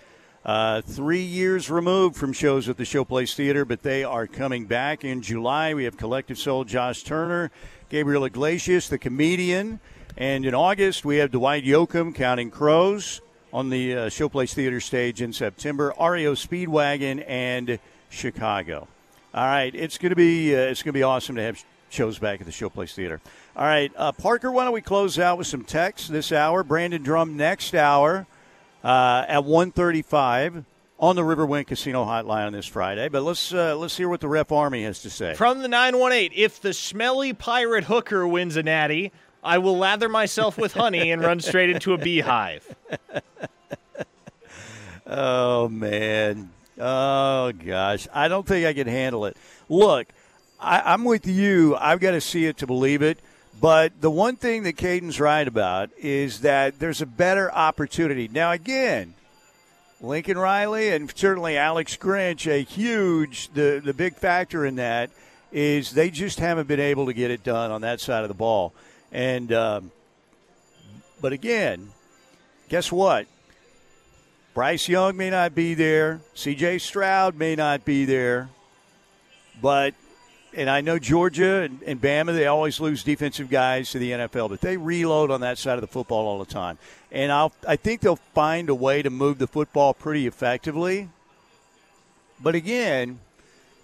Uh, 0.45 0.83
three 0.83 1.23
years 1.23 1.71
removed 1.71 2.17
from 2.17 2.35
shows 2.35 2.69
at 2.69 2.77
the 2.77 2.85
Showplace 2.85 3.35
Theater, 3.35 3.65
but 3.65 3.83
they 3.83 4.05
are 4.05 4.27
coming 4.27 4.67
back 4.67 5.05
in 5.05 5.23
July. 5.23 5.73
We 5.73 5.85
have 5.85 5.97
Collective 5.97 6.39
Soul, 6.39 6.65
Josh 6.65 7.03
Turner, 7.03 7.51
Gabriel 7.89 8.27
Iglesias, 8.27 8.91
the 8.91 8.99
comedian. 8.99 9.81
And 10.19 10.45
in 10.45 10.53
August, 10.53 11.05
we 11.05 11.19
have 11.19 11.31
Dwight 11.31 11.65
Yoakam, 11.65 12.13
Counting 12.13 12.51
Crows. 12.51 13.21
on 13.53 13.71
the 13.71 13.95
uh, 13.95 14.07
Showplace 14.09 14.53
Theater 14.53 14.81
stage 14.81 15.23
in 15.23 15.33
September. 15.33 15.95
REO 15.97 16.35
Speedwagon 16.35 17.25
and 17.29 17.79
Chicago. 18.11 18.89
All 19.33 19.47
right, 19.47 19.73
it's 19.73 19.97
going 19.97 20.11
to 20.11 20.17
be 20.17 20.57
uh, 20.57 20.59
it's 20.59 20.83
going 20.83 20.89
to 20.93 20.99
be 20.99 21.05
awesome 21.05 21.37
to 21.37 21.43
have 21.43 21.65
shows 21.89 22.19
back 22.19 22.41
at 22.41 22.47
the 22.47 22.53
Showplace 22.53 22.95
Theater. 22.95 23.21
All 23.55 23.65
right, 23.65 23.93
uh, 23.97 24.11
Parker, 24.11 24.51
why 24.51 24.65
don't 24.65 24.73
we 24.73 24.81
close 24.81 25.21
out 25.21 25.39
with 25.39 25.47
some 25.47 25.63
text 25.63 26.11
this 26.11 26.33
hour? 26.33 26.65
Brandon 26.65 27.01
Drum 27.01 27.37
next 27.37 27.73
hour 27.73 28.27
uh, 28.83 29.25
at 29.29 29.45
135 29.45 30.65
on 30.99 31.15
the 31.15 31.23
Riverwind 31.23 31.69
Casino 31.69 32.05
Hotline 32.05 32.49
on 32.49 32.53
this 32.53 32.67
Friday. 32.67 33.09
But 33.09 33.23
let's 33.23 33.55
uh, 33.55 33.77
let's 33.77 33.97
hear 33.97 34.09
what 34.09 34.21
the 34.21 34.29
Ref 34.29 34.51
Army 34.51 34.83
has 34.83 35.01
to 35.03 35.11
say. 35.11 35.35
From 35.35 35.61
the 35.61 35.69
918, 35.69 36.33
if 36.35 36.61
the 36.61 36.75
smelly 36.75 37.33
pirate 37.33 37.85
hooker 37.85 38.27
wins 38.27 38.57
a 38.57 38.65
natty, 38.65 39.13
I 39.43 39.59
will 39.59 39.79
lather 39.79 40.09
myself 40.09 40.59
with 40.59 40.75
honey 40.75 41.11
and 41.11 41.23
run 41.23 41.41
straight 41.41 41.71
into 41.71 41.93
a 41.93 41.99
beehive. 41.99 42.75
oh 45.07 45.69
man. 45.69 46.51
Oh 46.79 47.53
gosh. 47.53 48.09
I 48.13 48.29
don't 48.29 48.47
think 48.47 48.67
I 48.67 48.73
can 48.73 48.87
handle 48.87 49.27
it. 49.27 49.37
Look, 49.69 50.09
I, 50.61 50.81
I'm 50.93 51.05
with 51.05 51.27
you. 51.27 51.77
I've 51.77 52.01
got 52.01 52.13
to 52.13 52.21
see 52.21 52.47
it 52.47 52.59
to 52.59 52.67
believe 52.67 53.03
it. 53.03 53.19
But 53.61 54.01
the 54.01 54.11
one 54.11 54.37
thing 54.37 54.63
that 54.65 54.77
Caden's 54.77 55.19
right 55.19 55.47
about 55.47 55.91
is 55.99 56.41
that 56.43 56.79
there's 56.79 57.03
a 57.03 57.07
better 57.07 57.53
opportunity. 57.53 58.29
Now, 58.29 58.53
again, 58.53 59.15
Lincoln 60.01 60.39
Riley 60.39 60.91
and 60.91 61.13
certainly 61.17 61.57
Alex 61.57 61.97
Grinch, 61.97 62.47
a 62.47 62.63
huge, 62.63 63.49
the, 63.55 63.83
the 63.85 63.93
big 63.93 64.15
factor 64.15 64.65
in 64.65 64.77
that 64.77 65.11
is 65.51 65.91
they 65.93 66.11
just 66.11 66.39
haven't 66.39 66.69
been 66.69 66.79
able 66.79 67.07
to 67.07 67.13
get 67.13 67.31
it 67.31 67.43
done 67.43 67.73
on 67.73 67.81
that 67.81 68.01
side 68.01 68.23
of 68.23 68.29
the 68.29 68.35
ball. 68.35 68.73
And, 69.13 69.53
um, 69.53 69.91
but 71.21 71.33
again, 71.33 71.91
guess 72.69 72.93
what? 72.93 73.27
Bryce 74.55 74.89
Young 74.89 75.17
may 75.17 75.31
not 75.31 75.55
be 75.55 75.75
there. 75.75 76.21
CJ 76.35 76.81
Stroud 76.81 77.37
may 77.37 77.55
not 77.55 77.85
be 77.85 78.05
there. 78.05 78.49
But 79.61 79.95
and 80.55 80.69
I 80.71 80.81
know 80.81 80.99
Georgia 80.99 81.63
and, 81.63 81.83
and 81.83 82.01
Bama, 82.01 82.35
they 82.35 82.47
always 82.47 82.81
lose 82.81 83.05
defensive 83.05 83.51
guys 83.51 83.91
to 83.91 83.99
the 83.99 84.13
NFL, 84.13 84.49
but 84.49 84.61
they 84.61 84.77
reload 84.77 85.31
on 85.31 85.43
that 85.43 85.59
side 85.59 85.75
of 85.75 85.83
the 85.83 85.87
football 85.87 86.27
all 86.27 86.39
the 86.39 86.53
time. 86.53 86.79
And 87.13 87.31
I'll, 87.31 87.53
I 87.67 87.77
think 87.77 88.01
they'll 88.01 88.17
find 88.17 88.69
a 88.69 88.75
way 88.75 89.03
to 89.03 89.11
move 89.11 89.39
the 89.39 89.47
football 89.47 89.95
pretty 89.95 90.27
effectively. 90.27 91.11
But 92.41 92.55
again, 92.55 93.21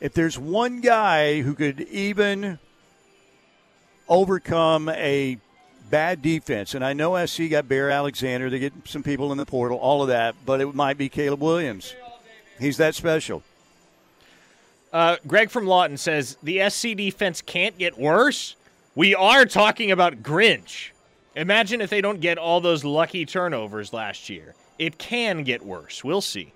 if 0.00 0.14
there's 0.14 0.38
one 0.38 0.80
guy 0.80 1.42
who 1.42 1.54
could 1.54 1.82
even 1.82 2.58
overcome 4.08 4.88
a 4.88 5.38
bad 5.90 6.22
defense, 6.22 6.74
and 6.74 6.84
I 6.84 6.92
know 6.92 7.24
SC 7.24 7.50
got 7.50 7.68
Bear 7.68 7.90
Alexander, 7.90 8.50
they 8.50 8.58
get 8.58 8.72
some 8.84 9.02
people 9.02 9.32
in 9.32 9.38
the 9.38 9.46
portal, 9.46 9.78
all 9.78 10.02
of 10.02 10.08
that, 10.08 10.34
but 10.44 10.60
it 10.60 10.74
might 10.74 10.98
be 10.98 11.08
Caleb 11.08 11.40
Williams. 11.40 11.94
He's 12.58 12.76
that 12.78 12.94
special. 12.94 13.42
Uh, 14.92 15.16
Greg 15.26 15.50
from 15.50 15.66
Lawton 15.66 15.96
says 15.96 16.36
the 16.42 16.68
SC 16.70 16.96
defense 16.96 17.42
can't 17.42 17.76
get 17.76 17.98
worse. 17.98 18.54
We 18.94 19.14
are 19.14 19.44
talking 19.44 19.90
about 19.90 20.22
Grinch. 20.22 20.90
Imagine 21.34 21.80
if 21.80 21.90
they 21.90 22.00
don't 22.00 22.20
get 22.20 22.38
all 22.38 22.60
those 22.60 22.84
lucky 22.84 23.26
turnovers 23.26 23.92
last 23.92 24.28
year. 24.28 24.54
It 24.78 24.98
can 24.98 25.42
get 25.42 25.64
worse. 25.64 26.04
We'll 26.04 26.20
see. 26.20 26.52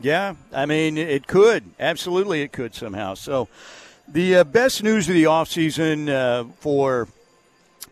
Yeah, 0.00 0.34
I 0.52 0.66
mean, 0.66 0.98
it 0.98 1.26
could. 1.26 1.64
Absolutely, 1.78 2.42
it 2.42 2.52
could 2.52 2.74
somehow. 2.74 3.14
So, 3.14 3.48
the 4.08 4.36
uh, 4.36 4.44
best 4.44 4.82
news 4.82 5.08
of 5.08 5.14
the 5.14 5.24
offseason 5.24 6.08
uh, 6.08 6.44
for 6.60 7.08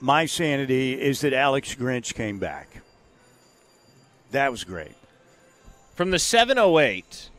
my 0.01 0.27
sanity 0.27 1.01
is 1.01 1.21
that 1.23 1.33
Alex 1.33 1.75
Grinch 1.75 2.15
came 2.15 2.39
back. 2.39 2.83
That 4.31 4.51
was 4.51 4.65
great. 4.65 4.95
From 5.95 6.11
the 6.11 6.19
708, 6.19 7.31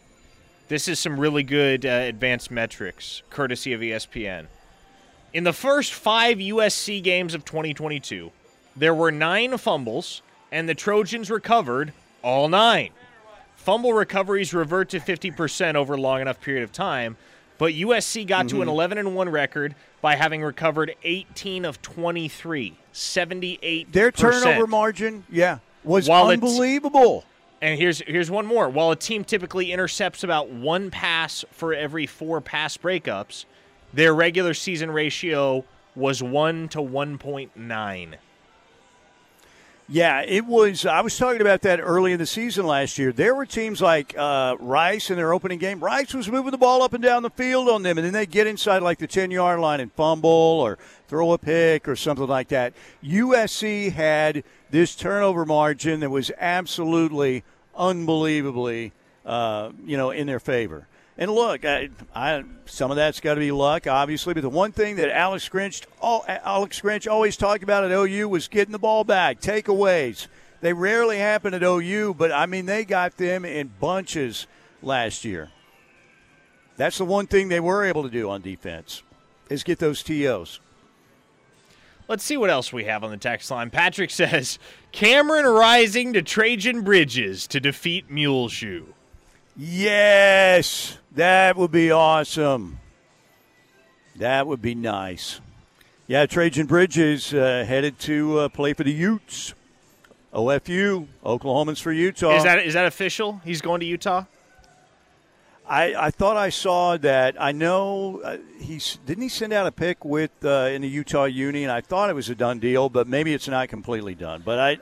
this 0.67 0.87
is 0.87 0.99
some 0.99 1.19
really 1.19 1.43
good 1.43 1.85
uh, 1.85 1.89
advanced 1.89 2.51
metrics, 2.51 3.21
courtesy 3.29 3.73
of 3.73 3.81
ESPN. 3.81 4.47
In 5.33 5.43
the 5.43 5.53
first 5.53 5.93
five 5.93 6.37
USC 6.37 7.03
games 7.03 7.33
of 7.33 7.43
2022, 7.45 8.31
there 8.75 8.93
were 8.93 9.11
nine 9.11 9.57
fumbles, 9.57 10.21
and 10.51 10.67
the 10.67 10.75
Trojans 10.75 11.29
recovered 11.29 11.93
all 12.21 12.47
nine. 12.47 12.91
Fumble 13.55 13.93
recoveries 13.93 14.53
revert 14.53 14.89
to 14.89 14.99
50% 14.99 15.75
over 15.75 15.95
a 15.95 15.97
long 15.97 16.21
enough 16.21 16.39
period 16.39 16.63
of 16.63 16.71
time, 16.71 17.17
but 17.57 17.73
USC 17.73 18.25
got 18.27 18.47
mm-hmm. 18.47 18.57
to 18.57 18.61
an 18.61 18.67
11 18.67 18.97
and 18.97 19.15
1 19.15 19.29
record 19.29 19.75
by 20.01 20.15
having 20.15 20.43
recovered 20.43 20.95
18 21.03 21.65
of 21.65 21.81
23, 21.81 22.77
78 22.91 23.91
Their 23.91 24.11
turnover 24.11 24.67
margin, 24.67 25.23
yeah, 25.29 25.59
was 25.83 26.07
While 26.07 26.27
unbelievable. 26.27 27.25
And 27.61 27.79
here's 27.79 27.99
here's 28.01 28.29
one 28.29 28.45
more. 28.45 28.69
While 28.69 28.91
a 28.91 28.95
team 28.95 29.23
typically 29.23 29.71
intercepts 29.71 30.23
about 30.23 30.49
one 30.49 30.91
pass 30.91 31.45
for 31.51 31.73
every 31.73 32.05
four 32.05 32.41
pass 32.41 32.77
breakups, 32.77 33.45
their 33.93 34.13
regular 34.13 34.53
season 34.53 34.91
ratio 34.91 35.63
was 35.95 36.21
one 36.21 36.67
to 36.69 36.81
one 36.81 37.17
point 37.17 37.55
nine. 37.55 38.17
Yeah, 39.87 40.23
it 40.23 40.47
was. 40.47 40.83
I 40.87 41.01
was 41.01 41.15
talking 41.15 41.41
about 41.41 41.61
that 41.61 41.79
early 41.79 42.11
in 42.11 42.17
the 42.17 42.25
season 42.25 42.65
last 42.65 42.97
year. 42.97 43.11
There 43.11 43.35
were 43.35 43.45
teams 43.45 43.81
like 43.81 44.15
uh, 44.17 44.55
Rice 44.59 45.11
in 45.11 45.17
their 45.17 45.31
opening 45.31 45.59
game. 45.59 45.79
Rice 45.79 46.11
was 46.11 46.27
moving 46.27 46.49
the 46.49 46.57
ball 46.57 46.81
up 46.81 46.93
and 46.93 47.03
down 47.03 47.21
the 47.21 47.29
field 47.29 47.69
on 47.69 47.83
them, 47.83 47.99
and 47.99 48.05
then 48.05 48.13
they 48.13 48.25
get 48.25 48.47
inside 48.47 48.81
like 48.81 48.97
the 48.97 49.05
10 49.05 49.29
yard 49.29 49.59
line 49.59 49.79
and 49.79 49.93
fumble 49.93 50.29
or 50.29 50.79
throw 51.07 51.33
a 51.33 51.37
pick 51.37 51.87
or 51.87 51.95
something 51.95 52.25
like 52.25 52.47
that. 52.47 52.73
USC 53.03 53.91
had 53.91 54.43
this 54.71 54.95
turnover 54.95 55.45
margin 55.45 55.99
that 55.99 56.09
was 56.09 56.31
absolutely 56.39 57.43
unbelievably, 57.75 58.91
uh, 59.23 59.69
you 59.85 59.97
know, 59.97 60.09
in 60.09 60.25
their 60.25 60.39
favor. 60.39 60.87
And 61.17 61.31
look, 61.31 61.63
I, 61.63 61.89
I, 62.13 62.43
some 62.65 62.91
of 62.91 62.97
that's 62.97 63.21
got 63.21 63.35
to 63.35 63.39
be 63.39 63.51
luck, 63.51 63.87
obviously. 63.87 64.33
But 64.33 64.41
the 64.41 64.49
one 64.49 64.73
thing 64.73 64.97
that 64.97 65.09
Alex 65.09 65.47
Grinch, 65.47 65.85
all, 66.01 66.25
Alex 66.27 66.81
Grinch 66.81 67.09
always 67.09 67.37
talked 67.37 67.63
about 67.63 67.85
at 67.85 67.91
OU 67.91 68.27
was 68.27 68.47
getting 68.47 68.73
the 68.73 68.79
ball 68.79 69.03
back, 69.03 69.39
takeaways. 69.39 70.27
They 70.61 70.73
rarely 70.73 71.17
happen 71.17 71.53
at 71.53 71.63
OU, 71.63 72.15
but 72.17 72.31
I 72.31 72.47
mean, 72.47 72.65
they 72.65 72.83
got 72.85 73.17
them 73.17 73.45
in 73.45 73.71
bunches 73.79 74.47
last 74.81 75.23
year. 75.23 75.51
That's 76.77 76.97
the 76.97 77.05
one 77.05 77.27
thing 77.27 77.47
they 77.47 77.59
were 77.59 77.85
able 77.85 78.03
to 78.03 78.09
do 78.09 78.29
on 78.29 78.41
defense 78.41 79.03
is 79.49 79.63
get 79.63 79.79
those 79.79 80.03
TOs. 80.03 80.59
Let's 82.07 82.23
see 82.23 82.37
what 82.37 82.49
else 82.49 82.71
we 82.71 82.83
have 82.83 83.03
on 83.03 83.11
the 83.11 83.17
text 83.17 83.49
line. 83.49 83.69
Patrick 83.69 84.11
says 84.11 84.59
Cameron 84.91 85.45
Rising 85.45 86.13
to 86.13 86.21
Trajan 86.21 86.81
Bridges 86.81 87.47
to 87.47 87.59
defeat 87.59 88.09
Muleshoe. 88.09 88.85
Yes, 89.57 90.97
that 91.15 91.55
would 91.55 91.71
be 91.71 91.91
awesome. 91.91 92.79
That 94.17 94.47
would 94.47 94.61
be 94.61 94.75
nice. 94.75 95.41
Yeah, 96.07 96.25
Trajan 96.25 96.67
Bridges 96.67 97.33
uh, 97.33 97.65
headed 97.67 97.97
to 97.99 98.39
uh, 98.39 98.49
play 98.49 98.73
for 98.73 98.83
the 98.83 98.91
Utes. 98.91 99.53
OFU, 100.33 101.07
Oklahomans 101.25 101.81
for 101.81 101.91
Utah. 101.91 102.35
Is 102.35 102.43
that 102.43 102.59
is 102.59 102.73
that 102.73 102.85
official? 102.85 103.41
He's 103.45 103.61
going 103.61 103.79
to 103.79 103.85
Utah. 103.85 104.25
I, 105.67 105.95
I 105.95 106.11
thought 106.11 106.37
I 106.37 106.49
saw 106.49 106.97
that. 106.97 107.41
I 107.41 107.51
know 107.53 108.21
uh, 108.23 108.37
he's 108.59 108.99
didn't 109.05 109.23
he 109.23 109.29
send 109.29 109.53
out 109.53 109.65
a 109.65 109.71
pick 109.71 110.05
with 110.05 110.31
uh, 110.43 110.69
in 110.71 110.81
the 110.81 110.89
Utah 110.89 111.23
Union. 111.23 111.69
I 111.69 111.81
thought 111.81 112.09
it 112.09 112.13
was 112.13 112.29
a 112.29 112.35
done 112.35 112.59
deal, 112.59 112.89
but 112.89 113.07
maybe 113.07 113.33
it's 113.33 113.47
not 113.47 113.69
completely 113.69 114.13
done. 114.13 114.43
But 114.45 114.59
I 114.59 114.77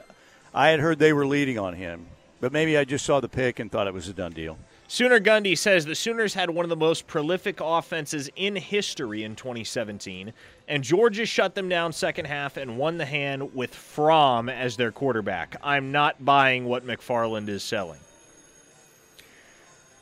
I 0.54 0.70
had 0.70 0.80
heard 0.80 1.00
they 1.00 1.14
were 1.14 1.26
leading 1.26 1.60
on 1.60 1.76
him, 1.76 2.08
but 2.42 2.52
maybe 2.52 2.76
I 2.78 2.84
just 2.84 3.06
saw 3.06 3.20
the 3.20 3.30
pick 3.30 3.60
and 3.60 3.72
thought 3.72 3.88
it 3.88 3.94
was 3.94 4.10
a 4.10 4.14
done 4.14 4.34
deal. 4.34 4.58
Sooner 4.94 5.20
Gundy 5.20 5.58
says 5.58 5.86
the 5.86 5.96
Sooners 5.96 6.36
had 6.36 6.52
one 6.52 6.64
of 6.66 6.70
the 6.70 6.76
most 6.76 7.08
prolific 7.08 7.60
offenses 7.60 8.30
in 8.36 8.56
history 8.56 9.24
in 9.24 9.36
2017, 9.36 10.32
and 10.68 10.84
Georgia 10.84 11.26
shut 11.26 11.56
them 11.56 11.68
down 11.68 11.92
second 11.92 12.26
half 12.26 12.58
and 12.58 12.78
won 12.78 13.00
the 13.00 13.06
hand 13.06 13.56
with 13.56 13.74
Fromm 13.74 14.50
as 14.50 14.78
their 14.78 14.92
quarterback. 14.92 15.56
I'm 15.64 15.92
not 15.92 16.24
buying 16.24 16.66
what 16.66 16.86
McFarland 16.86 17.50
is 17.50 17.64
selling. 17.64 17.98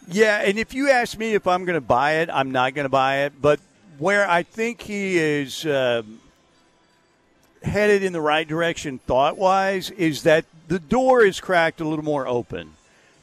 Yeah, 0.10 0.42
and 0.42 0.60
if 0.60 0.74
you 0.74 0.90
ask 0.90 1.18
me 1.18 1.36
if 1.36 1.48
I'm 1.48 1.64
going 1.64 1.78
to 1.78 1.80
buy 1.80 2.16
it, 2.16 2.30
I'm 2.30 2.52
not 2.52 2.74
going 2.74 2.84
to 2.84 2.90
buy 2.90 3.20
it. 3.20 3.42
But 3.42 3.62
where 3.98 4.30
I 4.30 4.44
think 4.44 4.82
he 4.82 5.18
is 5.18 5.66
uh, 5.66 6.02
headed 7.64 8.04
in 8.04 8.12
the 8.12 8.20
right 8.20 8.46
direction 8.46 9.00
thought 9.00 9.38
wise 9.38 9.90
is 9.92 10.24
that 10.24 10.44
the 10.68 10.80
door 10.80 11.24
is 11.24 11.40
cracked 11.40 11.80
a 11.80 11.88
little 11.88 12.04
more 12.04 12.28
open. 12.28 12.74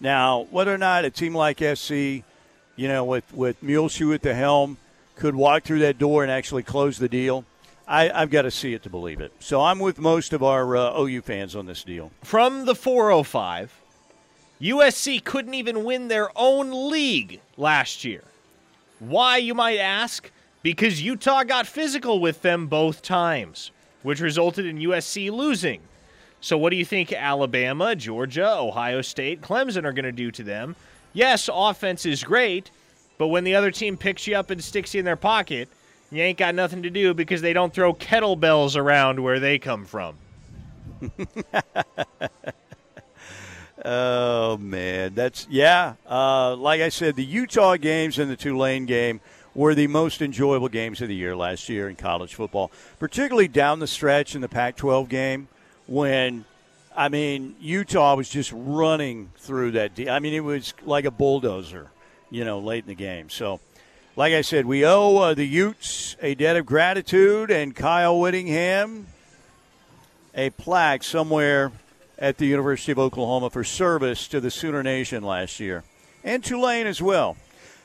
Now, 0.00 0.46
whether 0.50 0.72
or 0.72 0.78
not 0.78 1.04
a 1.04 1.10
team 1.10 1.34
like 1.34 1.58
SC, 1.60 1.92
you 1.92 2.88
know, 2.88 3.04
with, 3.04 3.32
with 3.32 3.62
Muleshoe 3.62 4.12
at 4.12 4.22
the 4.22 4.34
helm, 4.34 4.76
could 5.16 5.34
walk 5.34 5.64
through 5.64 5.80
that 5.80 5.98
door 5.98 6.22
and 6.22 6.30
actually 6.30 6.62
close 6.62 6.98
the 6.98 7.08
deal, 7.08 7.44
I, 7.86 8.08
have 8.08 8.30
got 8.30 8.42
to 8.42 8.50
see 8.50 8.74
it 8.74 8.82
to 8.84 8.90
believe 8.90 9.20
it. 9.20 9.32
So 9.40 9.62
I'm 9.62 9.78
with 9.78 9.98
most 9.98 10.32
of 10.32 10.42
our 10.42 10.76
uh, 10.76 11.00
OU 11.00 11.22
fans 11.22 11.56
on 11.56 11.66
this 11.66 11.82
deal. 11.82 12.10
From 12.22 12.66
the 12.66 12.74
405. 12.74 13.72
USC 14.60 15.22
couldn't 15.22 15.54
even 15.54 15.84
win 15.84 16.08
their 16.08 16.30
own 16.36 16.90
league 16.90 17.40
last 17.56 18.04
year. 18.04 18.24
Why, 18.98 19.36
you 19.36 19.54
might 19.54 19.78
ask? 19.78 20.30
Because 20.62 21.00
Utah 21.00 21.44
got 21.44 21.66
physical 21.66 22.20
with 22.20 22.42
them 22.42 22.66
both 22.66 23.00
times, 23.00 23.70
which 24.02 24.20
resulted 24.20 24.66
in 24.66 24.78
USC 24.78 25.30
losing. 25.30 25.80
So, 26.40 26.56
what 26.56 26.70
do 26.70 26.76
you 26.76 26.84
think 26.84 27.12
Alabama, 27.12 27.96
Georgia, 27.96 28.58
Ohio 28.58 29.02
State, 29.02 29.40
Clemson 29.40 29.84
are 29.84 29.92
going 29.92 30.04
to 30.04 30.12
do 30.12 30.30
to 30.30 30.42
them? 30.44 30.76
Yes, 31.12 31.50
offense 31.52 32.06
is 32.06 32.22
great, 32.22 32.70
but 33.16 33.28
when 33.28 33.44
the 33.44 33.54
other 33.56 33.70
team 33.70 33.96
picks 33.96 34.26
you 34.26 34.36
up 34.36 34.50
and 34.50 34.62
sticks 34.62 34.94
you 34.94 35.00
in 35.00 35.04
their 35.04 35.16
pocket, 35.16 35.68
you 36.10 36.22
ain't 36.22 36.38
got 36.38 36.54
nothing 36.54 36.82
to 36.84 36.90
do 36.90 37.12
because 37.12 37.42
they 37.42 37.52
don't 37.52 37.72
throw 37.72 37.92
kettlebells 37.92 38.76
around 38.76 39.20
where 39.20 39.40
they 39.40 39.58
come 39.58 39.84
from. 39.84 40.14
oh 43.84 44.56
man, 44.58 45.14
that's 45.14 45.46
yeah. 45.50 45.94
Uh, 46.08 46.54
like 46.56 46.80
I 46.80 46.88
said, 46.88 47.16
the 47.16 47.24
Utah 47.24 47.76
games 47.76 48.18
and 48.18 48.30
the 48.30 48.36
Tulane 48.36 48.86
game 48.86 49.20
were 49.54 49.74
the 49.74 49.88
most 49.88 50.22
enjoyable 50.22 50.68
games 50.68 51.02
of 51.02 51.08
the 51.08 51.14
year 51.14 51.34
last 51.36 51.68
year 51.68 51.88
in 51.88 51.96
college 51.96 52.34
football, 52.34 52.70
particularly 52.98 53.48
down 53.48 53.80
the 53.80 53.86
stretch 53.86 54.34
in 54.34 54.40
the 54.40 54.48
Pac-12 54.48 55.08
game 55.08 55.48
when. 55.88 56.44
I 56.96 57.08
mean, 57.08 57.54
Utah 57.60 58.16
was 58.16 58.28
just 58.28 58.50
running 58.52 59.30
through 59.36 59.72
that. 59.72 59.94
De- 59.94 60.10
I 60.10 60.18
mean, 60.18 60.34
it 60.34 60.40
was 60.40 60.74
like 60.84 61.04
a 61.04 61.12
bulldozer, 61.12 61.90
you 62.28 62.44
know, 62.44 62.58
late 62.58 62.82
in 62.82 62.88
the 62.88 62.96
game. 62.96 63.30
So, 63.30 63.60
like 64.16 64.32
I 64.32 64.40
said, 64.40 64.66
we 64.66 64.84
owe 64.84 65.16
uh, 65.18 65.34
the 65.34 65.44
Utes 65.44 66.16
a 66.20 66.34
debt 66.34 66.56
of 66.56 66.66
gratitude, 66.66 67.52
and 67.52 67.76
Kyle 67.76 68.18
Whittingham 68.18 69.06
a 70.34 70.50
plaque 70.50 71.02
somewhere 71.02 71.72
at 72.18 72.38
the 72.38 72.46
University 72.46 72.92
of 72.92 72.98
Oklahoma 72.98 73.50
for 73.50 73.64
service 73.64 74.28
to 74.28 74.40
the 74.40 74.50
Sooner 74.50 74.82
Nation 74.82 75.22
last 75.22 75.60
year, 75.60 75.84
and 76.22 76.44
Tulane 76.44 76.86
as 76.86 77.02
well. 77.02 77.36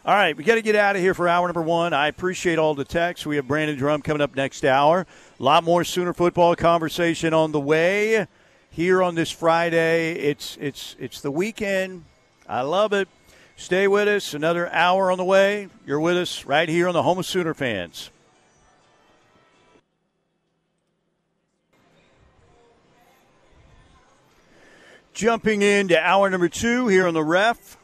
All 0.06 0.14
right, 0.14 0.36
we 0.36 0.44
got 0.44 0.56
to 0.56 0.62
get 0.62 0.76
out 0.76 0.98
of 0.98 1.02
here 1.02 1.14
for 1.14 1.30
hour 1.30 1.48
number 1.48 1.62
one. 1.62 1.94
I 1.94 2.10
appreciate 2.10 2.60
all 2.60 2.76
the 2.76 2.84
texts. 2.84 3.26
We 3.26 3.38
have 3.38 3.48
Brandon 3.48 3.78
Drum 3.78 4.02
coming 4.02 4.20
up 4.20 4.36
next 4.36 4.66
hour. 4.66 5.08
A 5.40 5.44
lot 5.44 5.64
more 5.64 5.86
Sooner 5.86 6.12
football 6.12 6.58
conversation 6.58 7.34
on 7.34 7.54
the 7.54 7.60
way 7.62 8.28
here 8.70 9.02
on 9.02 9.16
this 9.16 9.32
Friday. 9.32 10.12
It's 10.16 10.58
it's 10.60 10.98
it's 11.00 11.22
the 11.22 11.32
weekend. 11.32 12.04
I 12.50 12.64
love 12.64 12.92
it. 12.92 13.08
Stay 13.56 13.88
with 13.88 14.10
us. 14.10 14.34
Another 14.34 14.70
hour 14.74 15.10
on 15.10 15.18
the 15.18 15.24
way. 15.24 15.70
You're 15.86 16.02
with 16.02 16.18
us 16.18 16.44
right 16.44 16.68
here 16.68 16.90
on 16.90 16.94
the 16.94 17.04
Home 17.04 17.20
of 17.20 17.26
Sooner 17.26 17.54
fans. 17.54 18.10
Jumping 25.14 25.62
into 25.62 25.98
hour 25.98 26.30
number 26.30 26.50
two 26.50 26.90
here 26.90 27.08
on 27.08 27.14
the 27.14 27.24
ref. 27.24 27.78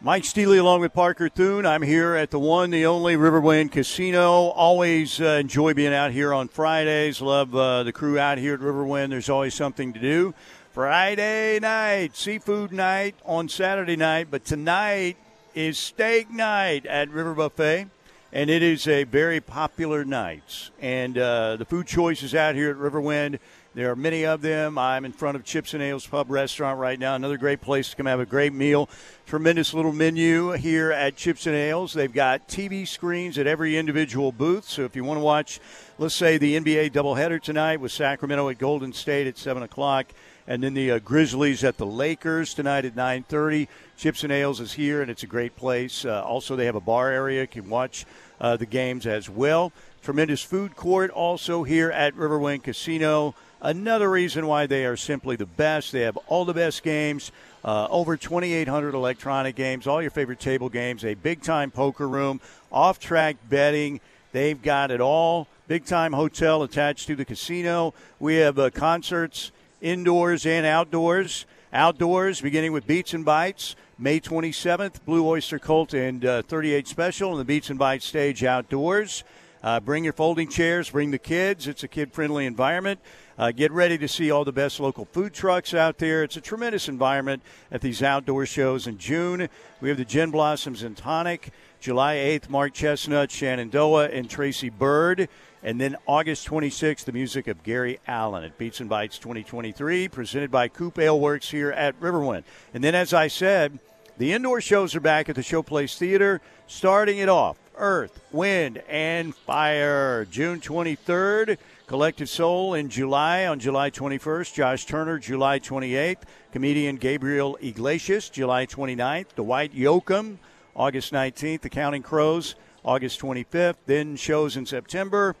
Mike 0.00 0.24
Steely 0.24 0.58
along 0.58 0.80
with 0.80 0.92
Parker 0.92 1.28
Thune. 1.28 1.66
I'm 1.66 1.82
here 1.82 2.14
at 2.14 2.30
the 2.30 2.38
one, 2.38 2.70
the 2.70 2.86
only 2.86 3.16
Riverwind 3.16 3.72
Casino. 3.72 4.50
Always 4.50 5.20
uh, 5.20 5.38
enjoy 5.40 5.74
being 5.74 5.92
out 5.92 6.12
here 6.12 6.32
on 6.32 6.46
Fridays. 6.46 7.20
Love 7.20 7.52
uh, 7.52 7.82
the 7.82 7.92
crew 7.92 8.16
out 8.16 8.38
here 8.38 8.54
at 8.54 8.60
Riverwind. 8.60 9.10
There's 9.10 9.28
always 9.28 9.54
something 9.54 9.92
to 9.92 9.98
do. 9.98 10.34
Friday 10.70 11.58
night, 11.58 12.16
seafood 12.16 12.70
night 12.70 13.16
on 13.24 13.48
Saturday 13.48 13.96
night, 13.96 14.28
but 14.30 14.44
tonight 14.44 15.16
is 15.56 15.78
steak 15.78 16.30
night 16.30 16.86
at 16.86 17.10
River 17.10 17.34
Buffet, 17.34 17.88
and 18.32 18.50
it 18.50 18.62
is 18.62 18.86
a 18.86 19.02
very 19.02 19.40
popular 19.40 20.04
night. 20.04 20.70
And 20.80 21.18
uh, 21.18 21.56
the 21.56 21.64
food 21.64 21.88
choices 21.88 22.36
out 22.36 22.54
here 22.54 22.70
at 22.70 22.76
Riverwind 22.76 23.40
there 23.78 23.92
are 23.92 23.96
many 23.96 24.26
of 24.26 24.42
them. 24.42 24.76
I'm 24.76 25.04
in 25.04 25.12
front 25.12 25.36
of 25.36 25.44
Chips 25.44 25.72
and 25.72 25.80
Ales 25.80 26.04
Pub 26.04 26.32
Restaurant 26.32 26.80
right 26.80 26.98
now. 26.98 27.14
Another 27.14 27.36
great 27.36 27.60
place 27.60 27.90
to 27.90 27.96
come 27.96 28.06
have 28.06 28.18
a 28.18 28.26
great 28.26 28.52
meal. 28.52 28.88
Tremendous 29.24 29.72
little 29.72 29.92
menu 29.92 30.50
here 30.50 30.90
at 30.90 31.14
Chips 31.14 31.46
and 31.46 31.54
Ales. 31.54 31.92
They've 31.92 32.12
got 32.12 32.48
TV 32.48 32.88
screens 32.88 33.38
at 33.38 33.46
every 33.46 33.76
individual 33.76 34.32
booth. 34.32 34.64
So 34.64 34.82
if 34.82 34.96
you 34.96 35.04
want 35.04 35.18
to 35.18 35.22
watch, 35.22 35.60
let's 35.96 36.16
say, 36.16 36.38
the 36.38 36.58
NBA 36.58 36.90
doubleheader 36.90 37.40
tonight 37.40 37.80
with 37.80 37.92
Sacramento 37.92 38.48
at 38.48 38.58
Golden 38.58 38.92
State 38.92 39.28
at 39.28 39.38
7 39.38 39.62
o'clock, 39.62 40.06
and 40.48 40.60
then 40.60 40.74
the 40.74 40.90
uh, 40.90 40.98
Grizzlies 40.98 41.62
at 41.62 41.76
the 41.76 41.86
Lakers 41.86 42.54
tonight 42.54 42.84
at 42.84 42.96
9:30. 42.96 43.68
Chips 43.96 44.24
and 44.24 44.32
Ales 44.32 44.58
is 44.58 44.72
here, 44.72 45.02
and 45.02 45.10
it's 45.10 45.22
a 45.22 45.28
great 45.28 45.54
place. 45.54 46.04
Uh, 46.04 46.24
also, 46.24 46.56
they 46.56 46.64
have 46.64 46.74
a 46.74 46.80
bar 46.80 47.10
area. 47.10 47.42
You 47.42 47.46
can 47.46 47.70
watch 47.70 48.06
uh, 48.40 48.56
the 48.56 48.66
games 48.66 49.06
as 49.06 49.30
well. 49.30 49.72
Tremendous 50.02 50.42
food 50.42 50.74
court 50.74 51.10
also 51.10 51.62
here 51.62 51.90
at 51.90 52.16
Riverwind 52.16 52.64
Casino. 52.64 53.36
Another 53.60 54.08
reason 54.08 54.46
why 54.46 54.66
they 54.66 54.84
are 54.84 54.96
simply 54.96 55.34
the 55.34 55.46
best. 55.46 55.90
They 55.90 56.02
have 56.02 56.16
all 56.28 56.44
the 56.44 56.54
best 56.54 56.84
games, 56.84 57.32
uh, 57.64 57.88
over 57.90 58.16
2,800 58.16 58.94
electronic 58.94 59.56
games, 59.56 59.86
all 59.86 60.00
your 60.00 60.12
favorite 60.12 60.38
table 60.38 60.68
games, 60.68 61.04
a 61.04 61.14
big 61.14 61.42
time 61.42 61.72
poker 61.72 62.08
room, 62.08 62.40
off 62.70 63.00
track 63.00 63.36
betting. 63.48 64.00
They've 64.30 64.60
got 64.60 64.90
it 64.92 65.00
all. 65.00 65.48
Big 65.66 65.84
time 65.84 66.12
hotel 66.12 66.62
attached 66.62 67.08
to 67.08 67.16
the 67.16 67.24
casino. 67.24 67.94
We 68.20 68.36
have 68.36 68.58
uh, 68.58 68.70
concerts 68.70 69.50
indoors 69.80 70.46
and 70.46 70.64
outdoors. 70.64 71.44
Outdoors, 71.72 72.40
beginning 72.40 72.72
with 72.72 72.86
Beats 72.86 73.12
and 73.12 73.24
Bites, 73.24 73.76
May 73.98 74.20
27th, 74.20 75.04
Blue 75.04 75.26
Oyster 75.26 75.58
Cult 75.58 75.92
and 75.92 76.24
uh, 76.24 76.42
38 76.42 76.88
Special, 76.88 77.32
and 77.32 77.40
the 77.40 77.44
Beats 77.44 77.68
and 77.68 77.78
Bites 77.78 78.06
stage 78.06 78.42
outdoors. 78.44 79.24
Uh, 79.62 79.80
bring 79.80 80.04
your 80.04 80.12
folding 80.12 80.48
chairs, 80.48 80.90
bring 80.90 81.10
the 81.10 81.18
kids. 81.18 81.66
It's 81.66 81.82
a 81.82 81.88
kid 81.88 82.12
friendly 82.12 82.46
environment. 82.46 83.00
Uh, 83.36 83.50
get 83.50 83.72
ready 83.72 83.98
to 83.98 84.08
see 84.08 84.30
all 84.30 84.44
the 84.44 84.52
best 84.52 84.80
local 84.80 85.04
food 85.06 85.32
trucks 85.32 85.74
out 85.74 85.98
there. 85.98 86.22
It's 86.22 86.36
a 86.36 86.40
tremendous 86.40 86.88
environment 86.88 87.42
at 87.70 87.80
these 87.80 88.02
outdoor 88.02 88.46
shows 88.46 88.86
in 88.86 88.98
June. 88.98 89.48
We 89.80 89.88
have 89.88 89.98
the 89.98 90.04
Gin 90.04 90.30
Blossoms 90.30 90.82
and 90.82 90.96
Tonic. 90.96 91.52
July 91.80 92.16
8th, 92.16 92.48
Mark 92.48 92.74
Chesnutt, 92.74 93.30
Shenandoah, 93.30 94.08
and 94.08 94.28
Tracy 94.28 94.68
Byrd. 94.68 95.28
And 95.62 95.80
then 95.80 95.96
August 96.06 96.48
26th, 96.48 97.04
the 97.04 97.12
music 97.12 97.46
of 97.46 97.62
Gary 97.62 98.00
Allan 98.06 98.44
at 98.44 98.58
Beats 98.58 98.80
and 98.80 98.88
Bites 98.88 99.18
2023, 99.18 100.08
presented 100.08 100.50
by 100.50 100.68
Coop 100.68 100.98
Ale 100.98 101.18
Works 101.18 101.50
here 101.50 101.70
at 101.70 101.98
Riverwind. 102.00 102.44
And 102.74 102.82
then, 102.82 102.94
as 102.94 103.12
I 103.12 103.28
said, 103.28 103.78
the 104.18 104.32
indoor 104.32 104.60
shows 104.60 104.96
are 104.96 105.00
back 105.00 105.28
at 105.28 105.36
the 105.36 105.42
Showplace 105.42 105.96
Theater, 105.96 106.40
starting 106.66 107.18
it 107.18 107.28
off 107.28 107.58
Earth, 107.78 108.20
Wind, 108.32 108.82
and 108.88 109.34
Fire. 109.34 110.26
June 110.26 110.60
23rd, 110.60 111.58
Collective 111.86 112.28
Soul 112.28 112.74
in 112.74 112.88
July 112.88 113.46
on 113.46 113.58
July 113.60 113.90
21st. 113.90 114.54
Josh 114.54 114.84
Turner, 114.84 115.18
July 115.18 115.58
28th. 115.58 116.22
Comedian 116.52 116.96
Gabriel 116.96 117.56
Iglesias, 117.62 118.28
July 118.28 118.66
29th. 118.66 119.34
Dwight 119.36 119.74
Yoakam, 119.74 120.38
August 120.76 121.12
19th. 121.12 121.62
The 121.62 121.70
Counting 121.70 122.02
Crows, 122.02 122.56
August 122.84 123.20
25th. 123.20 123.76
Then 123.86 124.16
shows 124.16 124.56
in 124.56 124.66
September. 124.66 125.34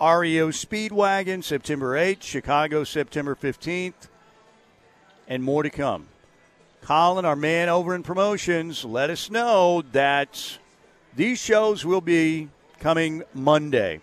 REO 0.00 0.48
Speedwagon, 0.48 1.42
September 1.42 1.94
8th. 1.94 2.22
Chicago, 2.22 2.84
September 2.84 3.34
15th. 3.34 4.08
And 5.28 5.42
more 5.42 5.62
to 5.62 5.70
come. 5.70 6.08
Colin, 6.82 7.24
our 7.24 7.36
man 7.36 7.68
over 7.68 7.94
in 7.94 8.02
promotions, 8.02 8.84
let 8.84 9.10
us 9.10 9.30
know 9.30 9.82
that 9.92 10.58
these 11.14 11.38
shows 11.38 11.84
will 11.84 12.00
be 12.00 12.48
coming 12.78 13.22
Monday 13.34 14.00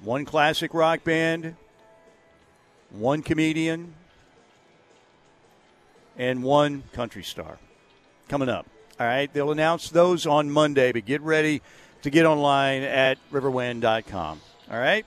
one 0.00 0.24
classic 0.24 0.74
rock 0.74 1.02
band, 1.04 1.56
one 2.90 3.22
comedian, 3.22 3.94
and 6.16 6.42
one 6.42 6.82
country 6.92 7.22
star 7.24 7.58
coming 8.28 8.48
up. 8.48 8.66
All 8.98 9.06
right, 9.06 9.32
they'll 9.32 9.50
announce 9.50 9.90
those 9.90 10.26
on 10.26 10.50
Monday, 10.50 10.92
but 10.92 11.04
get 11.04 11.20
ready 11.22 11.60
to 12.02 12.10
get 12.10 12.24
online 12.24 12.82
at 12.82 13.18
riverwind.com. 13.32 14.40
All 14.70 14.78
right. 14.78 15.04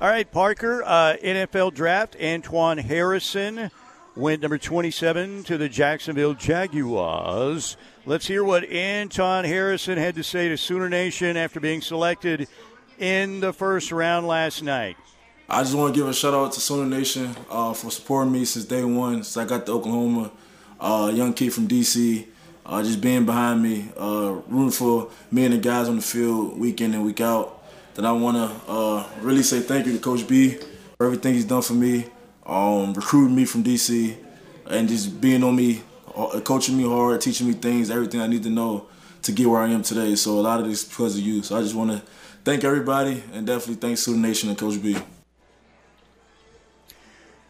All 0.00 0.08
right, 0.08 0.30
Parker, 0.30 0.82
uh, 0.84 1.16
NFL 1.22 1.74
draft, 1.74 2.16
Antoine 2.22 2.78
Harrison 2.78 3.70
went 4.14 4.42
number 4.42 4.58
27 4.58 5.44
to 5.44 5.58
the 5.58 5.68
Jacksonville 5.68 6.34
Jaguars. 6.34 7.76
Let's 8.08 8.28
hear 8.28 8.44
what 8.44 8.62
Anton 8.70 9.44
Harrison 9.44 9.98
had 9.98 10.14
to 10.14 10.22
say 10.22 10.48
to 10.48 10.56
Sooner 10.56 10.88
Nation 10.88 11.36
after 11.36 11.58
being 11.58 11.80
selected 11.80 12.46
in 13.00 13.40
the 13.40 13.52
first 13.52 13.90
round 13.90 14.28
last 14.28 14.62
night? 14.62 14.96
I 15.48 15.64
just 15.64 15.74
want 15.74 15.92
to 15.92 16.00
give 16.00 16.08
a 16.08 16.14
shout 16.14 16.32
out 16.32 16.52
to 16.52 16.60
Sooner 16.60 16.88
Nation 16.88 17.34
uh, 17.50 17.74
for 17.74 17.90
supporting 17.90 18.32
me 18.32 18.44
since 18.44 18.64
day 18.64 18.84
one, 18.84 19.24
since 19.24 19.36
I 19.36 19.44
got 19.44 19.66
to 19.66 19.72
Oklahoma. 19.72 20.30
Uh, 20.78 21.10
young 21.12 21.34
kid 21.34 21.52
from 21.52 21.66
DC, 21.66 22.28
uh, 22.64 22.80
just 22.84 23.00
being 23.00 23.26
behind 23.26 23.60
me, 23.60 23.88
uh, 23.96 24.36
rooting 24.46 24.70
for 24.70 25.10
me 25.32 25.46
and 25.46 25.54
the 25.54 25.58
guys 25.58 25.88
on 25.88 25.96
the 25.96 26.02
field 26.02 26.56
week 26.60 26.80
in 26.80 26.94
and 26.94 27.04
week 27.04 27.20
out. 27.20 27.60
Then 27.96 28.06
I 28.06 28.12
want 28.12 28.36
to 28.36 28.70
uh, 28.70 29.06
really 29.20 29.42
say 29.42 29.58
thank 29.58 29.84
you 29.84 29.92
to 29.94 29.98
Coach 29.98 30.28
B 30.28 30.58
for 30.96 31.06
everything 31.06 31.34
he's 31.34 31.44
done 31.44 31.62
for 31.62 31.74
me, 31.74 32.06
um, 32.44 32.94
recruiting 32.94 33.34
me 33.34 33.46
from 33.46 33.64
DC, 33.64 34.16
and 34.66 34.88
just 34.88 35.20
being 35.20 35.42
on 35.42 35.56
me, 35.56 35.82
coaching 36.44 36.76
me 36.76 36.88
hard, 36.88 37.20
teaching 37.20 37.46
me 37.46 37.54
things, 37.54 37.90
everything 37.90 38.20
I 38.20 38.26
need 38.26 38.42
to 38.44 38.50
know 38.50 38.86
to 39.22 39.32
get 39.32 39.48
where 39.48 39.60
I 39.60 39.68
am 39.68 39.82
today. 39.82 40.14
So 40.14 40.38
a 40.38 40.40
lot 40.40 40.60
of 40.60 40.68
this 40.68 40.84
because 40.84 41.16
of 41.16 41.22
you. 41.22 41.42
So 41.42 41.56
I 41.56 41.62
just 41.62 41.74
want 41.74 41.90
to 41.90 42.02
thank 42.44 42.64
everybody, 42.64 43.22
and 43.32 43.46
definitely 43.46 43.76
thanks 43.76 44.04
to 44.04 44.12
the 44.12 44.18
nation 44.18 44.48
and 44.48 44.58
Coach 44.58 44.82
B. 44.82 44.96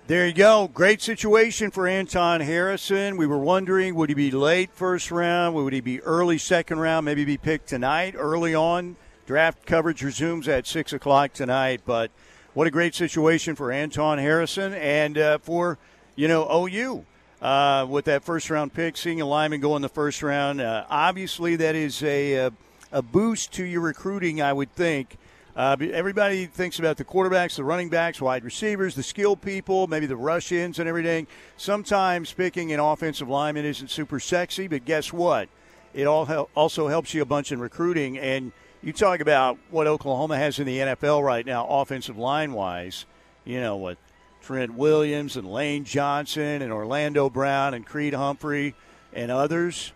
There 0.07 0.27
you 0.27 0.33
go. 0.33 0.71
Great 0.73 1.03
situation 1.03 1.71
for 1.71 1.89
Anton 1.89 2.41
Harrison. 2.41 3.17
We 3.17 3.27
were 3.27 3.39
wondering 3.39 3.97
would 3.97 4.09
he 4.09 4.14
be 4.14 4.31
late 4.31 4.71
first 4.73 5.11
round? 5.11 5.57
Would 5.57 5.73
he 5.73 5.81
be 5.81 6.01
early 6.03 6.39
second 6.39 6.79
round? 6.79 7.05
Maybe 7.05 7.25
be 7.25 7.37
picked 7.37 7.69
tonight, 7.69 8.14
early 8.17 8.55
on 8.55 8.97
Draft 9.27 9.67
coverage 9.67 10.05
resumes 10.05 10.47
at 10.47 10.69
6 10.69 10.93
o'clock 10.93 11.33
tonight, 11.33 11.81
but 11.85 12.12
what 12.55 12.69
a 12.69 12.71
great 12.71 12.95
situation 12.95 13.57
for 13.57 13.73
Anton 13.73 14.19
Harrison 14.19 14.73
and 14.75 15.19
uh, 15.19 15.39
for, 15.39 15.79
you 16.14 16.29
know, 16.29 16.49
OU. 16.49 17.05
Uh, 17.47 17.86
with 17.88 18.07
that 18.07 18.24
first 18.24 18.51
round 18.51 18.74
pick, 18.74 18.97
seeing 18.97 19.20
a 19.20 19.24
lineman 19.24 19.61
go 19.61 19.76
in 19.76 19.82
the 19.82 19.88
first 19.88 20.20
round, 20.20 20.61
uh, 20.61 20.84
obviously 20.90 21.55
that 21.55 21.76
is 21.76 22.03
a, 22.03 22.32
a, 22.32 22.53
a 22.90 23.01
boost 23.01 23.53
to 23.53 23.62
your 23.62 23.82
recruiting, 23.82 24.42
I 24.42 24.53
would 24.53 24.74
think. 24.74 25.16
Uh, 25.55 25.76
everybody 25.92 26.47
thinks 26.47 26.80
about 26.80 26.97
the 26.97 27.05
quarterbacks, 27.05 27.55
the 27.55 27.62
running 27.62 27.88
backs, 27.88 28.20
wide 28.20 28.42
receivers, 28.42 28.97
the 28.97 29.03
skill 29.05 29.36
people, 29.36 29.86
maybe 29.86 30.07
the 30.07 30.16
rush 30.16 30.51
ins 30.51 30.80
and 30.80 30.88
everything. 30.88 31.28
Sometimes 31.57 32.32
picking 32.32 32.72
an 32.72 32.80
offensive 32.80 33.28
lineman 33.28 33.64
isn't 33.64 33.90
super 33.90 34.18
sexy, 34.18 34.66
but 34.66 34.84
guess 34.84 35.12
what? 35.12 35.49
It 35.94 36.09
all 36.09 36.26
also 36.57 36.88
helps 36.88 37.14
you 37.14 37.22
a 37.22 37.26
bunch 37.26 37.53
in 37.53 37.61
recruiting. 37.61 38.18
And 38.18 38.51
you 38.82 38.92
talk 38.92 39.20
about 39.20 39.57
what 39.70 39.86
Oklahoma 39.86 40.36
has 40.36 40.59
in 40.59 40.66
the 40.66 40.78
NFL 40.78 41.22
right 41.22 41.47
now, 41.47 41.64
offensive 41.64 42.18
line 42.18 42.55
wise. 42.55 43.07
You 43.44 43.61
know 43.61 43.76
what 43.76 43.99
Trent 44.47 44.74
Williams 44.74 45.36
and 45.36 45.51
Lane 45.51 45.82
Johnson 45.82 46.62
and 46.62 46.72
Orlando 46.72 47.28
Brown 47.28 47.74
and 47.74 47.84
Creed 47.84 48.14
Humphrey 48.14 48.76
and 49.12 49.32
others. 49.32 49.92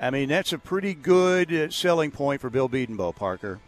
I 0.00 0.10
mean, 0.10 0.28
that's 0.28 0.52
a 0.52 0.58
pretty 0.58 0.94
good 0.94 1.52
uh, 1.52 1.70
selling 1.70 2.12
point 2.12 2.40
for 2.40 2.50
Bill 2.50 2.68
Bedenbaugh, 2.68 3.16
Parker. 3.16 3.58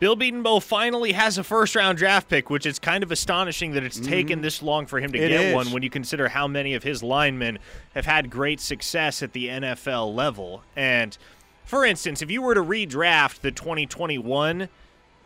Bill 0.00 0.16
Bedenbaugh 0.16 0.60
finally 0.60 1.12
has 1.12 1.38
a 1.38 1.44
first 1.44 1.76
round 1.76 1.98
draft 1.98 2.28
pick, 2.28 2.50
which 2.50 2.66
is 2.66 2.80
kind 2.80 3.04
of 3.04 3.12
astonishing 3.12 3.74
that 3.74 3.84
it's 3.84 4.00
mm-hmm. 4.00 4.10
taken 4.10 4.40
this 4.40 4.60
long 4.60 4.86
for 4.86 4.98
him 4.98 5.12
to 5.12 5.18
it 5.18 5.28
get 5.28 5.40
is. 5.40 5.54
one 5.54 5.70
when 5.70 5.84
you 5.84 5.90
consider 5.90 6.26
how 6.28 6.48
many 6.48 6.74
of 6.74 6.82
his 6.82 7.04
linemen 7.04 7.60
have 7.94 8.06
had 8.06 8.28
great 8.28 8.58
success 8.58 9.22
at 9.22 9.34
the 9.34 9.46
NFL 9.46 10.12
level. 10.12 10.64
And 10.74 11.16
for 11.64 11.84
instance, 11.84 12.22
if 12.22 12.30
you 12.32 12.42
were 12.42 12.56
to 12.56 12.62
redraft 12.62 13.42
the 13.42 13.52
2021 13.52 14.68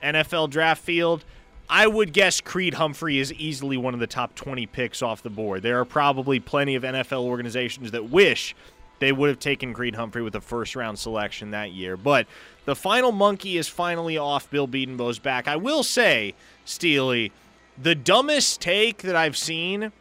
NFL 0.03 0.51
draft 0.51 0.85
field, 0.85 1.25
I 1.69 1.87
would 1.87 2.13
guess 2.13 2.41
Creed 2.41 2.75
Humphrey 2.75 3.19
is 3.19 3.33
easily 3.33 3.77
one 3.77 3.95
of 3.95 4.01
the 4.01 4.07
top 4.07 4.35
20 4.35 4.67
picks 4.67 5.03
off 5.03 5.23
the 5.23 5.31
board. 5.31 5.63
There 5.63 5.81
are 5.81 5.85
probably 5.85 6.39
plenty 6.39 6.75
of 6.75 6.83
NFL 6.83 7.25
organizations 7.25 7.91
that 7.91 8.11
wish 8.11 8.55
they 8.99 9.13
would 9.13 9.29
have 9.29 9.39
taken 9.39 9.75
Creed 9.75 9.95
Humphrey 9.95 10.23
with 10.23 10.35
a 10.35 10.41
first 10.41 10.77
round 10.77 10.99
selection 10.99 11.51
that 11.51 11.73
year. 11.73 11.97
But 11.97 12.27
the 12.65 12.77
final 12.77 13.13
monkey 13.13 13.57
is 13.59 13.69
finally 13.69 14.17
off 14.17 14.51
Bill 14.51 14.69
Bedenbaugh's 14.69 15.19
back. 15.19 15.49
I 15.49 15.57
will 15.57 15.83
say, 15.83 16.35
Steely, 16.65 17.33
the 17.81 17.95
dumbest 17.95 18.61
take 18.61 18.99
that 18.99 19.17
I've 19.17 19.37
seen 19.37 19.93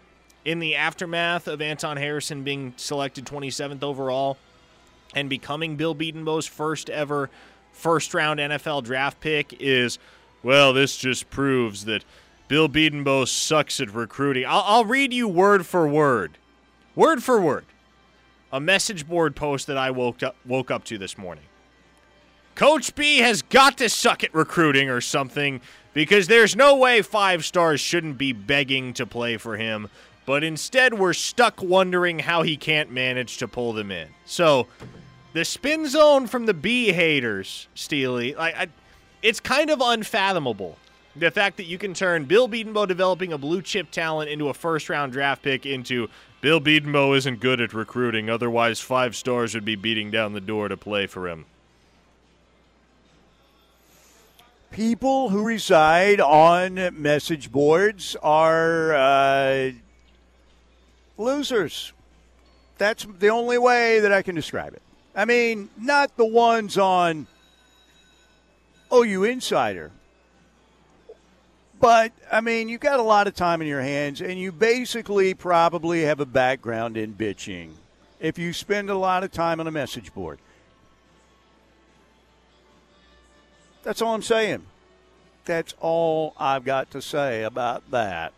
in 0.45 0.59
the 0.59 0.75
aftermath 0.75 1.47
of 1.47 1.61
Anton 1.61 1.97
Harrison 1.97 2.43
being 2.43 2.73
selected 2.77 3.25
27th 3.25 3.83
overall 3.83 4.37
and 5.13 5.29
becoming 5.29 5.75
Bill 5.75 5.95
Bedenbaugh's 5.95 6.45
first 6.45 6.89
ever 6.89 7.29
first 7.71 8.13
round 8.13 8.39
NFL 8.39 8.83
draft 8.83 9.19
pick 9.19 9.53
is, 9.59 9.99
well, 10.45 10.73
this 10.73 10.95
just 10.95 11.31
proves 11.31 11.85
that 11.85 12.05
Bill 12.47 12.69
Bedenbaugh 12.69 13.27
sucks 13.27 13.79
at 13.79 13.91
recruiting. 13.91 14.45
I'll, 14.45 14.63
I'll 14.63 14.85
read 14.85 15.11
you 15.11 15.27
word 15.27 15.65
for 15.65 15.87
word, 15.87 16.37
word 16.95 17.23
for 17.23 17.41
word, 17.41 17.65
a 18.53 18.59
message 18.59 19.07
board 19.07 19.35
post 19.35 19.65
that 19.65 19.77
I 19.77 19.89
woke 19.89 20.21
up 20.21 20.35
woke 20.45 20.69
up 20.69 20.83
to 20.85 20.99
this 20.99 21.17
morning. 21.17 21.45
Coach 22.53 22.93
B 22.93 23.17
has 23.17 23.41
got 23.41 23.79
to 23.79 23.89
suck 23.89 24.23
at 24.23 24.35
recruiting 24.35 24.87
or 24.87 25.01
something 25.01 25.61
because 25.95 26.27
there's 26.27 26.55
no 26.55 26.75
way 26.75 27.01
five 27.01 27.43
stars 27.43 27.81
shouldn't 27.81 28.19
be 28.19 28.31
begging 28.31 28.93
to 28.93 29.07
play 29.07 29.37
for 29.37 29.57
him, 29.57 29.89
but 30.27 30.43
instead 30.43 30.93
we're 30.93 31.13
stuck 31.13 31.63
wondering 31.63 32.19
how 32.19 32.43
he 32.43 32.55
can't 32.55 32.91
manage 32.91 33.37
to 33.37 33.47
pull 33.47 33.73
them 33.73 33.89
in. 33.89 34.09
So 34.25 34.67
the 35.33 35.43
spin 35.43 35.87
zone 35.87 36.27
from 36.27 36.45
the 36.45 36.53
B 36.53 36.91
haters, 36.91 37.67
Steely, 37.73 38.35
like 38.35 38.55
I, 38.55 38.67
it's 39.21 39.39
kind 39.39 39.69
of 39.69 39.81
unfathomable. 39.81 40.77
The 41.15 41.31
fact 41.31 41.57
that 41.57 41.65
you 41.65 41.77
can 41.77 41.93
turn 41.93 42.25
Bill 42.25 42.49
Bedenbaugh 42.49 42.87
developing 42.87 43.31
a 43.31 43.37
blue 43.37 43.61
chip 43.61 43.89
talent 43.89 44.29
into 44.29 44.49
a 44.49 44.53
first 44.53 44.89
round 44.89 45.13
draft 45.13 45.41
pick 45.43 45.65
into 45.65 46.09
Bill 46.41 46.59
Bedenbaugh 46.59 47.17
isn't 47.17 47.39
good 47.39 47.61
at 47.61 47.73
recruiting, 47.73 48.29
otherwise 48.29 48.79
five 48.81 49.15
stars 49.15 49.53
would 49.55 49.65
be 49.65 49.75
beating 49.75 50.11
down 50.11 50.33
the 50.33 50.41
door 50.41 50.67
to 50.67 50.77
play 50.77 51.07
for 51.07 51.27
him. 51.27 51.45
People 54.71 55.29
who 55.29 55.43
reside 55.43 56.19
on 56.19 57.01
message 57.01 57.49
boards 57.49 58.17
are 58.21 58.93
uh, 58.93 59.71
losers. 61.17 61.93
That's 62.77 63.07
the 63.19 63.29
only 63.29 63.57
way 63.57 64.01
that 64.01 64.11
I 64.11 64.21
can 64.21 64.35
describe 64.35 64.73
it. 64.73 64.81
I 65.15 65.23
mean, 65.23 65.69
not 65.79 66.17
the 66.17 66.25
ones 66.25 66.77
on 66.77 67.25
Oh, 68.91 69.03
OU 69.03 69.23
Insider. 69.25 69.91
But, 71.79 72.13
I 72.31 72.41
mean, 72.41 72.69
you've 72.69 72.81
got 72.81 72.99
a 72.99 73.03
lot 73.03 73.27
of 73.27 73.35
time 73.35 73.61
in 73.61 73.67
your 73.67 73.81
hands, 73.81 74.21
and 74.21 74.39
you 74.39 74.51
basically 74.51 75.33
probably 75.33 76.03
have 76.03 76.19
a 76.19 76.25
background 76.25 76.95
in 76.95 77.13
bitching 77.13 77.71
if 78.19 78.39
you 78.39 78.53
spend 78.53 78.89
a 78.89 78.95
lot 78.95 79.23
of 79.23 79.31
time 79.31 79.59
on 79.59 79.67
a 79.67 79.71
message 79.71 80.13
board. 80.13 80.39
That's 83.83 84.01
all 84.01 84.15
I'm 84.15 84.21
saying. 84.21 84.65
That's 85.43 85.75
all 85.79 86.33
I've 86.37 86.63
got 86.63 86.91
to 86.91 87.01
say 87.01 87.43
about 87.43 87.91
that. 87.91 88.33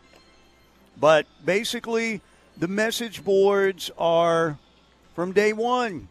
But 1.00 1.26
basically, 1.44 2.20
the 2.56 2.68
message 2.68 3.24
boards 3.24 3.90
are 3.96 4.58
from 5.14 5.32
day 5.32 5.52
one 5.52 6.08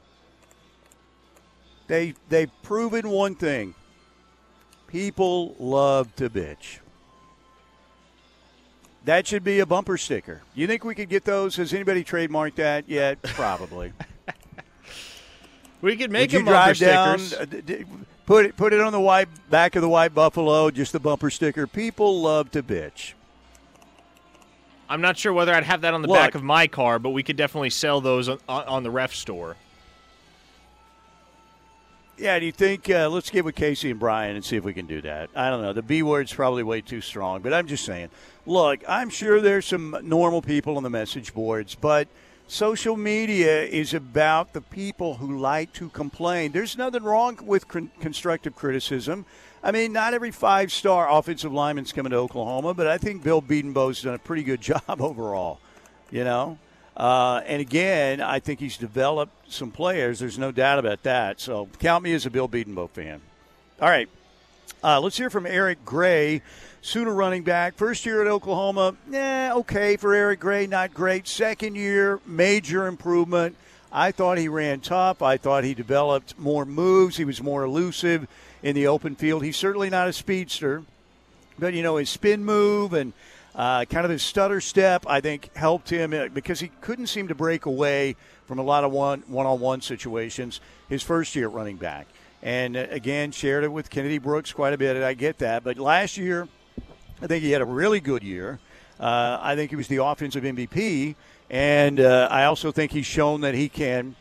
they 1.88 2.14
they've 2.30 2.52
proven 2.62 3.10
one 3.10 3.36
thing. 3.36 3.74
People 4.88 5.56
love 5.60 6.16
to 6.16 6.30
bitch. 6.30 6.80
That 9.06 9.28
should 9.28 9.44
be 9.44 9.60
a 9.60 9.66
bumper 9.66 9.98
sticker. 9.98 10.42
You 10.54 10.68
think 10.68 10.84
we 10.84 10.96
could 10.96 11.10
get 11.10 11.24
those? 11.24 11.56
Has 11.58 11.74
anybody 11.74 12.04
trademarked 12.04 12.56
that 12.56 12.90
yet? 12.90 13.22
Probably. 13.24 13.94
we 15.82 15.96
could 15.96 16.12
make 16.12 16.32
Would 16.32 16.40
them 16.40 16.46
bumper 16.46 16.74
down, 16.74 17.20
stickers. 17.20 17.72
Uh, 17.72 17.84
put 18.26 18.46
it 18.46 18.58
put 18.58 18.74
it 18.74 18.82
on 18.82 18.92
the 18.92 19.00
white 19.00 19.30
back 19.50 19.76
of 19.76 19.82
the 19.82 19.90
white 19.90 20.14
buffalo, 20.14 20.70
just 20.72 20.92
the 20.92 21.00
bumper 21.00 21.30
sticker. 21.30 21.68
People 21.68 22.22
love 22.22 22.52
to 22.52 22.64
bitch. 22.64 23.14
I'm 24.90 25.02
not 25.02 25.18
sure 25.18 25.34
whether 25.34 25.54
I'd 25.54 25.64
have 25.64 25.82
that 25.82 25.94
on 25.94 26.02
the 26.02 26.08
Look, 26.08 26.18
back 26.18 26.36
of 26.36 26.44
my 26.44 26.68
car, 26.68 26.98
but 27.00 27.10
we 27.10 27.24
could 27.24 27.36
definitely 27.36 27.70
sell 27.70 28.00
those 28.00 28.30
on, 28.30 28.40
on 28.48 28.84
the 28.84 28.92
ref 28.92 29.14
store. 29.14 29.58
Yeah, 32.20 32.40
do 32.40 32.48
you 32.48 32.52
think? 32.52 32.90
Uh, 32.90 33.10
let's 33.10 33.30
get 33.30 33.46
with 33.46 33.54
Casey 33.54 33.92
and 33.92 34.00
Brian 34.00 34.36
and 34.36 34.44
see 34.44 34.56
if 34.56 34.64
we 34.64 34.74
can 34.74 34.88
do 34.88 35.02
that. 35.02 35.30
I 35.36 35.52
don't 35.52 35.62
know. 35.62 35.72
The 35.72 35.84
B 35.84 36.02
word's 36.02 36.34
probably 36.34 36.64
way 36.64 36.82
too 36.82 37.00
strong, 37.00 37.44
but 37.44 37.54
I'm 37.54 37.68
just 37.68 37.86
saying. 37.86 38.10
Look, 38.48 38.80
I'm 38.88 39.12
sure 39.12 39.40
there's 39.40 39.68
some 39.68 39.96
normal 40.02 40.42
people 40.42 40.78
on 40.78 40.84
the 40.84 40.90
message 40.90 41.36
boards, 41.36 41.76
but 41.76 42.08
social 42.48 42.98
media 42.98 43.62
is 43.66 43.94
about 43.94 44.54
the 44.54 44.62
people 44.62 45.16
who 45.16 45.38
like 45.38 45.74
to 45.74 45.90
complain. 45.90 46.54
There's 46.54 46.76
nothing 46.76 47.04
wrong 47.04 47.38
with 47.44 47.68
con- 47.68 47.92
constructive 48.00 48.56
criticism. 48.56 49.26
I 49.62 49.72
mean, 49.72 49.94
not 49.94 50.16
every 50.16 50.32
five 50.32 50.72
star 50.72 51.08
offensive 51.12 51.54
lineman's 51.54 51.94
coming 51.94 52.12
to 52.12 52.18
Oklahoma, 52.18 52.74
but 52.74 52.88
I 52.88 52.98
think 52.98 53.22
Bill 53.22 53.44
Bedenbaugh's 53.44 54.02
done 54.02 54.16
a 54.16 54.20
pretty 54.20 54.44
good 54.44 54.62
job 54.72 54.82
overall. 55.02 55.60
You 56.10 56.24
know? 56.24 56.58
Uh, 56.98 57.42
and 57.46 57.62
again, 57.62 58.22
I 58.22 58.40
think 58.40 58.60
he's 58.60 58.76
developed 58.76 59.54
some 59.54 59.70
players. 59.70 60.18
There's 60.18 60.40
no 60.40 60.52
doubt 60.52 60.80
about 60.80 61.04
that. 61.04 61.40
So 61.40 61.70
count 61.78 62.04
me 62.04 62.14
as 62.14 62.26
a 62.26 62.32
Bill 62.32 62.50
Bedenbaugh 62.50 62.90
fan. 62.90 63.22
All 63.80 63.88
right. 63.88 64.10
Uh, 64.84 65.00
let's 65.00 65.16
hear 65.16 65.30
from 65.30 65.46
Eric 65.46 65.86
Gray, 65.86 66.42
Sooner 66.82 67.14
running 67.14 67.44
back. 67.44 67.76
First 67.76 68.06
year 68.06 68.22
at 68.22 68.28
Oklahoma, 68.28 68.96
yeah, 69.10 69.52
okay 69.56 69.98
for 69.98 70.14
Eric 70.14 70.40
Gray, 70.40 70.68
not 70.68 70.94
great. 70.94 71.28
Second 71.28 71.76
year, 71.76 72.20
major 72.26 72.88
improvement. 72.88 73.56
I 73.92 74.12
thought 74.12 74.38
he 74.38 74.48
ran 74.48 74.80
tough. 74.80 75.22
I 75.22 75.38
thought 75.38 75.64
he 75.64 75.74
developed 75.74 76.38
more 76.38 76.66
moves. 76.66 77.18
He 77.18 77.26
was 77.26 77.42
more 77.42 77.64
elusive 77.64 78.28
in 78.64 78.76
the 78.76 78.88
open 78.88 79.16
field. 79.16 79.44
He's 79.44 79.58
certainly 79.58 79.90
not 79.90 80.08
a 80.08 80.14
speedster, 80.14 80.84
but 81.60 81.74
you 81.74 81.84
know 81.84 81.98
his 81.98 82.10
spin 82.10 82.44
move 82.44 82.94
and– 82.94 83.14
uh, 83.58 83.86
kind 83.86 84.06
of 84.06 84.12
his 84.12 84.22
stutter 84.22 84.62
step, 84.62 85.04
I 85.08 85.20
think, 85.20 85.54
helped 85.56 85.90
him 85.90 86.14
uh, 86.14 86.28
because 86.28 86.60
he 86.60 86.68
couldn't 86.80 87.08
seem 87.08 87.28
to 87.30 87.36
break 87.36 87.66
away 87.66 88.16
from 88.46 88.60
a 88.60 88.64
lot 88.64 88.84
of 88.84 88.92
one 88.92 89.24
on 89.28 89.60
one 89.60 89.82
situations 89.82 90.62
his 90.88 91.02
first 91.02 91.36
year 91.36 91.48
at 91.48 91.54
running 91.54 91.78
back. 91.78 92.08
And 92.44 92.78
uh, 92.78 92.86
again, 92.92 93.32
shared 93.32 93.64
it 93.64 93.72
with 93.72 93.90
Kennedy 93.90 94.20
Brooks 94.20 94.54
quite 94.54 94.74
a 94.74 94.78
bit, 94.78 94.96
and 94.96 95.04
I 95.04 95.16
get 95.16 95.40
that. 95.40 95.64
But 95.64 95.80
last 95.80 96.18
year, 96.18 96.48
I 97.20 97.26
think 97.26 97.44
he 97.44 97.50
had 97.50 97.64
a 97.64 97.66
really 97.66 98.00
good 98.00 98.24
year. 98.24 98.60
Uh, 99.00 99.40
I 99.42 99.56
think 99.56 99.72
he 99.72 99.76
was 99.76 99.88
the 99.88 100.04
offensive 100.04 100.44
MVP, 100.44 101.16
and 101.50 102.00
uh, 102.00 102.28
I 102.30 102.46
also 102.46 102.72
think 102.72 102.92
he's 102.92 103.08
shown 103.08 103.42
that 103.42 103.56
he 103.56 103.70
can 103.70 104.16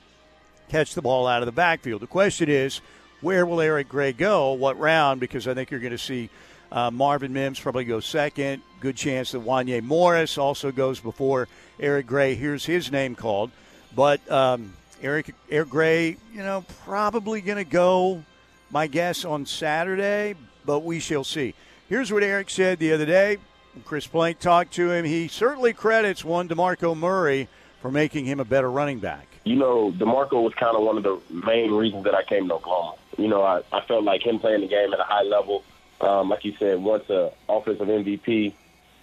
catch 0.70 0.94
the 0.94 1.02
ball 1.02 1.26
out 1.26 1.42
of 1.42 1.46
the 1.46 1.52
backfield. 1.52 2.00
The 2.00 2.06
question 2.06 2.48
is, 2.48 2.80
where 3.20 3.44
will 3.44 3.60
Eric 3.60 3.90
Gray 3.90 4.12
go? 4.12 4.52
What 4.52 4.78
round? 4.78 5.20
Because 5.20 5.46
I 5.46 5.52
think 5.52 5.70
you're 5.70 5.80
going 5.80 5.92
to 5.92 5.98
see 5.98 6.30
uh, 6.72 6.90
Marvin 6.90 7.32
Mims 7.32 7.60
probably 7.60 7.84
goes 7.84 8.06
second. 8.06 8.62
Good 8.80 8.96
chance 8.96 9.32
that 9.32 9.44
Wanya 9.44 9.82
Morris 9.82 10.38
also 10.38 10.70
goes 10.72 11.00
before 11.00 11.48
Eric 11.80 12.06
Gray. 12.06 12.34
Here's 12.34 12.64
his 12.64 12.90
name 12.90 13.14
called. 13.14 13.50
But 13.94 14.28
um, 14.30 14.72
Eric, 15.02 15.34
Eric 15.50 15.70
Gray, 15.70 16.16
you 16.32 16.42
know, 16.42 16.64
probably 16.84 17.40
going 17.40 17.64
to 17.64 17.70
go 17.70 18.22
my 18.70 18.86
guess 18.86 19.24
on 19.24 19.46
Saturday, 19.46 20.34
but 20.64 20.80
we 20.80 21.00
shall 21.00 21.24
see. 21.24 21.54
Here's 21.88 22.12
what 22.12 22.22
Eric 22.22 22.50
said 22.50 22.78
the 22.78 22.92
other 22.92 23.06
day. 23.06 23.38
Chris 23.84 24.06
Plank 24.06 24.38
talked 24.38 24.72
to 24.74 24.90
him. 24.90 25.04
He 25.04 25.28
certainly 25.28 25.72
credits 25.72 26.24
one 26.24 26.48
DeMarco 26.48 26.96
Murray 26.96 27.48
for 27.80 27.90
making 27.90 28.24
him 28.24 28.40
a 28.40 28.44
better 28.44 28.70
running 28.70 28.98
back. 28.98 29.26
You 29.44 29.56
know, 29.56 29.92
DeMarco 29.92 30.42
was 30.42 30.54
kind 30.54 30.76
of 30.76 30.82
one 30.82 30.96
of 30.96 31.04
the 31.04 31.20
main 31.30 31.72
reasons 31.72 32.04
that 32.04 32.14
I 32.14 32.24
came 32.24 32.48
to 32.48 32.54
Oklahoma. 32.54 32.96
You 33.16 33.28
know, 33.28 33.42
I, 33.42 33.62
I 33.72 33.82
felt 33.82 34.02
like 34.02 34.26
him 34.26 34.38
playing 34.38 34.62
the 34.62 34.66
game 34.66 34.92
at 34.92 34.98
a 34.98 35.04
high 35.04 35.22
level, 35.22 35.62
um, 36.00 36.28
like 36.28 36.44
you 36.44 36.54
said, 36.58 36.78
once 36.78 37.08
a 37.10 37.32
offensive 37.48 37.86
MVP, 37.86 38.52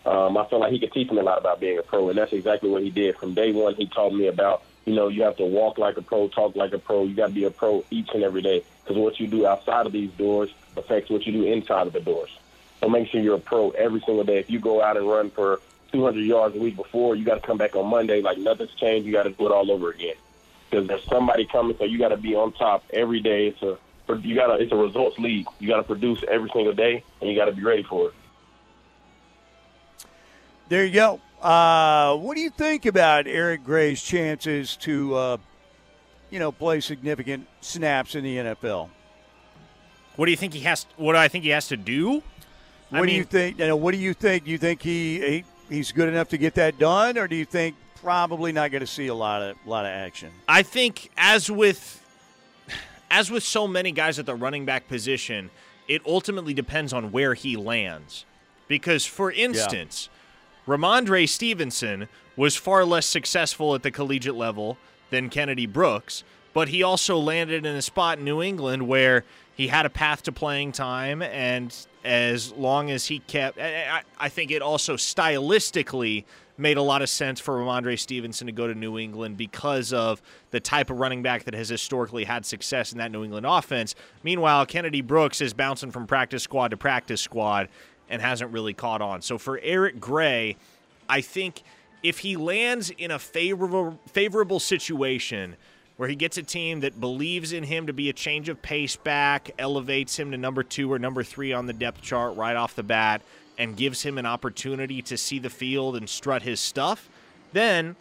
um, 0.06 0.38
I 0.38 0.46
felt 0.46 0.62
like 0.62 0.72
he 0.72 0.80
could 0.80 0.91
teach 0.91 1.10
me 1.12 1.20
a 1.20 1.24
lot 1.24 1.38
about 1.38 1.60
being 1.60 1.78
a 1.78 1.82
pro, 1.82 2.10
and 2.10 2.18
that's 2.18 2.34
exactly 2.34 2.70
what 2.70 2.84
he 2.84 2.89
did. 2.89 3.18
From 3.18 3.34
day 3.34 3.52
one, 3.52 3.76
he 3.76 3.88
taught 3.88 4.14
me 4.14 4.28
about, 4.28 4.64
you 4.86 4.94
know, 4.94 5.08
you 5.08 5.24
have 5.24 5.38
to 5.38 5.46
walk 5.46 5.78
like 5.78 5.98
a 5.98 6.02
pro, 6.02 6.28
talk 6.28 6.56
like 6.56 6.74
a 6.74 6.78
pro. 6.78 7.06
You 7.06 7.16
got 7.16 7.28
to 7.28 7.34
be 7.34 7.46
a 7.46 7.52
pro 7.52 7.84
each 7.89 8.10
and 8.14 8.24
every 8.24 8.41
day 8.41 8.64
because 8.84 8.98
what 8.98 9.20
you 9.20 9.28
do 9.28 9.48
outside 9.48 9.86
of 9.86 9.94
these 9.94 10.12
doors 10.12 10.54
affects 10.76 11.10
what 11.10 11.26
you 11.26 11.32
do 11.32 11.46
inside 11.46 11.88
of 11.88 11.94
the 11.94 12.02
doors. 12.02 12.38
So 12.82 12.89
make 12.89 13.08
sure 13.08 13.22
you're 13.22 13.36
a 13.36 13.39
pro 13.39 13.70
every 13.72 14.02
single 14.02 14.26
day. 14.26 14.39
If 14.39 14.50
you 14.50 14.60
go 14.60 14.82
out 14.82 14.98
and 14.98 15.08
run 15.08 15.30
for 15.30 15.62
200 15.94 16.20
yards 16.20 16.56
a 16.56 16.60
week 16.60 16.76
before, 16.76 17.16
you 17.16 17.24
got 17.24 17.36
to 17.36 17.48
come 17.48 17.58
back 17.58 17.76
on 17.76 17.88
Monday 17.88 18.22
like 18.22 18.38
nothing's 18.38 18.74
changed. 18.76 19.06
You 19.06 19.14
got 19.14 19.24
to 19.24 19.30
do 19.30 19.46
it 19.46 19.52
all 19.54 19.72
over 19.72 19.89
again 19.89 20.16
because 20.70 20.88
there's 20.88 21.06
somebody 21.06 21.46
coming, 21.46 21.78
so 21.78 21.86
you 21.86 21.98
got 21.98 22.10
to 22.10 22.18
be 22.18 22.36
on 22.36 22.52
top 22.52 22.84
every 22.91 23.22
day. 23.22 23.48
It's 23.48 23.62
a 23.62 23.78
you 24.08 24.36
got 24.36 24.47
to 24.47 24.62
it's 24.62 24.72
a 24.72 24.76
results 24.76 25.18
league. 25.18 25.47
You 25.60 25.70
got 25.70 25.78
to 25.78 25.84
produce 25.84 26.24
every 26.30 26.49
single 26.54 26.74
day, 26.74 27.04
and 27.22 27.30
you 27.30 27.36
got 27.36 27.45
to 27.45 27.54
be 27.54 27.64
ready 27.64 27.84
for 27.84 28.10
it. 28.10 28.14
There 30.70 30.86
you 30.86 30.93
go. 30.93 31.22
Uh, 31.41 32.16
what 32.18 32.36
do 32.36 32.41
you 32.41 32.49
think 32.49 32.86
about 32.86 33.28
Eric 33.28 33.66
Gray's 33.66 34.01
chances 34.01 34.78
to, 34.78 35.14
uh, 35.14 35.38
you 36.30 36.39
know, 36.39 36.51
play 36.51 36.80
significant 36.80 37.47
snaps 37.60 38.16
in 38.16 38.24
the 38.24 38.38
NFL? 38.38 38.89
What 40.16 40.26
do 40.26 40.32
you 40.32 40.38
think 40.38 40.54
he 40.54 40.62
has? 40.62 40.86
What 40.95 41.14
do 41.14 41.20
I 41.20 41.28
think 41.28 41.43
he 41.43 41.49
has 41.49 41.68
to 41.68 41.78
do? 41.78 42.24
What 42.89 42.99
I 42.99 42.99
do 43.01 43.06
mean, 43.08 43.16
you 43.18 43.24
think? 43.24 43.60
You 43.60 43.68
know, 43.68 43.76
what 43.76 43.91
do 43.91 43.97
you 43.97 44.14
think? 44.14 44.45
Do 44.45 44.51
you 44.51 44.58
think 44.58 44.82
he, 44.82 45.20
he 45.20 45.43
he's 45.70 45.91
good 45.91 46.08
enough 46.08 46.30
to 46.30 46.38
get 46.38 46.54
that 46.56 46.78
done, 46.78 47.18
or 47.18 47.28
do 47.28 47.36
you 47.36 47.45
think 47.45 47.76
probably 47.95 48.51
not 48.51 48.72
going 48.72 48.82
to 48.82 48.88
see 48.88 49.08
a 49.08 49.16
lot 49.16 49.41
of 49.41 49.58
a 49.66 49.70
lot 49.70 49.86
of 49.86 49.91
action? 49.91 50.32
I 50.47 50.64
think 50.64 51.10
as 51.18 51.49
with 51.49 52.03
as 53.14 53.30
with 53.30 53.43
so 53.43 53.68
many 53.68 53.91
guys 53.91 54.18
at 54.18 54.26
the 54.26 54.34
running 54.34 54.66
back 54.66 54.88
position, 54.88 55.51
it 55.88 56.01
ultimately 56.03 56.53
depends 56.53 56.91
on 56.91 57.11
where 57.11 57.36
he 57.36 57.55
lands. 57.55 58.26
Because, 58.68 59.05
for 59.05 59.32
instance, 59.32 60.09
yeah. 60.68 60.76
Rhamondre 60.76 61.30
Stevenson 61.30 62.09
was 62.36 62.55
far 62.55 62.84
less 62.84 63.05
successful 63.05 63.76
at 63.76 63.84
the 63.84 63.91
collegiate 63.91 64.36
level 64.36 64.80
than 65.11 65.30
Kennedy 65.30 65.68
Brooks, 65.68 66.24
but 66.53 66.70
he 66.70 66.82
also 66.82 67.20
landed 67.20 67.68
in 67.68 67.76
a 67.76 67.84
spot 67.84 68.18
in 68.18 68.26
New 68.26 68.41
England 68.41 68.88
where 68.88 69.24
he 69.55 69.68
had 69.68 69.86
a 69.86 69.91
path 69.91 70.24
to 70.24 70.32
playing 70.32 70.72
time, 70.72 71.22
and 71.22 71.76
as 72.03 72.51
long 72.53 72.89
as 72.89 73.05
he 73.05 73.20
kept, 73.20 73.59
I, 73.59 74.01
I 74.18 74.30
think 74.30 74.49
it 74.49 74.64
also 74.64 74.95
stylistically 74.95 76.26
made 76.58 76.78
a 76.78 76.82
lot 76.82 77.01
of 77.01 77.10
sense 77.10 77.39
for 77.39 77.56
Rhamondre 77.56 77.97
Stevenson 77.97 78.47
to 78.47 78.54
go 78.54 78.68
to 78.68 78.76
New 78.76 78.97
England 78.99 79.38
because 79.38 79.91
of 79.91 80.22
the 80.51 80.60
type 80.60 80.89
of 80.89 80.99
running 80.99 81.24
back 81.24 81.45
that 81.45 81.54
has 81.54 81.70
historically 81.70 82.26
had 82.26 82.45
success 82.45 82.91
in 82.91 82.99
that 82.99 83.12
New 83.12 83.24
England 83.24 83.45
offense. 83.45 83.95
Meanwhile, 84.24 84.66
Kennedy 84.68 85.01
Brooks 85.01 85.41
is 85.41 85.54
bouncing 85.54 85.91
from 85.91 86.06
practice 86.06 86.43
squad 86.43 86.70
to 86.70 86.78
practice 86.78 87.22
squad 87.22 87.70
and 88.10 88.22
hasn't 88.22 88.51
really 88.51 88.74
caught 88.74 89.01
on. 89.01 89.22
So 89.22 89.38
for 89.38 89.60
Eric 89.64 89.99
Gray, 89.99 90.58
I 91.10 91.22
think 91.22 91.64
if 92.04 92.20
he 92.20 92.36
lands 92.36 92.89
in 92.91 93.12
a 93.12 93.18
favorable 93.18 93.99
favorable 94.08 94.60
situation 94.60 95.56
where 95.97 96.10
he 96.10 96.16
gets 96.16 96.38
a 96.38 96.43
team 96.43 96.82
that 96.82 96.99
believes 96.99 97.54
in 97.54 97.64
him 97.64 97.88
to 97.88 97.93
be 97.93 98.10
a 98.10 98.14
change 98.14 98.49
of 98.49 98.62
pace 98.62 98.95
back, 98.95 99.51
elevates 99.60 100.18
him 100.18 100.32
to 100.32 100.38
number 100.38 100.64
2 100.64 100.91
or 100.91 100.99
number 100.99 101.24
3 101.24 101.54
on 101.54 101.66
the 101.66 101.74
depth 101.74 102.01
chart 102.01 102.36
right 102.36 102.56
off 102.56 102.76
the 102.76 102.84
bat, 102.84 103.22
and 103.58 103.78
gives 103.78 104.04
him 104.04 104.18
an 104.18 104.26
opportunity 104.26 105.01
to 105.04 105.18
see 105.18 105.39
the 105.39 105.49
field 105.49 105.95
and 105.95 106.10
strut 106.10 106.41
his 106.41 106.60
stuff, 106.60 107.10
then 107.51 107.95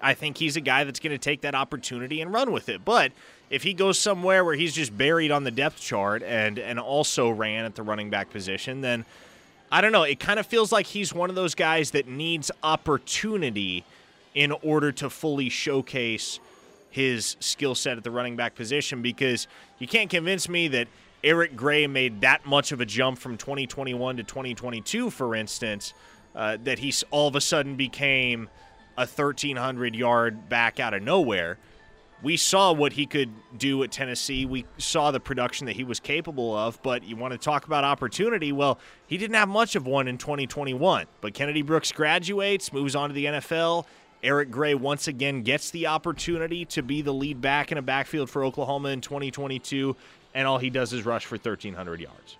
I 0.00 0.14
think 0.14 0.38
he's 0.38 0.56
a 0.56 0.60
guy 0.60 0.84
that's 0.84 1.00
going 1.00 1.12
to 1.12 1.18
take 1.18 1.42
that 1.42 1.54
opportunity 1.54 2.20
and 2.20 2.32
run 2.32 2.52
with 2.52 2.68
it. 2.68 2.84
But 2.84 3.12
if 3.50 3.62
he 3.62 3.74
goes 3.74 3.98
somewhere 3.98 4.44
where 4.44 4.54
he's 4.54 4.74
just 4.74 4.96
buried 4.96 5.30
on 5.30 5.44
the 5.44 5.50
depth 5.50 5.80
chart 5.80 6.22
and 6.22 6.58
and 6.58 6.78
also 6.78 7.30
ran 7.30 7.64
at 7.64 7.74
the 7.74 7.82
running 7.82 8.10
back 8.10 8.30
position, 8.30 8.80
then 8.80 9.04
I 9.70 9.80
don't 9.80 9.92
know. 9.92 10.02
It 10.02 10.20
kind 10.20 10.38
of 10.38 10.46
feels 10.46 10.72
like 10.72 10.86
he's 10.86 11.12
one 11.12 11.30
of 11.30 11.36
those 11.36 11.54
guys 11.54 11.92
that 11.92 12.06
needs 12.06 12.50
opportunity 12.62 13.84
in 14.34 14.52
order 14.52 14.92
to 14.92 15.08
fully 15.08 15.48
showcase 15.48 16.38
his 16.90 17.36
skill 17.40 17.74
set 17.74 17.96
at 17.96 18.04
the 18.04 18.10
running 18.10 18.36
back 18.36 18.54
position 18.54 19.02
because 19.02 19.46
you 19.78 19.86
can't 19.86 20.08
convince 20.08 20.48
me 20.48 20.68
that 20.68 20.88
Eric 21.26 21.56
Gray 21.56 21.88
made 21.88 22.20
that 22.20 22.46
much 22.46 22.70
of 22.70 22.80
a 22.80 22.86
jump 22.86 23.18
from 23.18 23.36
2021 23.36 24.18
to 24.18 24.22
2022, 24.22 25.10
for 25.10 25.34
instance, 25.34 25.92
uh, 26.36 26.56
that 26.62 26.78
he 26.78 26.94
all 27.10 27.26
of 27.26 27.34
a 27.34 27.40
sudden 27.40 27.74
became 27.74 28.48
a 28.96 29.00
1,300 29.00 29.96
yard 29.96 30.48
back 30.48 30.78
out 30.78 30.94
of 30.94 31.02
nowhere. 31.02 31.58
We 32.22 32.36
saw 32.36 32.72
what 32.72 32.92
he 32.92 33.06
could 33.06 33.30
do 33.58 33.82
at 33.82 33.90
Tennessee. 33.90 34.46
We 34.46 34.66
saw 34.78 35.10
the 35.10 35.18
production 35.18 35.66
that 35.66 35.74
he 35.74 35.82
was 35.82 35.98
capable 35.98 36.56
of, 36.56 36.80
but 36.84 37.02
you 37.02 37.16
want 37.16 37.32
to 37.32 37.38
talk 37.38 37.66
about 37.66 37.82
opportunity? 37.82 38.52
Well, 38.52 38.78
he 39.08 39.18
didn't 39.18 39.34
have 39.34 39.48
much 39.48 39.74
of 39.74 39.84
one 39.84 40.06
in 40.06 40.18
2021. 40.18 41.06
But 41.20 41.34
Kennedy 41.34 41.62
Brooks 41.62 41.90
graduates, 41.90 42.72
moves 42.72 42.94
on 42.94 43.10
to 43.10 43.14
the 43.14 43.24
NFL. 43.24 43.84
Eric 44.22 44.50
Gray 44.50 44.74
once 44.74 45.08
again 45.08 45.42
gets 45.42 45.70
the 45.70 45.88
opportunity 45.88 46.64
to 46.66 46.82
be 46.82 47.02
the 47.02 47.12
lead 47.12 47.40
back 47.40 47.70
in 47.72 47.78
a 47.78 47.82
backfield 47.82 48.30
for 48.30 48.44
Oklahoma 48.44 48.88
in 48.90 49.00
2022 49.00 49.96
and 50.36 50.46
all 50.46 50.58
he 50.58 50.68
does 50.68 50.92
is 50.92 51.06
rush 51.06 51.24
for 51.24 51.36
1,300 51.36 51.98
yards. 51.98 52.36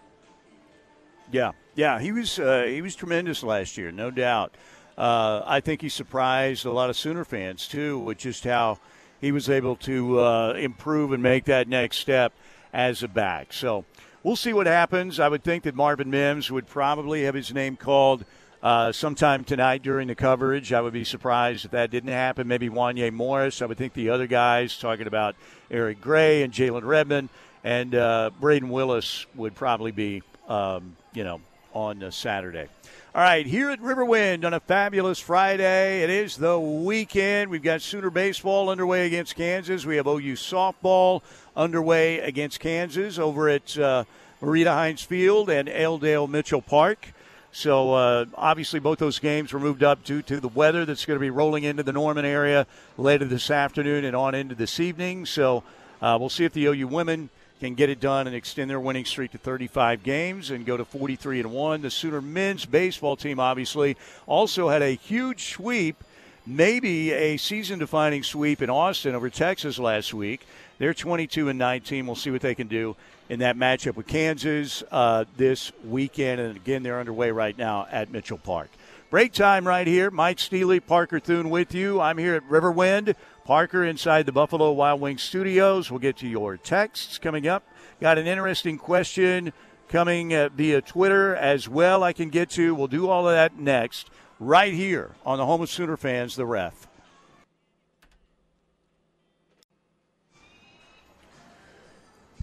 Yeah, 1.33 1.53
yeah, 1.75 1.99
he 1.99 2.13
was 2.13 2.39
uh, 2.39 2.65
he 2.69 2.83
was 2.83 2.95
tremendous 2.95 3.43
last 3.43 3.77
year, 3.77 3.91
no 3.91 4.13
doubt. 4.13 4.55
Uh, 4.97 5.43
I 5.45 5.61
think 5.61 5.81
he 5.81 5.89
surprised 5.89 6.65
a 6.67 6.71
lot 6.71 6.91
of 6.91 6.97
Sooner 6.97 7.25
fans 7.25 7.67
too, 7.67 7.99
with 7.99 8.19
just 8.19 8.45
how 8.45 8.79
he 9.21 9.33
was 9.33 9.49
able 9.49 9.77
to 9.77 10.21
uh, 10.21 10.53
improve 10.53 11.13
and 11.13 11.23
make 11.23 11.47
that 11.47 11.69
next 11.69 11.97
step 11.97 12.33
as 12.73 13.03
a 13.03 13.09
back. 13.09 13.53
So 13.53 13.85
we'll 14.23 14.37
see 14.37 14.53
what 14.53 14.67
happens. 14.67 15.19
I 15.19 15.29
would 15.29 15.43
think 15.43 15.65
that 15.65 15.75
Marvin 15.75 16.11
Mims 16.11 16.51
would 16.51 16.67
probably 16.67 17.25
have 17.25 17.35
his 17.35 17.53
name 17.53 17.77
called 17.77 18.25
uh, 18.63 18.93
sometime 18.93 19.43
tonight 19.43 19.83
during 19.83 20.09
the 20.09 20.15
coverage. 20.15 20.73
I 20.73 20.81
would 20.81 20.93
be 20.93 21.05
surprised 21.05 21.65
if 21.65 21.71
that 21.73 21.91
didn't 21.91 22.13
happen. 22.13 22.47
Maybe 22.47 22.69
Wanya 22.69 23.13
Morris. 23.13 23.63
I 23.63 23.67
would 23.67 23.79
think 23.79 23.95
the 23.95 24.11
other 24.11 24.27
guys 24.27 24.79
talking 24.79 25.07
about 25.07 25.35
Eric 25.71 26.01
Gray 26.01 26.43
and 26.43 26.53
Jalen 26.53 26.85
Redmond 26.85 27.31
and 27.67 27.97
uh, 27.97 28.31
Brayden 28.41 28.69
Willis 28.69 29.27
would 29.35 29.57
probably 29.57 29.91
be, 29.91 30.23
um, 30.49 30.97
you 31.13 31.25
know, 31.25 31.41
on 31.73 32.13
Saturday. 32.13 32.69
All 33.13 33.23
right, 33.23 33.45
here 33.45 33.71
at 33.71 33.81
Riverwind 33.81 34.45
on 34.45 34.55
a 34.55 34.61
fabulous 34.61 35.19
Friday. 35.19 36.05
It 36.05 36.09
is 36.09 36.37
the 36.37 36.61
weekend. 36.61 37.51
We've 37.51 37.65
got 37.65 37.83
Sooner 37.83 38.11
baseball 38.11 38.71
underway 38.71 39.07
against 39.07 39.35
Kansas. 39.35 39.85
We 39.85 39.97
have 39.97 40.07
OU 40.07 40.35
softball 40.35 41.23
underway 41.57 42.21
against 42.21 42.61
Kansas 42.61 43.19
over 43.19 43.49
at 43.49 43.77
uh, 43.77 44.05
Marita 44.41 44.67
Hynes 44.67 45.05
Field 45.05 45.51
and 45.51 45.69
L. 45.69 45.99
Dale 45.99 46.29
Mitchell 46.29 46.63
Park. 46.63 47.09
So 47.51 47.95
uh, 47.95 48.27
obviously, 48.37 48.79
both 48.79 49.01
those 49.01 49.19
games 49.19 49.53
were 49.53 49.59
moved 49.59 49.83
up 49.83 50.05
due 50.05 50.23
to 50.23 50.39
the 50.39 50.49
weather 50.49 50.85
that's 50.85 51.05
going 51.05 51.17
to 51.17 51.21
be 51.21 51.31
rolling 51.31 51.65
into 51.65 51.83
the 51.83 51.93
Norman 51.93 52.25
area 52.25 52.69
later 52.97 53.25
this 53.25 53.51
afternoon 53.51 54.05
and 54.05 54.15
on 54.15 54.37
into 54.37 54.55
this 54.55 54.79
evening. 54.79 55.27
So 55.27 55.65
uh, 56.01 56.17
we'll 56.21 56.29
see 56.29 56.45
if 56.45 56.53
the 56.53 56.67
OU 56.67 56.87
women 56.87 57.29
can 57.61 57.75
get 57.75 57.89
it 57.89 58.01
done 58.01 58.27
and 58.27 58.37
extend 58.37 58.69
their 58.71 58.81
winning 58.81 59.05
streak 59.05 59.33
to 59.33 59.39
35 59.39 60.03
games 60.03 60.51
and 60.51 60.67
go 60.67 60.77
to 60.77 60.85
43 60.85 61.41
and 61.41 61.53
1. 61.53 61.83
The 61.83 61.91
Sooner 61.91 62.21
men's 62.21 62.67
baseball 62.67 63.17
team 63.17 63.41
obviously 63.41 63.97
also 64.27 64.69
had 64.69 64.83
a 64.83 64.91
huge 64.91 65.53
sweep, 65.53 66.03
maybe 66.47 67.13
a 67.13 67.37
season 67.37 67.79
defining 67.79 68.23
sweep 68.23 68.61
in 68.61 68.71
Austin 68.71 69.15
over 69.15 69.31
Texas 69.31 69.79
last 69.79 70.13
week. 70.13 70.47
They're 70.79 70.95
22 70.95 71.49
and 71.49 71.59
19. 71.59 72.07
We'll 72.07 72.17
see 72.17 72.31
what 72.31 72.43
they 72.43 72.55
can 72.55 72.69
do 72.69 72.97
in 73.29 73.39
that 73.41 73.57
matchup 73.57 73.97
with 73.97 74.07
Kansas 74.07 74.83
uh, 74.91 75.25
this 75.37 75.73
weekend. 75.85 76.41
And 76.41 76.57
again, 76.57 76.83
they're 76.83 77.01
underway 77.01 77.31
right 77.31 77.57
now 77.57 77.87
at 77.91 78.11
Mitchell 78.11 78.39
Park. 78.39 78.71
Break 79.09 79.33
time 79.33 79.69
right 79.69 79.87
here. 79.87 80.11
Mike 80.11 80.41
Steely, 80.41 80.81
Parker 80.81 81.21
Thune 81.21 81.49
with 81.49 81.73
you. 81.73 82.01
I'm 82.01 82.19
here 82.19 82.35
at 82.35 82.43
Riverwind. 82.49 83.15
Parker 83.45 83.85
inside 83.85 84.27
the 84.27 84.33
Buffalo 84.33 84.73
Wild 84.73 85.01
Wings 85.01 85.23
studios. 85.23 85.93
We'll 85.93 86.01
get 86.01 86.17
to 86.19 86.27
your 86.27 86.57
texts 86.57 87.17
coming 87.17 87.47
up. 87.47 87.63
Got 88.01 88.19
an 88.19 88.27
interesting 88.27 88.79
question 88.79 89.53
coming 89.89 90.35
uh, 90.35 90.49
via 90.49 90.81
Twitter 90.81 91.37
as 91.37 91.69
well. 91.69 92.03
I 92.03 92.13
can 92.13 92.31
get 92.31 92.51
to. 92.51 92.75
We'll 92.75 92.89
do 92.89 93.09
all 93.09 93.29
of 93.29 93.35
that 93.37 93.57
next, 93.57 94.11
right 94.41 94.75
here 94.75 95.13
on 95.25 95.39
the 95.39 95.47
home 95.47 95.63
of 95.63 95.71
Sooner 95.71 95.97
fans, 95.97 96.35
the 96.35 96.45
Ref. 96.45 96.89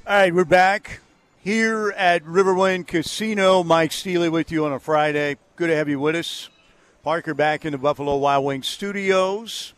All 0.08 0.16
right, 0.16 0.34
we're 0.34 0.46
back 0.46 1.02
here 1.42 1.94
at 1.98 2.24
Riverwind 2.24 2.88
Casino. 2.88 3.64
Mike 3.64 3.92
Steely 3.92 4.30
with 4.30 4.50
you 4.50 4.66
on 4.66 4.72
a 4.72 4.80
Friday. 4.80 5.36
Good 5.58 5.68
to 5.68 5.76
have 5.76 5.90
you 5.90 6.00
with 6.00 6.16
us. 6.16 6.50
Parker 7.04 7.34
back 7.34 7.66
in 7.66 7.74
the 7.74 7.78
Buffalo 7.78 8.16
Wild 8.16 8.46
Wings 8.46 8.66
studios. 8.66 9.74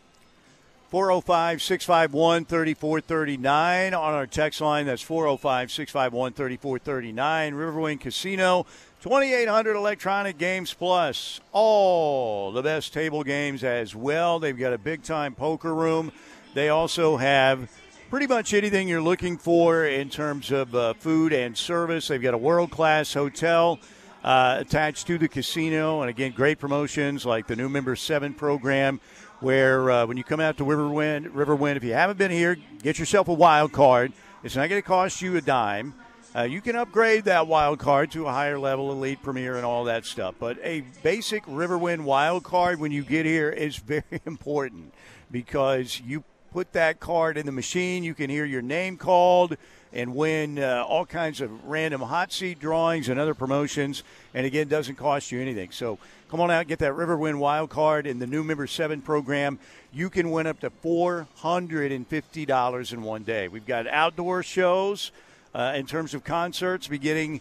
405 0.91 1.59
651 1.59 2.45
3439 2.45 3.95
on 3.95 4.13
our 4.13 4.27
text 4.27 4.61
line. 4.61 4.85
That's 4.85 5.01
405 5.01 5.71
651 5.71 6.33
3439. 6.33 7.53
Riverwind 7.53 7.99
Casino, 7.99 8.67
2800 9.01 9.75
Electronic 9.75 10.37
Games 10.37 10.71
Plus. 10.75 11.41
All 11.51 12.51
the 12.51 12.61
best 12.61 12.93
table 12.93 13.23
games 13.23 13.63
as 13.63 13.95
well. 13.95 14.37
They've 14.37 14.55
got 14.55 14.73
a 14.73 14.77
big 14.77 15.01
time 15.01 15.33
poker 15.33 15.73
room. 15.73 16.11
They 16.53 16.69
also 16.69 17.17
have 17.17 17.71
pretty 18.11 18.27
much 18.27 18.53
anything 18.53 18.87
you're 18.87 19.01
looking 19.01 19.39
for 19.39 19.83
in 19.83 20.11
terms 20.11 20.51
of 20.51 20.75
uh, 20.75 20.93
food 20.93 21.33
and 21.33 21.57
service. 21.57 22.07
They've 22.07 22.21
got 22.21 22.35
a 22.35 22.37
world 22.37 22.69
class 22.69 23.15
hotel. 23.15 23.79
Uh, 24.25 24.57
attached 24.59 25.05
to 25.05 25.19
the 25.19 25.27
casino, 25.27 26.01
and 26.01 26.09
again, 26.09 26.31
great 26.31 26.57
promotions 26.57 27.27
like 27.27 27.45
the 27.45 27.55
new 27.55 27.69
Member 27.69 27.95
Seven 27.95 28.33
program, 28.33 28.99
where 29.39 29.91
uh, 29.91 30.07
when 30.07 30.17
you 30.17 30.23
come 30.23 30.39
out 30.39 30.57
to 30.57 30.63
Riverwind, 30.63 31.27
Riverwind, 31.27 31.75
if 31.75 31.83
you 31.83 31.93
haven't 31.93 32.17
been 32.17 32.31
here, 32.31 32.57
get 32.81 32.97
yourself 32.97 33.27
a 33.27 33.33
wild 33.33 33.71
card. 33.71 34.13
It's 34.43 34.55
not 34.55 34.67
going 34.67 34.81
to 34.81 34.87
cost 34.87 35.21
you 35.21 35.37
a 35.37 35.41
dime. 35.41 35.93
Uh, 36.35 36.41
you 36.41 36.59
can 36.59 36.75
upgrade 36.75 37.25
that 37.25 37.45
wild 37.45 37.77
card 37.77 38.09
to 38.13 38.25
a 38.25 38.31
higher 38.31 38.57
level, 38.57 38.91
elite, 38.91 39.21
premier, 39.21 39.57
and 39.57 39.63
all 39.63 39.83
that 39.83 40.07
stuff. 40.07 40.33
But 40.39 40.57
a 40.63 40.81
basic 41.03 41.45
Riverwind 41.45 42.01
wild 42.01 42.43
card 42.43 42.79
when 42.79 42.91
you 42.91 43.03
get 43.03 43.27
here 43.27 43.51
is 43.51 43.77
very 43.85 44.21
important 44.25 44.91
because 45.29 46.01
you 46.03 46.23
put 46.51 46.73
that 46.73 46.99
card 46.99 47.37
in 47.37 47.45
the 47.45 47.51
machine, 47.51 48.03
you 48.03 48.15
can 48.15 48.31
hear 48.31 48.45
your 48.45 48.63
name 48.63 48.97
called 48.97 49.55
and 49.95 50.13
win 50.13 50.59
uh, 50.59 50.85
all 50.87 51.05
kinds 51.05 51.41
of 51.41 51.65
random 51.65 52.01
hot 52.01 52.31
seat 52.31 52.59
drawings 52.59 53.09
and 53.09 53.19
other 53.19 53.33
promotions. 53.33 54.03
And 54.33 54.45
again, 54.45 54.67
doesn't 54.67 54.95
cost 54.95 55.31
you 55.31 55.41
anything. 55.41 55.71
So 55.71 55.97
come 56.29 56.41
on 56.41 56.51
out, 56.51 56.67
get 56.67 56.79
that 56.79 56.91
Riverwind 56.91 57.39
Wild 57.39 57.69
Card 57.69 58.05
in 58.05 58.19
the 58.19 58.27
new 58.27 58.43
Member 58.43 58.67
7 58.67 59.01
program. 59.01 59.57
You 59.93 60.09
can 60.09 60.31
win 60.31 60.47
up 60.47 60.59
to 60.59 60.69
$450 60.69 62.93
in 62.93 63.01
one 63.01 63.23
day. 63.23 63.47
We've 63.47 63.65
got 63.65 63.87
outdoor 63.87 64.43
shows 64.43 65.11
uh, 65.55 65.73
in 65.75 65.87
terms 65.87 66.13
of 66.13 66.25
concerts 66.25 66.87
beginning 66.87 67.39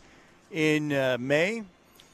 in 0.53 0.93
uh, 0.93 1.17
May 1.19 1.65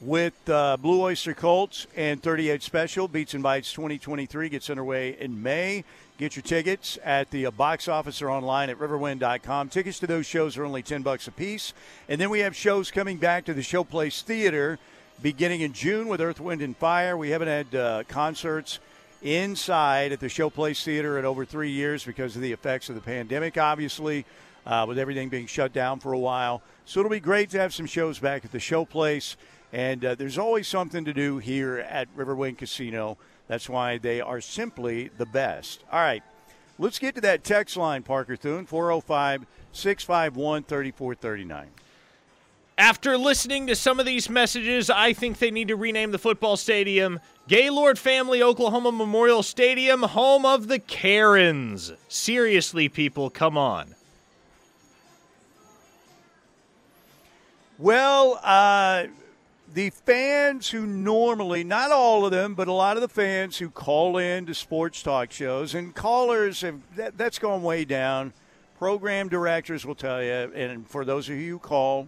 with 0.01 0.33
uh, 0.49 0.77
Blue 0.77 1.03
Oyster 1.03 1.35
Cults 1.35 1.85
and 1.95 2.23
38 2.23 2.63
Special. 2.63 3.07
Beats 3.07 3.35
and 3.35 3.43
Bites 3.43 3.71
2023 3.73 4.49
gets 4.49 4.71
underway 4.71 5.15
in 5.19 5.43
May. 5.43 5.83
Get 6.21 6.35
your 6.35 6.43
tickets 6.43 6.99
at 7.03 7.31
the 7.31 7.47
uh, 7.47 7.51
box 7.51 7.87
office 7.87 8.21
or 8.21 8.29
online 8.29 8.69
at 8.69 8.77
riverwind.com. 8.77 9.69
Tickets 9.69 9.97
to 9.97 10.05
those 10.05 10.27
shows 10.27 10.55
are 10.55 10.63
only 10.63 10.83
10 10.83 11.01
bucks 11.01 11.27
a 11.27 11.31
piece. 11.31 11.73
And 12.07 12.21
then 12.21 12.29
we 12.29 12.41
have 12.41 12.55
shows 12.55 12.91
coming 12.91 13.17
back 13.17 13.43
to 13.45 13.55
the 13.55 13.61
Showplace 13.61 14.21
Theater 14.21 14.77
beginning 15.23 15.61
in 15.61 15.73
June 15.73 16.07
with 16.07 16.21
Earth, 16.21 16.39
Wind, 16.39 16.61
and 16.61 16.77
Fire. 16.77 17.17
We 17.17 17.31
haven't 17.31 17.47
had 17.47 17.73
uh, 17.73 18.03
concerts 18.07 18.77
inside 19.23 20.11
at 20.11 20.19
the 20.19 20.27
Showplace 20.27 20.83
Theater 20.83 21.17
in 21.17 21.25
over 21.25 21.43
three 21.43 21.71
years 21.71 22.03
because 22.03 22.35
of 22.35 22.43
the 22.43 22.51
effects 22.51 22.87
of 22.89 22.93
the 22.93 23.01
pandemic, 23.01 23.57
obviously, 23.57 24.23
uh, 24.67 24.85
with 24.87 24.99
everything 24.99 25.29
being 25.29 25.47
shut 25.47 25.73
down 25.73 25.99
for 25.99 26.13
a 26.13 26.19
while. 26.19 26.61
So 26.85 26.99
it'll 26.99 27.09
be 27.09 27.19
great 27.19 27.49
to 27.49 27.59
have 27.59 27.73
some 27.73 27.87
shows 27.87 28.19
back 28.19 28.45
at 28.45 28.51
the 28.51 28.59
Showplace. 28.59 29.37
And 29.73 30.05
uh, 30.05 30.13
there's 30.13 30.37
always 30.37 30.67
something 30.67 31.03
to 31.03 31.13
do 31.13 31.39
here 31.39 31.79
at 31.79 32.15
Riverwind 32.15 32.59
Casino. 32.59 33.17
That's 33.51 33.67
why 33.67 33.97
they 33.97 34.21
are 34.21 34.39
simply 34.39 35.09
the 35.17 35.25
best. 35.25 35.83
All 35.91 35.99
right, 35.99 36.23
let's 36.79 36.99
get 36.99 37.15
to 37.15 37.21
that 37.21 37.43
text 37.43 37.75
line, 37.75 38.01
Parker 38.01 38.37
Thune, 38.37 38.65
405 38.65 39.45
651 39.73 40.63
3439. 40.63 41.67
After 42.77 43.17
listening 43.17 43.67
to 43.67 43.75
some 43.75 43.99
of 43.99 44.05
these 44.05 44.29
messages, 44.29 44.89
I 44.89 45.11
think 45.11 45.39
they 45.39 45.51
need 45.51 45.67
to 45.67 45.75
rename 45.75 46.11
the 46.11 46.17
football 46.17 46.55
stadium 46.55 47.19
Gaylord 47.49 47.99
Family 47.99 48.41
Oklahoma 48.41 48.93
Memorial 48.93 49.43
Stadium, 49.43 50.03
home 50.03 50.45
of 50.45 50.69
the 50.69 50.79
Karens. 50.79 51.91
Seriously, 52.07 52.87
people, 52.87 53.29
come 53.29 53.57
on. 53.57 53.95
Well, 57.77 58.39
uh, 58.43 59.07
the 59.73 59.89
fans 59.89 60.69
who 60.69 60.85
normally, 60.85 61.63
not 61.63 61.91
all 61.91 62.25
of 62.25 62.31
them, 62.31 62.55
but 62.55 62.67
a 62.67 62.73
lot 62.73 62.97
of 62.97 63.01
the 63.01 63.07
fans 63.07 63.57
who 63.57 63.69
call 63.69 64.17
in 64.17 64.45
to 64.47 64.53
sports 64.53 65.01
talk 65.01 65.31
shows, 65.31 65.73
and 65.75 65.95
callers 65.95 66.61
have 66.61 66.79
that, 66.95 67.17
that's 67.17 67.39
gone 67.39 67.63
way 67.63 67.85
down. 67.85 68.33
Program 68.77 69.29
directors 69.29 69.85
will 69.85 69.95
tell 69.95 70.21
you, 70.23 70.31
and 70.31 70.87
for 70.87 71.05
those 71.05 71.29
of 71.29 71.35
you 71.35 71.53
who 71.53 71.59
call, 71.59 72.07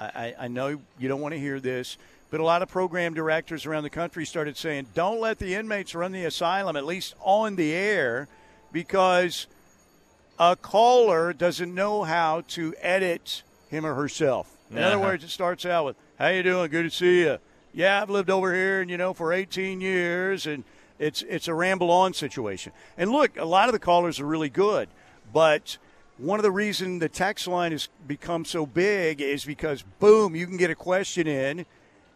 I, 0.00 0.34
I 0.38 0.48
know 0.48 0.80
you 0.98 1.08
don't 1.08 1.20
want 1.20 1.32
to 1.34 1.40
hear 1.40 1.58
this, 1.60 1.96
but 2.30 2.40
a 2.40 2.44
lot 2.44 2.60
of 2.62 2.68
program 2.68 3.14
directors 3.14 3.64
around 3.64 3.84
the 3.84 3.90
country 3.90 4.26
started 4.26 4.56
saying, 4.56 4.88
don't 4.94 5.20
let 5.20 5.38
the 5.38 5.54
inmates 5.54 5.94
run 5.94 6.12
the 6.12 6.24
asylum, 6.24 6.76
at 6.76 6.84
least 6.84 7.14
on 7.20 7.56
the 7.56 7.72
air, 7.72 8.28
because 8.72 9.46
a 10.38 10.56
caller 10.56 11.32
doesn't 11.32 11.72
know 11.74 12.02
how 12.02 12.42
to 12.48 12.74
edit 12.80 13.42
him 13.70 13.86
or 13.86 13.94
herself. 13.94 14.52
In 14.70 14.78
other 14.78 14.96
Uh-huh. 14.96 15.04
words, 15.04 15.24
it 15.24 15.30
starts 15.30 15.64
out 15.64 15.84
with, 15.86 15.96
"How 16.18 16.28
you 16.28 16.42
doing? 16.42 16.70
Good 16.70 16.84
to 16.84 16.90
see 16.90 17.20
you." 17.20 17.38
Yeah, 17.72 18.00
I've 18.00 18.10
lived 18.10 18.30
over 18.30 18.54
here, 18.54 18.80
and 18.80 18.90
you 18.90 18.96
know, 18.96 19.12
for 19.12 19.32
18 19.32 19.80
years, 19.80 20.46
and 20.46 20.64
it's 20.98 21.22
it's 21.22 21.48
a 21.48 21.54
ramble 21.54 21.90
on 21.90 22.14
situation. 22.14 22.72
And 22.96 23.10
look, 23.10 23.36
a 23.36 23.44
lot 23.44 23.68
of 23.68 23.72
the 23.72 23.78
callers 23.78 24.18
are 24.20 24.26
really 24.26 24.48
good, 24.48 24.88
but 25.32 25.78
one 26.18 26.38
of 26.38 26.42
the 26.42 26.50
reasons 26.50 27.00
the 27.00 27.08
text 27.08 27.46
line 27.46 27.72
has 27.72 27.88
become 28.06 28.44
so 28.44 28.64
big 28.64 29.20
is 29.20 29.44
because 29.44 29.84
boom, 30.00 30.34
you 30.34 30.46
can 30.46 30.56
get 30.56 30.70
a 30.70 30.74
question 30.74 31.26
in, 31.26 31.66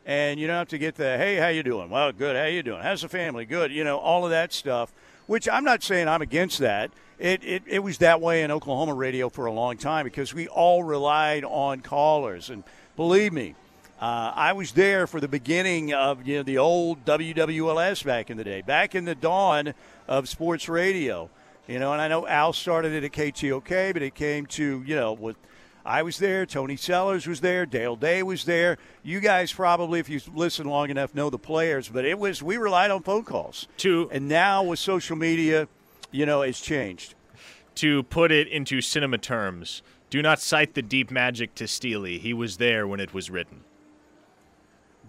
and 0.06 0.40
you 0.40 0.46
don't 0.46 0.56
have 0.56 0.68
to 0.68 0.78
get 0.78 0.94
the 0.94 1.18
"Hey, 1.18 1.36
how 1.36 1.48
you 1.48 1.62
doing?" 1.62 1.90
Well, 1.90 2.12
good. 2.12 2.36
How 2.36 2.46
you 2.46 2.62
doing? 2.62 2.82
How's 2.82 3.02
the 3.02 3.08
family? 3.08 3.44
Good. 3.44 3.70
You 3.70 3.84
know, 3.84 3.98
all 3.98 4.24
of 4.24 4.30
that 4.30 4.52
stuff. 4.52 4.92
Which 5.26 5.48
I'm 5.48 5.62
not 5.62 5.82
saying 5.82 6.08
I'm 6.08 6.22
against 6.22 6.58
that. 6.58 6.90
It, 7.18 7.44
it, 7.44 7.62
it 7.66 7.78
was 7.80 7.98
that 7.98 8.20
way 8.20 8.42
in 8.42 8.50
Oklahoma 8.50 8.94
radio 8.94 9.28
for 9.28 9.44
a 9.44 9.52
long 9.52 9.76
time 9.76 10.04
because 10.04 10.32
we 10.32 10.48
all 10.48 10.82
relied 10.82 11.44
on 11.44 11.82
callers. 11.82 12.48
And 12.48 12.64
believe 12.96 13.32
me, 13.32 13.54
uh, 14.00 14.32
I 14.34 14.54
was 14.54 14.72
there 14.72 15.06
for 15.06 15.20
the 15.20 15.28
beginning 15.28 15.92
of 15.92 16.26
you 16.26 16.38
know 16.38 16.42
the 16.42 16.58
old 16.58 17.04
WWLS 17.04 18.04
back 18.04 18.30
in 18.30 18.36
the 18.36 18.44
day, 18.44 18.62
back 18.62 18.94
in 18.94 19.04
the 19.04 19.14
dawn 19.14 19.74
of 20.08 20.28
sports 20.28 20.68
radio. 20.68 21.28
You 21.68 21.78
know, 21.78 21.92
and 21.92 22.00
I 22.00 22.08
know 22.08 22.26
Al 22.26 22.52
started 22.52 22.92
it 22.92 23.04
at 23.04 23.12
KTOK, 23.12 23.92
but 23.92 24.02
it 24.02 24.14
came 24.14 24.46
to 24.46 24.82
you 24.86 24.96
know 24.96 25.12
with 25.12 25.36
I 25.84 26.02
was 26.02 26.18
there, 26.18 26.44
Tony 26.46 26.76
Sellers 26.76 27.26
was 27.26 27.40
there, 27.40 27.64
Dale 27.66 27.96
Day 27.96 28.22
was 28.22 28.44
there. 28.44 28.76
You 29.02 29.20
guys 29.20 29.52
probably, 29.52 29.98
if 30.00 30.08
you 30.08 30.20
listen 30.34 30.66
long 30.66 30.90
enough, 30.90 31.14
know 31.14 31.30
the 31.30 31.38
players, 31.38 31.88
but 31.88 32.04
it 32.04 32.18
was 32.18 32.42
we 32.42 32.56
relied 32.56 32.90
on 32.90 33.02
phone 33.02 33.24
calls. 33.24 33.68
To 33.78 34.08
And 34.12 34.28
now 34.28 34.62
with 34.62 34.78
social 34.78 35.16
media, 35.16 35.68
you 36.10 36.26
know, 36.26 36.42
it's 36.42 36.60
changed. 36.60 37.14
to 37.76 38.02
put 38.04 38.32
it 38.32 38.48
into 38.48 38.80
cinema 38.80 39.16
terms, 39.18 39.82
do 40.10 40.20
not 40.22 40.40
cite 40.40 40.74
the 40.74 40.82
deep 40.82 41.10
magic 41.10 41.54
to 41.54 41.68
Steely. 41.68 42.18
He 42.18 42.34
was 42.34 42.56
there 42.56 42.86
when 42.86 43.00
it 43.00 43.14
was 43.14 43.30
written. 43.30 43.62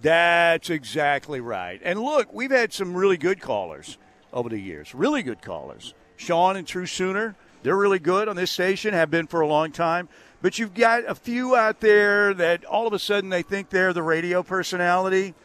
That's 0.01 0.69
exactly 0.69 1.41
right. 1.41 1.79
And 1.83 1.99
look, 1.99 2.33
we've 2.33 2.51
had 2.51 2.73
some 2.73 2.95
really 2.95 3.17
good 3.17 3.39
callers 3.39 3.97
over 4.33 4.49
the 4.49 4.59
years. 4.59 4.95
Really 4.95 5.21
good 5.21 5.41
callers. 5.41 5.93
Sean 6.17 6.55
and 6.55 6.65
True 6.67 6.85
Sooner, 6.85 7.35
they're 7.63 7.77
really 7.77 7.99
good 7.99 8.27
on 8.27 8.35
this 8.35 8.51
station, 8.51 8.93
have 8.93 9.11
been 9.11 9.27
for 9.27 9.41
a 9.41 9.47
long 9.47 9.71
time. 9.71 10.09
But 10.41 10.57
you've 10.57 10.73
got 10.73 11.05
a 11.07 11.13
few 11.13 11.55
out 11.55 11.81
there 11.81 12.33
that 12.33 12.65
all 12.65 12.87
of 12.87 12.93
a 12.93 12.99
sudden 12.99 13.29
they 13.29 13.43
think 13.43 13.69
they're 13.69 13.93
the 13.93 14.01
radio 14.01 14.41
personality. 14.41 15.35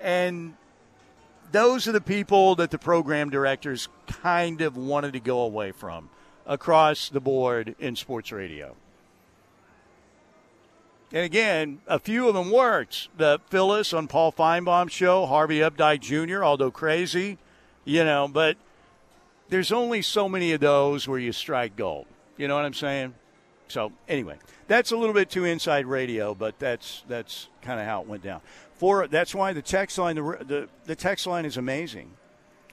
And 0.00 0.54
those 1.50 1.88
are 1.88 1.92
the 1.92 2.00
people 2.00 2.54
that 2.56 2.70
the 2.70 2.78
program 2.78 3.30
directors 3.30 3.88
kind 4.06 4.60
of 4.60 4.76
wanted 4.76 5.14
to 5.14 5.20
go 5.20 5.40
away 5.40 5.72
from 5.72 6.10
across 6.46 7.08
the 7.08 7.20
board 7.20 7.74
in 7.80 7.96
sports 7.96 8.30
radio. 8.30 8.76
And 11.12 11.24
again, 11.24 11.80
a 11.86 11.98
few 11.98 12.28
of 12.28 12.34
them 12.34 12.50
worked. 12.50 13.08
The 13.16 13.40
Phyllis 13.48 13.92
on 13.92 14.08
Paul 14.08 14.32
Finebaum's 14.32 14.92
show, 14.92 15.26
Harvey 15.26 15.58
Updyke 15.58 16.00
Jr., 16.00 16.44
although 16.44 16.70
crazy, 16.70 17.38
you 17.84 18.04
know, 18.04 18.26
but 18.26 18.56
there's 19.48 19.70
only 19.70 20.02
so 20.02 20.28
many 20.28 20.52
of 20.52 20.60
those 20.60 21.06
where 21.06 21.18
you 21.18 21.32
strike 21.32 21.76
gold. 21.76 22.06
You 22.36 22.48
know 22.48 22.56
what 22.56 22.64
I'm 22.64 22.74
saying? 22.74 23.14
So 23.68 23.92
anyway, 24.08 24.38
that's 24.66 24.92
a 24.92 24.96
little 24.96 25.14
bit 25.14 25.30
too 25.30 25.44
inside 25.44 25.86
radio, 25.86 26.34
but 26.34 26.58
that's 26.58 27.04
that's 27.08 27.48
kind 27.62 27.80
of 27.80 27.86
how 27.86 28.02
it 28.02 28.08
went 28.08 28.22
down. 28.22 28.40
For 28.74 29.06
that's 29.06 29.34
why 29.34 29.52
the 29.52 29.62
text 29.62 29.98
line 29.98 30.16
the, 30.16 30.22
the 30.22 30.68
the 30.84 30.96
text 30.96 31.26
line 31.26 31.44
is 31.44 31.56
amazing. 31.56 32.10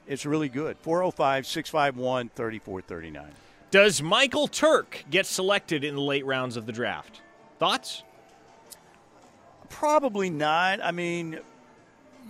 It's 0.08 0.26
really 0.26 0.50
good. 0.50 0.78
405 0.82 1.46
651 1.46 2.30
3439. 2.36 3.32
Does 3.70 4.02
Michael 4.02 4.48
Turk 4.48 5.06
get 5.10 5.26
selected 5.26 5.84
in 5.84 5.96
the 5.96 6.02
late 6.02 6.26
rounds 6.26 6.58
of 6.58 6.66
the 6.66 6.74
draft? 6.74 7.22
Thoughts? 7.60 8.04
Probably 9.72 10.30
not. 10.30 10.80
I 10.84 10.92
mean, 10.92 11.40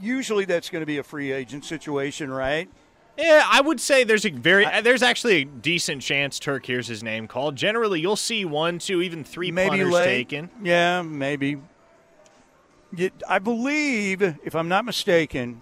usually 0.01 0.45
that's 0.45 0.69
going 0.69 0.81
to 0.81 0.85
be 0.85 0.97
a 0.97 1.03
free 1.03 1.31
agent 1.31 1.65
situation, 1.65 2.31
right? 2.31 2.69
Yeah, 3.17 3.45
I 3.45 3.59
would 3.61 3.81
say 3.81 4.03
there's 4.03 4.25
a 4.25 4.29
very 4.31 4.65
uh, 4.65 4.81
there's 4.81 5.03
actually 5.03 5.41
a 5.41 5.45
decent 5.45 6.01
chance 6.01 6.39
Turk 6.39 6.65
hears 6.65 6.87
his 6.87 7.03
name 7.03 7.27
called. 7.27 7.55
Generally, 7.55 7.99
you'll 7.99 8.15
see 8.15 8.45
one, 8.45 8.79
two, 8.79 9.01
even 9.01 9.23
three 9.23 9.51
maybe 9.51 9.69
punters 9.69 9.91
late. 9.91 10.05
taken. 10.05 10.49
Yeah, 10.63 11.01
maybe. 11.01 11.57
I 13.27 13.39
believe, 13.39 14.21
if 14.21 14.55
I'm 14.55 14.67
not 14.67 14.85
mistaken, 14.85 15.61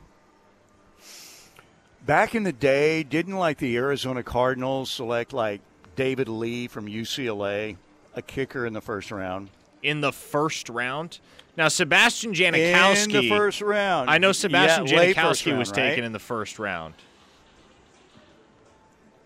Back 2.05 2.33
in 2.33 2.43
the 2.43 2.53
day, 2.53 3.03
didn't 3.03 3.35
like 3.35 3.57
the 3.57 3.75
Arizona 3.77 4.23
Cardinals 4.23 4.89
select 4.89 5.31
like 5.33 5.61
David 5.95 6.27
Lee 6.27 6.67
from 6.67 6.87
UCLA, 6.87 7.77
a 8.15 8.21
kicker 8.23 8.65
in 8.65 8.73
the 8.73 8.81
first 8.81 9.11
round? 9.11 9.49
In 9.81 10.01
the 10.01 10.11
first 10.11 10.69
round? 10.69 11.19
Now, 11.55 11.67
Sebastian 11.67 12.33
Janikowski. 12.33 13.05
In 13.05 13.11
the 13.11 13.29
first 13.29 13.61
round. 13.61 14.09
I 14.09 14.17
know 14.17 14.31
Sebastian 14.31 14.87
yeah, 14.87 15.13
Janikowski 15.13 15.47
round, 15.47 15.59
was 15.59 15.69
right? 15.69 15.75
taken 15.75 16.03
in 16.03 16.11
the 16.11 16.19
first 16.19 16.59
round. 16.59 16.93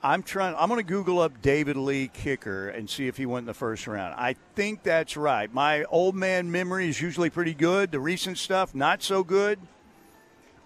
I'm 0.05 0.21
trying. 0.21 0.53
I'm 0.55 0.67
going 0.67 0.79
to 0.79 0.83
Google 0.83 1.19
up 1.19 1.41
David 1.41 1.77
Lee 1.77 2.09
kicker 2.09 2.67
and 2.67 2.89
see 2.89 3.07
if 3.07 3.15
he 3.15 3.25
went 3.25 3.43
in 3.43 3.47
the 3.47 3.53
first 3.53 3.87
round. 3.87 4.15
I 4.17 4.35
think 4.53 4.83
that's 4.83 5.15
right. 5.15 5.51
My 5.53 5.85
old 5.85 6.13
man 6.13 6.51
memory 6.51 6.89
is 6.89 6.99
usually 6.99 7.29
pretty 7.29 7.53
good. 7.53 7.91
The 7.91 8.01
recent 8.01 8.37
stuff 8.37 8.75
not 8.75 9.01
so 9.01 9.23
good. 9.23 9.59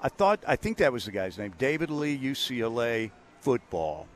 I 0.02 0.10
thought. 0.10 0.40
I 0.48 0.56
think 0.56 0.78
that 0.78 0.92
was 0.92 1.06
the 1.06 1.12
guy's 1.12 1.38
name. 1.38 1.54
David 1.60 1.92
Lee, 1.92 2.18
UCLA 2.18 3.12
football. 3.42 4.08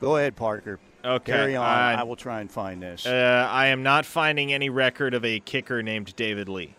Go 0.00 0.16
ahead, 0.16 0.36
Parker. 0.36 0.78
Okay, 1.04 1.32
Carry 1.32 1.56
on. 1.56 1.66
I- 1.66 2.00
I 2.00 2.02
will 2.04 2.16
try 2.16 2.40
and 2.40 2.50
find 2.50 2.82
this. 2.82 3.04
Uh, 3.06 3.46
I 3.50 3.66
am 3.66 3.82
not 3.82 4.06
finding 4.06 4.52
any 4.52 4.70
record 4.70 5.12
of 5.14 5.24
a 5.24 5.38
kicker 5.40 5.82
named 5.82 6.16
David 6.16 6.48
Lee. 6.48 6.74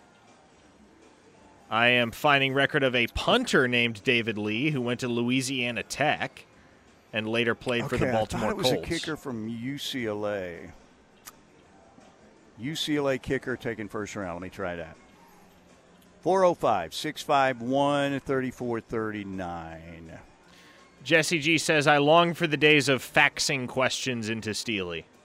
I 1.70 1.88
am 1.88 2.12
finding 2.12 2.54
record 2.54 2.84
of 2.84 2.96
a 2.96 3.08
punter 3.08 3.68
named 3.68 4.04
David 4.04 4.38
Lee 4.38 4.70
who 4.72 4.82
went 4.82 5.00
to 5.02 5.08
Louisiana 5.08 5.84
Tech 5.84 6.46
and 7.14 7.28
later 7.28 7.54
played 7.56 7.88
for 7.90 7.98
the 7.98 8.06
Baltimore 8.08 8.48
I 8.50 8.52
thought 8.52 8.52
it 8.52 8.58
was 8.58 8.68
Colts. 8.68 8.88
a 8.88 8.90
kicker 8.90 9.18
from 9.18 9.50
UCLA. 9.50 10.72
UCLA 12.62 13.22
kicker 13.22 13.56
taken 13.58 13.88
first 13.88 14.16
round. 14.16 14.36
Let 14.36 14.42
me 14.42 14.50
try 14.50 14.76
that. 14.76 14.96
405 16.22 16.94
651 16.94 18.20
3439. 18.22 20.20
Jesse 21.06 21.38
G 21.38 21.60
says, 21.60 21.86
I 21.86 21.98
long 21.98 22.34
for 22.34 22.48
the 22.48 22.58
days 22.58 22.90
of 22.90 23.04
faxing 23.04 23.68
questions 23.68 24.28
into 24.28 24.54
Steely. 24.54 25.06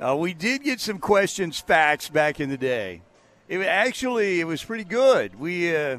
Uh, 0.00 0.14
we 0.14 0.32
did 0.32 0.62
get 0.62 0.78
some 0.78 1.00
questions 1.00 1.60
faxed 1.60 2.12
back 2.12 2.38
in 2.38 2.48
the 2.48 2.56
day. 2.56 3.02
It 3.48 3.58
actually 3.62 4.38
it 4.38 4.44
was 4.44 4.62
pretty 4.62 4.84
good. 4.84 5.36
We 5.40 5.74
uh, 5.74 5.98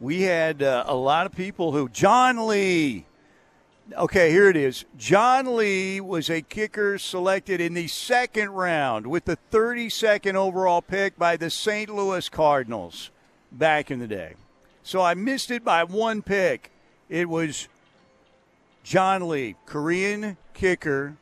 we 0.00 0.20
had 0.20 0.62
uh, 0.62 0.84
a 0.86 0.94
lot 0.94 1.24
of 1.24 1.32
people 1.32 1.72
who 1.72 1.88
John 1.88 2.46
Lee. 2.46 3.06
Okay, 3.96 4.30
here 4.30 4.50
it 4.50 4.56
is. 4.56 4.84
John 4.98 5.56
Lee 5.56 5.98
was 5.98 6.28
a 6.28 6.42
kicker 6.42 6.98
selected 6.98 7.58
in 7.58 7.72
the 7.72 7.88
second 7.88 8.50
round 8.50 9.06
with 9.06 9.24
the 9.24 9.38
32nd 9.50 10.34
overall 10.34 10.82
pick 10.82 11.18
by 11.18 11.38
the 11.38 11.48
St. 11.48 11.88
Louis 11.88 12.28
Cardinals 12.28 13.10
back 13.52 13.90
in 13.90 13.98
the 13.98 14.06
day. 14.06 14.34
So 14.82 15.00
I 15.00 15.14
missed 15.14 15.50
it 15.50 15.64
by 15.64 15.84
one 15.84 16.22
pick. 16.22 16.70
It 17.08 17.28
was 17.28 17.68
John 18.82 19.28
Lee, 19.28 19.56
Korean 19.66 20.36
kicker, 20.54 21.16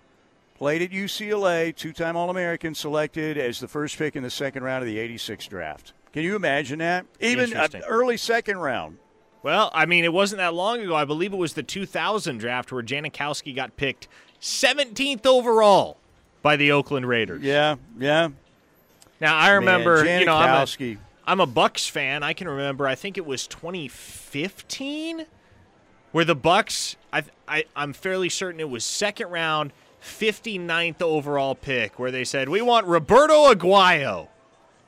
played 0.56 0.82
at 0.82 0.90
UCLA, 0.90 1.74
two 1.74 1.92
time 1.92 2.16
All 2.16 2.30
American, 2.30 2.74
selected 2.74 3.36
as 3.38 3.60
the 3.60 3.68
first 3.68 3.96
pick 3.98 4.16
in 4.16 4.22
the 4.22 4.30
second 4.30 4.62
round 4.62 4.82
of 4.82 4.86
the 4.86 4.98
86 4.98 5.46
draft. 5.46 5.92
Can 6.12 6.22
you 6.22 6.36
imagine 6.36 6.78
that? 6.78 7.06
Even 7.20 7.52
early 7.86 8.16
second 8.16 8.58
round. 8.58 8.98
Well, 9.42 9.70
I 9.72 9.86
mean, 9.86 10.04
it 10.04 10.12
wasn't 10.12 10.38
that 10.38 10.54
long 10.54 10.80
ago. 10.80 10.94
I 10.94 11.04
believe 11.04 11.32
it 11.32 11.36
was 11.36 11.54
the 11.54 11.62
2000 11.62 12.38
draft 12.38 12.72
where 12.72 12.82
Janikowski 12.82 13.54
got 13.54 13.76
picked 13.76 14.08
17th 14.40 15.26
overall 15.26 15.96
by 16.42 16.56
the 16.56 16.72
Oakland 16.72 17.06
Raiders. 17.06 17.42
Yeah, 17.42 17.76
yeah. 17.98 18.28
Now 19.20 19.36
I 19.36 19.50
remember, 19.50 20.04
Man, 20.04 20.20
you 20.20 20.26
know, 20.26 20.36
I'm 20.36 20.50
a, 20.50 20.64
Janikowski. 20.64 20.98
I'm 21.28 21.40
a 21.40 21.46
Bucs 21.46 21.90
fan. 21.90 22.22
I 22.22 22.32
can 22.32 22.48
remember. 22.48 22.86
I 22.86 22.94
think 22.94 23.18
it 23.18 23.26
was 23.26 23.46
2015, 23.46 25.26
where 26.10 26.24
the 26.24 26.34
Bucs. 26.34 26.96
I, 27.12 27.24
I 27.46 27.64
I'm 27.76 27.92
fairly 27.92 28.30
certain 28.30 28.60
it 28.60 28.70
was 28.70 28.82
second 28.82 29.28
round, 29.28 29.72
59th 30.02 31.02
overall 31.02 31.54
pick, 31.54 31.98
where 31.98 32.10
they 32.10 32.24
said 32.24 32.48
we 32.48 32.62
want 32.62 32.86
Roberto 32.86 33.52
Aguayo. 33.52 34.28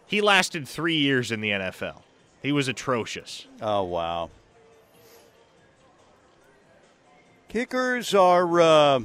He 0.07 0.23
lasted 0.23 0.67
three 0.67 0.97
years 0.97 1.31
in 1.31 1.43
the 1.43 1.51
NFL. 1.51 2.03
He 2.41 2.53
was 2.53 2.69
atrocious. 2.69 3.47
Oh, 3.61 3.83
wow. 3.83 4.31
Kickers 7.51 8.15
are. 8.15 8.61
Uh, 8.63 9.01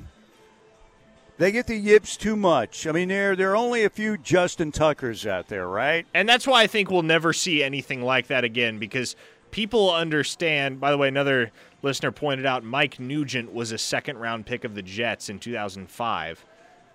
they 1.37 1.51
get 1.51 1.67
the 1.67 1.75
yips 1.75 2.15
too 2.17 2.35
much. 2.35 2.87
I 2.87 2.91
mean, 2.91 3.09
there 3.09 3.35
there 3.35 3.51
are 3.51 3.55
only 3.57 3.83
a 3.83 3.89
few 3.89 4.17
Justin 4.17 4.71
Tuckers 4.71 5.25
out 5.25 5.47
there, 5.47 5.67
right? 5.67 6.05
And 6.13 6.27
that's 6.29 6.47
why 6.47 6.61
I 6.63 6.67
think 6.67 6.89
we'll 6.89 7.01
never 7.03 7.33
see 7.33 7.61
anything 7.63 8.01
like 8.01 8.27
that 8.27 8.43
again 8.43 8.79
because 8.79 9.15
people 9.51 9.93
understand. 9.93 10.79
By 10.79 10.91
the 10.91 10.97
way, 10.97 11.07
another 11.07 11.51
listener 11.81 12.11
pointed 12.11 12.45
out 12.45 12.63
Mike 12.63 12.99
Nugent 12.99 13.53
was 13.53 13.71
a 13.71 13.77
second 13.77 14.17
round 14.17 14.45
pick 14.45 14.63
of 14.63 14.75
the 14.75 14.81
Jets 14.81 15.29
in 15.29 15.39
2005. 15.39 16.45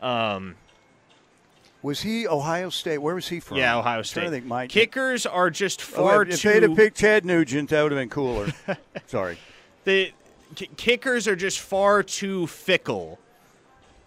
Um, 0.01 0.57
Was 1.83 2.01
he 2.01 2.27
Ohio 2.27 2.71
State? 2.71 2.99
Where 2.99 3.15
was 3.15 3.29
he 3.29 3.41
from? 3.41 3.59
yeah, 3.59 3.77
Ohio 3.79 4.03
State. 4.03 4.25
to 4.25 4.31
think, 4.31 4.47
Mike. 4.47 4.71
Kickers 4.71 5.27
are 5.27 5.51
just 5.51 5.81
Oh, 5.83 5.85
far 5.85 6.23
if, 6.23 6.31
if 6.31 6.41
too. 6.41 6.49
they'd 6.53 6.63
have 6.63 6.77
picked 6.77 6.99
Ted 6.99 7.25
Nugent, 7.27 7.69
that 7.71 7.83
would 7.83 7.93
have 7.93 8.01
been 8.01 8.09
cooler. 8.09 8.49
Sorry. 9.07 9.37
the 9.85 10.13
ki- 10.55 10.71
kickers 10.77 11.29
are 11.29 11.37
just 11.37 11.61
far 11.61 12.03
too 12.03 12.47
fickle 12.47 13.19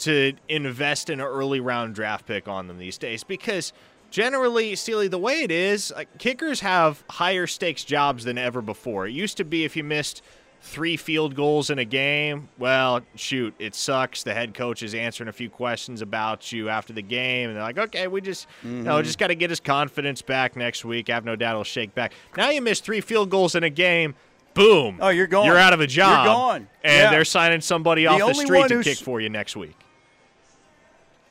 to 0.04 0.34
invest 0.50 1.10
in 1.10 1.20
an 1.20 1.26
early 1.26 1.60
round 1.60 1.96
draft 1.96 2.26
pick 2.26 2.48
on 2.48 2.68
them 2.68 2.78
these 2.78 2.98
days 2.98 3.24
because 3.24 3.74
generally 4.10 4.76
Steely 4.76 5.08
the 5.08 5.18
way 5.18 5.42
it 5.44 5.52
is 5.52 5.92
like, 5.96 6.18
kickers 6.20 6.60
have 6.62 7.04
higher 7.10 7.48
stakes 7.48 7.84
jobs 7.84 8.24
than 8.24 8.38
ever 8.38 8.62
before 8.62 9.08
it 9.08 9.12
used 9.12 9.38
to 9.38 9.44
be 9.44 9.64
if 9.66 9.76
you 9.76 9.84
missed 9.84 10.22
three 10.62 10.96
field 10.96 11.36
goals 11.36 11.70
in 11.70 11.78
a 11.80 11.84
game 11.86 12.48
well 12.58 13.02
shoot 13.16 13.54
it 13.60 13.76
sucks 13.76 14.24
the 14.24 14.34
head 14.34 14.54
coach 14.54 14.82
is 14.82 14.94
answering 14.96 15.28
a 15.28 15.34
few 15.34 15.50
questions 15.50 16.02
about 16.02 16.52
you 16.54 16.70
after 16.70 16.94
the 16.94 17.02
game 17.02 17.50
and 17.50 17.58
they're 17.58 17.64
like 17.64 17.78
okay 17.78 18.08
we 18.08 18.22
just 18.22 18.48
you 18.64 18.70
know 18.70 18.94
Mm-hmm. 18.96 19.04
just 19.04 19.18
got 19.20 19.28
to 19.28 19.36
get 19.36 19.50
his 19.50 19.60
confidence 19.60 20.22
back 20.22 20.56
next 20.56 20.86
week 20.86 21.10
i 21.10 21.14
have 21.16 21.26
no 21.26 21.36
doubt 21.36 21.56
he'll 21.56 21.64
shake 21.66 21.94
back 21.96 22.14
now 22.38 22.50
you 22.50 22.62
miss 22.62 22.80
three 22.80 23.02
field 23.02 23.30
goals 23.30 23.56
in 23.56 23.64
a 23.64 23.70
game 23.70 24.16
boom 24.54 25.00
Oh, 25.02 25.10
you're 25.10 25.28
gone. 25.28 25.48
you're 25.48 25.58
out 25.58 25.74
of 25.74 25.82
a 25.82 25.88
job. 25.88 26.26
You're 26.28 26.34
gone. 26.34 26.68
And 26.84 26.94
Yeah. 27.06 27.10
they're 27.10 27.26
signing 27.26 27.60
somebody 27.60 28.04
The 28.04 28.10
off 28.10 28.20
the 28.20 28.34
street 28.36 28.68
to 28.68 28.84
kick 28.84 29.00
for 29.00 29.20
you 29.20 29.28
next 29.28 29.56
week. 29.56 29.76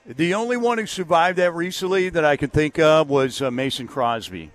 The 0.06 0.34
only 0.34 0.56
one 0.56 0.78
who 0.78 0.86
survived 0.86 1.38
that 1.38 1.52
recently 1.54 2.08
that 2.08 2.24
I 2.24 2.36
could 2.36 2.52
think 2.52 2.78
of 2.78 3.08
was 3.08 3.40
uh, 3.40 3.50
Mason 3.50 3.86
Crosby. 3.86 4.50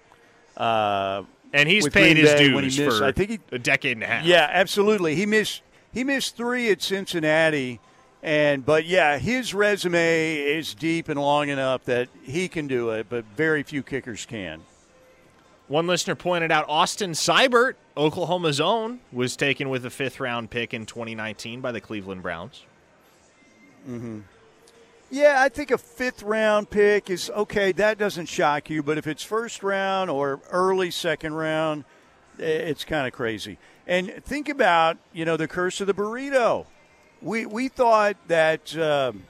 Uh, 0.57 1.23
And 1.53 1.69
he's 1.69 1.87
paid 1.87 2.15
Green 2.15 2.17
his 2.17 2.33
Bay 2.33 2.53
when 2.53 2.63
he 2.65 2.69
dues 2.69 2.79
missed- 2.79 2.97
for 2.99 3.05
I 3.05 3.11
think 3.13 3.29
he- 3.31 3.39
a 3.53 3.59
decade 3.59 3.93
and 3.97 4.03
a 4.03 4.07
half. 4.07 4.25
Yeah, 4.25 4.49
absolutely. 4.51 5.15
He 5.15 5.25
missed 5.25 5.61
he 5.93 6.03
missed 6.03 6.35
three 6.35 6.69
at 6.69 6.81
Cincinnati, 6.81 7.79
and 8.21 8.65
but 8.65 8.85
yeah, 8.85 9.17
his 9.19 9.53
resume 9.53 10.35
is 10.35 10.75
deep 10.75 11.07
and 11.09 11.19
long 11.19 11.47
enough 11.49 11.85
that 11.85 12.09
he 12.23 12.47
can 12.49 12.67
do 12.67 12.89
it, 12.89 13.07
but 13.09 13.23
very 13.35 13.63
few 13.63 13.81
kickers 13.83 14.25
can. 14.25 14.61
One 15.69 15.87
listener 15.87 16.15
pointed 16.15 16.51
out 16.51 16.65
Austin 16.67 17.11
Seibert, 17.11 17.73
Oklahoma's 17.95 18.59
own, 18.61 18.99
was 19.11 19.35
taken 19.35 19.69
with 19.69 19.85
a 19.85 19.89
fifth 19.89 20.19
round 20.19 20.49
pick 20.49 20.73
in 20.73 20.85
2019 20.85 21.61
by 21.61 21.71
the 21.71 21.81
Cleveland 21.81 22.21
Browns. 22.21 22.63
Yeah, 25.09 25.35
I 25.39 25.49
think 25.49 25.71
a 25.71 25.77
fifth 25.77 26.21
round 26.21 26.69
pick 26.69 27.09
is 27.09 27.29
okay. 27.29 27.71
That 27.71 27.97
doesn't 27.97 28.25
shock 28.25 28.69
you, 28.69 28.83
but 28.83 28.97
if 28.97 29.07
it's 29.07 29.23
first 29.23 29.63
round 29.63 30.09
or 30.09 30.41
early 30.51 30.91
second 30.91 31.33
round, 31.33 31.85
it's 32.37 32.83
kind 32.83 33.07
of 33.07 33.13
crazy. 33.13 33.57
And 33.87 34.21
think 34.25 34.49
about 34.49 34.97
you 35.13 35.23
know 35.23 35.37
the 35.37 35.47
curse 35.47 35.79
of 35.79 35.87
the 35.87 35.93
burrito. 35.93 36.65
We 37.21 37.45
we 37.45 37.69
thought 37.69 38.17
that. 38.27 38.75
Um, 38.77 39.23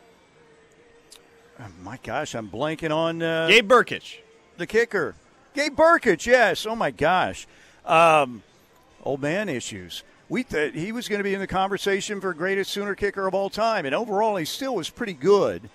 oh 1.60 1.68
my 1.84 2.00
gosh, 2.04 2.34
I'm 2.34 2.50
blanking 2.50 2.94
on 2.94 3.22
uh, 3.22 3.48
Gabe 3.48 3.72
Brkic. 3.72 4.18
the 4.58 4.66
kicker, 4.66 5.14
Gabe 5.54 5.78
Brkic. 5.78 6.26
Yes. 6.26 6.66
Oh 6.66 6.76
my 6.76 6.90
gosh, 6.90 7.46
um, 7.86 8.42
old 9.04 9.22
man 9.22 9.48
issues. 9.48 10.04
We 10.30 10.44
thought 10.44 10.74
he 10.74 10.92
was 10.92 11.08
going 11.08 11.20
to 11.20 11.24
be 11.24 11.34
in 11.34 11.40
the 11.40 11.48
conversation 11.48 12.20
for 12.20 12.34
greatest 12.34 12.72
Sooner 12.72 12.96
kicker 12.96 13.28
of 13.28 13.34
all 13.34 13.50
time, 13.50 13.86
and 13.86 13.96
overall 13.96 14.36
he 14.36 14.44
still 14.46 14.76
was 14.76 14.90
pretty 14.90 15.14
good. 15.14 15.70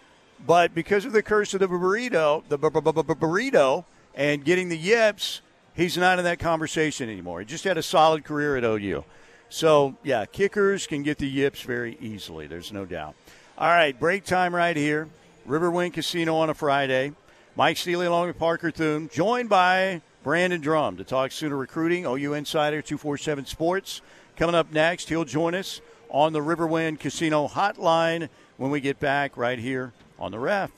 But 0.47 0.75
because 0.75 1.05
of 1.05 1.13
the 1.13 1.23
curse 1.23 1.55
of 1.55 1.61
the 1.61 1.69
burrito, 1.69 2.43
the 2.49 2.59
bu- 2.59 2.71
bu- 2.71 2.83
bu- 2.83 3.03
bu- 3.03 3.15
burrito, 3.15 3.85
and 4.15 4.45
getting 4.45 4.69
the 4.69 4.77
yips, 4.77 5.41
he's 5.75 5.97
not 5.97 6.19
in 6.19 6.25
that 6.25 6.39
conversation 6.39 7.09
anymore. 7.09 7.41
He 7.41 7.47
just 7.47 7.65
had 7.65 7.79
a 7.79 7.83
solid 7.83 8.25
career 8.25 8.57
at 8.57 8.65
OU. 8.65 9.05
So 9.49 9.97
yeah, 10.03 10.27
kickers 10.27 10.87
can 10.87 11.03
get 11.03 11.17
the 11.19 11.29
yips 11.29 11.63
very 11.63 11.97
easily. 12.01 12.47
There's 12.47 12.73
no 12.73 12.85
doubt. 12.85 13.15
All 13.57 13.69
right, 13.69 13.99
break 13.99 14.25
time 14.25 14.55
right 14.55 14.77
here. 14.77 15.09
Riverwind 15.49 15.95
Casino 15.95 16.37
on 16.37 16.51
a 16.51 16.55
Friday. 16.55 17.13
Mike 17.57 17.77
Steely 17.77 18.07
along 18.07 18.27
with 18.29 18.39
Parker 18.39 18.71
Thune, 18.71 19.09
joined 19.13 19.49
by 19.49 20.01
Brandon 20.23 20.61
Drumm 20.61 20.97
to 20.97 21.05
talk 21.05 21.33
Sooner 21.33 21.57
recruiting. 21.57 22.07
OU 22.07 22.35
Insider 22.35 22.83
247 22.83 23.47
Sports. 23.47 24.01
Coming 24.43 24.57
up 24.57 24.73
next, 24.73 25.09
he'll 25.09 25.25
join 25.25 25.55
us 25.55 25.81
on 26.11 26.33
the 26.33 26.41
Riverwind 26.41 26.99
Casino 26.99 27.47
hotline 27.47 28.29
when 28.57 28.73
we 28.73 28.81
get 28.81 28.99
back 28.99 29.37
right 29.37 29.57
here 29.57 29.93
on 30.19 30.33
the 30.33 30.39
ref. 30.41 30.73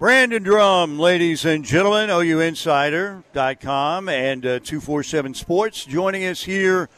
Brandon 0.00 0.42
Drumm, 0.42 0.98
ladies 0.98 1.44
and 1.44 1.64
gentlemen, 1.64 2.10
OUinsider.com 2.10 4.08
and 4.08 4.44
uh, 4.44 4.58
247 4.58 5.34
Sports 5.34 5.84
joining 5.84 6.24
us 6.24 6.42
here 6.42 6.88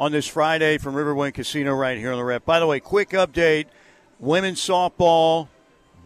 on 0.00 0.10
this 0.10 0.26
Friday 0.26 0.78
from 0.78 0.96
Riverwind 0.96 1.34
Casino 1.34 1.74
right 1.74 1.96
here 1.96 2.10
on 2.10 2.18
the 2.18 2.24
rep. 2.24 2.44
By 2.44 2.58
the 2.58 2.66
way, 2.66 2.80
quick 2.80 3.10
update 3.10 3.66
women's 4.18 4.60
softball 4.60 5.46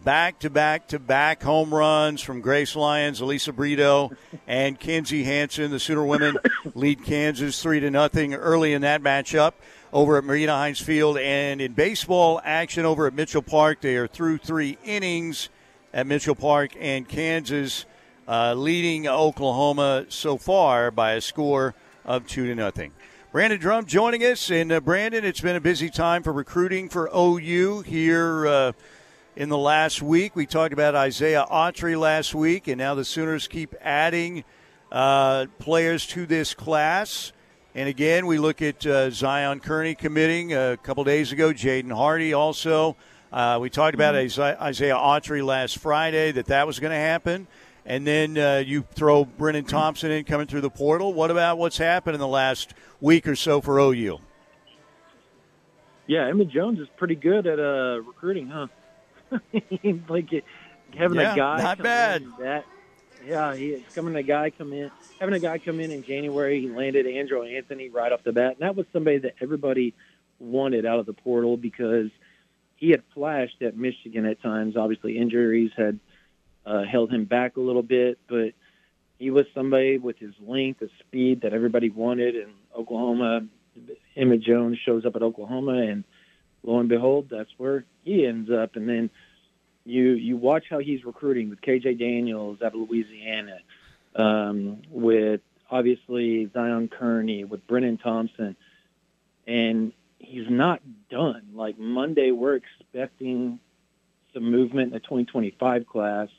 back 0.03 0.39
to 0.39 0.49
back 0.49 0.87
to 0.89 0.99
back 0.99 1.43
home 1.43 1.73
runs 1.73 2.21
from 2.21 2.41
Grace 2.41 2.75
Lyons, 2.75 3.21
Alyssa 3.21 3.55
Brito, 3.55 4.11
and 4.47 4.79
Kinzie 4.79 5.23
Hansen. 5.23 5.71
The 5.71 5.79
Sooner 5.79 6.05
women 6.05 6.37
lead 6.75 7.03
Kansas 7.03 7.61
three 7.61 7.79
to 7.79 7.89
nothing 7.89 8.33
early 8.33 8.73
in 8.73 8.81
that 8.81 9.01
matchup 9.01 9.53
over 9.93 10.17
at 10.17 10.23
Marita 10.23 10.49
Hynes 10.49 10.81
Field. 10.81 11.17
And 11.17 11.61
in 11.61 11.73
baseball 11.73 12.41
action 12.43 12.85
over 12.85 13.07
at 13.07 13.13
Mitchell 13.13 13.41
Park, 13.41 13.81
they 13.81 13.95
are 13.95 14.07
through 14.07 14.39
three 14.39 14.77
innings 14.83 15.49
at 15.93 16.07
Mitchell 16.07 16.35
Park, 16.35 16.71
and 16.79 17.07
Kansas 17.07 17.85
uh, 18.27 18.53
leading 18.55 19.07
Oklahoma 19.07 20.05
so 20.09 20.37
far 20.37 20.91
by 20.91 21.13
a 21.13 21.21
score 21.21 21.75
of 22.03 22.27
two 22.27 22.47
to 22.47 22.55
nothing. 22.55 22.91
Brandon 23.31 23.59
Drumm 23.59 23.85
joining 23.85 24.21
us, 24.21 24.51
and 24.51 24.71
uh, 24.71 24.79
Brandon, 24.79 25.25
it's 25.25 25.41
been 25.41 25.55
a 25.55 25.61
busy 25.61 25.89
time 25.89 26.23
for 26.23 26.33
recruiting 26.33 26.89
for 26.89 27.09
OU 27.15 27.81
here 27.81 28.47
uh, 28.47 28.71
in 29.35 29.49
the 29.49 29.57
last 29.57 30.01
week. 30.01 30.35
We 30.35 30.45
talked 30.45 30.73
about 30.73 30.95
Isaiah 30.95 31.45
Autry 31.51 31.99
last 31.99 32.35
week, 32.35 32.67
and 32.67 32.77
now 32.77 32.95
the 32.95 33.05
Sooners 33.05 33.47
keep 33.47 33.75
adding 33.81 34.43
uh, 34.91 35.47
players 35.59 36.05
to 36.07 36.25
this 36.25 36.53
class. 36.53 37.31
And 37.75 37.89
again, 37.89 38.27
we 38.27 38.37
look 38.37 38.61
at 38.61 38.85
uh, 38.85 39.09
Zion 39.09 39.59
Kearney 39.59 39.95
committing 39.95 40.53
a 40.53 40.77
couple 40.77 41.03
days 41.03 41.31
ago. 41.31 41.51
Jaden 41.51 41.91
Hardy 41.91 42.33
also. 42.33 42.95
Uh, 43.31 43.57
we 43.59 43.69
talked 43.71 43.95
about 43.95 44.13
mm-hmm. 44.13 44.63
Isaiah 44.63 44.95
Autry 44.95 45.43
last 45.43 45.79
Friday 45.79 46.31
that 46.33 46.45
that 46.47 46.67
was 46.67 46.79
going 46.79 46.91
to 46.91 46.97
happen. 46.97 47.47
And 47.85 48.05
then 48.05 48.37
uh, 48.37 48.63
you 48.65 48.85
throw 48.93 49.25
Brennan 49.25 49.65
Thompson 49.65 50.11
in 50.11 50.23
coming 50.23 50.47
through 50.47 50.61
the 50.61 50.69
portal. 50.69 51.13
What 51.13 51.31
about 51.31 51.57
what's 51.57 51.77
happened 51.77 52.13
in 52.13 52.19
the 52.19 52.27
last 52.27 52.73
week 53.01 53.27
or 53.27 53.35
so 53.35 53.59
for 53.59 53.79
OU? 53.79 54.19
Yeah, 56.05 56.27
Emmett 56.27 56.49
Jones 56.49 56.79
is 56.79 56.87
pretty 56.95 57.15
good 57.15 57.47
at 57.47 57.59
uh, 57.59 58.01
recruiting, 58.01 58.47
huh? 58.47 58.67
like 60.09 60.43
having 60.95 61.19
yeah, 61.19 61.33
a 61.33 61.35
guy 61.35 61.61
not 61.61 61.77
bad. 61.79 62.25
That 62.39 62.65
yeah, 63.25 63.55
he's 63.55 63.81
coming 63.95 64.15
a 64.15 64.23
guy 64.23 64.49
come 64.49 64.73
in, 64.73 64.91
having 65.19 65.35
a 65.35 65.39
guy 65.39 65.57
come 65.57 65.79
in 65.79 65.91
in 65.91 66.03
January. 66.03 66.61
He 66.61 66.69
landed 66.69 67.05
Andrel 67.05 67.49
Anthony 67.55 67.89
right 67.89 68.11
off 68.11 68.23
the 68.23 68.33
bat, 68.33 68.53
and 68.53 68.61
that 68.61 68.75
was 68.75 68.85
somebody 68.91 69.19
that 69.19 69.35
everybody 69.41 69.93
wanted 70.39 70.85
out 70.85 70.99
of 70.99 71.05
the 71.05 71.13
portal 71.13 71.57
because 71.57 72.09
he 72.75 72.89
had 72.89 73.03
flashed 73.13 73.61
at 73.61 73.77
Michigan 73.77 74.25
at 74.25 74.41
times. 74.41 74.75
Obviously, 74.75 75.17
injuries 75.17 75.71
had 75.77 75.99
uh, 76.65 76.83
held 76.83 77.11
him 77.11 77.25
back 77.25 77.55
a 77.57 77.61
little 77.61 77.83
bit, 77.83 78.19
but 78.27 78.53
he 79.19 79.31
was 79.31 79.45
somebody 79.53 79.97
with 79.97 80.17
his 80.17 80.33
length, 80.45 80.81
his 80.81 80.89
speed 80.99 81.41
that 81.41 81.53
everybody 81.53 81.89
wanted. 81.89 82.35
And 82.35 82.51
Oklahoma, 82.77 83.47
Emmett 84.15 84.41
Jones 84.41 84.77
shows 84.85 85.05
up 85.05 85.15
at 85.15 85.23
Oklahoma, 85.23 85.77
and 85.77 86.03
lo 86.63 86.79
and 86.79 86.89
behold, 86.89 87.27
that's 87.29 87.49
where 87.57 87.85
he 88.03 88.25
ends 88.25 88.49
up. 88.49 88.75
And 88.75 88.87
then 88.87 89.09
you 89.85 90.11
you 90.11 90.37
watch 90.37 90.65
how 90.69 90.79
he's 90.79 91.03
recruiting 91.03 91.49
with 91.49 91.61
KJ 91.61 91.99
Daniels 91.99 92.61
out 92.61 92.73
of 92.73 92.89
Louisiana, 92.89 93.59
um, 94.15 94.81
with 94.89 95.41
obviously 95.69 96.49
Zion 96.53 96.87
Kearney, 96.87 97.43
with 97.43 97.65
Brennan 97.67 97.97
Thompson, 97.97 98.55
and 99.45 99.91
he's 100.19 100.49
not 100.49 100.81
done. 101.09 101.49
Like 101.53 101.77
Monday, 101.77 102.31
we're 102.31 102.55
expecting 102.55 103.59
some 104.33 104.49
movement 104.49 104.87
in 104.87 104.93
the 104.93 104.99
2025 104.99 105.85
class 105.85 106.29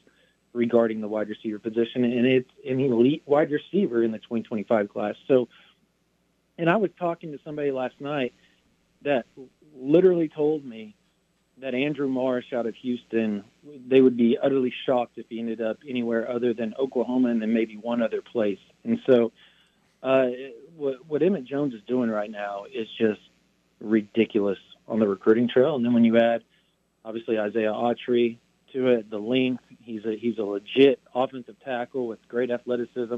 regarding 0.53 1.01
the 1.01 1.09
wide 1.09 1.29
receiver 1.29 1.59
position, 1.59 2.05
and 2.05 2.27
it's 2.27 2.51
an 2.67 2.81
elite 2.81 3.23
wide 3.27 3.51
receiver 3.51 4.03
in 4.03 4.13
the 4.13 4.19
2025 4.19 4.89
class. 4.89 5.15
So, 5.29 5.49
and 6.57 6.71
I 6.71 6.77
was 6.77 6.91
talking 6.99 7.33
to 7.33 7.39
somebody 7.45 7.73
last 7.73 8.01
night 8.01 8.33
that 9.05 9.27
literally 9.77 10.29
told 10.29 10.65
me 10.65 10.97
that 11.59 11.75
Andrew 11.75 12.09
Marsh 12.09 12.53
out 12.53 12.67
of 12.67 12.75
Houston, 12.77 13.45
they 13.87 14.01
would 14.01 14.17
be 14.17 14.37
utterly 14.43 14.73
shocked 14.87 15.19
if 15.19 15.27
he 15.29 15.39
ended 15.39 15.61
up 15.61 15.79
anywhere 15.89 16.31
other 16.31 16.53
than 16.53 16.75
Oklahoma 16.79 17.29
and 17.31 17.41
then 17.41 17.53
maybe 17.53 17.77
one 17.77 18.03
other 18.03 18.23
place. 18.23 18.59
And 18.83 18.99
so, 19.09 19.33
uh, 20.03 20.27
what, 20.77 21.07
what 21.07 21.23
Emmett 21.23 21.45
Jones 21.45 21.73
is 21.73 21.81
doing 21.87 22.11
right 22.11 22.31
now 22.31 22.65
is 22.65 22.89
just 22.99 23.21
ridiculous 23.81 24.59
on 24.89 24.99
the 24.99 25.07
recruiting 25.07 25.49
trail. 25.49 25.77
And 25.77 25.85
then 25.85 25.95
when 25.95 26.05
you 26.05 26.19
add, 26.19 26.43
obviously 27.05 27.39
Isaiah 27.39 27.73
Autry 27.73 28.39
to 28.73 28.89
it, 28.89 29.11
the 29.11 29.19
length, 29.19 29.63
he's 29.83 30.05
a 30.05 30.17
he's 30.17 30.39
a 30.39 30.43
legit 30.43 31.01
offensive 31.15 31.57
tackle 31.65 32.07
with 32.07 32.19
great 32.29 32.51
athleticism. 32.51 33.17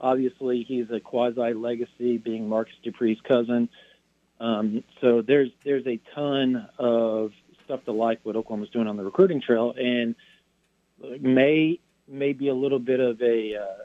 Obviously, 0.00 0.64
he's 0.66 0.90
a 0.90 1.00
quasi 1.00 1.52
legacy, 1.52 2.18
being 2.18 2.48
Marcus 2.48 2.74
Dupree's 2.84 3.20
cousin. 3.26 3.68
Um, 4.42 4.82
so 5.00 5.22
there's 5.22 5.50
there's 5.64 5.86
a 5.86 6.00
ton 6.16 6.68
of 6.76 7.30
stuff 7.64 7.84
to 7.84 7.92
like 7.92 8.18
what 8.24 8.34
Oklahoma's 8.34 8.70
doing 8.70 8.88
on 8.88 8.96
the 8.96 9.04
recruiting 9.04 9.40
trail, 9.40 9.72
and 9.76 10.16
may 11.20 11.78
may 12.08 12.32
be 12.32 12.48
a 12.48 12.54
little 12.54 12.80
bit 12.80 12.98
of 12.98 13.22
a 13.22 13.54
uh, 13.54 13.84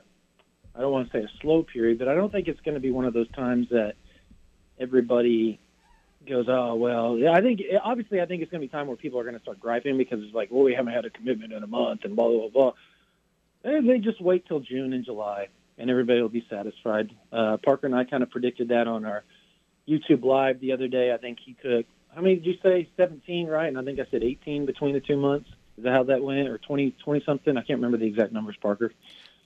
I 0.75 0.81
don't 0.81 0.91
want 0.91 1.11
to 1.11 1.17
say 1.17 1.23
a 1.23 1.29
slow 1.41 1.61
period, 1.61 1.99
but 1.99 2.07
I 2.07 2.15
don't 2.15 2.31
think 2.31 2.47
it's 2.47 2.59
going 2.61 2.73
to 2.73 2.81
be 2.81 2.89
one 2.89 3.05
of 3.05 3.13
those 3.13 3.29
times 3.33 3.67
that 3.69 3.93
everybody 4.79 5.59
goes, 6.27 6.47
oh 6.49 6.73
well, 6.73 7.19
yeah. 7.19 7.33
I 7.33 7.41
think 7.41 7.61
obviously 7.83 8.19
I 8.19 8.25
think 8.25 8.41
it's 8.41 8.49
going 8.49 8.61
to 8.61 8.67
be 8.67 8.71
time 8.71 8.87
where 8.87 8.97
people 8.97 9.19
are 9.19 9.23
going 9.23 9.35
to 9.35 9.41
start 9.41 9.59
griping 9.59 9.95
because 9.95 10.23
it's 10.23 10.33
like, 10.33 10.49
well, 10.49 10.63
we 10.63 10.73
haven't 10.73 10.93
had 10.93 11.05
a 11.05 11.11
commitment 11.11 11.53
in 11.53 11.61
a 11.61 11.67
month 11.67 12.01
and 12.03 12.15
blah 12.15 12.29
blah 12.29 12.49
blah. 12.49 12.73
And 13.63 13.87
they 13.87 13.99
just 13.99 14.19
wait 14.19 14.47
till 14.47 14.61
June 14.61 14.93
and 14.93 15.05
July, 15.05 15.49
and 15.77 15.91
everybody 15.91 16.19
will 16.19 16.29
be 16.29 16.47
satisfied. 16.49 17.11
Uh, 17.31 17.57
Parker 17.57 17.85
and 17.85 17.95
I 17.95 18.05
kind 18.05 18.23
of 18.23 18.31
predicted 18.31 18.69
that 18.69 18.87
on 18.87 19.05
our 19.05 19.23
YouTube 19.87 20.23
live 20.23 20.59
the 20.59 20.71
other 20.71 20.87
day. 20.87 21.13
I 21.13 21.17
think 21.17 21.39
he 21.43 21.55
took 21.61 21.85
how 22.17 22.23
many 22.23 22.35
did 22.35 22.47
you 22.47 22.55
say? 22.63 22.89
17, 22.97 23.45
right? 23.45 23.67
And 23.67 23.77
I 23.77 23.83
think 23.83 23.99
I 23.99 24.07
said 24.09 24.23
18 24.23 24.65
between 24.65 24.93
the 24.93 24.99
two 24.99 25.17
months. 25.17 25.49
Is 25.77 25.83
that 25.83 25.93
how 25.93 26.03
that 26.05 26.23
went, 26.23 26.47
or 26.47 26.57
20, 26.57 26.95
20 27.03 27.23
something? 27.23 27.55
I 27.55 27.61
can't 27.61 27.77
remember 27.77 27.97
the 27.97 28.07
exact 28.07 28.33
numbers, 28.33 28.55
Parker. 28.59 28.91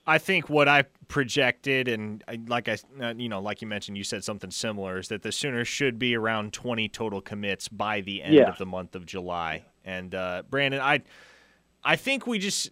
I 0.06 0.16
think 0.16 0.48
what 0.48 0.68
I 0.68 0.84
projected, 1.06 1.86
and 1.86 2.24
like 2.48 2.70
I, 2.70 2.78
uh, 2.98 3.12
you 3.14 3.28
know, 3.28 3.40
like 3.40 3.60
you 3.60 3.68
mentioned, 3.68 3.98
you 3.98 4.04
said 4.04 4.24
something 4.24 4.50
similar, 4.50 4.98
is 4.98 5.08
that 5.08 5.20
the 5.20 5.32
Sooners 5.32 5.68
should 5.68 5.98
be 5.98 6.16
around 6.16 6.54
20 6.54 6.88
total 6.88 7.20
commits 7.20 7.68
by 7.68 8.00
the 8.00 8.22
end 8.22 8.34
yeah. 8.34 8.48
of 8.48 8.56
the 8.56 8.64
month 8.64 8.96
of 8.96 9.04
July. 9.04 9.64
And 9.84 10.14
uh, 10.14 10.42
Brandon, 10.48 10.80
I, 10.80 11.02
I 11.84 11.96
think 11.96 12.28
we 12.28 12.38
just, 12.38 12.70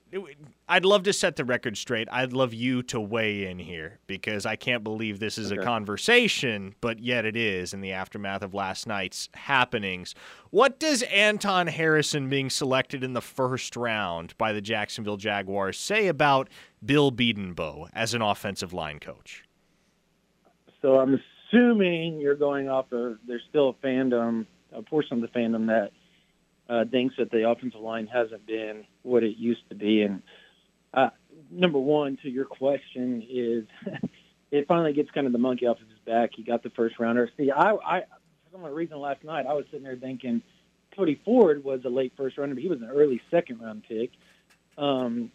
I'd 0.69 0.85
love 0.85 1.03
to 1.03 1.13
set 1.13 1.35
the 1.35 1.45
record 1.45 1.77
straight. 1.77 2.07
I'd 2.13 2.33
love 2.33 2.55
you 2.55 2.83
to 2.85 3.01
weigh 3.01 3.47
in 3.47 3.59
here 3.59 3.99
because 4.07 4.47
I 4.47 4.55
can't 4.55 4.85
believe 4.85 5.19
this 5.19 5.37
is 5.37 5.51
okay. 5.51 5.61
a 5.61 5.65
conversation, 5.65 6.77
but 6.81 7.01
yet 7.01 7.25
it 7.25 7.35
is 7.35 7.75
in 7.75 7.81
the 7.81 7.91
aftermath 7.91 8.43
of 8.43 8.55
last 8.55 8.87
night's 8.87 9.29
happenings. 9.35 10.15
What 10.51 10.79
does 10.79 11.03
Anton 11.03 11.67
Harrison 11.67 12.29
being 12.29 12.51
selected 12.51 13.03
in 13.03 13.13
the 13.13 13.21
first 13.21 13.75
round 13.75 14.39
by 14.39 14.53
the 14.53 14.61
Jacksonville 14.61 15.17
Jaguars 15.17 15.77
say 15.77 16.07
about 16.07 16.49
Bill 16.85 17.11
Bedenbaugh 17.11 17.89
as 17.93 18.15
an 18.15 18.23
offensive 18.23 18.73
line 18.73 19.01
coach? 19.01 19.43
So 20.83 21.01
I'm 21.01 21.21
assuming 21.51 22.21
you're 22.21 22.37
going 22.37 22.69
off 22.69 22.93
of 22.93 23.19
there's 23.27 23.43
still 23.49 23.71
a 23.71 23.87
fandom, 23.87 24.47
a 24.73 24.83
portion 24.83 25.23
of 25.23 25.33
the 25.33 25.39
fandom 25.39 25.67
that 25.67 25.91
uh, 26.71 26.85
thinks 26.85 27.17
that 27.19 27.31
the 27.31 27.49
offensive 27.49 27.81
line 27.81 28.07
hasn't 28.07 28.47
been 28.47 28.85
what 29.03 29.25
it 29.25 29.37
used 29.37 29.69
to 29.71 29.75
be. 29.75 30.03
And 30.03 30.23
uh, 30.95 31.11
number 31.51 31.79
one, 31.79 32.17
to 32.23 32.31
your 32.31 32.45
question, 32.45 33.27
is 33.29 33.65
it 34.53 34.69
finally 34.69 34.93
gets 34.93 35.11
kind 35.11 35.27
of 35.27 35.33
the 35.33 35.39
monkey 35.39 35.67
off 35.67 35.81
of 35.81 35.89
his 35.89 35.99
back. 36.07 36.31
He 36.37 36.45
got 36.45 36.63
the 36.63 36.71
first 36.71 36.99
rounder. 37.01 37.29
See, 37.37 37.51
I, 37.51 37.73
I 37.73 38.01
for 38.01 38.53
some 38.53 38.65
reason 38.65 38.99
last 38.99 39.25
night 39.25 39.47
I 39.47 39.55
was 39.55 39.65
sitting 39.67 39.83
there 39.83 39.97
thinking 39.97 40.43
Cody 40.97 41.21
Ford 41.25 41.65
was 41.65 41.81
a 41.85 41.89
late 41.89 42.13
first 42.17 42.39
rounder, 42.39 42.55
but 42.55 42.63
he 42.63 42.69
was 42.69 42.81
an 42.81 42.91
early 42.91 43.21
second 43.31 43.61
round 43.61 43.85
pick. 43.89 44.11
Um, 44.79 45.33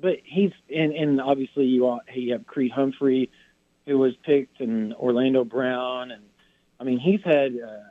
but 0.00 0.18
he's 0.24 0.52
and, 0.74 0.92
and 0.92 1.20
obviously 1.20 1.66
you 1.66 1.86
all, 1.86 2.00
you 2.12 2.32
have 2.32 2.46
Creed 2.46 2.72
Humphrey, 2.72 3.30
who 3.86 3.96
was 3.96 4.14
picked, 4.24 4.60
and 4.60 4.92
Orlando 4.94 5.44
Brown, 5.44 6.10
and 6.10 6.24
I 6.80 6.84
mean 6.84 6.98
he's 6.98 7.20
had 7.24 7.52
uh, 7.54 7.84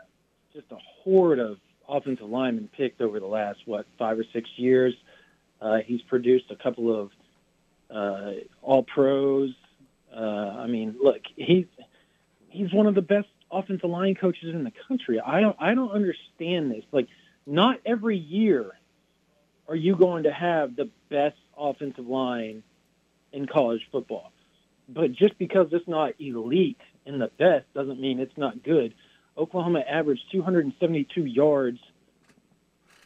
just 0.54 0.70
a 0.72 0.78
horde 1.04 1.40
of 1.40 1.60
offensive 1.88 2.28
lineman 2.28 2.70
picked 2.76 3.02
over 3.02 3.20
the 3.20 3.28
last 3.28 3.60
what 3.66 3.86
five 3.98 4.20
or 4.20 4.26
six 4.34 4.50
years. 4.58 4.94
Uh, 5.62 5.78
he's 5.86 6.02
produced 6.04 6.46
a 6.52 6.56
couple 6.56 7.02
of 7.02 7.12
uh, 7.90 8.32
all 8.62 8.84
pros. 8.84 9.52
Uh, 10.16 10.20
I 10.20 10.68
mean, 10.68 10.96
look, 11.02 11.22
he's 11.36 11.66
he's 12.50 12.74
one 12.74 12.88
of 12.88 12.96
the 12.96 13.02
best 13.02 13.28
offensive 13.52 13.90
line 13.90 14.16
coaches 14.16 14.54
in 14.54 14.64
the 14.64 14.74
country. 14.88 15.20
I 15.20 15.42
don't 15.42 15.56
I 15.60 15.74
don't 15.74 15.92
understand 15.92 16.72
this. 16.72 16.84
Like, 16.92 17.08
not 17.46 17.80
every 17.86 18.18
year 18.18 18.72
are 19.68 19.76
you 19.76 19.96
going 19.96 20.24
to 20.24 20.32
have 20.32 20.76
the 20.76 20.90
best 21.10 21.38
offensive 21.58 22.08
line 22.08 22.64
in 23.34 23.46
college 23.46 23.82
football. 23.92 24.32
But 24.90 25.12
just 25.12 25.38
because 25.38 25.68
it's 25.72 25.88
not 25.88 26.14
elite 26.20 26.80
and 27.06 27.20
the 27.20 27.30
best 27.38 27.66
doesn't 27.74 28.00
mean 28.00 28.20
it's 28.20 28.38
not 28.38 28.64
good. 28.64 28.94
Oklahoma 29.38 29.80
averaged 29.80 30.24
272 30.32 31.26
yards 31.26 31.80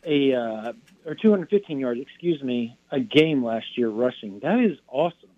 a 0.05 0.33
uh, 0.33 0.73
or 1.05 1.15
215 1.15 1.79
yards, 1.79 2.01
excuse 2.01 2.41
me, 2.41 2.77
a 2.91 2.99
game 2.99 3.43
last 3.43 3.77
year 3.77 3.89
rushing. 3.89 4.39
That 4.39 4.59
is 4.59 4.77
awesome. 4.87 5.29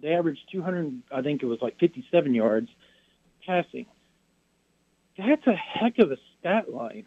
They 0.00 0.14
averaged 0.14 0.40
200, 0.50 1.02
I 1.12 1.22
think 1.22 1.42
it 1.42 1.46
was 1.46 1.60
like 1.62 1.78
57 1.78 2.34
yards 2.34 2.68
passing. 3.46 3.86
That's 5.16 5.46
a 5.46 5.54
heck 5.54 5.98
of 5.98 6.10
a 6.10 6.16
stat 6.38 6.72
line. 6.72 7.06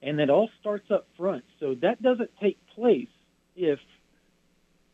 And 0.00 0.20
it 0.20 0.30
all 0.30 0.50
starts 0.60 0.90
up 0.90 1.06
front. 1.16 1.44
So 1.60 1.74
that 1.82 2.02
doesn't 2.02 2.30
take 2.40 2.58
place 2.74 3.08
if, 3.56 3.78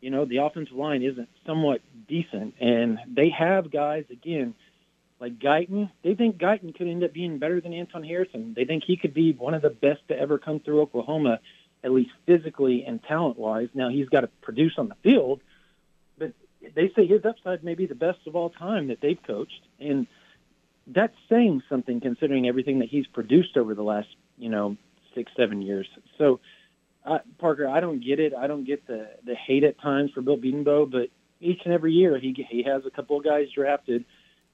you 0.01 0.09
know, 0.09 0.25
the 0.25 0.37
offensive 0.37 0.75
line 0.75 1.03
isn't 1.03 1.29
somewhat 1.45 1.81
decent. 2.07 2.55
And 2.59 2.99
they 3.07 3.29
have 3.29 3.71
guys, 3.71 4.05
again, 4.09 4.55
like 5.21 5.39
Guyton. 5.39 5.91
They 6.03 6.15
think 6.15 6.37
Guyton 6.37 6.75
could 6.75 6.87
end 6.87 7.03
up 7.03 7.13
being 7.13 7.37
better 7.37 7.61
than 7.61 7.73
Anton 7.73 8.03
Harrison. 8.03 8.53
They 8.55 8.65
think 8.65 8.83
he 8.83 8.97
could 8.97 9.13
be 9.13 9.33
one 9.33 9.53
of 9.53 9.61
the 9.61 9.69
best 9.69 10.01
to 10.07 10.19
ever 10.19 10.39
come 10.39 10.59
through 10.59 10.81
Oklahoma, 10.81 11.39
at 11.83 11.91
least 11.91 12.09
physically 12.25 12.83
and 12.85 13.01
talent 13.03 13.37
wise. 13.37 13.69
Now 13.73 13.89
he's 13.89 14.09
got 14.09 14.21
to 14.21 14.29
produce 14.41 14.73
on 14.77 14.89
the 14.89 14.95
field, 15.03 15.41
but 16.17 16.33
they 16.75 16.91
say 16.95 17.05
his 17.05 17.23
upside 17.23 17.63
may 17.63 17.75
be 17.75 17.85
the 17.85 17.95
best 17.95 18.19
of 18.25 18.35
all 18.35 18.49
time 18.49 18.87
that 18.87 18.99
they've 18.99 19.21
coached. 19.21 19.61
And 19.79 20.07
that's 20.87 21.15
saying 21.29 21.61
something 21.69 22.01
considering 22.01 22.47
everything 22.47 22.79
that 22.79 22.89
he's 22.89 23.05
produced 23.05 23.57
over 23.57 23.75
the 23.75 23.83
last, 23.83 24.09
you 24.37 24.49
know, 24.49 24.75
six, 25.13 25.31
seven 25.37 25.61
years. 25.61 25.87
So, 26.17 26.39
uh, 27.05 27.19
Parker, 27.37 27.67
I 27.67 27.79
don't 27.79 28.03
get 28.03 28.19
it. 28.19 28.33
I 28.33 28.47
don't 28.47 28.63
get 28.63 28.87
the 28.87 29.09
the 29.23 29.35
hate 29.35 29.63
at 29.63 29.79
times 29.79 30.11
for 30.11 30.21
Bill 30.21 30.37
Bedenbaugh, 30.37 30.89
but 30.89 31.09
each 31.39 31.61
and 31.65 31.73
every 31.73 31.93
year 31.93 32.17
he 32.17 32.33
he 32.49 32.63
has 32.63 32.85
a 32.85 32.91
couple 32.91 33.17
of 33.17 33.23
guys 33.23 33.47
drafted, 33.53 34.05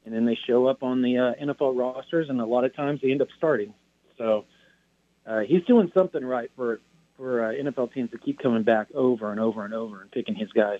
and 0.08 0.16
then 0.16 0.26
they 0.26 0.40
show 0.48 0.68
up 0.68 0.84
on 0.84 1.02
the 1.02 1.18
uh, 1.18 1.34
NFL 1.44 1.78
rosters, 1.78 2.30
and 2.30 2.40
a 2.40 2.46
lot 2.46 2.64
of 2.64 2.74
times 2.74 3.02
they 3.04 3.12
end 3.12 3.22
up 3.22 3.28
starting. 3.38 3.74
So 4.18 4.46
uh, 5.26 5.42
he's 5.42 5.64
doing 5.66 5.92
something 5.94 6.24
right 6.24 6.50
for 6.56 6.80
for 7.18 7.44
uh, 7.44 7.52
NFL 7.52 7.94
teams 7.94 8.12
to 8.12 8.18
keep 8.18 8.40
coming 8.40 8.64
back 8.64 8.88
over 8.96 9.32
and 9.32 9.40
over 9.40 9.66
and 9.66 9.74
over 9.74 10.02
and 10.02 10.10
picking 10.10 10.34
his 10.34 10.50
guys. 10.54 10.80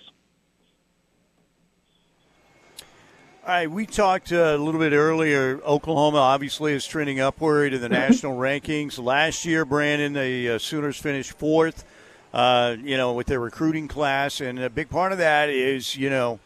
All 2.80 3.54
right, 3.54 3.70
we 3.70 3.84
talked 3.84 4.32
uh, 4.32 4.36
a 4.36 4.56
little 4.56 4.80
bit 4.80 4.94
earlier. 4.94 5.60
Oklahoma 5.62 6.18
obviously 6.18 6.72
is 6.72 6.86
trending 6.86 7.20
upward 7.20 7.74
in 7.74 7.82
the 7.82 7.88
national 7.90 8.34
rankings. 8.34 8.98
Last 8.98 9.44
year, 9.44 9.66
Brandon, 9.66 10.14
the 10.14 10.52
uh, 10.52 10.58
Sooners 10.58 10.96
finished 10.96 11.32
fourth. 11.32 11.84
Uh, 12.32 12.76
you 12.82 12.96
know, 12.96 13.12
with 13.12 13.26
their 13.26 13.40
recruiting 13.40 13.88
class, 13.88 14.40
and 14.40 14.58
a 14.58 14.70
big 14.70 14.88
part 14.88 15.12
of 15.12 15.18
that 15.18 15.50
is 15.50 15.96
you 15.96 16.08
know 16.08 16.40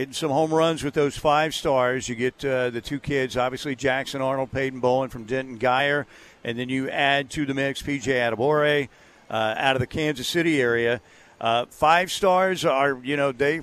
hitting 0.00 0.14
some 0.14 0.30
home 0.30 0.52
runs 0.52 0.82
with 0.82 0.94
those 0.94 1.18
five 1.18 1.54
stars. 1.54 2.08
You 2.08 2.14
get 2.14 2.42
uh, 2.42 2.70
the 2.70 2.80
two 2.80 2.98
kids, 2.98 3.36
obviously 3.36 3.76
Jackson 3.76 4.22
Arnold, 4.22 4.50
Peyton 4.50 4.80
Bowen 4.80 5.10
from 5.10 5.24
Denton 5.24 5.58
Guyer, 5.58 6.06
and 6.42 6.58
then 6.58 6.70
you 6.70 6.88
add 6.88 7.28
to 7.32 7.44
the 7.44 7.52
mix 7.52 7.82
PJ 7.82 8.04
Adebawore 8.04 8.88
uh, 9.28 9.54
out 9.58 9.76
of 9.76 9.80
the 9.80 9.86
Kansas 9.86 10.26
City 10.26 10.58
area. 10.58 11.02
Uh, 11.38 11.66
five 11.66 12.10
stars 12.10 12.64
are 12.64 12.98
you 13.02 13.14
know 13.14 13.30
they 13.30 13.60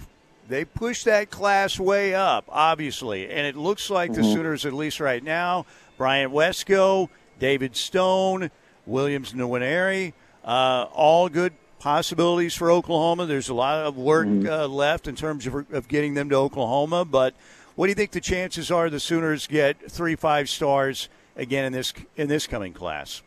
they 0.48 0.64
push 0.64 1.06
that 1.06 1.32
class 1.32 1.80
way 1.80 2.14
up, 2.14 2.46
obviously, 2.50 3.28
and 3.28 3.48
it 3.48 3.56
looks 3.56 3.90
like 3.90 4.12
mm-hmm. 4.12 4.22
the 4.22 4.32
Sooners, 4.32 4.64
at 4.64 4.74
least 4.74 5.00
right 5.00 5.24
now, 5.24 5.66
Bryant 5.98 6.32
Wesco, 6.32 7.10
David 7.40 7.76
Stone, 7.76 8.52
Williams 8.86 9.34
Nwaneri, 9.34 10.14
uh, 10.46 10.86
all 10.94 11.30
good 11.30 11.54
possibilities 11.88 12.54
for 12.54 12.70
Oklahoma. 12.70 13.26
There's 13.26 13.48
a 13.48 13.54
lot 13.54 13.86
of 13.86 13.96
work 13.96 14.28
mm-hmm. 14.28 14.52
uh, 14.52 14.68
left 14.68 15.08
in 15.08 15.16
terms 15.16 15.48
of, 15.48 15.72
of 15.72 15.88
getting 15.88 16.16
them 16.16 16.28
to 16.32 16.36
Oklahoma, 16.36 17.06
but 17.06 17.34
what 17.76 17.86
do 17.86 17.92
you 17.92 17.96
think 17.96 18.12
the 18.12 18.20
chances 18.20 18.70
are 18.70 18.90
the 18.90 19.00
Sooners 19.00 19.48
get 19.48 19.90
three 19.90 20.18
five 20.18 20.50
stars 20.50 21.08
again 21.38 21.64
in 21.64 21.72
this 21.72 21.94
in 22.18 22.28
this 22.28 22.46
coming 22.46 22.74
class? 22.74 23.22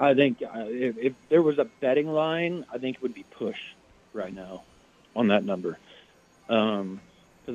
I 0.00 0.14
think 0.14 0.42
uh, 0.42 0.64
if, 0.66 0.98
if 0.98 1.12
there 1.28 1.42
was 1.42 1.60
a 1.60 1.64
betting 1.64 2.12
line, 2.12 2.66
I 2.72 2.78
think 2.78 2.96
it 2.96 3.02
would 3.02 3.14
be 3.14 3.22
push 3.22 3.60
right 4.12 4.34
now 4.34 4.64
on 5.14 5.28
that 5.28 5.44
number 5.44 5.78
because 6.48 6.80
um, 6.80 7.00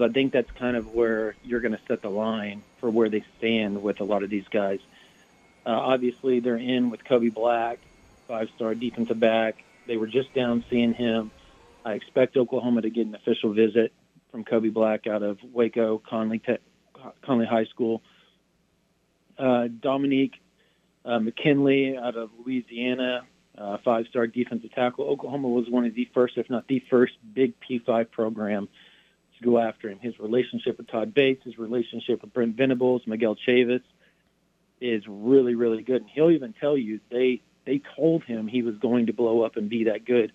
I 0.01 0.07
think 0.07 0.31
that's 0.31 0.51
kind 0.51 0.77
of 0.77 0.93
where 0.93 1.35
you're 1.43 1.59
going 1.59 1.75
to 1.75 1.81
set 1.89 2.01
the 2.01 2.09
line 2.09 2.63
for 2.79 2.89
where 2.89 3.09
they 3.09 3.25
stand 3.37 3.83
with 3.83 3.99
a 3.99 4.05
lot 4.05 4.23
of 4.23 4.29
these 4.29 4.47
guys. 4.47 4.79
Uh, 5.65 5.71
obviously, 5.71 6.39
they're 6.39 6.55
in 6.55 6.89
with 6.89 7.03
Kobe 7.03 7.27
Black, 7.27 7.79
five-star 8.29 8.75
defensive 8.75 9.19
back. 9.19 9.65
They 9.87 9.97
were 9.97 10.07
just 10.07 10.33
down 10.33 10.63
seeing 10.69 10.93
him. 10.93 11.31
I 11.85 11.93
expect 11.93 12.35
Oklahoma 12.37 12.81
to 12.81 12.89
get 12.89 13.07
an 13.07 13.15
official 13.15 13.53
visit 13.53 13.93
from 14.31 14.43
Kobe 14.43 14.69
Black 14.69 15.07
out 15.07 15.23
of 15.23 15.37
Waco 15.53 16.01
Conley 16.07 16.39
Te- 16.39 16.57
Conley 17.25 17.45
High 17.45 17.65
School. 17.65 18.01
Uh, 19.37 19.67
Dominique 19.67 20.33
uh, 21.05 21.19
McKinley 21.19 21.95
out 21.97 22.17
of 22.17 22.29
Louisiana, 22.45 23.21
uh, 23.57 23.77
five-star 23.85 24.27
defensive 24.27 24.71
tackle. 24.73 25.05
Oklahoma 25.05 25.47
was 25.47 25.69
one 25.69 25.85
of 25.85 25.95
the 25.95 26.07
first, 26.13 26.37
if 26.37 26.49
not 26.49 26.67
the 26.67 26.83
first, 26.89 27.13
big 27.33 27.53
P5 27.59 28.11
program 28.11 28.67
to 29.37 29.45
go 29.45 29.57
after 29.59 29.89
him. 29.89 29.99
His 29.99 30.19
relationship 30.19 30.77
with 30.77 30.87
Todd 30.87 31.13
Bates, 31.13 31.43
his 31.43 31.57
relationship 31.57 32.21
with 32.21 32.33
Brent 32.33 32.55
Venables, 32.55 33.03
Miguel 33.05 33.37
Chavis 33.47 33.83
is 34.81 35.03
really, 35.07 35.55
really 35.55 35.81
good. 35.83 36.01
And 36.01 36.09
he'll 36.09 36.31
even 36.31 36.53
tell 36.59 36.77
you 36.77 36.99
they 37.09 37.41
they 37.67 37.81
told 37.95 38.23
him 38.23 38.47
he 38.47 38.63
was 38.63 38.75
going 38.77 39.07
to 39.07 39.13
blow 39.13 39.43
up 39.43 39.57
and 39.57 39.69
be 39.69 39.83
that 39.83 40.05
good. 40.05 40.31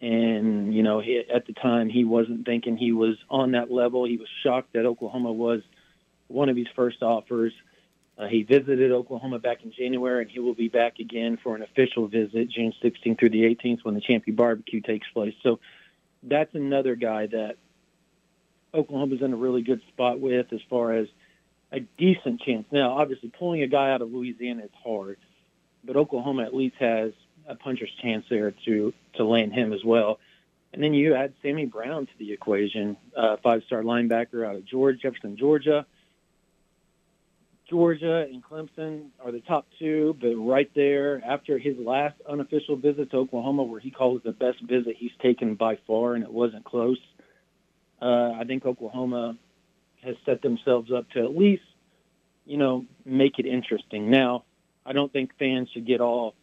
And 0.00 0.74
you 0.74 0.82
know, 0.82 1.00
he, 1.00 1.22
at 1.32 1.46
the 1.46 1.52
time, 1.52 1.88
he 1.88 2.04
wasn't 2.04 2.44
thinking 2.44 2.76
he 2.76 2.92
was 2.92 3.16
on 3.30 3.52
that 3.52 3.70
level. 3.70 4.04
He 4.04 4.16
was 4.16 4.28
shocked 4.42 4.72
that 4.72 4.86
Oklahoma 4.86 5.32
was 5.32 5.60
one 6.26 6.48
of 6.48 6.56
his 6.56 6.66
first 6.74 7.02
offers. 7.02 7.52
Uh, 8.18 8.26
he 8.26 8.42
visited 8.42 8.92
Oklahoma 8.92 9.38
back 9.38 9.62
in 9.62 9.72
January, 9.72 10.22
and 10.22 10.30
he 10.30 10.40
will 10.40 10.54
be 10.54 10.68
back 10.68 10.98
again 10.98 11.38
for 11.42 11.54
an 11.54 11.62
official 11.62 12.08
visit 12.08 12.48
June 12.48 12.72
16th 12.82 13.18
through 13.18 13.30
the 13.30 13.42
18th 13.42 13.84
when 13.84 13.94
the 13.94 14.00
Champion 14.00 14.34
Barbecue 14.34 14.80
takes 14.80 15.06
place. 15.12 15.34
So 15.42 15.60
that's 16.22 16.54
another 16.54 16.94
guy 16.94 17.26
that 17.26 17.56
Oklahoma's 18.72 19.20
in 19.20 19.34
a 19.34 19.36
really 19.36 19.62
good 19.62 19.82
spot 19.88 20.18
with 20.18 20.52
as 20.52 20.60
far 20.70 20.94
as 20.94 21.08
a 21.70 21.80
decent 21.80 22.40
chance. 22.40 22.64
Now, 22.70 22.92
obviously, 22.92 23.30
pulling 23.38 23.62
a 23.62 23.66
guy 23.66 23.90
out 23.90 24.00
of 24.00 24.10
Louisiana 24.10 24.64
is 24.64 24.70
hard, 24.82 25.18
but 25.86 25.96
Oklahoma 25.96 26.44
at 26.44 26.54
least 26.54 26.76
has 26.78 27.12
a 27.48 27.54
puncher's 27.54 27.90
chance 28.02 28.24
there 28.28 28.52
to 28.66 28.92
to 29.14 29.24
land 29.24 29.52
him 29.52 29.72
as 29.72 29.84
well. 29.84 30.18
And 30.72 30.82
then 30.82 30.92
you 30.92 31.14
add 31.14 31.32
Sammy 31.42 31.64
Brown 31.64 32.06
to 32.06 32.12
the 32.18 32.32
equation, 32.32 32.96
uh, 33.16 33.36
five-star 33.42 33.82
linebacker 33.82 34.46
out 34.46 34.56
of 34.56 34.66
George 34.66 35.00
Jefferson, 35.00 35.36
Georgia. 35.36 35.86
Georgia 37.70 38.26
and 38.30 38.44
Clemson 38.44 39.08
are 39.24 39.32
the 39.32 39.40
top 39.40 39.66
two, 39.78 40.16
but 40.20 40.34
right 40.36 40.70
there 40.74 41.22
after 41.24 41.58
his 41.58 41.76
last 41.78 42.14
unofficial 42.28 42.76
visit 42.76 43.10
to 43.10 43.16
Oklahoma, 43.16 43.64
where 43.64 43.80
he 43.80 43.90
calls 43.90 44.18
it 44.18 44.24
the 44.24 44.32
best 44.32 44.60
visit 44.60 44.96
he's 44.96 45.10
taken 45.20 45.54
by 45.54 45.78
far, 45.86 46.14
and 46.14 46.22
it 46.22 46.30
wasn't 46.30 46.64
close. 46.64 46.98
Uh, 48.00 48.32
I 48.38 48.44
think 48.46 48.66
Oklahoma 48.66 49.36
has 50.04 50.14
set 50.24 50.42
themselves 50.42 50.92
up 50.92 51.10
to 51.10 51.24
at 51.24 51.36
least, 51.36 51.64
you 52.44 52.56
know, 52.56 52.84
make 53.04 53.38
it 53.38 53.46
interesting. 53.46 54.10
Now, 54.10 54.44
I 54.86 54.92
don't 54.92 55.12
think 55.12 55.30
fans 55.38 55.68
should 55.72 55.86
get 55.86 56.00
all 56.00 56.34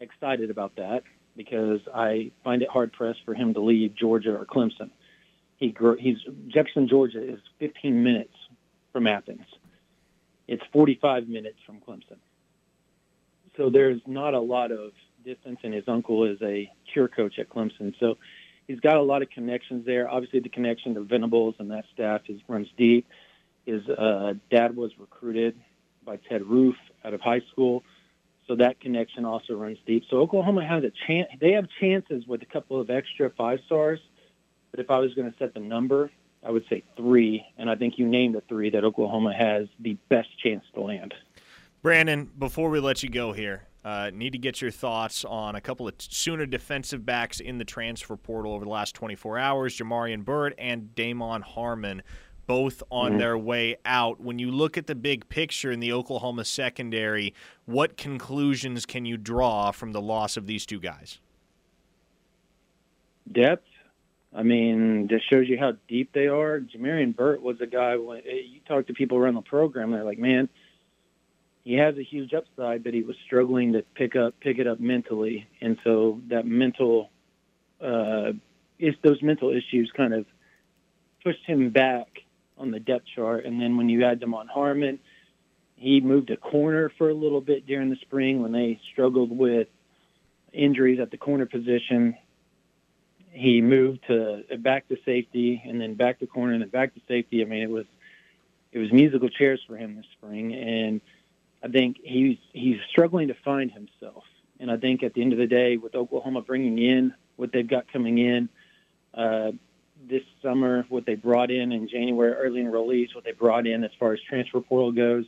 excited 0.00 0.50
about 0.50 0.76
that 0.76 1.04
because 1.36 1.80
I 1.92 2.32
find 2.42 2.62
it 2.62 2.68
hard 2.68 2.92
pressed 2.92 3.20
for 3.24 3.34
him 3.34 3.54
to 3.54 3.60
leave 3.60 3.94
Georgia 3.94 4.36
or 4.36 4.44
Clemson. 4.44 4.90
He 5.56 5.70
grew, 5.70 5.96
he's 5.98 6.18
Jefferson, 6.48 6.88
Georgia 6.88 7.22
is 7.22 7.38
15 7.60 8.02
minutes 8.02 8.34
from 8.92 9.06
Athens. 9.06 9.46
It's 10.46 10.62
45 10.72 11.28
minutes 11.28 11.58
from 11.64 11.80
Clemson. 11.80 12.18
So 13.56 13.70
there's 13.70 14.00
not 14.06 14.34
a 14.34 14.40
lot 14.40 14.72
of 14.72 14.92
distance, 15.24 15.58
and 15.62 15.72
his 15.72 15.84
uncle 15.86 16.24
is 16.24 16.38
a 16.42 16.70
cheer 16.92 17.08
coach 17.08 17.38
at 17.38 17.48
Clemson. 17.48 17.94
So 17.98 18.18
he's 18.66 18.80
got 18.80 18.96
a 18.96 19.02
lot 19.02 19.22
of 19.22 19.30
connections 19.30 19.86
there. 19.86 20.08
Obviously, 20.08 20.40
the 20.40 20.48
connection 20.48 20.94
to 20.94 21.00
Venables 21.00 21.54
and 21.58 21.70
that 21.70 21.84
staff 21.94 22.22
is 22.28 22.40
runs 22.48 22.68
deep. 22.76 23.06
His 23.64 23.88
uh, 23.88 24.34
dad 24.50 24.76
was 24.76 24.90
recruited 24.98 25.56
by 26.04 26.16
Ted 26.16 26.42
Roof 26.42 26.76
out 27.04 27.14
of 27.14 27.20
high 27.20 27.42
school, 27.52 27.82
so 28.46 28.56
that 28.56 28.80
connection 28.80 29.24
also 29.24 29.54
runs 29.54 29.78
deep. 29.86 30.04
So 30.10 30.18
Oklahoma 30.18 30.66
has 30.66 30.84
a 30.84 30.92
chance. 31.06 31.28
They 31.40 31.52
have 31.52 31.66
chances 31.80 32.26
with 32.26 32.42
a 32.42 32.46
couple 32.46 32.80
of 32.80 32.90
extra 32.90 33.30
five 33.30 33.58
stars, 33.66 34.00
but 34.70 34.80
if 34.80 34.90
I 34.90 34.98
was 34.98 35.14
going 35.14 35.30
to 35.30 35.38
set 35.38 35.54
the 35.54 35.60
number, 35.60 36.10
I 36.44 36.50
would 36.50 36.64
say 36.68 36.82
three, 36.96 37.44
and 37.56 37.70
I 37.70 37.74
think 37.74 37.94
you 37.96 38.06
named 38.06 38.34
the 38.34 38.42
three 38.48 38.70
that 38.70 38.84
Oklahoma 38.84 39.32
has 39.32 39.66
the 39.80 39.96
best 40.08 40.28
chance 40.42 40.64
to 40.74 40.82
land. 40.82 41.14
Brandon, 41.82 42.30
before 42.38 42.70
we 42.70 42.80
let 42.80 43.02
you 43.02 43.08
go 43.08 43.32
here, 43.32 43.66
uh, 43.84 44.10
need 44.12 44.32
to 44.32 44.38
get 44.38 44.62
your 44.62 44.70
thoughts 44.70 45.24
on 45.24 45.54
a 45.54 45.60
couple 45.60 45.86
of 45.86 45.94
Sooner 45.98 46.46
defensive 46.46 47.04
backs 47.04 47.40
in 47.40 47.58
the 47.58 47.64
transfer 47.64 48.16
portal 48.16 48.52
over 48.52 48.64
the 48.64 48.70
last 48.70 48.94
24 48.94 49.38
hours 49.38 49.76
Jamarian 49.76 50.24
Burt 50.24 50.54
and 50.58 50.94
Damon 50.94 51.42
Harmon, 51.42 52.02
both 52.46 52.82
on 52.90 53.12
mm-hmm. 53.12 53.18
their 53.18 53.38
way 53.38 53.76
out. 53.84 54.20
When 54.20 54.38
you 54.38 54.50
look 54.50 54.76
at 54.76 54.86
the 54.86 54.94
big 54.94 55.28
picture 55.28 55.70
in 55.70 55.80
the 55.80 55.92
Oklahoma 55.92 56.44
secondary, 56.44 57.34
what 57.66 57.96
conclusions 57.96 58.86
can 58.86 59.04
you 59.04 59.16
draw 59.16 59.70
from 59.70 59.92
the 59.92 60.00
loss 60.00 60.36
of 60.36 60.46
these 60.46 60.66
two 60.66 60.80
guys? 60.80 61.18
Depth. 63.30 63.66
I 64.36 64.42
mean, 64.42 65.06
this 65.06 65.22
shows 65.30 65.48
you 65.48 65.58
how 65.58 65.74
deep 65.88 66.12
they 66.12 66.26
are. 66.26 66.60
Jamarian 66.60 67.14
Burt 67.14 67.40
was 67.40 67.60
a 67.60 67.66
guy, 67.66 67.96
when 67.96 68.22
you 68.24 68.60
talk 68.66 68.88
to 68.88 68.92
people 68.92 69.16
around 69.16 69.34
the 69.34 69.42
program, 69.42 69.92
they're 69.92 70.04
like, 70.04 70.18
man, 70.18 70.48
he 71.64 71.74
has 71.74 71.96
a 71.96 72.02
huge 72.02 72.34
upside, 72.34 72.84
but 72.84 72.92
he 72.92 73.02
was 73.02 73.16
struggling 73.24 73.72
to 73.72 73.82
pick 73.94 74.16
up 74.16 74.38
pick 74.40 74.58
it 74.58 74.66
up 74.66 74.78
mentally, 74.78 75.48
and 75.62 75.78
so 75.82 76.20
that 76.28 76.46
mental 76.46 77.10
uh, 77.80 78.32
is 78.78 78.94
those 79.02 79.22
mental 79.22 79.50
issues 79.50 79.90
kind 79.96 80.12
of 80.12 80.26
pushed 81.24 81.44
him 81.46 81.70
back 81.70 82.08
on 82.58 82.70
the 82.70 82.80
depth 82.80 83.06
chart. 83.14 83.44
And 83.44 83.60
then 83.60 83.76
when 83.76 83.88
you 83.88 84.04
add 84.04 84.20
Damon 84.20 84.48
Harmon, 84.48 84.98
he 85.76 86.00
moved 86.00 86.30
a 86.30 86.36
corner 86.36 86.90
for 86.96 87.08
a 87.10 87.14
little 87.14 87.40
bit 87.40 87.66
during 87.66 87.90
the 87.90 87.96
spring 87.96 88.42
when 88.42 88.52
they 88.52 88.80
struggled 88.92 89.36
with 89.36 89.68
injuries 90.52 91.00
at 91.00 91.10
the 91.10 91.16
corner 91.16 91.46
position. 91.46 92.16
He 93.30 93.60
moved 93.60 94.06
to 94.06 94.44
back 94.58 94.88
to 94.88 94.96
safety 95.04 95.60
and 95.66 95.80
then 95.80 95.94
back 95.94 96.20
to 96.20 96.26
corner 96.26 96.52
and 96.52 96.62
then 96.62 96.68
back 96.68 96.94
to 96.94 97.00
safety. 97.08 97.42
I 97.42 97.44
mean, 97.46 97.62
it 97.62 97.70
was 97.70 97.86
it 98.72 98.78
was 98.78 98.92
musical 98.92 99.28
chairs 99.28 99.60
for 99.66 99.76
him 99.76 99.96
this 99.96 100.06
spring, 100.16 100.54
and 100.54 101.00
I 101.62 101.68
think 101.68 101.96
he's 102.02 102.38
he's 102.52 102.76
struggling 102.90 103.28
to 103.28 103.34
find 103.44 103.72
himself. 103.72 104.24
And 104.60 104.70
I 104.70 104.76
think 104.76 105.02
at 105.02 105.14
the 105.14 105.22
end 105.22 105.32
of 105.32 105.38
the 105.38 105.48
day, 105.48 105.76
with 105.76 105.96
Oklahoma 105.96 106.42
bringing 106.42 106.78
in 106.78 107.14
what 107.36 107.50
they've 107.52 107.66
got 107.66 107.92
coming 107.92 108.18
in 108.18 108.48
uh, 109.12 109.52
this 110.08 110.22
summer, 110.42 110.84
what 110.88 111.06
they 111.06 111.14
brought 111.14 111.50
in 111.50 111.72
in 111.72 111.88
January, 111.88 112.32
early 112.32 112.60
enrollees, 112.62 113.14
what 113.14 113.24
they 113.24 113.32
brought 113.32 113.66
in 113.66 113.84
as 113.84 113.90
far 113.98 114.12
as 114.12 114.20
transfer 114.28 114.60
portal 114.60 114.92
goes, 114.92 115.24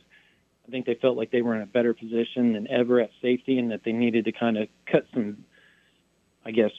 I 0.67 0.71
think 0.71 0.85
they 0.85 0.95
felt 0.95 1.17
like 1.17 1.31
they 1.31 1.41
were 1.41 1.55
in 1.55 1.61
a 1.61 1.67
better 1.67 1.93
position 1.93 2.53
than 2.53 2.69
ever 2.69 2.99
at 2.99 3.09
safety, 3.21 3.57
and 3.57 3.71
that 3.71 3.83
they 3.83 3.93
needed 3.93 4.25
to 4.25 4.31
kind 4.31 4.57
of 4.57 4.67
cut 4.85 5.05
some, 5.13 5.45
I 6.45 6.51
guess, 6.51 6.71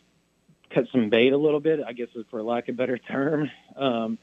cut 0.70 0.84
some 0.92 1.08
bait 1.08 1.32
a 1.32 1.38
little 1.38 1.60
bit. 1.60 1.80
I 1.86 1.92
guess 1.92 2.08
for 2.30 2.42
lack 2.42 2.68
of 2.68 2.74
a 2.74 2.78
better 2.78 2.98
term. 2.98 3.50
Um, 3.76 4.18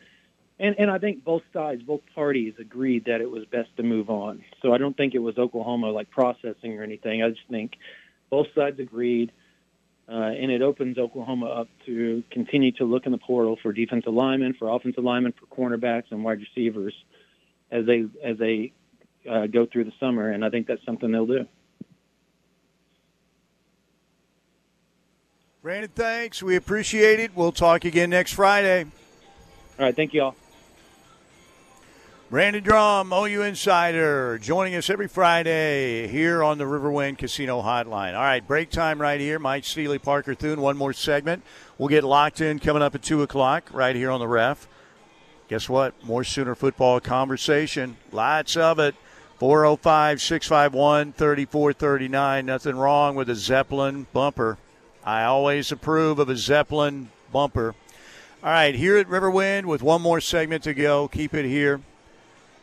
and 0.59 0.75
and 0.77 0.91
I 0.91 0.99
think 0.99 1.23
both 1.23 1.41
sides, 1.51 1.81
both 1.81 2.01
parties 2.13 2.53
agreed 2.59 3.05
that 3.05 3.21
it 3.21 3.29
was 3.29 3.45
best 3.45 3.75
to 3.77 3.83
move 3.83 4.09
on. 4.09 4.43
So 4.61 4.73
I 4.73 4.77
don't 4.77 4.95
think 4.95 5.15
it 5.15 5.19
was 5.19 5.37
Oklahoma 5.37 5.89
like 5.89 6.09
processing 6.11 6.79
or 6.79 6.83
anything. 6.83 7.23
I 7.23 7.29
just 7.29 7.47
think 7.49 7.73
both 8.29 8.47
sides 8.55 8.79
agreed, 8.79 9.31
uh, 10.07 10.13
and 10.13 10.51
it 10.51 10.61
opens 10.61 10.97
Oklahoma 10.97 11.47
up 11.47 11.67
to 11.85 12.23
continue 12.31 12.71
to 12.73 12.85
look 12.85 13.05
in 13.05 13.11
the 13.11 13.17
portal 13.17 13.57
for 13.61 13.73
defensive 13.73 14.13
linemen, 14.13 14.53
for 14.53 14.69
offensive 14.69 15.03
linemen, 15.03 15.33
for 15.33 15.47
cornerbacks 15.47 16.11
and 16.11 16.23
wide 16.23 16.39
receivers 16.39 16.93
as 17.71 17.85
they 17.85 18.05
as 18.23 18.37
they 18.37 18.71
uh, 19.29 19.47
go 19.47 19.65
through 19.65 19.85
the 19.85 19.93
summer. 19.99 20.29
And 20.29 20.45
I 20.45 20.49
think 20.49 20.67
that's 20.67 20.83
something 20.85 21.11
they'll 21.11 21.25
do. 21.25 21.47
Brandon, 25.63 25.89
thanks. 25.95 26.43
We 26.43 26.55
appreciate 26.55 27.19
it. 27.19 27.31
We'll 27.33 27.51
talk 27.51 27.85
again 27.85 28.11
next 28.11 28.33
Friday. 28.33 28.85
All 29.79 29.85
right. 29.85 29.95
Thank 29.95 30.13
you 30.13 30.21
all. 30.21 30.35
Brandon 32.31 32.63
Drumm, 32.63 33.13
OU 33.13 33.43
Insider, 33.43 34.39
joining 34.39 34.73
us 34.73 34.89
every 34.89 35.07
Friday 35.07 36.07
here 36.07 36.41
on 36.41 36.57
the 36.57 36.63
Riverwind 36.63 37.19
Casino 37.19 37.61
Hotline. 37.61 38.15
All 38.15 38.23
right, 38.23 38.45
break 38.45 38.71
time 38.71 38.99
right 38.99 39.19
here. 39.19 39.37
Mike 39.37 39.63
Steely, 39.63 39.99
Parker 39.99 40.33
Thune, 40.33 40.59
one 40.59 40.75
more 40.75 40.91
segment. 40.91 41.43
We'll 41.77 41.87
get 41.87 42.03
locked 42.03 42.41
in 42.41 42.57
coming 42.57 42.81
up 42.81 42.95
at 42.95 43.03
2 43.03 43.21
o'clock 43.21 43.69
right 43.71 43.95
here 43.95 44.09
on 44.09 44.19
the 44.19 44.27
ref. 44.27 44.67
Guess 45.49 45.69
what? 45.69 45.93
More 46.03 46.23
Sooner 46.23 46.55
football 46.55 46.99
conversation. 46.99 47.95
Lots 48.11 48.57
of 48.57 48.79
it. 48.79 48.95
405 49.37 50.19
651 50.19 51.13
3439. 51.13 52.43
Nothing 52.43 52.75
wrong 52.75 53.15
with 53.15 53.29
a 53.29 53.35
Zeppelin 53.35 54.07
bumper. 54.13 54.57
I 55.03 55.25
always 55.25 55.71
approve 55.71 56.17
of 56.17 56.29
a 56.29 56.35
Zeppelin 56.35 57.11
bumper. 57.31 57.75
All 58.43 58.49
right, 58.49 58.73
here 58.73 58.97
at 58.97 59.07
Riverwind 59.07 59.65
with 59.65 59.83
one 59.83 60.01
more 60.01 60.19
segment 60.19 60.63
to 60.63 60.73
go. 60.73 61.07
Keep 61.07 61.35
it 61.35 61.45
here 61.45 61.81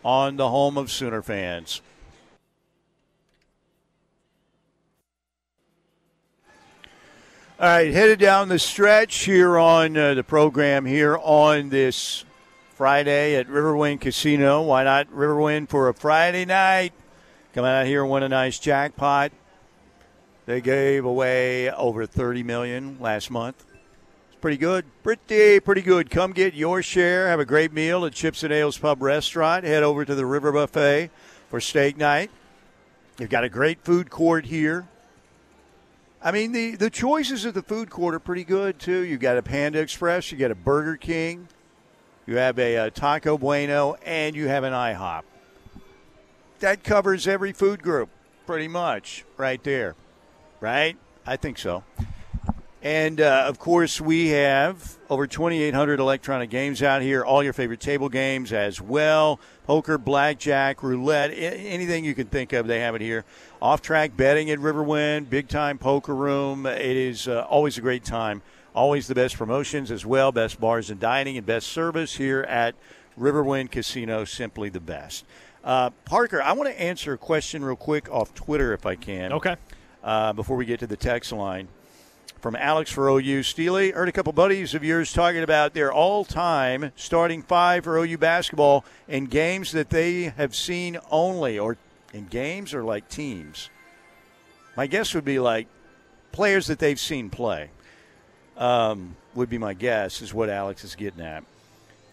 on 0.05 0.37
the 0.37 0.49
home 0.49 0.77
of 0.77 0.91
Sooner 0.91 1.23
fans. 1.23 1.81
All 7.61 7.69
right, 7.69 7.93
headed 7.93 8.19
down 8.19 8.49
the 8.49 8.59
stretch 8.59 9.19
here 9.25 9.57
on 9.57 9.97
uh, 9.97 10.15
the 10.15 10.25
program 10.25 10.85
here 10.85 11.17
on 11.17 11.69
this 11.69 12.25
Friday 12.75 13.37
at 13.37 13.47
Riverwind 13.47 14.01
Casino. 14.01 14.63
Why 14.63 14.83
not 14.83 15.09
Riverwind 15.11 15.69
for 15.69 15.89
a 15.89 15.95
Friday 15.95 16.45
night? 16.45 16.93
Come 17.55 17.65
out 17.65 17.87
here 17.87 18.05
win 18.05 18.25
a 18.25 18.29
nice 18.29 18.59
jackpot. 18.59 19.31
They 20.47 20.61
gave 20.61 21.05
away 21.05 21.71
over 21.71 22.05
30 22.05 22.43
million 22.43 22.97
last 22.99 23.31
month 23.31 23.65
pretty 24.43 24.59
good. 24.59 24.85
Pretty, 25.03 25.61
pretty 25.61 25.81
good. 25.81 26.11
Come 26.11 26.33
get 26.33 26.53
your 26.53 26.83
share. 26.83 27.29
Have 27.29 27.41
a 27.41 27.45
great 27.47 27.73
meal 27.73 28.05
at 28.05 28.13
Chips 28.13 28.43
and 28.43 28.53
Ales 28.53 28.77
Pub 28.77 29.01
Restaurant. 29.01 29.65
Head 29.65 29.85
over 29.85 30.05
to 30.05 30.15
the 30.15 30.27
River 30.27 30.53
Buffet 30.53 31.11
for 31.49 31.61
steak 31.61 31.97
night. 31.97 32.31
You've 33.19 33.31
got 33.31 33.45
a 33.45 33.49
great 33.49 33.85
food 33.85 34.11
court 34.11 34.45
here. 34.47 34.89
I 36.21 36.33
mean, 36.33 36.53
the, 36.53 36.75
the 36.75 36.91
choices 36.91 37.47
at 37.47 37.55
the 37.55 37.63
food 37.63 37.89
court 37.89 38.15
are 38.15 38.21
pretty 38.21 38.45
good, 38.45 38.79
too. 38.79 39.01
You've 39.01 39.21
got 39.21 39.39
a 39.39 39.43
Panda 39.43 39.81
Express, 39.81 40.31
you 40.31 40.39
got 40.39 40.51
a 40.51 40.57
Burger 40.57 40.97
King, 40.97 41.49
you 42.27 42.37
have 42.37 42.59
a, 42.61 42.77
a 42.77 42.91
Taco 42.91 43.37
Bueno, 43.37 43.97
and 44.05 44.37
you 44.37 44.47
have 44.47 44.63
an 44.63 44.73
IHOP. 44.73 45.23
That 46.61 46.85
covers 46.85 47.27
every 47.27 47.53
food 47.53 47.83
group, 47.83 48.09
pretty 48.47 48.69
much, 48.69 49.25
right 49.37 49.63
there. 49.65 49.97
Right? 50.61 50.97
I 51.27 51.37
think 51.37 51.59
so. 51.59 51.83
And 52.83 53.21
uh, 53.21 53.45
of 53.47 53.61
course, 53.61 54.01
we 54.01 54.31
have 54.31 54.99
over 55.09 55.29
2,800 55.29 56.01
electronic 56.01 56.51
games 56.51 56.83
out 56.83 57.01
here. 57.01 57.25
All 57.25 57.41
your 57.43 57.53
favorite 57.53 57.79
table 57.79 58.09
games 58.09 58.53
as 58.53 58.81
well 58.81 59.39
poker, 59.65 59.97
blackjack, 59.97 60.83
roulette, 60.83 61.31
anything 61.33 62.05
you 62.05 62.17
can 62.17 62.27
think 62.27 62.53
of, 62.53 62.67
they 62.67 62.81
have 62.81 62.97
it 62.97 63.01
here. 63.01 63.25
Off 63.61 63.81
track 63.81 64.17
betting 64.17 64.51
at 64.51 64.59
Riverwind, 64.59 65.31
big 65.31 65.47
time 65.47 65.79
poker 65.79 66.15
room. 66.15 66.67
It 66.67 66.97
is 66.97 67.29
uh, 67.29 67.47
always 67.49 67.79
a 67.79 67.81
great 67.81 68.05
time. 68.05 68.43
Always 68.75 69.07
the 69.07 69.15
best 69.15 69.37
promotions 69.37 69.93
as 69.93 70.05
well, 70.05 70.33
best 70.33 70.59
bars 70.59 70.91
and 70.91 70.99
dining, 70.99 71.37
and 71.37 71.47
best 71.47 71.69
service 71.69 72.17
here 72.17 72.41
at 72.43 72.75
Riverwind 73.17 73.71
Casino. 73.71 74.25
Simply 74.25 74.71
the 74.71 74.81
best. 74.81 75.25
Uh, 75.63 75.91
Parker, 76.05 76.43
I 76.43 76.53
want 76.55 76.69
to 76.69 76.81
answer 76.81 77.13
a 77.13 77.19
question 77.19 77.65
real 77.65 77.77
quick 77.77 78.11
off 78.11 78.35
Twitter 78.35 78.73
if 78.73 78.87
I 78.87 78.97
can. 78.97 79.33
Okay. 79.35 79.55
Uh, 80.03 80.33
before 80.33 80.57
we 80.57 80.65
get 80.65 80.81
to 80.81 80.87
the 80.89 80.97
text 80.97 81.31
line 81.31 81.69
from 82.43 82.57
Alex 82.57 82.91
for 82.91 83.09
OU. 83.09 83.45
Steely, 83.45 83.93
heard 83.93 84.09
a 84.09 84.13
couple 84.13 84.33
buddies 84.33 84.75
of 84.75 84.83
yours 84.83 85.13
talking 85.13 85.45
about 85.45 85.75
their 85.75 85.93
all 85.93 86.25
time 86.25 86.91
starting 86.97 87.41
five 87.41 87.85
for 87.85 87.97
OU 87.97 88.19
basketball 88.19 88.85
in 89.07 89.27
games 89.27 89.71
that 89.71 89.91
they 89.91 90.25
have 90.25 90.53
seen 90.53 90.99
only, 91.09 91.57
or 91.57 91.79
in 92.13 92.27
games 92.27 92.75
or 92.75 92.83
like 92.83 93.09
teams. 93.09 93.71
My 94.77 94.89
guess 94.89 95.15
would 95.15 95.25
be 95.25 95.39
like 95.39 95.69
players 96.33 96.67
that 96.67 96.81
they've 96.81 96.99
seen 96.99 97.31
play, 97.31 97.71
um, 98.57 99.15
would 99.35 99.49
be 99.49 99.59
my 99.59 99.73
guess, 99.73 100.21
is 100.21 100.35
what 100.35 100.51
Alex 100.51 100.83
is 100.83 100.97
getting 100.97 101.21
at. 101.21 101.45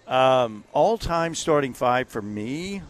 Um, 0.08 0.64
all 0.74 1.00
time 1.00 1.34
starting 1.34 1.74
five 1.74 2.08
for 2.08 2.22
me. 2.22 2.84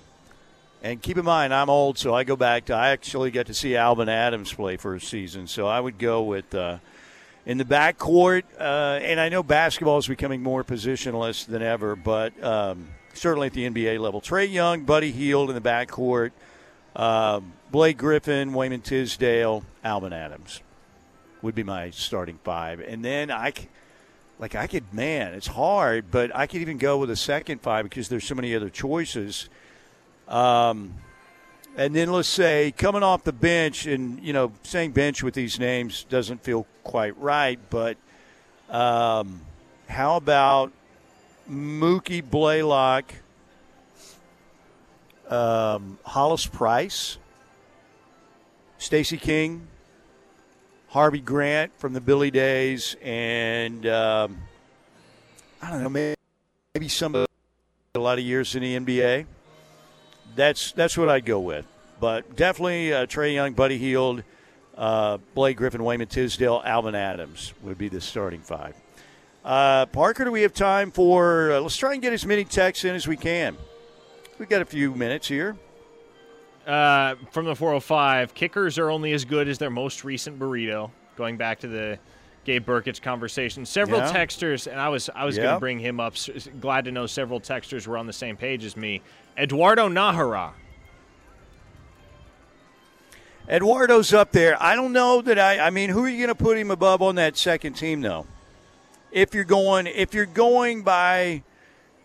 And 0.81 1.01
keep 1.01 1.17
in 1.17 1.25
mind, 1.25 1.53
I'm 1.53 1.69
old, 1.69 1.97
so 1.97 2.13
I 2.13 2.23
go 2.23 2.37
back 2.37 2.65
to 2.65 2.73
I 2.73 2.89
actually 2.89 3.31
got 3.31 3.47
to 3.47 3.53
see 3.53 3.75
Alvan 3.77 4.07
Adams 4.07 4.53
play 4.53 4.75
for 4.77 4.95
a 4.95 5.01
season. 5.01 5.47
So 5.47 5.67
I 5.67 5.79
would 5.79 5.97
go 5.97 6.23
with 6.23 6.53
uh, 6.55 6.77
in 7.49 7.57
the 7.57 7.65
backcourt. 7.65 8.43
Uh, 8.59 8.99
and 9.01 9.19
I 9.19 9.27
know 9.27 9.41
basketball 9.41 9.97
is 9.97 10.07
becoming 10.07 10.43
more 10.43 10.63
positionless 10.63 11.47
than 11.47 11.63
ever, 11.63 11.95
but 11.95 12.41
um, 12.43 12.89
certainly 13.15 13.47
at 13.47 13.53
the 13.53 13.67
NBA 13.67 13.99
level. 13.99 14.21
Trae 14.21 14.49
Young, 14.49 14.83
Buddy 14.83 15.11
Hield 15.11 15.49
in 15.49 15.55
the 15.55 15.61
backcourt, 15.61 16.29
uh, 16.95 17.41
Blake 17.71 17.97
Griffin, 17.97 18.53
Wayman 18.53 18.81
Tisdale, 18.81 19.63
Alvan 19.83 20.13
Adams 20.13 20.61
would 21.41 21.55
be 21.55 21.63
my 21.63 21.89
starting 21.89 22.37
five. 22.43 22.81
And 22.81 23.03
then 23.03 23.31
I, 23.31 23.51
like, 24.37 24.53
I 24.53 24.67
could, 24.67 24.93
man, 24.93 25.33
it's 25.33 25.47
hard, 25.47 26.11
but 26.11 26.35
I 26.35 26.45
could 26.45 26.61
even 26.61 26.77
go 26.77 26.99
with 26.99 27.09
a 27.09 27.15
second 27.15 27.61
five 27.61 27.83
because 27.83 28.09
there's 28.09 28.25
so 28.25 28.35
many 28.35 28.53
other 28.53 28.69
choices. 28.69 29.49
Um, 30.27 30.93
and 31.79 31.95
then 31.95 32.11
let's 32.11 32.27
say 32.27 32.73
coming 32.75 33.03
off 33.03 33.23
the 33.23 33.31
bench, 33.31 33.85
and 33.85 34.21
you 34.21 34.33
know, 34.33 34.51
saying 34.63 34.91
bench 34.91 35.23
with 35.23 35.33
these 35.33 35.57
names 35.57 36.03
doesn't 36.09 36.43
feel 36.43 36.67
quite 36.83 37.17
right, 37.17 37.57
but 37.69 37.95
um, 38.69 39.39
how 39.87 40.17
about 40.17 40.73
Mookie 41.49 42.21
Blaylock, 42.21 43.13
um, 45.29 45.97
Hollis 46.03 46.45
Price, 46.47 47.17
Stacey 48.77 49.17
King, 49.17 49.65
Harvey 50.89 51.21
Grant 51.21 51.71
from 51.77 51.93
the 51.93 52.01
Billy 52.01 52.29
days, 52.29 52.97
and 53.01 53.87
um, 53.87 54.37
I 55.61 55.69
don't 55.69 55.83
know, 55.83 55.89
maybe, 55.89 56.17
maybe 56.75 56.89
some 56.89 57.15
a 57.15 57.25
lot 57.97 58.19
of 58.19 58.25
years 58.25 58.53
in 58.53 58.63
the 58.63 58.77
NBA 58.77 59.27
that's 60.35 60.71
that's 60.73 60.97
what 60.97 61.09
I'd 61.09 61.25
go 61.25 61.39
with. 61.39 61.65
But 61.99 62.35
definitely 62.35 62.93
uh, 62.93 63.05
Trae 63.05 63.33
Young, 63.33 63.53
Buddy 63.53 63.77
Hield, 63.77 64.23
uh, 64.77 65.17
Blake 65.35 65.57
Griffin, 65.57 65.83
Wayman 65.83 66.07
Tisdale, 66.07 66.61
Alvan 66.65 66.95
Adams 66.95 67.53
would 67.63 67.77
be 67.77 67.89
the 67.89 67.99
starting 68.01 68.41
five. 68.41 68.75
Uh, 69.43 69.85
Parker, 69.87 70.25
do 70.25 70.31
we 70.31 70.41
have 70.43 70.53
time 70.53 70.91
for? 70.91 71.51
Uh, 71.51 71.59
let's 71.59 71.77
try 71.77 71.93
and 71.93 72.01
get 72.01 72.13
as 72.13 72.25
many 72.25 72.43
texts 72.43 72.85
in 72.85 72.95
as 72.95 73.07
we 73.07 73.17
can. 73.17 73.57
We've 74.37 74.49
got 74.49 74.61
a 74.61 74.65
few 74.65 74.93
minutes 74.95 75.27
here. 75.27 75.57
uh, 76.67 77.15
from 77.31 77.45
the 77.45 77.55
405. 77.55 78.33
Kickers 78.33 78.77
are 78.77 78.89
only 78.91 79.11
as 79.13 79.25
good 79.25 79.47
as 79.47 79.57
their 79.57 79.69
most 79.69 80.03
recent 80.03 80.37
burrito. 80.39 80.91
Going 81.15 81.35
back 81.35 81.59
to 81.59 81.67
the 81.67 81.97
Gabe 82.45 82.65
Brkic 82.65 83.01
conversation, 83.01 83.65
several 83.65 83.99
Yeah. 83.99 84.13
texters, 84.13 84.67
and 84.71 84.79
I 84.79 84.87
was 84.89 85.09
I 85.13 85.25
was 85.25 85.37
going 85.37 85.53
to 85.55 85.59
bring 85.59 85.79
him 85.79 85.99
up. 85.99 86.13
Glad 86.61 86.85
to 86.85 86.91
know 86.91 87.05
several 87.07 87.41
texters 87.41 87.87
were 87.87 87.97
on 87.97 88.07
the 88.07 88.13
same 88.13 88.37
page 88.37 88.63
as 88.63 88.77
me. 88.77 89.01
Eduardo 89.37 89.87
Najera. 89.87 90.51
Eduardo's 93.49 94.13
up 94.13 94.31
there. 94.31 94.61
I 94.61 94.75
don't 94.75 94.93
know 94.93 95.21
that 95.21 95.39
I. 95.39 95.59
I 95.59 95.69
mean, 95.71 95.89
who 95.89 96.03
are 96.03 96.09
you 96.09 96.17
going 96.17 96.35
to 96.35 96.35
put 96.35 96.57
him 96.57 96.69
above 96.69 97.01
on 97.01 97.15
that 97.15 97.35
second 97.35 97.73
team, 97.73 98.01
though? 98.01 98.27
If 99.11 99.33
you're 99.33 99.43
going, 99.43 99.87
if 99.87 100.13
you're 100.13 100.27
going 100.27 100.83
by, 100.83 101.41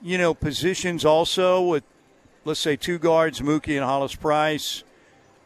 you 0.03 0.17
know, 0.17 0.33
positions 0.33 1.05
also 1.05 1.63
with, 1.63 1.85
let's 2.47 2.61
say, 2.61 2.77
two 2.77 2.99
guards, 2.99 3.41
Mookie 3.41 3.77
and 3.77 3.85
Hollis 3.85 4.15
Price. 4.15 4.85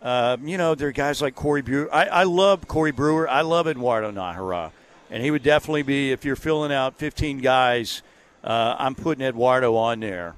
Uh, 0.01 0.37
you 0.45 0.57
know, 0.57 0.77
there 0.77 0.89
are 0.89 0.93
guys 0.93 1.21
like 1.21 1.35
Corey 1.35 1.63
Brewer. 1.63 1.93
I, 1.93 2.05
I 2.05 2.23
love 2.23 2.69
Corey 2.69 2.93
Brewer. 2.93 3.29
I 3.29 3.41
love 3.41 3.67
Eduardo 3.67 4.13
Najera, 4.13 4.71
and 5.11 5.21
he 5.21 5.33
would 5.33 5.43
definitely 5.43 5.83
be 5.83 6.13
if 6.13 6.25
you're 6.25 6.37
filling 6.37 6.73
out 6.73 6.97
15 6.97 7.41
guys. 7.41 8.03
Uh, 8.45 8.77
I'm 8.79 8.95
putting 8.95 9.27
Eduardo 9.27 9.75
on 9.75 9.99
there 9.99 10.37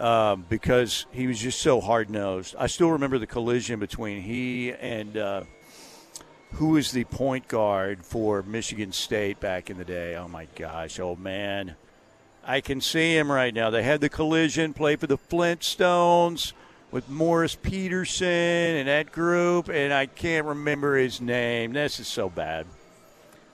um, 0.00 0.44
because 0.48 1.06
he 1.12 1.26
was 1.26 1.38
just 1.38 1.60
so 1.60 1.80
hard 1.80 2.10
nosed. 2.10 2.54
I 2.58 2.66
still 2.66 2.90
remember 2.90 3.18
the 3.18 3.26
collision 3.26 3.80
between 3.80 4.22
he 4.22 4.72
and 4.72 5.16
uh, 5.16 5.42
who 6.52 6.70
was 6.70 6.92
the 6.92 7.04
point 7.04 7.48
guard 7.48 8.04
for 8.04 8.42
Michigan 8.42 8.92
State 8.92 9.40
back 9.40 9.70
in 9.70 9.78
the 9.78 9.84
day. 9.84 10.16
Oh 10.16 10.28
my 10.28 10.46
gosh, 10.56 11.00
oh 11.00 11.16
man, 11.16 11.76
I 12.44 12.60
can 12.60 12.80
see 12.80 13.16
him 13.16 13.30
right 13.30 13.52
now. 13.52 13.70
They 13.70 13.82
had 13.82 14.00
the 14.00 14.08
collision, 14.08 14.72
play 14.72 14.96
for 14.96 15.06
the 15.06 15.18
Flintstones 15.18 16.52
with 16.90 17.08
Morris 17.08 17.56
Peterson 17.56 18.26
and 18.26 18.88
that 18.88 19.12
group, 19.12 19.68
and 19.68 19.92
I 19.92 20.06
can't 20.06 20.46
remember 20.46 20.96
his 20.96 21.20
name. 21.20 21.72
This 21.72 21.98
is 22.00 22.06
so 22.08 22.28
bad. 22.28 22.66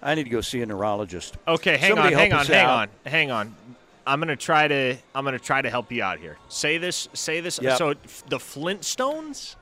I 0.02 0.14
need 0.14 0.24
to 0.24 0.30
go 0.30 0.40
see 0.40 0.60
a 0.62 0.66
neurologist. 0.66 1.36
Okay, 1.46 1.76
hang 1.76 1.90
Somebody 1.90 2.14
on, 2.14 2.20
hang 2.20 2.32
on, 2.32 2.46
hang 2.46 2.66
out. 2.66 2.70
on, 2.78 2.88
hang 3.06 3.30
on. 3.30 3.54
I'm 4.06 4.18
gonna 4.20 4.36
try 4.36 4.68
to 4.68 4.96
I'm 5.14 5.24
gonna 5.24 5.38
try 5.38 5.62
to 5.62 5.70
help 5.70 5.92
you 5.92 6.02
out 6.02 6.18
here. 6.18 6.36
Say 6.48 6.78
this, 6.78 7.08
say 7.12 7.40
this. 7.40 7.58
Yep. 7.62 7.78
So 7.78 7.94
the 8.28 8.38
Flintstones. 8.38 9.56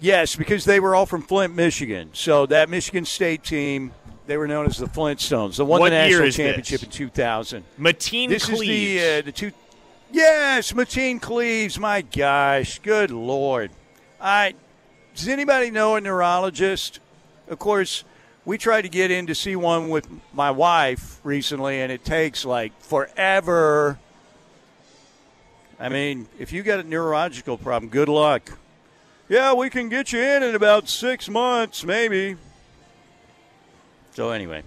Yes, 0.00 0.34
because 0.34 0.64
they 0.64 0.80
were 0.80 0.96
all 0.96 1.06
from 1.06 1.22
Flint, 1.22 1.54
Michigan. 1.54 2.10
So 2.12 2.46
that 2.46 2.68
Michigan 2.68 3.04
State 3.04 3.44
team, 3.44 3.92
they 4.26 4.36
were 4.36 4.48
known 4.48 4.66
as 4.66 4.76
the 4.76 4.86
Flintstones. 4.86 5.56
The 5.56 5.64
won 5.64 5.78
What 5.80 5.90
the 5.90 5.96
national 5.96 6.24
is 6.24 6.36
this? 6.36 6.44
championship 6.44 6.82
in 6.82 6.90
2000. 6.90 7.64
Mateen 7.78 8.28
this 8.28 8.46
Cleaves. 8.46 8.60
is 8.60 9.02
the 9.02 9.18
uh, 9.18 9.22
the 9.22 9.32
two. 9.32 9.52
Yes, 10.10 10.72
Mateen 10.72 11.20
Cleaves. 11.22 11.78
My 11.78 12.02
gosh, 12.02 12.80
good 12.80 13.10
lord! 13.12 13.70
I 14.20 14.54
does 15.14 15.28
anybody 15.28 15.70
know 15.70 15.94
a 15.96 16.00
neurologist? 16.00 16.98
Of 17.48 17.58
course, 17.58 18.04
we 18.44 18.58
tried 18.58 18.82
to 18.82 18.88
get 18.88 19.10
in 19.10 19.26
to 19.28 19.34
see 19.34 19.56
one 19.56 19.88
with 19.88 20.08
my 20.32 20.50
wife 20.50 21.20
recently, 21.22 21.80
and 21.80 21.92
it 21.92 22.04
takes 22.04 22.44
like 22.44 22.78
forever. 22.80 23.98
I 25.78 25.88
mean, 25.88 26.28
if 26.38 26.52
you 26.52 26.62
got 26.62 26.80
a 26.80 26.84
neurological 26.84 27.58
problem, 27.58 27.90
good 27.90 28.08
luck. 28.08 28.58
Yeah, 29.28 29.54
we 29.54 29.70
can 29.70 29.88
get 29.88 30.12
you 30.12 30.20
in 30.20 30.42
in 30.42 30.54
about 30.54 30.88
six 30.88 31.28
months, 31.28 31.84
maybe. 31.84 32.36
So 34.12 34.30
anyway, 34.30 34.62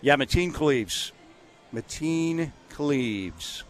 yeah, 0.00 0.16
Mateen 0.16 0.54
Cleaves, 0.54 1.12
Mateen 1.74 2.52
Cleaves. 2.70 3.64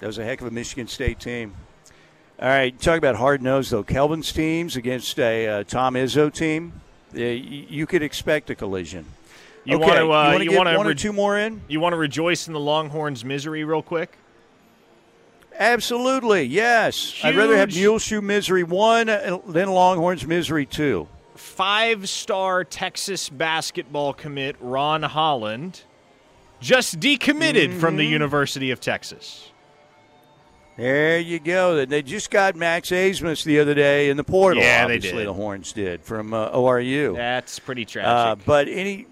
That 0.00 0.06
was 0.06 0.18
a 0.18 0.24
heck 0.24 0.42
of 0.42 0.46
a 0.46 0.50
Michigan 0.50 0.86
State 0.86 1.18
team. 1.18 1.54
All 2.38 2.48
right, 2.48 2.78
talk 2.78 2.98
about 2.98 3.16
hard 3.16 3.40
nosed 3.40 3.70
though. 3.70 3.82
Kelvin's 3.82 4.30
teams 4.30 4.76
against 4.76 5.18
a 5.18 5.48
uh, 5.48 5.64
Tom 5.64 5.94
Izzo 5.94 6.32
team. 6.32 6.82
You 7.12 7.86
could 7.86 8.02
expect 8.02 8.50
a 8.50 8.54
collision. 8.54 9.04
You 9.64 9.76
Okay, 9.76 9.86
want 9.86 9.98
to? 9.98 10.12
Uh, 10.12 10.38
you 10.44 10.50
you 10.50 10.56
want 10.56 10.68
to? 10.68 10.76
one 10.76 10.86
or 10.86 10.94
two 10.94 11.12
more 11.12 11.38
in? 11.38 11.60
You 11.68 11.80
want 11.80 11.92
to 11.92 11.96
rejoice 11.96 12.46
in 12.46 12.52
the 12.52 12.60
Longhorns' 12.60 13.24
misery, 13.24 13.64
real 13.64 13.82
quick. 13.82 14.16
Absolutely, 15.58 16.42
yes. 16.44 17.18
I'd 17.24 17.34
rather 17.36 17.56
have 17.56 17.70
Huge- 17.70 17.82
Muleshoe 17.84 18.20
Misery 18.20 18.62
one 18.62 19.08
uh, 19.08 19.38
than 19.46 19.70
Longhorns 19.70 20.26
Misery 20.26 20.66
two. 20.66 21.08
Five-star 21.34 22.64
Texas 22.64 23.28
basketball 23.28 24.12
commit 24.12 24.56
Ron 24.60 25.02
Holland 25.02 25.82
just 26.60 27.00
decommitted 27.00 27.78
from 27.78 27.96
the 27.96 28.04
Mm-hmm. 28.04 28.12
University 28.12 28.70
of 28.70 28.80
Texas. 28.80 29.50
There 30.76 31.18
you 31.18 31.38
go. 31.38 31.86
They 31.86 32.02
just 32.02 32.30
got 32.30 32.54
Max 32.54 32.90
Abmas 32.90 33.44
the 33.44 33.60
other 33.60 33.72
day 33.74 34.10
in 34.10 34.16
the 34.18 34.24
portal. 34.24 34.62
Yeah, 34.62 34.86
they 34.86 34.98
did. 34.98 35.26
The 35.26 35.32
Horns 35.32 35.72
did 35.72 36.02
from 36.02 36.34
uh, 36.34 36.50
ORU. 36.50 37.16
That's 37.16 37.58
pretty 37.58 37.84
Uh, 37.84 37.86
tragic. 38.34 38.44
but 38.44 38.68
any, 38.68 39.06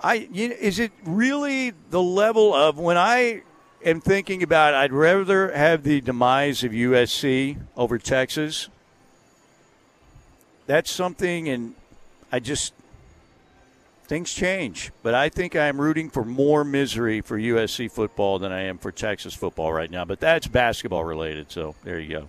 I 0.00 0.28
you 0.32 0.48
know, 0.48 0.56
is 0.58 0.80
it 0.80 0.90
really 1.04 1.72
the 1.90 2.02
level 2.02 2.52
of 2.54 2.78
when 2.78 2.96
I 2.98 3.42
am 3.84 4.00
thinking 4.00 4.42
about? 4.42 4.74
I'd 4.74 4.92
rather 4.92 5.52
have 5.52 5.84
the 5.84 6.00
demise 6.00 6.64
of 6.64 6.72
USC 6.72 7.56
over 7.76 7.98
Texas. 7.98 8.68
That's 10.66 10.90
something, 10.90 11.48
and 11.48 11.74
I 12.32 12.40
just 12.40 12.72
things 14.06 14.32
change. 14.32 14.92
But 15.02 15.14
I 15.14 15.28
think 15.28 15.54
I'm 15.54 15.80
rooting 15.80 16.10
for 16.10 16.24
more 16.24 16.64
misery 16.64 17.20
for 17.20 17.38
USC 17.38 17.90
football 17.90 18.38
than 18.38 18.52
I 18.52 18.62
am 18.62 18.78
for 18.78 18.92
Texas 18.92 19.34
football 19.34 19.72
right 19.72 19.90
now. 19.90 20.04
But 20.04 20.20
that's 20.20 20.46
basketball 20.46 21.04
related, 21.04 21.50
so 21.50 21.74
there 21.84 22.00
you 22.00 22.08
go. 22.08 22.28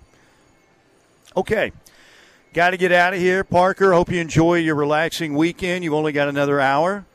Okay. 1.36 1.72
Got 2.54 2.72
to 2.72 2.78
get 2.78 2.92
out 2.92 3.14
of 3.14 3.20
here, 3.20 3.44
Parker. 3.44 3.94
Hope 3.94 4.12
you 4.12 4.20
enjoy 4.20 4.56
your 4.56 4.76
relaxing 4.76 5.36
weekend. 5.36 5.84
You've 5.84 5.94
only 5.94 6.12
got 6.12 6.28
another 6.28 6.60
hour, 6.60 7.06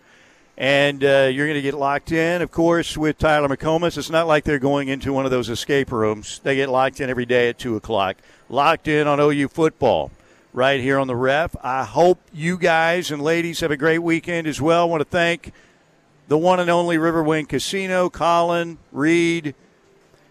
and 0.56 1.02
uh, 1.02 1.28
you're 1.32 1.46
going 1.46 1.56
to 1.56 1.62
get 1.62 1.74
locked 1.74 2.12
in. 2.12 2.42
Of 2.42 2.52
course, 2.52 2.96
with 2.96 3.18
Tyler 3.18 3.48
McComas, 3.48 3.98
it's 3.98 4.10
not 4.10 4.28
like 4.28 4.44
they're 4.44 4.60
going 4.60 4.86
into 4.88 5.12
one 5.12 5.24
of 5.24 5.32
those 5.32 5.48
escape 5.48 5.90
rooms. 5.90 6.40
They 6.44 6.54
get 6.54 6.68
locked 6.68 7.00
in 7.00 7.10
every 7.10 7.26
day 7.26 7.48
at 7.48 7.58
two 7.58 7.74
o'clock. 7.74 8.18
Locked 8.48 8.86
in 8.86 9.08
on 9.08 9.18
OU 9.18 9.48
football, 9.48 10.12
right 10.52 10.80
here 10.80 10.98
on 10.98 11.06
the 11.06 11.16
Ref. 11.16 11.56
I 11.62 11.84
hope 11.84 12.20
you 12.32 12.58
guys 12.58 13.10
and 13.10 13.22
ladies 13.22 13.60
have 13.60 13.70
a 13.70 13.76
great 13.76 14.00
weekend 14.00 14.46
as 14.46 14.60
well. 14.60 14.82
I 14.82 14.84
want 14.84 15.00
to 15.00 15.08
thank 15.08 15.52
the 16.28 16.36
one 16.38 16.60
and 16.60 16.70
only 16.70 16.96
Riverwind 16.96 17.48
Casino, 17.48 18.10
Colin 18.10 18.78
Reed, 18.90 19.54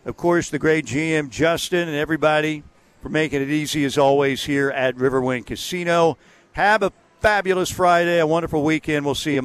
of 0.05 0.17
course, 0.17 0.49
the 0.49 0.59
great 0.59 0.85
GM 0.85 1.29
Justin, 1.29 1.87
and 1.87 1.97
everybody 1.97 2.63
for 3.01 3.09
making 3.09 3.41
it 3.41 3.49
easy 3.49 3.83
as 3.85 3.97
always 3.97 4.43
here 4.43 4.69
at 4.69 4.95
Riverwind 4.95 5.45
Casino. 5.45 6.17
Have 6.53 6.83
a 6.83 6.91
fabulous 7.19 7.69
Friday, 7.69 8.19
a 8.19 8.27
wonderful 8.27 8.63
weekend. 8.63 9.05
We'll 9.05 9.15
see 9.15 9.35
you. 9.35 9.39